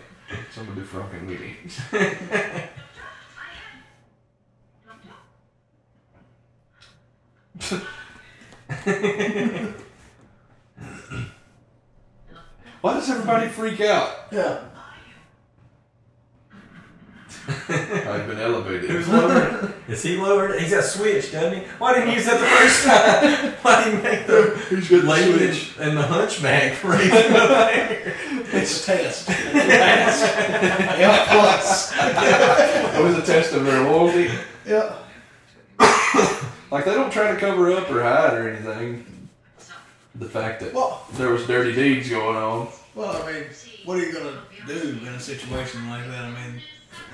Some 0.52 0.68
of 0.68 0.76
the 0.76 0.82
Frankenweenie. 0.82 1.56
Why 12.80 12.94
does 12.94 13.08
everybody 13.10 13.48
freak 13.48 13.80
out? 13.80 14.26
Yeah. 14.30 14.60
I've 17.68 18.26
been 18.26 18.38
elevated. 18.38 18.88
Who's 18.88 19.06
lowered? 19.08 19.74
Is 19.88 20.02
he 20.02 20.16
lowered? 20.16 20.58
He's 20.60 20.70
got 20.70 20.80
a 20.80 20.82
switch, 20.82 21.30
doesn't 21.32 21.58
he? 21.60 21.66
Why 21.78 21.92
didn't 21.94 22.08
he 22.10 22.14
use 22.14 22.24
that 22.26 22.40
the 22.40 22.46
first 22.46 22.84
time? 22.86 23.52
Why 23.62 23.84
didn't 23.84 23.98
he 24.00 24.02
make 24.02 24.26
the 24.26 24.42
Who's 24.70 24.88
got 24.88 25.02
the 25.02 25.08
lady 25.08 25.52
switch? 25.52 25.74
and 25.78 25.96
the 25.96 26.02
hunchback 26.02 26.82
raise 26.82 27.10
up 27.12 27.28
there? 27.28 28.14
It's 28.52 28.82
a 28.88 28.92
test. 28.92 29.28
yeah, 29.28 31.24
plus. 31.28 31.92
It 31.92 33.02
was 33.02 33.16
a 33.18 33.22
test 33.22 33.52
of 33.52 33.64
their 33.64 33.82
loyalty. 33.90 34.30
Yeah. 34.66 34.96
Like 36.70 36.86
they 36.86 36.94
don't 36.94 37.12
try 37.12 37.30
to 37.30 37.36
cover 37.38 37.70
up 37.70 37.88
or 37.88 38.02
hide 38.02 38.34
or 38.34 38.48
anything. 38.48 39.28
The 40.16 40.28
fact 40.28 40.60
that 40.60 40.72
Well, 40.74 41.06
there 41.12 41.30
was 41.30 41.46
dirty 41.46 41.72
deeds 41.72 42.08
going 42.10 42.36
on. 42.36 42.68
well, 42.96 43.22
I 43.22 43.30
mean, 43.32 43.44
what 43.84 43.98
are 43.98 44.00
you 44.04 44.12
gonna 44.12 44.40
do 44.66 44.98
in 45.02 45.06
a 45.08 45.20
situation 45.20 45.88
like 45.88 46.04
that? 46.08 46.24
I 46.24 46.30
mean, 46.30 46.60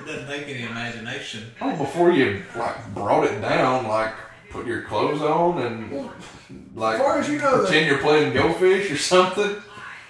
it 0.01 0.07
doesn't 0.07 0.27
take 0.27 0.49
any 0.49 0.65
imagination. 0.65 1.51
Oh, 1.61 1.77
before 1.77 2.11
you 2.13 2.43
like 2.57 2.95
brought 2.95 3.25
it 3.25 3.41
down, 3.41 3.87
like 3.87 4.13
put 4.51 4.67
your 4.67 4.83
clothes 4.83 5.23
on 5.23 5.63
and 5.63 6.11
like 6.75 6.97
As 6.97 7.01
far 7.01 7.19
as 7.19 7.29
you 7.29 7.39
know, 7.39 7.61
pretend 7.61 7.87
you're 7.87 7.99
playing 7.99 8.35
Go 8.35 8.53
Fish 8.55 8.91
or 8.91 8.97
something. 8.97 9.57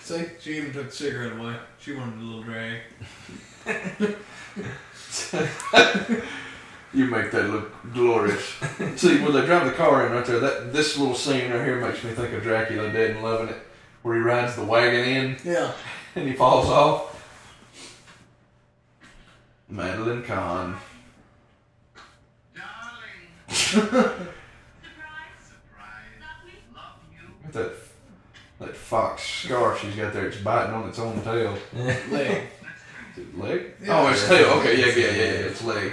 See, 0.00 0.24
she 0.40 0.56
even 0.56 0.72
took 0.72 0.86
the 0.86 0.92
cigarette 0.96 1.38
away. 1.38 1.56
She 1.78 1.92
wanted 1.92 2.18
a 2.18 2.22
little 2.22 2.42
drag. 2.42 2.80
You 6.92 7.04
make 7.04 7.30
that 7.30 7.48
look 7.50 7.70
glorious. 7.92 8.42
See, 8.96 9.20
when 9.22 9.32
they 9.32 9.46
drive 9.46 9.64
the 9.64 9.72
car 9.72 10.06
in 10.06 10.12
right 10.12 10.24
there, 10.24 10.40
that 10.40 10.72
this 10.72 10.98
little 10.98 11.14
scene 11.14 11.52
right 11.52 11.64
here 11.64 11.80
makes 11.80 12.02
me 12.02 12.10
think 12.10 12.34
of 12.34 12.42
Dracula 12.42 12.90
Dead 12.90 13.12
and 13.12 13.22
Loving 13.22 13.50
It, 13.50 13.58
where 14.02 14.16
he 14.16 14.20
rides 14.20 14.56
the 14.56 14.64
wagon 14.64 15.04
in 15.04 15.36
Yeah. 15.44 15.70
and 16.16 16.26
he 16.26 16.34
falls 16.34 16.66
off. 16.66 17.09
Madeline 19.70 20.22
Kahn. 20.24 20.76
Darling, 22.54 22.66
Surprise? 23.48 24.10
surprise, 25.46 26.20
Love 26.74 26.98
you. 27.12 27.50
That 27.52 27.72
that 28.58 28.76
fox 28.76 29.22
scarf 29.22 29.80
she's 29.80 29.94
got 29.94 30.12
there. 30.12 30.26
It's 30.26 30.38
biting 30.38 30.74
on 30.74 30.88
its 30.88 30.98
own 30.98 31.22
tail. 31.22 31.56
Leg. 32.10 32.48
Is 33.12 33.18
it 33.18 33.38
leg? 33.38 33.74
Yeah. 33.82 34.00
oh, 34.00 34.08
it's 34.08 34.26
tail. 34.28 34.48
Okay, 34.58 34.78
yeah, 34.78 34.86
yeah, 34.86 35.10
yeah, 35.16 35.32
yeah. 35.32 35.46
It's 35.46 35.64
leg. 35.64 35.92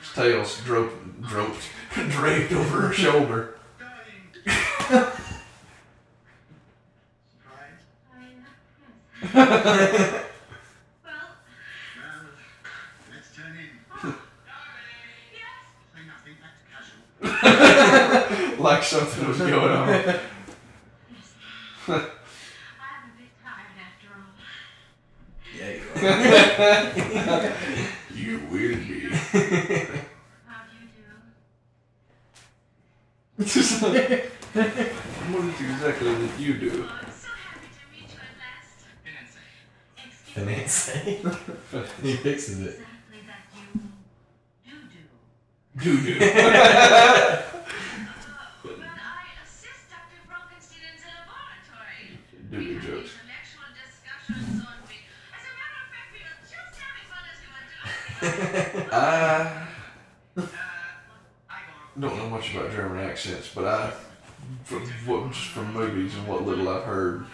Its 0.00 0.14
tail's 0.14 0.60
draped, 0.62 1.22
draped, 1.22 1.68
draped 2.10 2.52
over 2.52 2.80
her 2.82 2.92
shoulder. 2.92 3.54
Like 18.58 18.82
something 18.82 19.28
was 19.28 19.38
going 19.38 19.52
on. 19.52 19.88
I 19.88 19.92
am 19.92 20.10
a 21.88 22.00
bit 23.16 23.32
tired 23.42 23.78
after 23.78 24.08
all. 24.14 24.30
Yeah, 25.56 25.70
you 25.74 25.82
are. 27.32 27.52
You 28.14 28.32
will 28.50 28.76
be. 28.76 28.98
How 30.46 30.60
do 30.66 30.74
you 30.78 30.88
do? 30.94 31.04
what 35.32 35.44
is 35.44 35.60
it 35.60 35.70
exactly 35.70 36.12
that 36.14 36.34
you 36.38 36.52
do? 36.54 36.70
Oh, 36.84 36.90
I'm 37.00 37.12
so 37.12 37.30
happy 42.02 42.87
Do 52.50 52.58
we 52.58 52.64
do 52.64 52.74
have 52.74 52.82
jokes. 52.82 53.10
intellectual 53.14 53.68
discussions 53.78 54.58
on 54.66 54.78
me. 54.88 54.96
As 55.30 55.44
a 55.44 55.52
matter 55.54 55.78
of 55.78 55.88
fact, 55.92 56.08
we 56.12 56.18
were 56.24 56.42
just 56.42 56.74
having 56.82 57.06
fun 57.06 57.24
as 57.30 57.38
we 57.38 57.48
were 57.54 57.66
doing 57.70 58.82
it. 58.82 58.92
I 58.92 58.94
Uh, 58.96 60.46
I 61.48 62.00
don't 62.00 62.16
know 62.16 62.28
much 62.28 62.54
about 62.54 62.72
German 62.72 62.98
accents, 63.04 63.50
but 63.54 63.64
I, 63.64 63.92
from 64.64 64.82
what 65.06 65.30
just 65.32 65.46
from 65.48 65.72
movies 65.72 66.16
and 66.16 66.26
what 66.26 66.44
little 66.44 66.68
I've 66.68 66.84
heard, 66.84 67.26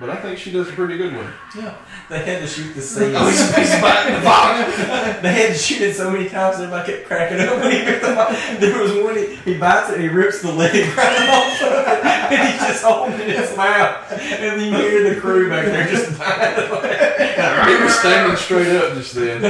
but 0.00 0.08
I 0.08 0.16
think 0.16 0.38
she 0.38 0.50
does 0.50 0.68
a 0.70 0.72
pretty 0.72 0.96
good 0.96 1.14
one. 1.14 1.30
Yeah. 1.54 1.76
They 2.08 2.20
had 2.20 2.40
to 2.40 2.46
shoot 2.46 2.74
the 2.74 2.80
scene. 2.80 3.14
Oh, 3.14 3.28
he's, 3.28 3.54
he's 3.54 3.80
biting 3.82 4.14
the 4.14 4.22
fox. 4.22 4.76
They 5.20 5.32
had 5.32 5.48
to 5.52 5.58
shoot 5.58 5.82
it 5.82 5.94
so 5.94 6.10
many 6.10 6.26
times 6.30 6.56
everybody 6.56 6.90
kept 6.90 7.06
cracking 7.06 7.38
up 7.40 7.60
when 7.60 7.70
he 7.76 7.84
bit 7.84 8.00
the 8.00 8.14
fox. 8.14 8.34
There 8.58 8.82
was 8.82 8.92
one, 8.94 9.16
he, 9.16 9.36
he 9.36 9.58
bites 9.58 9.90
it 9.90 9.96
and 9.96 10.02
he 10.02 10.08
rips 10.08 10.40
the 10.40 10.52
leg 10.52 10.72
right 10.96 11.28
off 11.28 11.62
of 11.62 11.72
it. 11.86 12.00
And 12.30 12.48
he's 12.48 12.60
just 12.60 12.84
holding 12.84 13.14
it 13.18 13.28
in 13.28 13.40
his 13.40 13.56
mouth. 13.56 14.12
And 14.12 14.60
then 14.60 14.72
you 14.72 14.78
hear 14.78 15.14
the 15.14 15.20
crew 15.20 15.50
back 15.50 15.64
there 15.64 15.88
just 15.88 16.16
biting 16.16 16.64
He 16.64 17.82
was 17.82 17.98
standing 17.98 18.36
straight 18.36 18.68
up 18.76 18.94
just 18.94 19.14
then. 19.14 19.40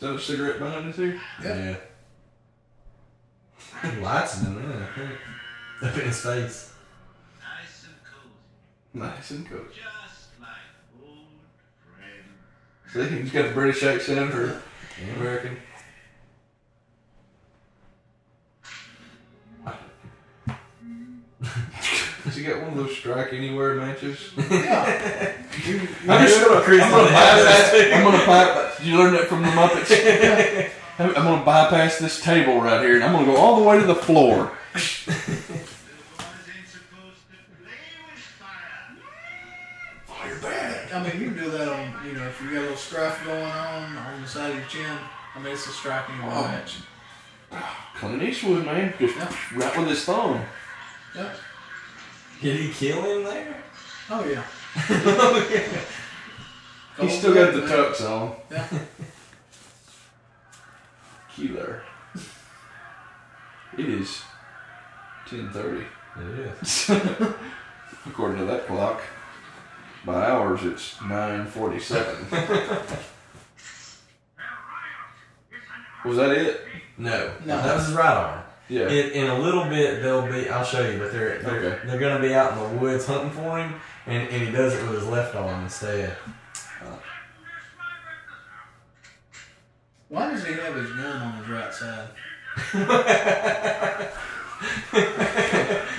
Cigarette 0.00 0.58
behind 0.58 0.86
his 0.86 0.98
ear. 0.98 1.20
Yep. 1.42 1.90
Yeah. 3.82 4.00
Lights 4.00 4.42
in 4.42 4.54
there, 4.54 4.82
I 4.82 4.98
think. 4.98 5.12
Up 5.82 5.94
in 5.98 6.06
his 6.06 6.20
face. 6.20 6.72
Nice 7.40 7.86
and 7.86 7.94
cozy. 8.04 8.34
Nice 8.94 9.30
and 9.30 9.48
cool. 9.48 9.64
Just 9.68 10.40
like 10.40 10.50
old 11.02 11.26
friends. 12.92 13.10
See, 13.10 13.22
he's 13.22 13.32
got 13.32 13.48
the 13.48 13.54
British 13.54 13.82
accent 13.82 14.34
or 14.34 14.62
American. 15.16 15.56
Has 22.24 22.36
he 22.36 22.44
got 22.44 22.60
one 22.60 22.70
of 22.70 22.76
those 22.76 22.96
strike 22.96 23.32
anywhere 23.32 23.74
matches? 23.76 24.30
Yeah. 24.50 25.32
You, 25.66 25.74
you 25.74 25.88
I'm 26.08 26.26
just 26.26 26.46
gonna, 26.46 26.60
Chris 26.62 26.82
I'm 26.82 26.90
gonna 26.90 27.04
bypass. 27.10 27.74
I'm 27.74 28.04
gonna 28.04 28.26
bypass. 28.26 28.78
Did 28.78 28.86
you 28.86 28.98
learn 28.98 29.12
that 29.14 29.26
from 29.26 29.42
the 29.42 29.48
Muppets? 29.48 30.70
I'm 30.98 31.08
I'm 31.16 31.24
gonna 31.24 31.44
bypass 31.44 31.98
this 31.98 32.20
table 32.22 32.60
right 32.60 32.80
here, 32.82 32.94
and 32.96 33.04
I'm 33.04 33.12
gonna 33.12 33.26
go 33.26 33.36
all 33.36 33.56
the 33.60 33.64
way 33.66 33.78
to 33.80 33.86
the 33.86 33.94
floor. 33.94 34.52
The 34.80 35.12
boys 35.12 36.46
ain't 36.56 36.68
supposed 36.68 37.22
to 37.30 37.36
play 37.64 37.90
with 38.06 38.20
fire. 38.38 38.96
Fire 40.06 40.38
bad. 40.40 40.92
I 40.92 41.02
mean, 41.02 41.20
you 41.20 41.30
can 41.30 41.44
do 41.44 41.50
that 41.50 41.68
on, 41.68 42.06
you 42.06 42.12
know, 42.12 42.26
if 42.28 42.40
you 42.42 42.50
got 42.50 42.58
a 42.58 42.60
little 42.62 42.76
strife 42.76 43.24
going 43.24 43.42
on 43.42 43.96
on 43.96 44.22
the 44.22 44.28
side 44.28 44.50
of 44.50 44.56
your 44.56 44.66
chin. 44.66 44.96
I 45.34 45.38
mean, 45.40 45.52
it's 45.52 45.66
a 45.66 45.70
striking 45.70 46.14
Oh. 46.22 46.42
match. 46.42 46.76
Clint 47.96 48.22
Eastwood, 48.22 48.64
man, 48.66 48.94
just 48.98 49.16
Yeah. 49.16 49.32
right 49.56 49.76
with 49.78 49.88
his 49.88 50.04
thumb. 50.04 50.44
Yep. 51.16 51.36
Did 52.40 52.56
he 52.56 52.72
kill 52.72 53.02
him 53.02 53.24
there? 53.24 53.56
Oh, 54.10 54.24
yeah. 54.24 54.44
He 57.00 57.08
still 57.08 57.32
got 57.32 57.54
the 57.54 57.60
Cold-blooded, 57.60 57.94
tux 57.94 58.10
on. 58.10 58.36
Yeah. 58.50 58.68
Killer. 61.34 61.82
It 63.78 63.88
is 63.88 64.22
ten 65.26 65.50
thirty. 65.50 65.84
It 66.18 66.52
is. 66.62 66.90
According 68.06 68.38
to 68.38 68.44
that 68.46 68.66
clock. 68.66 69.00
By 70.04 70.26
hours, 70.26 70.64
it's 70.64 71.00
nine 71.02 71.46
forty-seven. 71.46 72.26
Was 76.04 76.16
that 76.16 76.32
it? 76.32 76.60
No. 76.98 77.32
No. 77.46 77.62
That 77.62 77.76
was 77.76 77.86
his 77.86 77.94
right 77.94 78.14
arm. 78.14 78.42
Yeah. 78.70 78.88
In, 78.88 79.10
in 79.12 79.26
a 79.30 79.38
little 79.38 79.64
bit, 79.64 80.00
they'll 80.00 80.26
be. 80.30 80.48
I'll 80.48 80.64
show 80.64 80.88
you, 80.88 80.98
but 80.98 81.12
they're 81.12 81.40
they're, 81.42 81.58
Okay. 81.58 81.86
they're 81.88 81.98
going 81.98 82.22
to 82.22 82.26
be 82.26 82.32
out 82.34 82.52
in 82.52 82.58
the 82.76 82.80
woods 82.80 83.04
hunting 83.04 83.32
for 83.32 83.58
him, 83.58 83.74
and, 84.06 84.28
and 84.28 84.46
he 84.46 84.52
does 84.52 84.74
it 84.74 84.82
with 84.88 85.00
his 85.00 85.08
left 85.08 85.34
arm 85.34 85.64
instead. 85.64 86.16
Why 90.08 90.30
does 90.32 90.44
he 90.46 90.52
have 90.54 90.74
his 90.74 90.90
gun 90.92 91.22
on 91.22 91.36
his 91.38 91.48
right 91.48 91.74
side? 91.74 92.08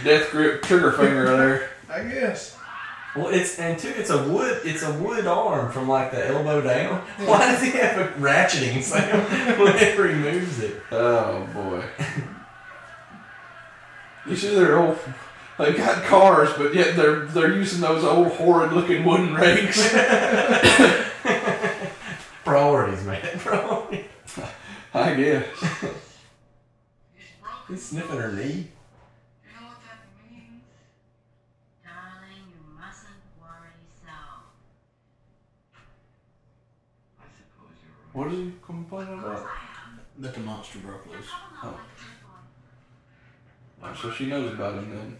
Death 0.03 0.31
grip 0.31 0.63
trigger 0.63 0.91
finger 0.91 1.37
there. 1.37 1.69
I 1.89 2.03
guess. 2.03 2.57
Well, 3.15 3.27
it's 3.27 3.59
and 3.59 3.77
two, 3.77 3.89
it's 3.89 4.09
a 4.09 4.23
wood, 4.27 4.61
it's 4.63 4.83
a 4.83 4.93
wood 4.93 5.27
arm 5.27 5.71
from 5.71 5.87
like 5.89 6.11
the 6.11 6.27
elbow 6.27 6.61
down. 6.61 7.01
Why 7.25 7.51
does 7.51 7.61
he 7.61 7.71
have 7.71 7.97
a 7.97 8.07
ratcheting 8.19 8.81
sound 8.81 9.27
whenever 9.59 10.07
he 10.07 10.15
moves 10.15 10.59
it? 10.59 10.81
Oh 10.91 11.45
boy. 11.53 11.83
You 14.27 14.35
see 14.35 14.53
they're 14.53 14.77
old 14.77 14.99
they've 15.57 15.77
got 15.77 16.03
cars, 16.03 16.49
but 16.57 16.73
yet 16.75 16.95
they're 16.95 17.25
they're 17.25 17.53
using 17.53 17.81
those 17.81 18.03
old 18.03 18.27
horrid 18.33 18.73
looking 18.73 19.03
wooden 19.03 19.33
rakes. 19.33 19.93
Priorities, 22.43 23.03
man. 23.05 23.39
Priorities. 23.39 24.05
I 24.93 25.13
guess. 25.15 25.45
He's. 27.15 27.27
He's 27.69 27.83
sniffing 27.83 28.17
her 28.17 28.31
knee. 28.31 28.43
You 28.43 29.49
know 29.55 29.67
what 29.67 29.79
that 29.85 30.05
means? 30.29 30.63
Darling, 31.83 32.43
you 32.49 32.59
mustn't 32.77 33.21
worry 33.39 33.71
so. 34.03 34.17
I 37.19 37.25
suppose 37.37 37.75
you're 37.81 37.95
right. 37.95 38.13
What 38.13 38.27
is 38.33 38.39
he 38.39 38.53
complaining 38.65 39.19
about? 39.19 39.47
That 40.19 40.33
the 40.33 40.41
monster 40.41 40.79
broke 40.79 41.05
loose. 41.07 41.29
Oh. 41.63 41.79
So 44.01 44.09
she 44.11 44.25
knows 44.27 44.53
about 44.53 44.75
him 44.75 44.89
then. 44.89 45.17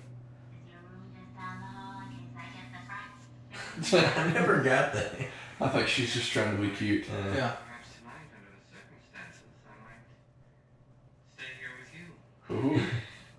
Is 0.53 0.71
your 0.71 0.79
room 0.81 1.11
just 1.13 1.35
down 1.35 1.59
the 1.61 1.67
hall 1.67 2.01
in 2.01 2.09
case 2.17 2.33
I 2.38 2.45
get 2.55 2.71
the 2.71 3.99
fright? 3.99 4.19
I 4.19 4.33
never 4.33 4.57
got 4.57 4.93
that. 4.93 5.13
I 5.59 5.67
think 5.67 5.88
she's 5.88 6.13
just 6.13 6.31
trying 6.31 6.55
to 6.55 6.61
be 6.61 6.69
cute. 6.69 7.05
Uh, 7.05 7.13
Yeah. 7.35 7.51
Perhaps 7.61 7.89
tonight, 7.99 8.29
under 8.33 8.49
the 8.49 8.63
circumstances, 8.65 9.43
I 9.67 9.75
might 9.85 10.01
stay 11.35 11.51
here 11.59 11.73
with 11.77 11.91
you. 11.93 12.05
Ooh. 12.55 12.73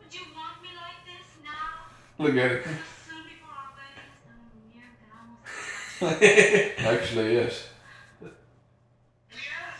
Would 0.02 0.12
you 0.14 0.24
want 0.36 0.62
me 0.62 0.68
like 0.76 1.00
this 1.06 1.28
now? 1.42 1.90
Look 2.18 2.36
at 2.36 2.50
it. 2.52 2.66
Actually, 2.66 2.78
soon 3.08 3.22
before 3.24 3.56
our 3.56 3.72
wedding 3.74 4.06
is 4.06 4.20
so 4.22 4.32
near, 4.70 4.86
we 4.86 5.00
can 5.02 5.10
almost 6.78 7.02
Actually, 7.02 7.34
yes. 7.34 7.68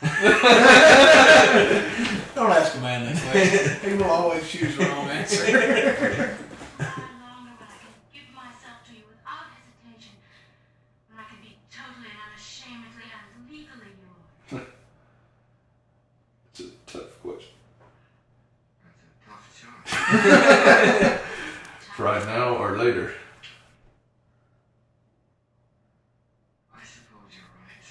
Don't 2.35 2.51
ask 2.51 2.75
a 2.77 2.81
man 2.81 3.05
that 3.07 3.17
question. 3.31 3.91
he 3.91 3.95
will 3.97 4.11
always 4.11 4.49
choose 4.51 4.77
the 4.77 4.85
wrong 4.85 5.09
answer. 5.09 5.45
try 5.47 5.61
longer, 7.23 7.53
but 7.59 7.69
I 7.69 7.77
can 7.79 7.93
give 8.13 8.27
myself 8.35 8.83
to 8.89 8.93
you 8.95 9.03
without 9.07 9.47
hesitation. 9.55 10.15
But 11.09 11.21
I 11.21 11.23
can 11.31 11.39
be 11.41 11.55
totally 11.71 12.09
and 12.11 12.19
unashamedly 12.19 13.07
and 13.15 13.47
legally 13.47 13.95
yours. 14.03 14.67
It's 16.51 16.61
a 16.61 16.63
tough 16.87 17.13
question. 17.23 17.55
That's 18.83 19.03
a 19.07 19.09
tough 19.31 19.47
choice. 21.15 21.21
Right 21.99 22.25
now 22.27 22.57
or 22.57 22.77
later. 22.79 23.13
I 26.75 26.83
suppose 26.83 27.31
you're 27.31 27.45
right. 27.63 27.85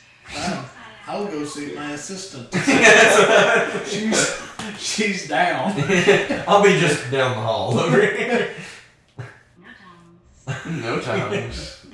Fine. 0.66 1.01
I'll 1.12 1.26
go 1.26 1.44
see 1.44 1.76
my 1.76 1.92
assistant. 1.92 2.48
she's 3.86 4.42
she's 4.80 5.28
down. 5.28 5.74
I'll 6.48 6.64
be 6.64 6.80
just 6.80 7.12
down 7.12 7.36
the 7.36 7.42
hall 7.42 7.78
over 7.78 8.00
here. 8.02 8.56
No 10.68 11.02
times. 11.02 11.86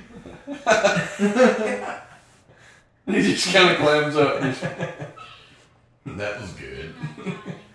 No 0.46 0.54
times. 0.54 1.12
he 3.06 3.22
just 3.22 3.52
kind 3.52 3.70
of 3.72 3.78
clams 3.78 4.14
up. 4.14 4.40
and 4.40 4.54
just- 4.54 4.62
That 6.06 6.40
was 6.40 6.52
good. 6.52 6.94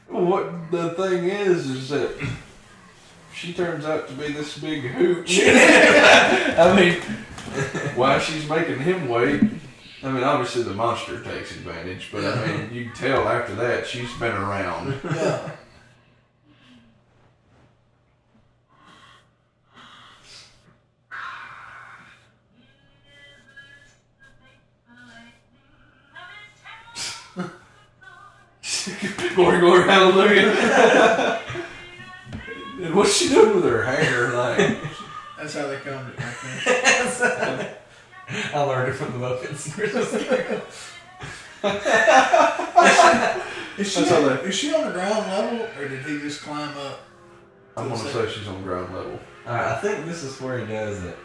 What 0.07 0.71
the 0.71 0.91
thing 0.91 1.25
is, 1.25 1.69
is 1.69 1.89
that 1.89 2.25
she 3.33 3.51
turns 3.53 3.83
out 3.83 4.07
to 4.07 4.13
be 4.13 4.31
this 4.31 4.57
big 4.59 4.83
hooch. 4.83 5.41
I 5.43 6.73
mean, 6.73 7.01
while 7.97 8.19
she's 8.21 8.47
making 8.47 8.79
him 8.79 9.09
wait, 9.09 9.41
I 10.03 10.11
mean, 10.11 10.23
obviously 10.23 10.63
the 10.63 10.73
monster 10.73 11.21
takes 11.23 11.51
advantage, 11.51 12.09
but 12.11 12.25
I 12.25 12.45
mean, 12.45 12.73
you 12.73 12.85
can 12.85 12.93
tell 12.93 13.27
after 13.27 13.55
that 13.55 13.87
she's 13.87 14.13
been 14.17 14.33
around. 14.33 14.99
Yeah. 15.15 15.51
glory, 29.35 29.59
glory, 29.59 29.83
hallelujah. 29.83 31.39
and 32.81 32.95
what's 32.95 33.15
she 33.17 33.29
doing 33.29 33.55
with 33.55 33.63
her 33.65 33.83
hair? 33.83 34.33
Like, 34.33 34.77
That's 35.37 35.55
how 35.55 35.67
they 35.67 35.77
combed 35.77 36.09
it 36.09 36.17
back 36.17 36.37
then. 37.19 37.75
I 38.29 38.59
learned 38.61 38.89
it 38.89 38.93
from 38.95 39.19
the 39.19 39.27
Muppets. 39.27 39.67
Is 43.77 43.91
she, 43.91 43.99
That's 44.01 44.11
how 44.11 44.17
on, 44.17 44.23
they- 44.37 44.43
is 44.43 44.55
she 44.55 44.73
on 44.73 44.85
the 44.85 44.91
ground 44.91 45.27
level, 45.27 45.67
or 45.79 45.87
did 45.87 46.05
he 46.05 46.19
just 46.19 46.41
climb 46.43 46.77
up? 46.77 46.99
I'm 47.75 47.89
gonna 47.89 47.97
say 47.97 48.29
she's 48.29 48.47
on 48.47 48.61
ground 48.61 48.93
level. 48.93 49.19
Alright, 49.47 49.65
I 49.65 49.75
think 49.81 50.05
this 50.05 50.21
is 50.23 50.39
where 50.39 50.59
he 50.59 50.67
does 50.71 51.03
it. 51.03 51.17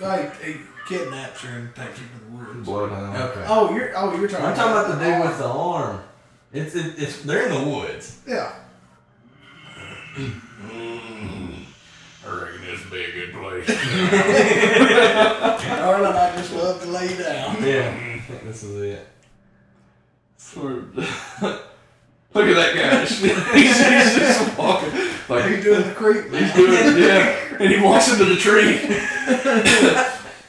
Oh, 0.00 0.04
like 0.06 0.42
he 0.42 0.56
kidnaps 0.86 1.40
her 1.42 1.58
and 1.58 1.74
takes 1.74 1.98
her 1.98 2.04
to 2.04 2.24
the 2.24 2.30
woods. 2.36 2.66
Bloodhound. 2.66 3.16
Okay. 3.16 3.44
Oh, 3.48 3.74
you're 3.74 3.92
oh 3.96 4.14
you're 4.14 4.28
talking. 4.28 4.44
I'm 4.44 4.54
talking 4.54 4.72
about 4.72 4.98
the 4.98 5.04
dude 5.04 5.20
with 5.24 5.38
the 5.38 5.46
arm. 5.46 6.02
It's 6.52 6.74
it, 6.74 6.94
it's 6.98 7.22
they're 7.22 7.48
in 7.48 7.64
the 7.64 7.70
woods. 7.70 8.18
Yeah. 8.26 8.52
I 12.72 12.74
reckon 12.74 12.90
this 12.90 12.90
be 12.90 13.04
a 13.04 13.12
good 13.12 13.32
place. 13.34 13.66
Darling, 15.66 16.12
I 16.12 16.36
just 16.36 16.52
love 16.54 16.82
to 16.82 16.88
lay 16.88 17.08
down. 17.08 17.62
Yeah. 17.62 18.14
I 18.14 18.18
think 18.20 18.44
this 18.44 18.62
is 18.62 18.80
it. 18.80 19.08
Look 22.34 22.46
at 22.46 22.54
that 22.54 22.74
guy. 22.74 23.00
he's, 23.04 23.20
he's 23.20 23.78
just 24.18 24.58
walking. 24.58 24.90
Like, 25.28 25.44
He's 25.50 25.64
doing 25.64 25.82
the 25.86 25.94
creep 25.94 26.24
He's 26.24 26.32
man. 26.32 26.56
doing, 26.56 27.02
yeah, 27.02 27.56
and 27.60 27.72
he 27.72 27.80
walks 27.80 28.10
into 28.10 28.24
the 28.24 28.36
tree. 28.36 28.80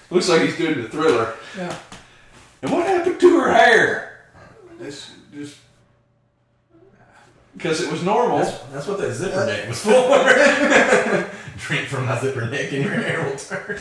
Looks 0.10 0.30
like 0.30 0.42
he's 0.44 0.58
doing 0.58 0.82
the 0.82 0.90
thriller. 0.90 1.36
Yeah. 1.58 1.78
And 2.62 2.72
what 2.72 2.88
happened 2.88 3.20
to 3.20 3.40
her 3.40 3.52
hair? 3.52 4.28
It's 4.80 5.12
just 5.34 5.58
Because 7.64 7.80
it 7.80 7.90
was 7.90 8.04
normal. 8.04 8.40
That's, 8.40 8.60
that's 8.74 8.88
what 8.88 8.98
that 8.98 9.14
zipper 9.14 9.46
neck 9.46 9.70
was 9.70 9.80
for. 9.80 9.92
Drink 11.60 11.88
from 11.88 12.06
my 12.06 12.20
zipper 12.20 12.46
neck 12.50 12.74
and 12.74 12.84
your 12.84 12.92
hair 12.94 13.24
will 13.24 13.38
turn. 13.38 13.80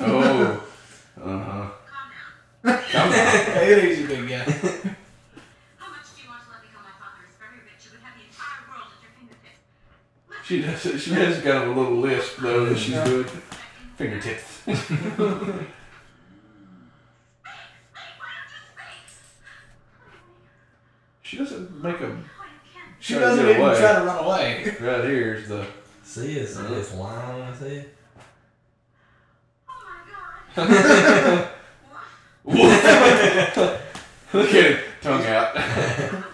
Oh. 0.00 0.64
Uh 1.20 1.38
huh. 1.38 1.70
Calm 1.86 2.10
down. 2.72 2.82
Come 2.90 3.08
on. 3.08 3.14
take 3.54 3.68
it 3.68 3.84
easy, 3.84 4.06
big 4.06 4.28
guy. 4.28 4.38
How 4.38 5.90
much 5.90 6.08
do 6.14 6.22
you 6.22 6.28
want 6.28 6.42
to 6.42 6.50
let 6.50 6.62
me 6.62 6.68
go? 6.74 6.80
My 6.82 6.94
father 6.98 7.24
is 7.28 7.36
very 7.38 7.62
rich. 7.62 7.84
You 7.84 7.90
would 7.92 8.02
have 8.02 8.14
the 8.18 8.24
entire 8.26 8.62
world 8.68 8.90
at 8.90 8.98
your 9.02 9.12
fingertips. 9.14 9.62
Let 10.28 10.44
She 10.44 10.62
does. 10.62 11.02
She 11.02 11.10
has 11.12 11.38
got 11.42 11.66
a 11.66 11.70
little 11.70 11.96
lisp 11.96 12.38
though 12.38 12.64
that 12.66 12.78
she's 12.78 12.90
Yeah. 12.94 13.04
good. 13.04 13.30
Fingertips. 13.96 14.62
Wait, 14.66 14.76
why 14.76 15.50
don't 18.36 18.50
you 18.52 18.60
speak? 18.70 19.06
She 21.28 21.36
doesn't 21.36 21.82
make 21.82 22.00
a. 22.00 22.06
You 22.06 22.08
can't. 22.08 22.24
She 23.00 23.12
doesn't 23.12 23.46
even 23.46 23.60
away. 23.60 23.78
try 23.78 23.96
to 23.96 24.00
run 24.02 24.24
away. 24.24 24.64
Right 24.80 25.04
here's 25.04 25.46
the. 25.46 25.66
See 26.02 26.32
his, 26.32 26.56
uh-huh. 26.56 26.68
see 26.68 26.74
his 26.74 26.94
line 26.94 27.40
on 27.42 27.52
his 27.52 27.60
head? 27.60 27.90
Oh 29.68 29.74
my 30.56 30.64
god. 30.64 31.48
Look 34.32 34.48
at 34.48 34.54
it, 34.54 34.84
tongue 35.02 35.26
out. 35.26 35.54
I'm 35.54 35.64
engaged. 35.64 36.24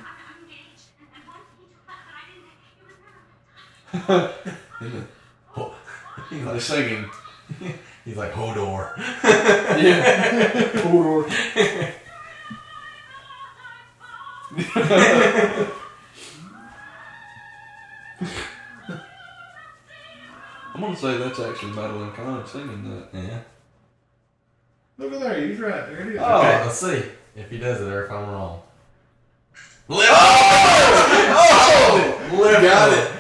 And, 1.01 1.09
and 1.11 1.25
once 1.27 1.51
he 1.59 1.67
took 1.67 1.83
that, 1.89 2.03
but 2.07 2.15
I 2.15 2.31
didn't. 2.39 2.55
It 2.79 2.87
was 2.87 2.99
never. 4.81 5.75
He's, 6.31 6.45
like, 6.45 6.61
singing. 6.61 7.11
he's 8.05 8.17
like, 8.17 8.33
Hodor. 8.33 8.97
Yeah. 9.83 10.83
Hold 10.83 11.27
I'm 14.57 14.63
gonna 20.81 20.97
say 20.97 21.17
that's 21.19 21.41
actually 21.41 21.73
Madeline 21.73 22.13
Kahn 22.13 22.47
singing 22.47 22.85
that. 22.91 23.09
Yeah. 23.13 23.41
Look 24.99 25.13
at 25.13 25.21
there, 25.21 25.45
he's 25.47 25.59
right. 25.59 25.87
There 25.89 26.01
it 26.01 26.09
is. 26.15 26.21
Oh. 26.23 26.39
Okay, 26.39 26.63
let's 26.65 26.79
see 26.79 27.03
if 27.35 27.51
he 27.51 27.59
does 27.59 27.81
it 27.81 27.89
or 27.89 28.05
if 28.05 28.13
I'm 28.13 28.29
wrong. 28.31 28.61
Left. 29.89 30.13
Oh! 31.37 32.39
Left 32.41 32.63
Got 32.63 32.93
it. 32.99 33.11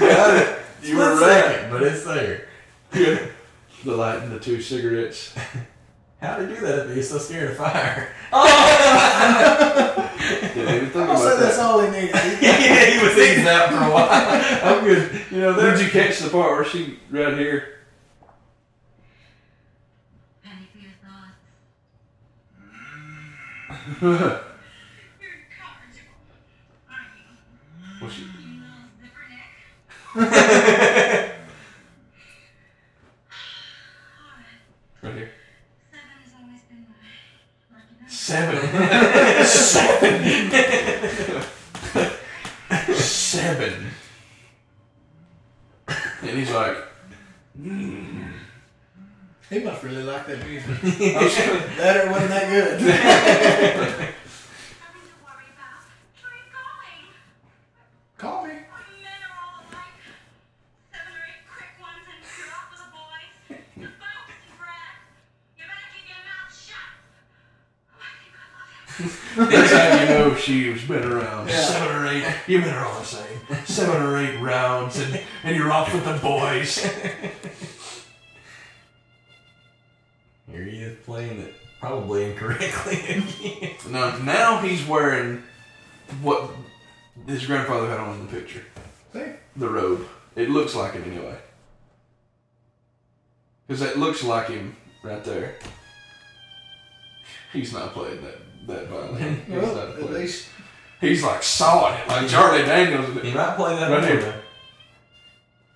Got 0.00 0.36
it. 0.36 0.58
You 0.82 0.96
were 0.96 1.14
right. 1.20 1.70
but 1.70 1.82
it's 1.84 2.04
there. 2.04 2.48
The 3.84 3.96
light 3.96 4.22
and 4.22 4.30
the 4.30 4.38
two 4.38 4.60
cigarettes. 4.60 5.34
How'd 6.20 6.42
he 6.48 6.54
do 6.54 6.60
that 6.60 6.86
if 6.86 6.94
he's 6.94 7.10
so 7.10 7.18
scared 7.18 7.50
of 7.50 7.56
fire? 7.56 7.96
Didn't 7.96 8.12
oh! 8.32 10.11
Even 10.22 10.90
think 10.90 11.08
I'm 11.08 11.16
say 11.16 11.22
about 11.26 11.38
that's 11.40 11.56
that. 11.56 11.64
all 11.66 11.80
he 11.80 11.90
needed. 11.90 12.14
yeah, 12.40 12.84
he 12.90 12.98
was 13.06 13.16
eating 13.18 13.44
that 13.44 13.70
for 13.70 13.76
a 13.84 13.90
while. 13.90 14.08
I'm 14.78 14.84
good. 14.84 15.20
You 15.30 15.40
know, 15.40 15.60
Did 15.60 15.80
you 15.80 15.88
catch 15.90 16.18
the 16.18 16.30
part 16.30 16.52
where 16.52 16.64
she 16.64 16.98
right 17.10 17.36
here? 17.36 17.80
Penny 20.42 20.66
for 20.72 20.78
your 20.78 20.92
thoughts. 21.02 21.38
well, 24.02 24.44
You're 25.20 25.36
incorrigible. 25.42 26.18
Aren't 26.88 27.14
you? 27.18 28.10
she, 28.10 28.22
You 28.22 28.28
little 28.60 28.90
zipper 29.00 29.24
right 29.30 29.48
here. 35.02 35.30
Seven 35.90 36.08
has 36.22 36.32
always 36.40 36.62
been 36.62 36.82
my 36.88 37.76
lucky 37.76 37.94
number. 37.98 38.12
Seven. 38.12 39.11
Seven. 39.52 40.60
Seven. 42.94 43.86
And 45.88 46.30
he's 46.38 46.50
like, 46.52 46.76
He 49.50 49.58
must 49.58 49.82
really 49.82 50.02
like 50.04 50.26
that 50.26 50.46
music. 50.46 50.70
"Oh, 51.16 51.74
That 51.78 52.06
or 52.06 52.10
wasn't 52.10 52.30
that 52.30 52.48
good. 52.48 54.08
how 70.46 70.52
you 70.52 70.70
know 70.70 70.76
she's 70.76 70.88
been 70.88 71.04
around. 71.04 71.48
Yeah. 71.48 71.60
Seven 71.60 71.96
or 71.96 72.06
eight. 72.06 72.24
You've 72.46 72.64
been 72.64 72.74
around 72.74 73.00
the 73.00 73.06
same. 73.06 73.64
Seven 73.64 74.02
or 74.02 74.16
eight 74.18 74.38
rounds, 74.40 74.98
and, 74.98 75.20
and 75.44 75.56
you're 75.56 75.72
off 75.72 75.92
with 75.92 76.04
the 76.04 76.18
boys. 76.18 76.78
Here 80.50 80.64
he 80.64 80.78
is 80.82 80.98
playing 81.04 81.38
it 81.40 81.54
probably 81.80 82.30
incorrectly 82.30 83.00
again. 83.00 83.24
Now, 83.90 84.16
now 84.18 84.58
he's 84.58 84.86
wearing 84.86 85.42
what 86.22 86.50
his 87.26 87.44
grandfather 87.44 87.88
had 87.88 87.98
on 87.98 88.20
in 88.20 88.26
the 88.26 88.32
picture. 88.32 88.62
See? 89.12 89.32
The 89.56 89.68
robe. 89.68 90.06
It 90.36 90.48
looks 90.50 90.74
like 90.74 90.92
him 90.94 91.04
anyway. 91.04 91.36
Because 93.66 93.82
it 93.82 93.98
looks 93.98 94.22
like 94.22 94.48
him 94.48 94.76
right 95.02 95.22
there. 95.24 95.56
He's 97.52 97.72
not 97.72 97.92
playing 97.92 98.22
that, 98.22 98.38
that 98.66 98.88
violin. 98.88 99.42
He's 99.46 99.54
Well, 99.56 99.74
not 99.74 99.88
at 99.88 99.94
playing. 99.96 100.12
least 100.14 100.48
He's 101.00 101.22
like 101.24 101.42
sawing 101.42 101.98
it, 101.98 102.06
like 102.08 102.28
Charlie 102.28 102.62
Daniels. 102.62 103.06
He 103.22 103.32
might 103.32 103.56
play 103.56 103.74
that 103.74 103.90
Right 103.90 104.00
right 104.02 104.08
here. 104.20 104.42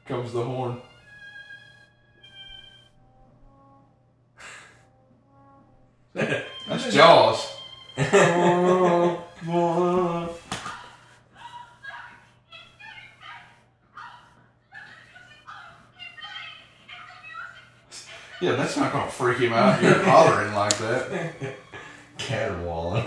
Comes 0.07 0.33
the 0.33 0.45
horn. 0.45 0.81
That's 6.15 6.93
Jaws. 6.93 7.53
yeah, 18.41 18.55
that's 18.55 18.77
not 18.77 18.93
gonna 18.93 19.11
freak 19.11 19.39
him 19.39 19.53
out. 19.53 19.83
You're 19.83 20.03
hollering 20.03 20.55
like 20.55 20.77
that. 20.79 21.33
Caterwauling. 22.27 23.05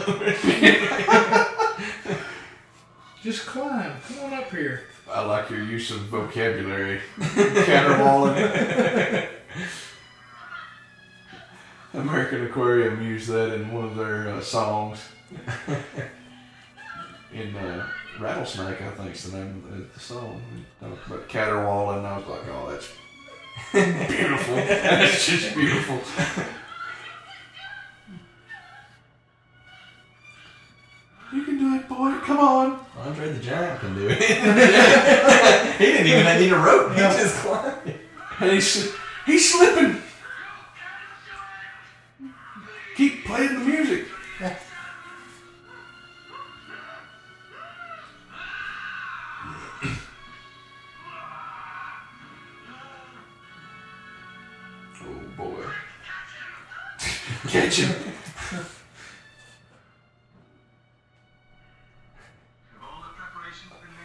just 3.21 3.45
climb. 3.45 3.99
Come 4.07 4.19
on 4.25 4.33
up 4.33 4.49
here. 4.49 4.83
I 5.11 5.25
like 5.25 5.49
your 5.49 5.61
use 5.61 5.91
of 5.91 5.97
vocabulary. 6.03 7.01
Caterwauling. 7.19 9.27
American 11.93 12.45
Aquarium 12.45 13.01
used 13.01 13.27
that 13.27 13.55
in 13.55 13.73
one 13.73 13.83
of 13.85 13.97
their 13.97 14.29
uh, 14.29 14.39
songs. 14.39 14.99
in 17.33 17.53
uh, 17.57 17.85
Rattlesnake, 18.21 18.81
I 18.81 18.91
think 18.91 19.15
is 19.15 19.29
the 19.29 19.37
name 19.37 19.65
of 19.69 19.93
the 19.93 19.99
song. 19.99 20.41
But 20.79 21.05
talked 21.07 21.27
caterwauling, 21.27 22.05
I 22.05 22.17
was 22.17 22.27
like, 22.27 22.47
oh, 22.51 22.71
that's 22.71 22.87
beautiful. 24.09 24.55
that's 24.55 25.27
just 25.27 25.53
beautiful. 25.53 25.99
You 31.31 31.43
can 31.43 31.59
do 31.59 31.75
it, 31.75 31.87
boy. 31.87 32.17
Come 32.23 32.39
on. 32.39 32.79
Andre 32.97 33.33
the 33.33 33.39
Giant 33.39 33.79
can 33.81 33.93
do 33.93 34.07
it. 34.09 34.17
he 35.77 35.85
didn't 35.85 36.07
even 36.07 36.39
need 36.41 36.51
a 36.51 36.57
rope. 36.57 36.91
He 36.93 36.99
just 36.99 37.35
climbed. 37.35 37.93
And 38.39 38.51
he's, 38.51 38.91
he's 39.27 39.53
slipping. 39.53 40.01
Keep 42.95 43.25
playing 43.25 43.53
the 43.53 43.59
music. 43.59 44.05
oh 55.01 55.21
boy. 55.37 55.63
Catch 57.47 57.77
him. 57.81 58.08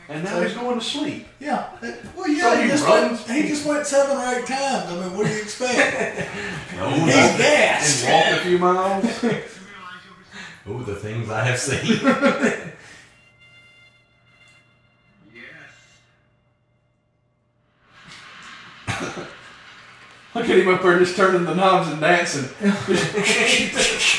And 0.09 0.23
now 0.25 0.41
he's 0.43 0.53
going 0.55 0.79
to 0.79 0.85
sleep. 0.85 1.27
Yeah. 1.41 1.71
Well, 2.17 2.29
yeah. 2.29 2.43
So 2.51 2.57
he, 2.57 2.63
he 2.65 2.69
just 2.69 2.87
runs- 2.87 3.27
went, 3.29 3.43
he 3.43 3.49
just 3.49 3.67
went 3.67 3.87
seven 3.87 4.17
or 4.17 4.39
eight 4.39 4.47
times. 4.47 4.91
I 4.93 4.95
mean, 5.01 5.17
what 5.17 5.27
do 5.27 5.33
you 5.33 5.41
expect? 5.43 6.29
Oh, 6.77 6.91
He's 6.91 7.07
the, 7.07 7.39
gassed. 7.39 8.05
And 8.05 8.13
walk 8.33 8.41
a 8.41 8.45
few 8.45 8.59
miles. 8.59 9.23
You 9.23 9.29
realize 9.31 9.43
you'll 10.67 10.77
receive? 10.77 10.89
oh, 10.89 10.93
the 10.93 10.97
things 10.97 11.31
I 11.31 11.45
have 11.45 11.59
seen. 11.59 12.01
Look 20.35 20.45
at 20.45 20.51
at 20.51 20.59
him 20.59 20.69
up 20.75 20.83
there 20.83 20.99
just 20.99 21.17
turning 21.17 21.45
the 21.45 21.55
knobs 21.55 21.89
and 21.91 22.01
dancing. 22.01 22.49
just 22.61 24.17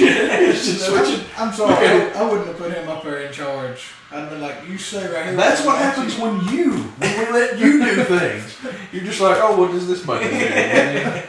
switching. 0.86 1.26
I'm, 1.38 1.50
I'm 1.50 1.54
sorry, 1.54 1.74
Okay. 1.76 2.14
I, 2.14 2.22
I 2.22 2.30
wouldn't 2.30 2.48
have 2.48 2.58
put 2.58 2.72
him 2.72 2.88
up 2.88 3.04
there 3.04 3.20
in 3.22 3.34
charge. 3.34 3.92
I'd 4.12 4.20
have 4.20 4.30
been 4.30 4.42
like, 4.42 4.66
you 4.68 4.78
stay 4.78 5.06
right 5.14 5.26
here. 5.26 5.36
That's 5.36 5.66
what 5.66 5.78
happens 5.78 6.18
when 6.18 6.36
you, 6.48 6.72
when 6.74 7.20
we 7.20 7.32
let 7.34 7.60
you 7.60 7.84
do 7.84 8.04
things. 8.06 8.56
You're 8.94 9.04
just 9.04 9.20
like, 9.20 9.38
oh, 9.42 9.60
what 9.60 9.72
does 9.72 9.88
this 9.88 10.06
button 10.06 10.30
do? 10.30 10.36
And 10.36 11.24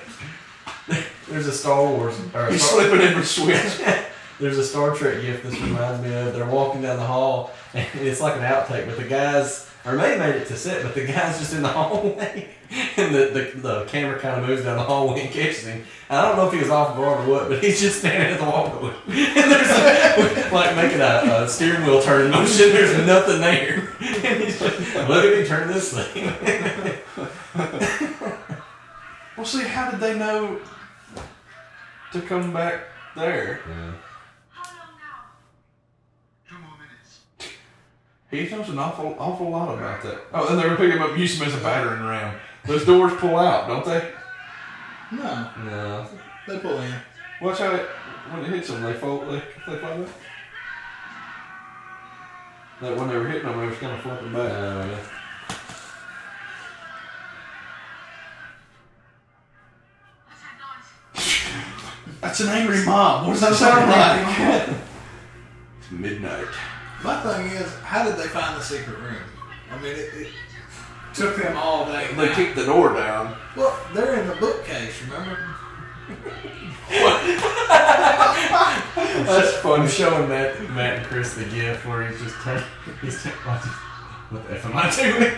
There's 1.28 1.48
a 1.48 1.52
Star 1.52 1.84
Wars. 1.84 2.16
Or 2.32 2.42
a 2.46 2.52
He's 2.52 2.62
Star, 2.64 2.82
slipping 2.82 3.00
every 3.00 3.24
switch. 3.24 3.80
there's 4.38 4.58
a 4.58 4.64
Star 4.64 4.94
Trek 4.94 5.20
gift 5.20 5.42
this 5.42 5.60
reminds 5.60 6.00
me 6.06 6.14
of. 6.14 6.32
They're 6.32 6.46
walking 6.46 6.82
down 6.82 6.98
the 6.98 7.06
hall, 7.06 7.50
and 7.74 7.84
it's 7.96 8.20
like 8.20 8.36
an 8.36 8.42
outtake, 8.42 8.86
but 8.86 8.96
the 8.96 9.02
guys, 9.04 9.68
or 9.86 9.94
maybe 9.94 10.18
made 10.18 10.34
it 10.34 10.48
to 10.48 10.56
set, 10.56 10.82
but 10.82 10.94
the 10.94 11.06
guy's 11.06 11.38
just 11.38 11.54
in 11.54 11.62
the 11.62 11.68
hallway, 11.76 12.48
and 12.96 13.14
the, 13.14 13.26
the, 13.26 13.60
the 13.60 13.84
camera 13.86 14.18
kind 14.18 14.40
of 14.40 14.48
moves 14.48 14.64
down 14.64 14.76
the 14.76 14.82
hallway 14.82 15.22
and 15.22 15.30
catches 15.30 15.64
him. 15.66 15.84
And 16.08 16.18
I 16.18 16.28
don't 16.28 16.36
know 16.36 16.48
if 16.48 16.52
he 16.52 16.58
was 16.58 16.70
off 16.70 16.96
guard 16.96 17.26
or 17.26 17.30
what, 17.30 17.48
but 17.48 17.62
he's 17.62 17.80
just 17.80 18.00
standing 18.00 18.32
at 18.32 18.40
the 18.40 18.44
wall 18.44 18.68
going, 18.70 18.94
and 19.06 19.50
there's 19.50 19.70
a, 19.70 20.50
like 20.52 20.74
making 20.74 21.00
a, 21.00 21.44
a 21.44 21.48
steering 21.48 21.84
wheel 21.86 22.02
turn 22.02 22.30
motion. 22.30 22.70
There's 22.70 23.06
nothing 23.06 23.40
there, 23.40 23.92
and 24.00 24.42
he's 24.42 24.58
just 24.58 24.94
look 25.08 25.24
at 25.24 25.38
me 25.38 25.46
turn 25.46 25.68
this 25.68 25.92
thing. 25.92 26.32
Well, 29.36 29.44
see, 29.44 29.64
how 29.64 29.90
did 29.90 30.00
they 30.00 30.18
know 30.18 30.58
to 32.12 32.20
come 32.22 32.54
back 32.54 32.86
there? 33.14 33.60
How 34.50 34.62
long 34.62 34.96
now? 34.98 35.26
Two 36.48 36.56
more 36.56 36.72
minutes. 36.78 37.20
He 38.30 38.48
knows 38.48 38.68
an 38.68 38.78
awful, 38.78 39.14
awful 39.18 39.50
lot 39.50 39.72
about 39.74 40.02
that. 40.02 40.18
Oh, 40.34 40.48
and 40.48 40.58
they 40.58 40.68
were 40.68 40.74
picking 40.76 40.96
him 40.98 41.02
up, 41.02 41.16
use 41.16 41.40
him 41.40 41.46
as 41.46 41.54
a 41.54 41.58
battering 41.58 42.02
ram. 42.02 42.34
Those 42.64 42.84
doors 42.84 43.12
pull 43.18 43.36
out, 43.38 43.68
don't 43.68 43.84
they? 43.84 44.10
No, 45.12 45.50
No, 45.64 46.06
they 46.48 46.58
pull 46.58 46.78
in. 46.80 46.92
Watch 47.40 47.58
how 47.58 47.72
it, 47.72 47.86
when 48.30 48.44
it 48.44 48.48
hits 48.48 48.68
them, 48.68 48.82
they 48.82 48.94
fall, 48.94 49.20
they, 49.20 49.40
they 49.68 49.78
fall 49.78 49.98
back. 49.98 50.08
That 52.80 52.96
when 52.96 53.08
they 53.08 53.16
were 53.16 53.28
hitting 53.28 53.46
them, 53.48 53.58
they 53.60 53.66
was 53.66 53.78
kind 53.78 53.92
of 53.92 54.00
flipping 54.00 54.32
back. 54.32 54.52
no, 54.52 54.84
yeah. 54.90 54.98
What's 60.26 60.42
that 60.42 60.58
noise? 62.04 62.20
That's 62.20 62.40
an 62.40 62.48
angry 62.48 62.84
mob. 62.84 63.26
What 63.28 63.34
does 63.34 63.42
that 63.42 63.54
sound 63.54 63.90
like? 64.68 64.76
it's 65.80 65.90
midnight. 65.92 66.48
My 67.04 67.20
thing 67.20 67.46
is, 67.50 67.72
how 67.80 68.04
did 68.04 68.16
they 68.16 68.28
find 68.28 68.56
the 68.56 68.62
secret 68.62 68.98
room? 68.98 69.22
I 69.70 69.78
mean, 69.80 69.92
it, 69.92 70.10
it 70.14 70.28
took 71.14 71.36
them 71.36 71.56
all 71.56 71.86
day. 71.86 72.08
They 72.14 72.34
kicked 72.34 72.56
the 72.56 72.64
door 72.64 72.94
down. 72.94 73.36
Well, 73.56 73.78
they're 73.94 74.20
in 74.20 74.26
the 74.28 74.36
bookcase, 74.36 75.02
remember? 75.02 75.38
That's 79.26 79.64
I'm 79.64 79.82
uh, 79.82 79.88
showing 79.88 80.28
Matt, 80.28 80.60
Matt 80.70 80.98
and 80.98 81.06
Chris 81.06 81.34
the 81.34 81.44
gift 81.44 81.84
where 81.84 82.08
he's 82.08 82.20
just 82.20 82.36
turning. 82.42 82.64
He's 83.02 83.22
turning. 83.22 83.38
What 83.38 84.46
the 84.48 84.54
f 84.54 84.66
am 84.66 84.72
I 84.76 84.90
doing? 84.90 85.32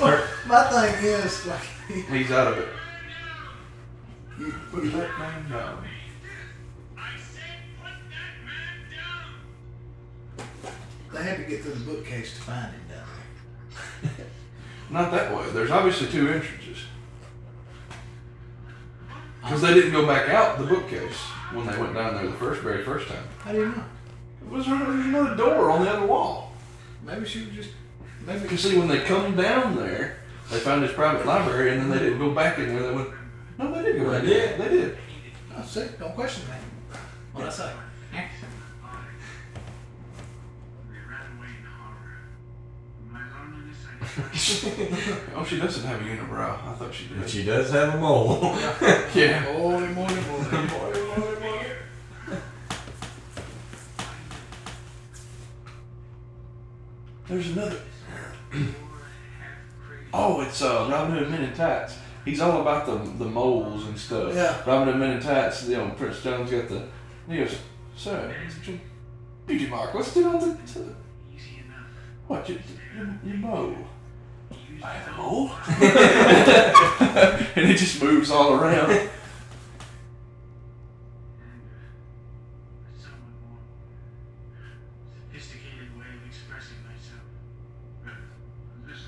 Well, 0.00 0.22
my 0.46 0.64
thing 0.64 1.04
is, 1.04 1.46
like, 1.46 1.66
He's 2.10 2.30
out 2.30 2.52
of 2.52 2.58
it. 2.58 2.68
You 4.38 4.54
put 4.70 4.84
that 4.92 5.18
man 5.18 5.50
down. 5.50 5.84
They 11.16 11.22
had 11.22 11.38
to 11.38 11.44
get 11.44 11.62
through 11.62 11.72
the 11.72 11.84
bookcase 11.84 12.34
to 12.34 12.40
find 12.42 12.72
him 12.72 12.80
down 12.88 13.06
there. 14.02 14.26
Not 14.90 15.10
that 15.12 15.34
way. 15.34 15.48
There's 15.50 15.70
obviously 15.70 16.08
two 16.08 16.28
entrances. 16.28 16.84
Because 19.40 19.62
they 19.62 19.74
didn't 19.74 19.92
go 19.92 20.06
back 20.06 20.28
out 20.28 20.58
the 20.58 20.64
bookcase 20.64 21.16
when 21.52 21.66
they 21.66 21.76
went 21.78 21.94
down 21.94 22.16
there 22.16 22.26
the 22.26 22.32
first, 22.32 22.60
very 22.60 22.84
first 22.84 23.08
time. 23.08 23.24
How 23.40 23.52
do 23.52 23.58
you 23.58 23.66
know? 23.66 23.84
It 24.42 24.50
was 24.50 24.66
there 24.66 24.76
was 24.76 25.06
another 25.06 25.36
door 25.36 25.70
on 25.70 25.84
the 25.84 25.90
other 25.90 26.06
wall. 26.06 26.52
Maybe 27.04 27.26
she 27.26 27.46
was 27.46 27.54
just. 27.54 27.70
Maybe 28.26 28.48
You 28.48 28.56
see, 28.56 28.76
when 28.76 28.88
they 28.88 29.00
come 29.00 29.36
down 29.36 29.76
there, 29.76 30.18
they 30.50 30.58
found 30.58 30.82
this 30.82 30.92
private 30.92 31.24
library, 31.24 31.70
and 31.72 31.80
then 31.82 31.90
they 31.90 31.98
didn't 32.00 32.18
go 32.18 32.32
back 32.32 32.58
in 32.58 32.68
there. 32.68 32.82
They 32.90 32.94
went, 32.94 33.08
no, 33.58 33.72
they 33.72 33.82
did 33.82 34.02
go 34.02 34.10
back. 34.10 34.22
They 34.22 34.28
did. 34.28 34.60
They 34.60 34.68
did. 34.68 34.98
I 35.56 35.62
see. 35.62 35.86
Don't 35.98 36.14
question 36.14 36.44
me. 36.48 36.56
What 37.32 37.46
I 37.46 37.50
say? 37.50 37.72
Oh, 45.34 45.44
she 45.44 45.58
doesn't 45.58 45.86
have 45.86 46.00
a 46.00 46.04
unibrow. 46.04 46.66
I 46.66 46.72
thought 46.74 46.94
she 46.94 47.06
did. 47.06 47.20
But 47.20 47.28
she 47.28 47.44
does 47.44 47.70
have 47.72 47.94
a 47.94 47.98
mole. 47.98 48.40
Yeah. 49.14 49.40
Holy 49.40 49.88
moly, 49.88 50.14
moly. 50.14 50.96
There's 57.28 57.50
another. 57.50 57.80
Oh, 60.18 60.40
it's 60.40 60.62
uh, 60.62 60.88
Robin 60.90 61.14
Hood 61.18 61.30
Men 61.30 61.42
in 61.42 61.52
Tights. 61.52 61.98
He's 62.24 62.40
all 62.40 62.62
about 62.62 62.86
the 62.86 62.94
the 63.22 63.28
moles 63.30 63.86
and 63.86 63.98
stuff. 63.98 64.34
Yeah. 64.34 64.62
Robin 64.64 64.88
Hood 64.88 64.96
Men 64.96 65.10
in 65.16 65.20
Tights. 65.22 65.68
You 65.68 65.76
know, 65.76 65.90
Prince 65.90 66.22
John's 66.22 66.50
got 66.50 66.68
the. 66.70 66.88
He 67.28 67.36
goes, 67.36 67.58
sir, 67.94 68.34
it's 68.46 68.66
your 68.66 68.78
beauty 69.46 69.66
mark. 69.66 69.92
What's 69.92 70.14
doing 70.14 70.26
on 70.28 70.40
the, 70.40 70.72
to 70.72 70.96
easy 71.34 71.58
enough. 71.66 71.86
what? 72.28 72.48
Your, 72.48 72.58
your, 72.96 73.18
your 73.26 73.36
mole. 73.36 73.76
Use 74.76 74.84
I 74.84 74.92
have 74.92 75.08
a 75.08 75.16
mole. 75.16 75.50
and 77.56 77.70
it 77.70 77.76
just 77.76 78.02
moves 78.02 78.30
all 78.30 78.54
around. 78.54 78.90
anger. 78.90 79.10
A 82.84 82.92
somewhat 83.00 83.32
more 83.42 83.58
sophisticated 85.32 85.96
way 85.98 86.04
of 86.12 86.26
expressing 86.26 86.80
myself. 86.84 87.24
This 88.86 88.98
is, 88.98 89.06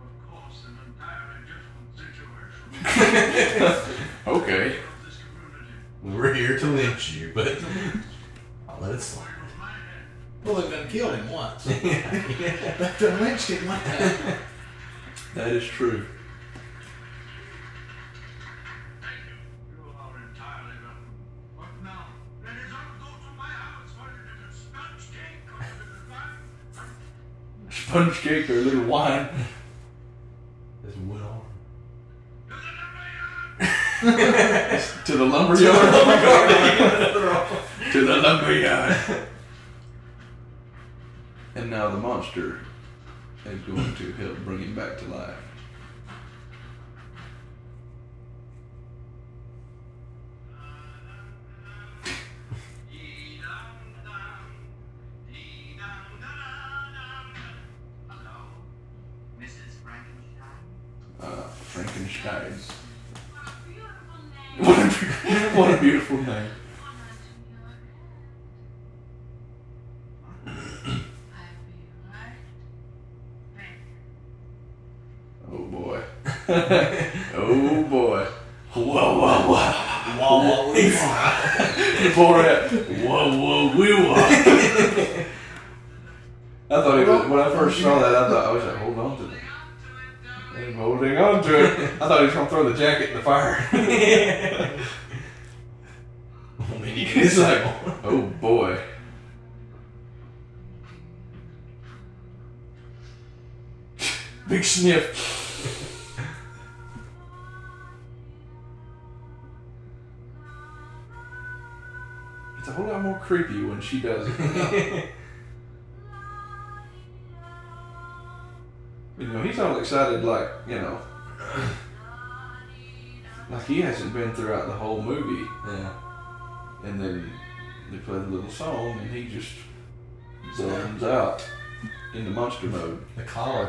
of 0.00 0.10
course, 0.30 0.66
an 0.66 0.74
entirely 0.86 1.46
situation. 1.96 3.90
Okay. 4.26 4.66
Of 4.68 5.04
this 5.04 5.18
community. 5.20 5.74
We're 6.02 6.32
here 6.34 6.58
to 6.58 6.66
lynch 6.66 7.12
you, 7.16 7.30
but 7.34 7.58
I'll 8.68 8.80
let 8.80 8.94
it 8.94 9.00
slide. 9.00 9.28
Well, 10.44 10.56
they've 10.56 10.70
done 10.70 10.88
killed 10.88 11.14
him 11.14 11.30
once. 11.30 11.64
They've 11.64 12.96
done 12.98 13.20
lynched 13.20 13.48
him 13.48 13.66
one 13.66 13.80
time. 13.80 14.38
That 15.34 15.48
is 15.48 15.64
true. 15.64 16.06
Thank 19.00 19.18
you. 19.26 19.34
You 19.74 19.82
are 19.98 20.14
entirely 20.30 20.78
welcome. 20.80 21.10
But 21.58 21.82
now, 21.82 22.06
let 22.44 22.52
us 22.54 22.70
all 23.02 23.34
my 23.36 23.48
house 23.48 23.90
for 23.98 24.06
a 24.06 24.14
little 24.14 24.54
sponge 24.54 25.10
cake 25.10 25.42
or 25.50 25.58
a 25.58 25.66
little 25.82 26.06
wine. 26.08 26.38
Sponge 27.68 28.16
cake 28.20 28.48
or 28.48 28.58
a 28.58 28.62
little 28.62 28.84
wine. 28.84 29.28
There's 30.84 30.96
wood 30.98 31.22
on. 31.22 31.40
to 35.04 35.16
the 35.16 35.24
lumberyard. 35.24 35.60
to 37.92 38.06
the 38.06 38.16
lumberyard. 38.18 38.96
and 41.56 41.70
now 41.70 41.88
the 41.90 41.98
monster 41.98 42.60
is 43.46 43.60
going 43.62 43.94
to 43.96 44.12
help 44.12 44.38
bring 44.38 44.60
him 44.60 44.74
back 44.74 44.98
to 44.98 45.04
life. 45.06 45.53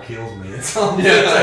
Kills 0.06 0.36
me. 0.38 0.50
It's 0.54 0.76
all 0.78 1.00
Yeah. 1.00 1.24
Party 1.24 1.34
to 1.34 1.40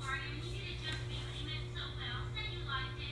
party, 0.00 0.28
and 0.32 0.40
you 0.44 0.50
did 0.52 0.66
it 0.66 0.78
just 0.82 0.98
because 1.08 1.32
you 1.36 1.42
meant 1.46 1.66
so 1.74 1.82
well. 1.98 2.20
Say 2.34 2.44
you 2.54 2.60
liked 2.66 3.00
it. 3.00 3.04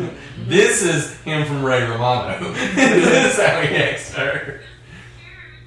Mm-hmm. 0.00 0.48
This 0.48 0.76
is 0.82 1.00
him 1.22 1.40
from 1.46 1.60
Ray 1.64 1.82
Romano. 1.84 2.52
this 2.52 3.38
is 3.38 3.44
how 3.44 3.60
he 3.60 3.76
acts 3.76 4.12
her. 4.14 4.32
Cheers, 4.34 4.46
and 4.46 4.58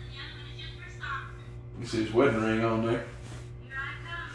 the 0.09 0.17
other 0.17 0.35
one 0.37 0.47
is 0.49 0.55
just 0.59 0.73
for 0.79 0.89
socks. 0.99 1.35
You 1.79 1.85
see 1.85 2.01
his 2.05 2.13
wedding 2.13 2.41
ring 2.41 2.63
on 2.65 2.85
there. 2.85 3.03
Here 3.63 3.75
I 3.75 3.77
come. 4.07 4.31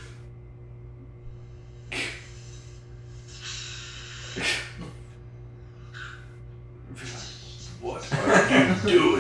What 7.81 8.13
are 8.13 8.89
you 8.89 8.99
doing? 8.99 9.16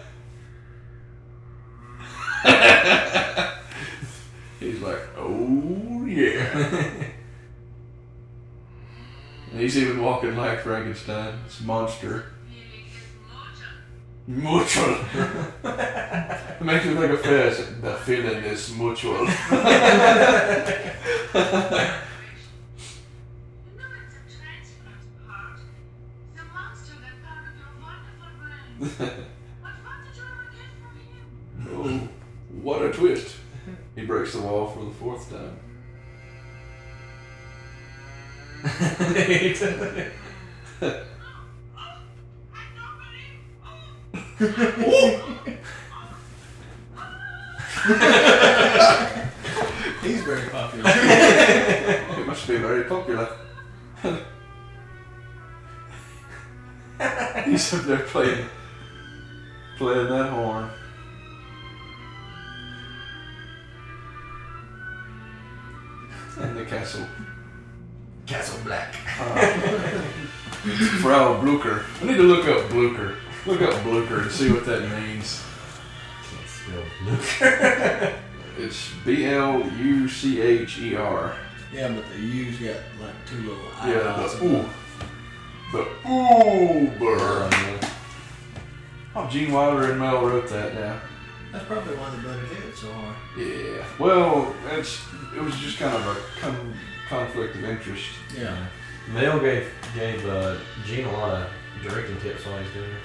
He's 4.60 4.80
like, 4.82 5.00
oh 5.18 6.06
yeah. 6.06 6.94
he's 9.52 9.78
even 9.78 10.02
walking 10.02 10.36
like 10.38 10.62
Frankenstein. 10.62 11.40
It's 11.46 11.60
a 11.60 11.64
monster. 11.64 12.26
Mutual. 14.28 14.98
it 15.64 16.62
makes 16.62 16.86
me 16.86 16.94
think 16.96 17.12
of 17.12 17.22
Fez. 17.22 17.82
The 17.82 17.96
feeling 17.96 18.44
is 18.44 18.74
mutual. 18.76 19.28
Oh, 31.70 32.08
what 32.62 32.82
a 32.82 32.92
twist. 32.92 33.36
He 33.96 34.06
breaks 34.06 34.34
the 34.34 34.42
wall 34.42 34.68
for 34.68 34.84
the 34.86 34.92
fourth 34.92 35.30
time. 35.30 35.58
I 38.64 39.56
don't 39.60 39.80
believe. 45.40 45.58
He's 50.02 50.24
very 50.24 50.50
popular. 50.50 50.84
It 50.88 52.28
must 52.28 52.48
be 52.48 52.58
very 52.58 52.84
popular. 52.86 53.30
He's 57.46 57.74
up 57.74 57.84
there 57.86 58.00
playing, 58.00 58.48
playing 59.82 60.10
that 60.10 60.30
horn. 60.30 60.70
And 66.40 66.58
the 66.58 66.66
castle. 66.66 67.06
Castle 68.26 68.60
Black. 68.64 68.96
Uh, 69.20 69.36
Frau 71.02 71.40
Blücher. 71.42 71.84
I 72.02 72.06
need 72.06 72.16
to 72.18 72.24
look 72.24 72.48
up 72.48 72.70
Blücher. 72.70 73.16
Look 73.46 73.62
up 73.62 73.74
Blücher 73.84 74.22
and 74.24 74.32
see 74.32 74.52
what 74.52 74.66
that 74.66 74.82
means. 75.02 75.44
Can't 76.30 76.48
spell 76.48 76.84
Luke. 77.06 78.14
It's 78.58 78.92
B 79.06 79.26
L 79.26 79.66
U 79.80 80.08
C 80.10 80.42
H 80.42 80.78
E 80.80 80.96
R. 80.96 81.34
yeah, 81.74 81.88
but 81.88 82.04
the 82.14 82.20
U's 82.20 82.60
got 82.60 82.76
like 83.02 83.16
two 83.26 83.38
little 83.38 83.64
Yeah, 83.88 84.14
eyes. 84.22 84.38
the 84.38 84.46
ooh. 84.46 84.70
The 85.72 85.88
Uber. 87.00 87.50
Oh, 89.16 89.28
Gene 89.30 89.52
Wilder 89.52 89.92
and 89.92 90.00
Mel 90.00 90.26
wrote 90.26 90.48
that 90.50 90.74
Yeah. 90.74 91.00
That's 91.52 91.66
probably 91.66 91.96
why 91.98 92.10
the 92.12 92.18
budget 92.22 92.48
hit 92.64 92.76
so 92.78 92.92
hard. 92.94 93.16
Yeah. 93.38 93.84
Well, 94.00 94.56
it's 94.72 95.02
it 95.36 95.42
was 95.42 95.56
just 95.58 95.78
kind 95.80 95.94
of 95.96 96.08
a 96.08 96.40
con- 96.40 96.74
conflict 97.10 97.56
of 97.56 97.64
interest. 97.66 98.06
Yeah. 98.38 98.68
Mel 99.12 99.40
gave 99.40 99.70
gave 99.94 100.26
uh, 100.26 100.56
Gene 100.86 101.06
a 101.06 101.12
lot 101.12 101.42
of 101.42 101.48
directing 101.84 102.18
tips 102.22 102.46
while 102.46 102.58
he's 102.60 102.72
doing 102.72 102.90
it. 102.90 103.02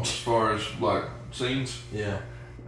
As 0.00 0.10
far 0.18 0.54
as 0.54 0.62
like 0.80 1.04
scenes. 1.30 1.80
Yeah. 1.92 2.18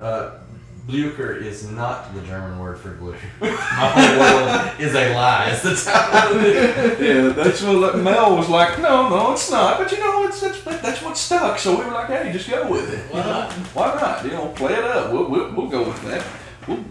Uh, 0.00 0.38
Blücher 0.86 1.42
is 1.42 1.68
not 1.70 2.14
the 2.14 2.20
German 2.22 2.58
word 2.60 2.78
for 2.78 2.90
blue. 2.90 3.16
My 3.40 3.48
whole 3.50 4.18
world 4.20 4.80
is 4.80 4.94
a 4.94 5.14
lie. 5.14 5.50
It's 5.50 5.62
the 5.62 5.74
title. 5.90 6.40
yeah, 7.04 7.28
that's 7.30 7.60
what 7.62 7.98
Mel 7.98 8.36
was 8.36 8.48
like. 8.48 8.78
No, 8.80 9.08
no, 9.08 9.32
it's 9.32 9.50
not. 9.50 9.78
But 9.78 9.90
you 9.90 9.98
know, 9.98 10.24
it's, 10.28 10.40
it's 10.44 10.62
that's 10.62 11.02
what 11.02 11.16
stuck. 11.16 11.58
So 11.58 11.76
we 11.76 11.84
were 11.84 11.90
like, 11.90 12.06
hey, 12.06 12.32
just 12.32 12.48
go 12.48 12.70
with 12.70 12.92
it. 12.92 13.00
Why 13.12 13.18
You 13.18 13.24
know? 13.24 13.30
not? 13.32 13.52
Why 13.52 13.94
not? 14.00 14.24
You 14.24 14.30
know, 14.30 14.46
play 14.54 14.74
it 14.74 14.84
up. 14.84 15.12
We'll, 15.12 15.28
we'll, 15.28 15.52
we'll 15.54 15.68
go 15.68 15.82
with 15.88 16.00
that. 16.04 16.24
We'll, 16.68 16.84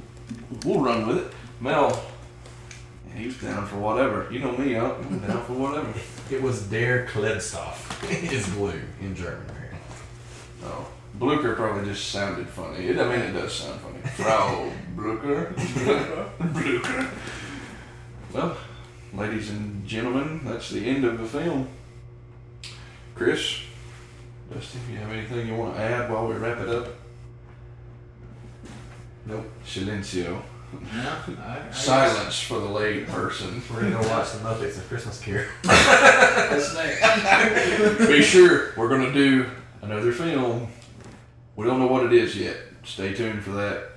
we'll 0.66 0.82
run 0.84 1.08
with 1.08 1.18
it. 1.20 1.34
Mel, 1.62 2.04
he 3.16 3.28
was 3.28 3.38
down 3.38 3.66
for 3.66 3.78
whatever. 3.78 4.28
You 4.30 4.40
know 4.40 4.52
me, 4.58 4.76
I'm 4.76 5.20
down 5.20 5.42
for 5.46 5.54
whatever. 5.54 5.94
It 6.32 6.42
was 6.42 6.64
Der 6.64 7.06
Klebstoff 7.08 8.34
is 8.34 8.50
blue 8.50 8.82
in 9.00 9.14
German. 9.16 9.46
apparently. 9.48 9.80
Oh, 10.64 10.88
Blücher 11.20 11.56
probably 11.56 11.86
just 11.86 12.10
sounded 12.10 12.48
funny. 12.48 12.88
It, 12.88 13.00
I 13.00 13.08
mean, 13.10 13.20
it 13.20 13.34
does 13.34 13.54
sound 13.54 13.80
funny. 13.80 14.00
Frau 14.16 14.70
Blücher. 14.96 15.54
Blücher. 16.40 17.10
Well, 18.34 18.58
ladies 19.14 19.50
and 19.50 19.88
gentlemen, 19.88 20.42
that's 20.44 20.70
the 20.70 20.86
end 20.86 21.06
of 21.06 21.18
the 21.18 21.26
film. 21.26 21.70
Chris, 23.16 23.62
Dusty, 24.54 24.78
if 24.78 24.90
you 24.90 24.98
have 24.98 25.12
anything 25.12 25.48
you 25.48 25.56
want 25.56 25.76
to 25.76 25.82
add 25.82 26.12
while 26.12 26.28
we 26.28 26.36
wrap 26.36 26.60
it 26.60 26.70
up? 26.70 26.88
Nope. 29.26 29.46
Silencio. 29.66 30.42
No, 30.94 31.16
I, 31.40 31.60
I 31.68 31.72
Silence 31.72 32.42
for 32.42 32.60
the 32.60 32.68
lay 32.68 33.06
person. 33.06 33.62
We're 33.74 33.84
gonna 33.84 34.02
go 34.02 34.10
watch 34.10 34.34
the 34.34 34.40
Muppets 34.40 34.78
of 34.78 34.88
Christmas 34.90 35.22
Carol. 35.22 35.48
That's 35.64 36.76
next. 36.76 38.08
Be 38.08 38.22
sure 38.22 38.74
we're 38.76 38.90
gonna 38.90 39.14
do 39.14 39.50
another 39.82 40.12
film. 40.12 40.68
We 41.56 41.66
don't 41.66 41.80
know 41.80 41.88
what 41.88 42.06
it 42.06 42.14
is 42.14 42.36
yet. 42.38 42.58
Stay 42.84 43.14
tuned 43.14 43.44
for 43.44 43.52
that. 43.52 43.90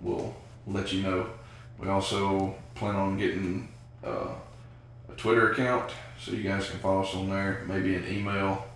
We'll 0.00 0.34
let 0.66 0.92
you 0.92 1.02
know. 1.02 1.26
We 1.78 1.88
also 1.88 2.54
plan 2.74 2.96
on 2.96 3.18
getting 3.18 3.68
uh, 4.04 4.28
a 5.08 5.12
Twitter 5.16 5.52
account 5.52 5.92
so 6.18 6.32
you 6.32 6.42
guys 6.42 6.68
can 6.68 6.78
follow 6.80 7.02
us 7.02 7.14
on 7.14 7.28
there. 7.28 7.64
Maybe 7.66 7.94
an 7.94 8.06
email. 8.08 8.66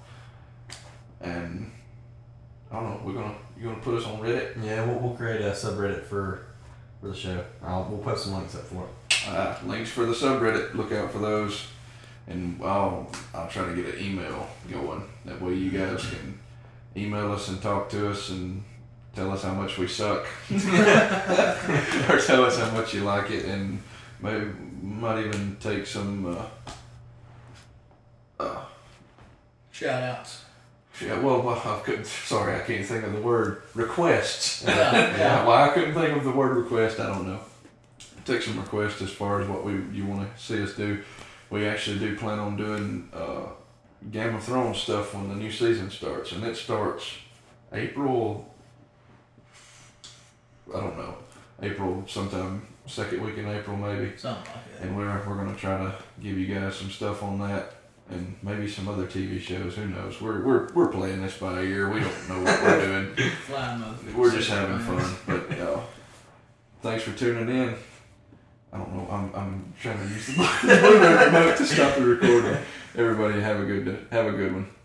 And 1.20 1.70
I 2.70 2.80
don't 2.80 2.90
know. 2.90 3.00
We're 3.04 3.14
gonna 3.14 3.34
you 3.58 3.64
gonna 3.64 3.80
put 3.80 3.94
us 3.94 4.04
on 4.04 4.20
Reddit? 4.20 4.62
Yeah, 4.62 4.84
we'll, 4.84 4.98
we'll 4.98 5.16
create 5.16 5.40
a 5.40 5.50
subreddit 5.50 6.04
for 6.04 6.46
for 7.00 7.08
the 7.08 7.14
show. 7.14 7.44
I'll, 7.62 7.84
we'll 7.84 7.98
post 7.98 8.24
some 8.24 8.34
links 8.34 8.54
up 8.54 8.62
for 8.62 8.84
it. 8.84 9.28
Uh, 9.28 9.56
links 9.64 9.90
for 9.90 10.04
the 10.04 10.12
subreddit. 10.12 10.74
Look 10.74 10.92
out 10.92 11.10
for 11.10 11.18
those. 11.18 11.66
And 12.26 12.60
I'll 12.62 13.10
I'll 13.34 13.48
try 13.48 13.64
to 13.64 13.74
get 13.74 13.94
an 13.94 14.04
email 14.04 14.46
going. 14.70 15.02
That 15.24 15.40
way 15.40 15.54
you 15.54 15.70
guys 15.70 16.04
can 16.06 16.37
email 16.98 17.32
us 17.32 17.48
and 17.48 17.60
talk 17.62 17.88
to 17.90 18.10
us 18.10 18.30
and 18.30 18.62
tell 19.14 19.30
us 19.32 19.42
how 19.42 19.54
much 19.54 19.78
we 19.78 19.86
suck, 19.88 20.26
or 20.50 22.18
tell 22.20 22.44
us 22.44 22.58
how 22.58 22.70
much 22.72 22.94
you 22.94 23.02
like 23.04 23.30
it, 23.30 23.44
and 23.46 23.80
maybe 24.20 24.46
might 24.82 25.24
even 25.24 25.56
take 25.60 25.86
some. 25.86 26.26
Uh, 26.26 26.44
uh, 28.44 28.64
Shout 29.72 30.02
outs. 30.02 30.44
yeah, 31.00 31.18
well, 31.20 31.40
well, 31.42 31.60
I 31.64 31.80
couldn't. 31.84 32.06
Sorry, 32.06 32.54
I 32.56 32.60
can't 32.64 32.84
think 32.84 33.04
of 33.04 33.12
the 33.12 33.20
word 33.20 33.62
requests. 33.74 34.64
Yeah, 34.66 35.16
Yeah, 35.16 35.44
why 35.46 35.68
I 35.68 35.72
couldn't 35.72 35.94
think 35.94 36.16
of 36.16 36.24
the 36.24 36.32
word 36.32 36.56
request, 36.56 36.98
I 37.00 37.06
don't 37.06 37.26
know. 37.26 37.40
Take 38.24 38.42
some 38.42 38.58
requests 38.58 39.00
as 39.02 39.10
far 39.10 39.40
as 39.40 39.48
what 39.48 39.64
we 39.64 39.72
you 39.92 40.04
want 40.06 40.28
to 40.36 40.42
see 40.42 40.62
us 40.62 40.74
do. 40.74 41.02
We 41.50 41.66
actually 41.66 41.98
do 41.98 42.14
plan 42.16 42.38
on 42.38 42.56
doing 42.56 43.08
uh, 43.12 43.46
Game 44.10 44.34
of 44.34 44.44
Thrones 44.44 44.78
stuff 44.78 45.14
when 45.14 45.28
the 45.28 45.34
new 45.34 45.50
season 45.50 45.90
starts, 45.90 46.32
and 46.32 46.44
it 46.44 46.56
starts 46.56 47.04
April. 47.72 48.52
I 50.74 50.80
don't 50.80 50.96
know, 50.98 51.14
April 51.62 52.04
sometime 52.06 52.66
second 52.86 53.22
week 53.22 53.36
in 53.38 53.46
April 53.48 53.76
maybe, 53.76 54.16
Something 54.16 54.44
like 54.44 54.78
that. 54.78 54.82
and 54.82 54.96
we're 54.96 55.06
we're 55.26 55.36
gonna 55.36 55.56
try 55.56 55.78
to 55.78 55.94
give 56.22 56.38
you 56.38 56.46
guys 56.54 56.76
some 56.76 56.90
stuff 56.90 57.22
on 57.22 57.38
that, 57.40 57.74
and 58.10 58.36
maybe 58.42 58.68
some 58.68 58.88
other 58.88 59.06
TV 59.06 59.40
shows. 59.40 59.74
Who 59.76 59.86
knows? 59.88 60.20
We're 60.20 60.42
we're 60.44 60.68
we're 60.74 60.88
playing 60.88 61.22
this 61.22 61.36
by 61.38 61.60
ear. 61.62 61.90
We 61.90 62.00
don't 62.00 62.28
know 62.28 62.42
what 62.42 62.62
we're 62.62 62.86
doing. 63.14 63.32
We're 64.16 64.30
just 64.32 64.50
having 64.50 64.78
fun. 64.78 65.14
But 65.26 65.58
uh, 65.58 65.80
thanks 66.82 67.02
for 67.04 67.12
tuning 67.18 67.48
in. 67.48 67.74
I 68.72 68.76
don't 68.78 68.94
know. 68.94 69.08
I'm 69.10 69.34
I'm 69.34 69.72
trying 69.80 69.98
to 69.98 70.04
use 70.14 70.26
the 70.28 70.32
remote 71.32 71.56
to 71.56 71.66
stop 71.66 71.94
the 71.96 72.04
recording. 72.04 72.58
Everybody 72.98 73.40
have 73.40 73.60
a 73.60 73.64
good 73.64 74.06
have 74.10 74.26
a 74.26 74.32
good 74.32 74.52
one. 74.52 74.77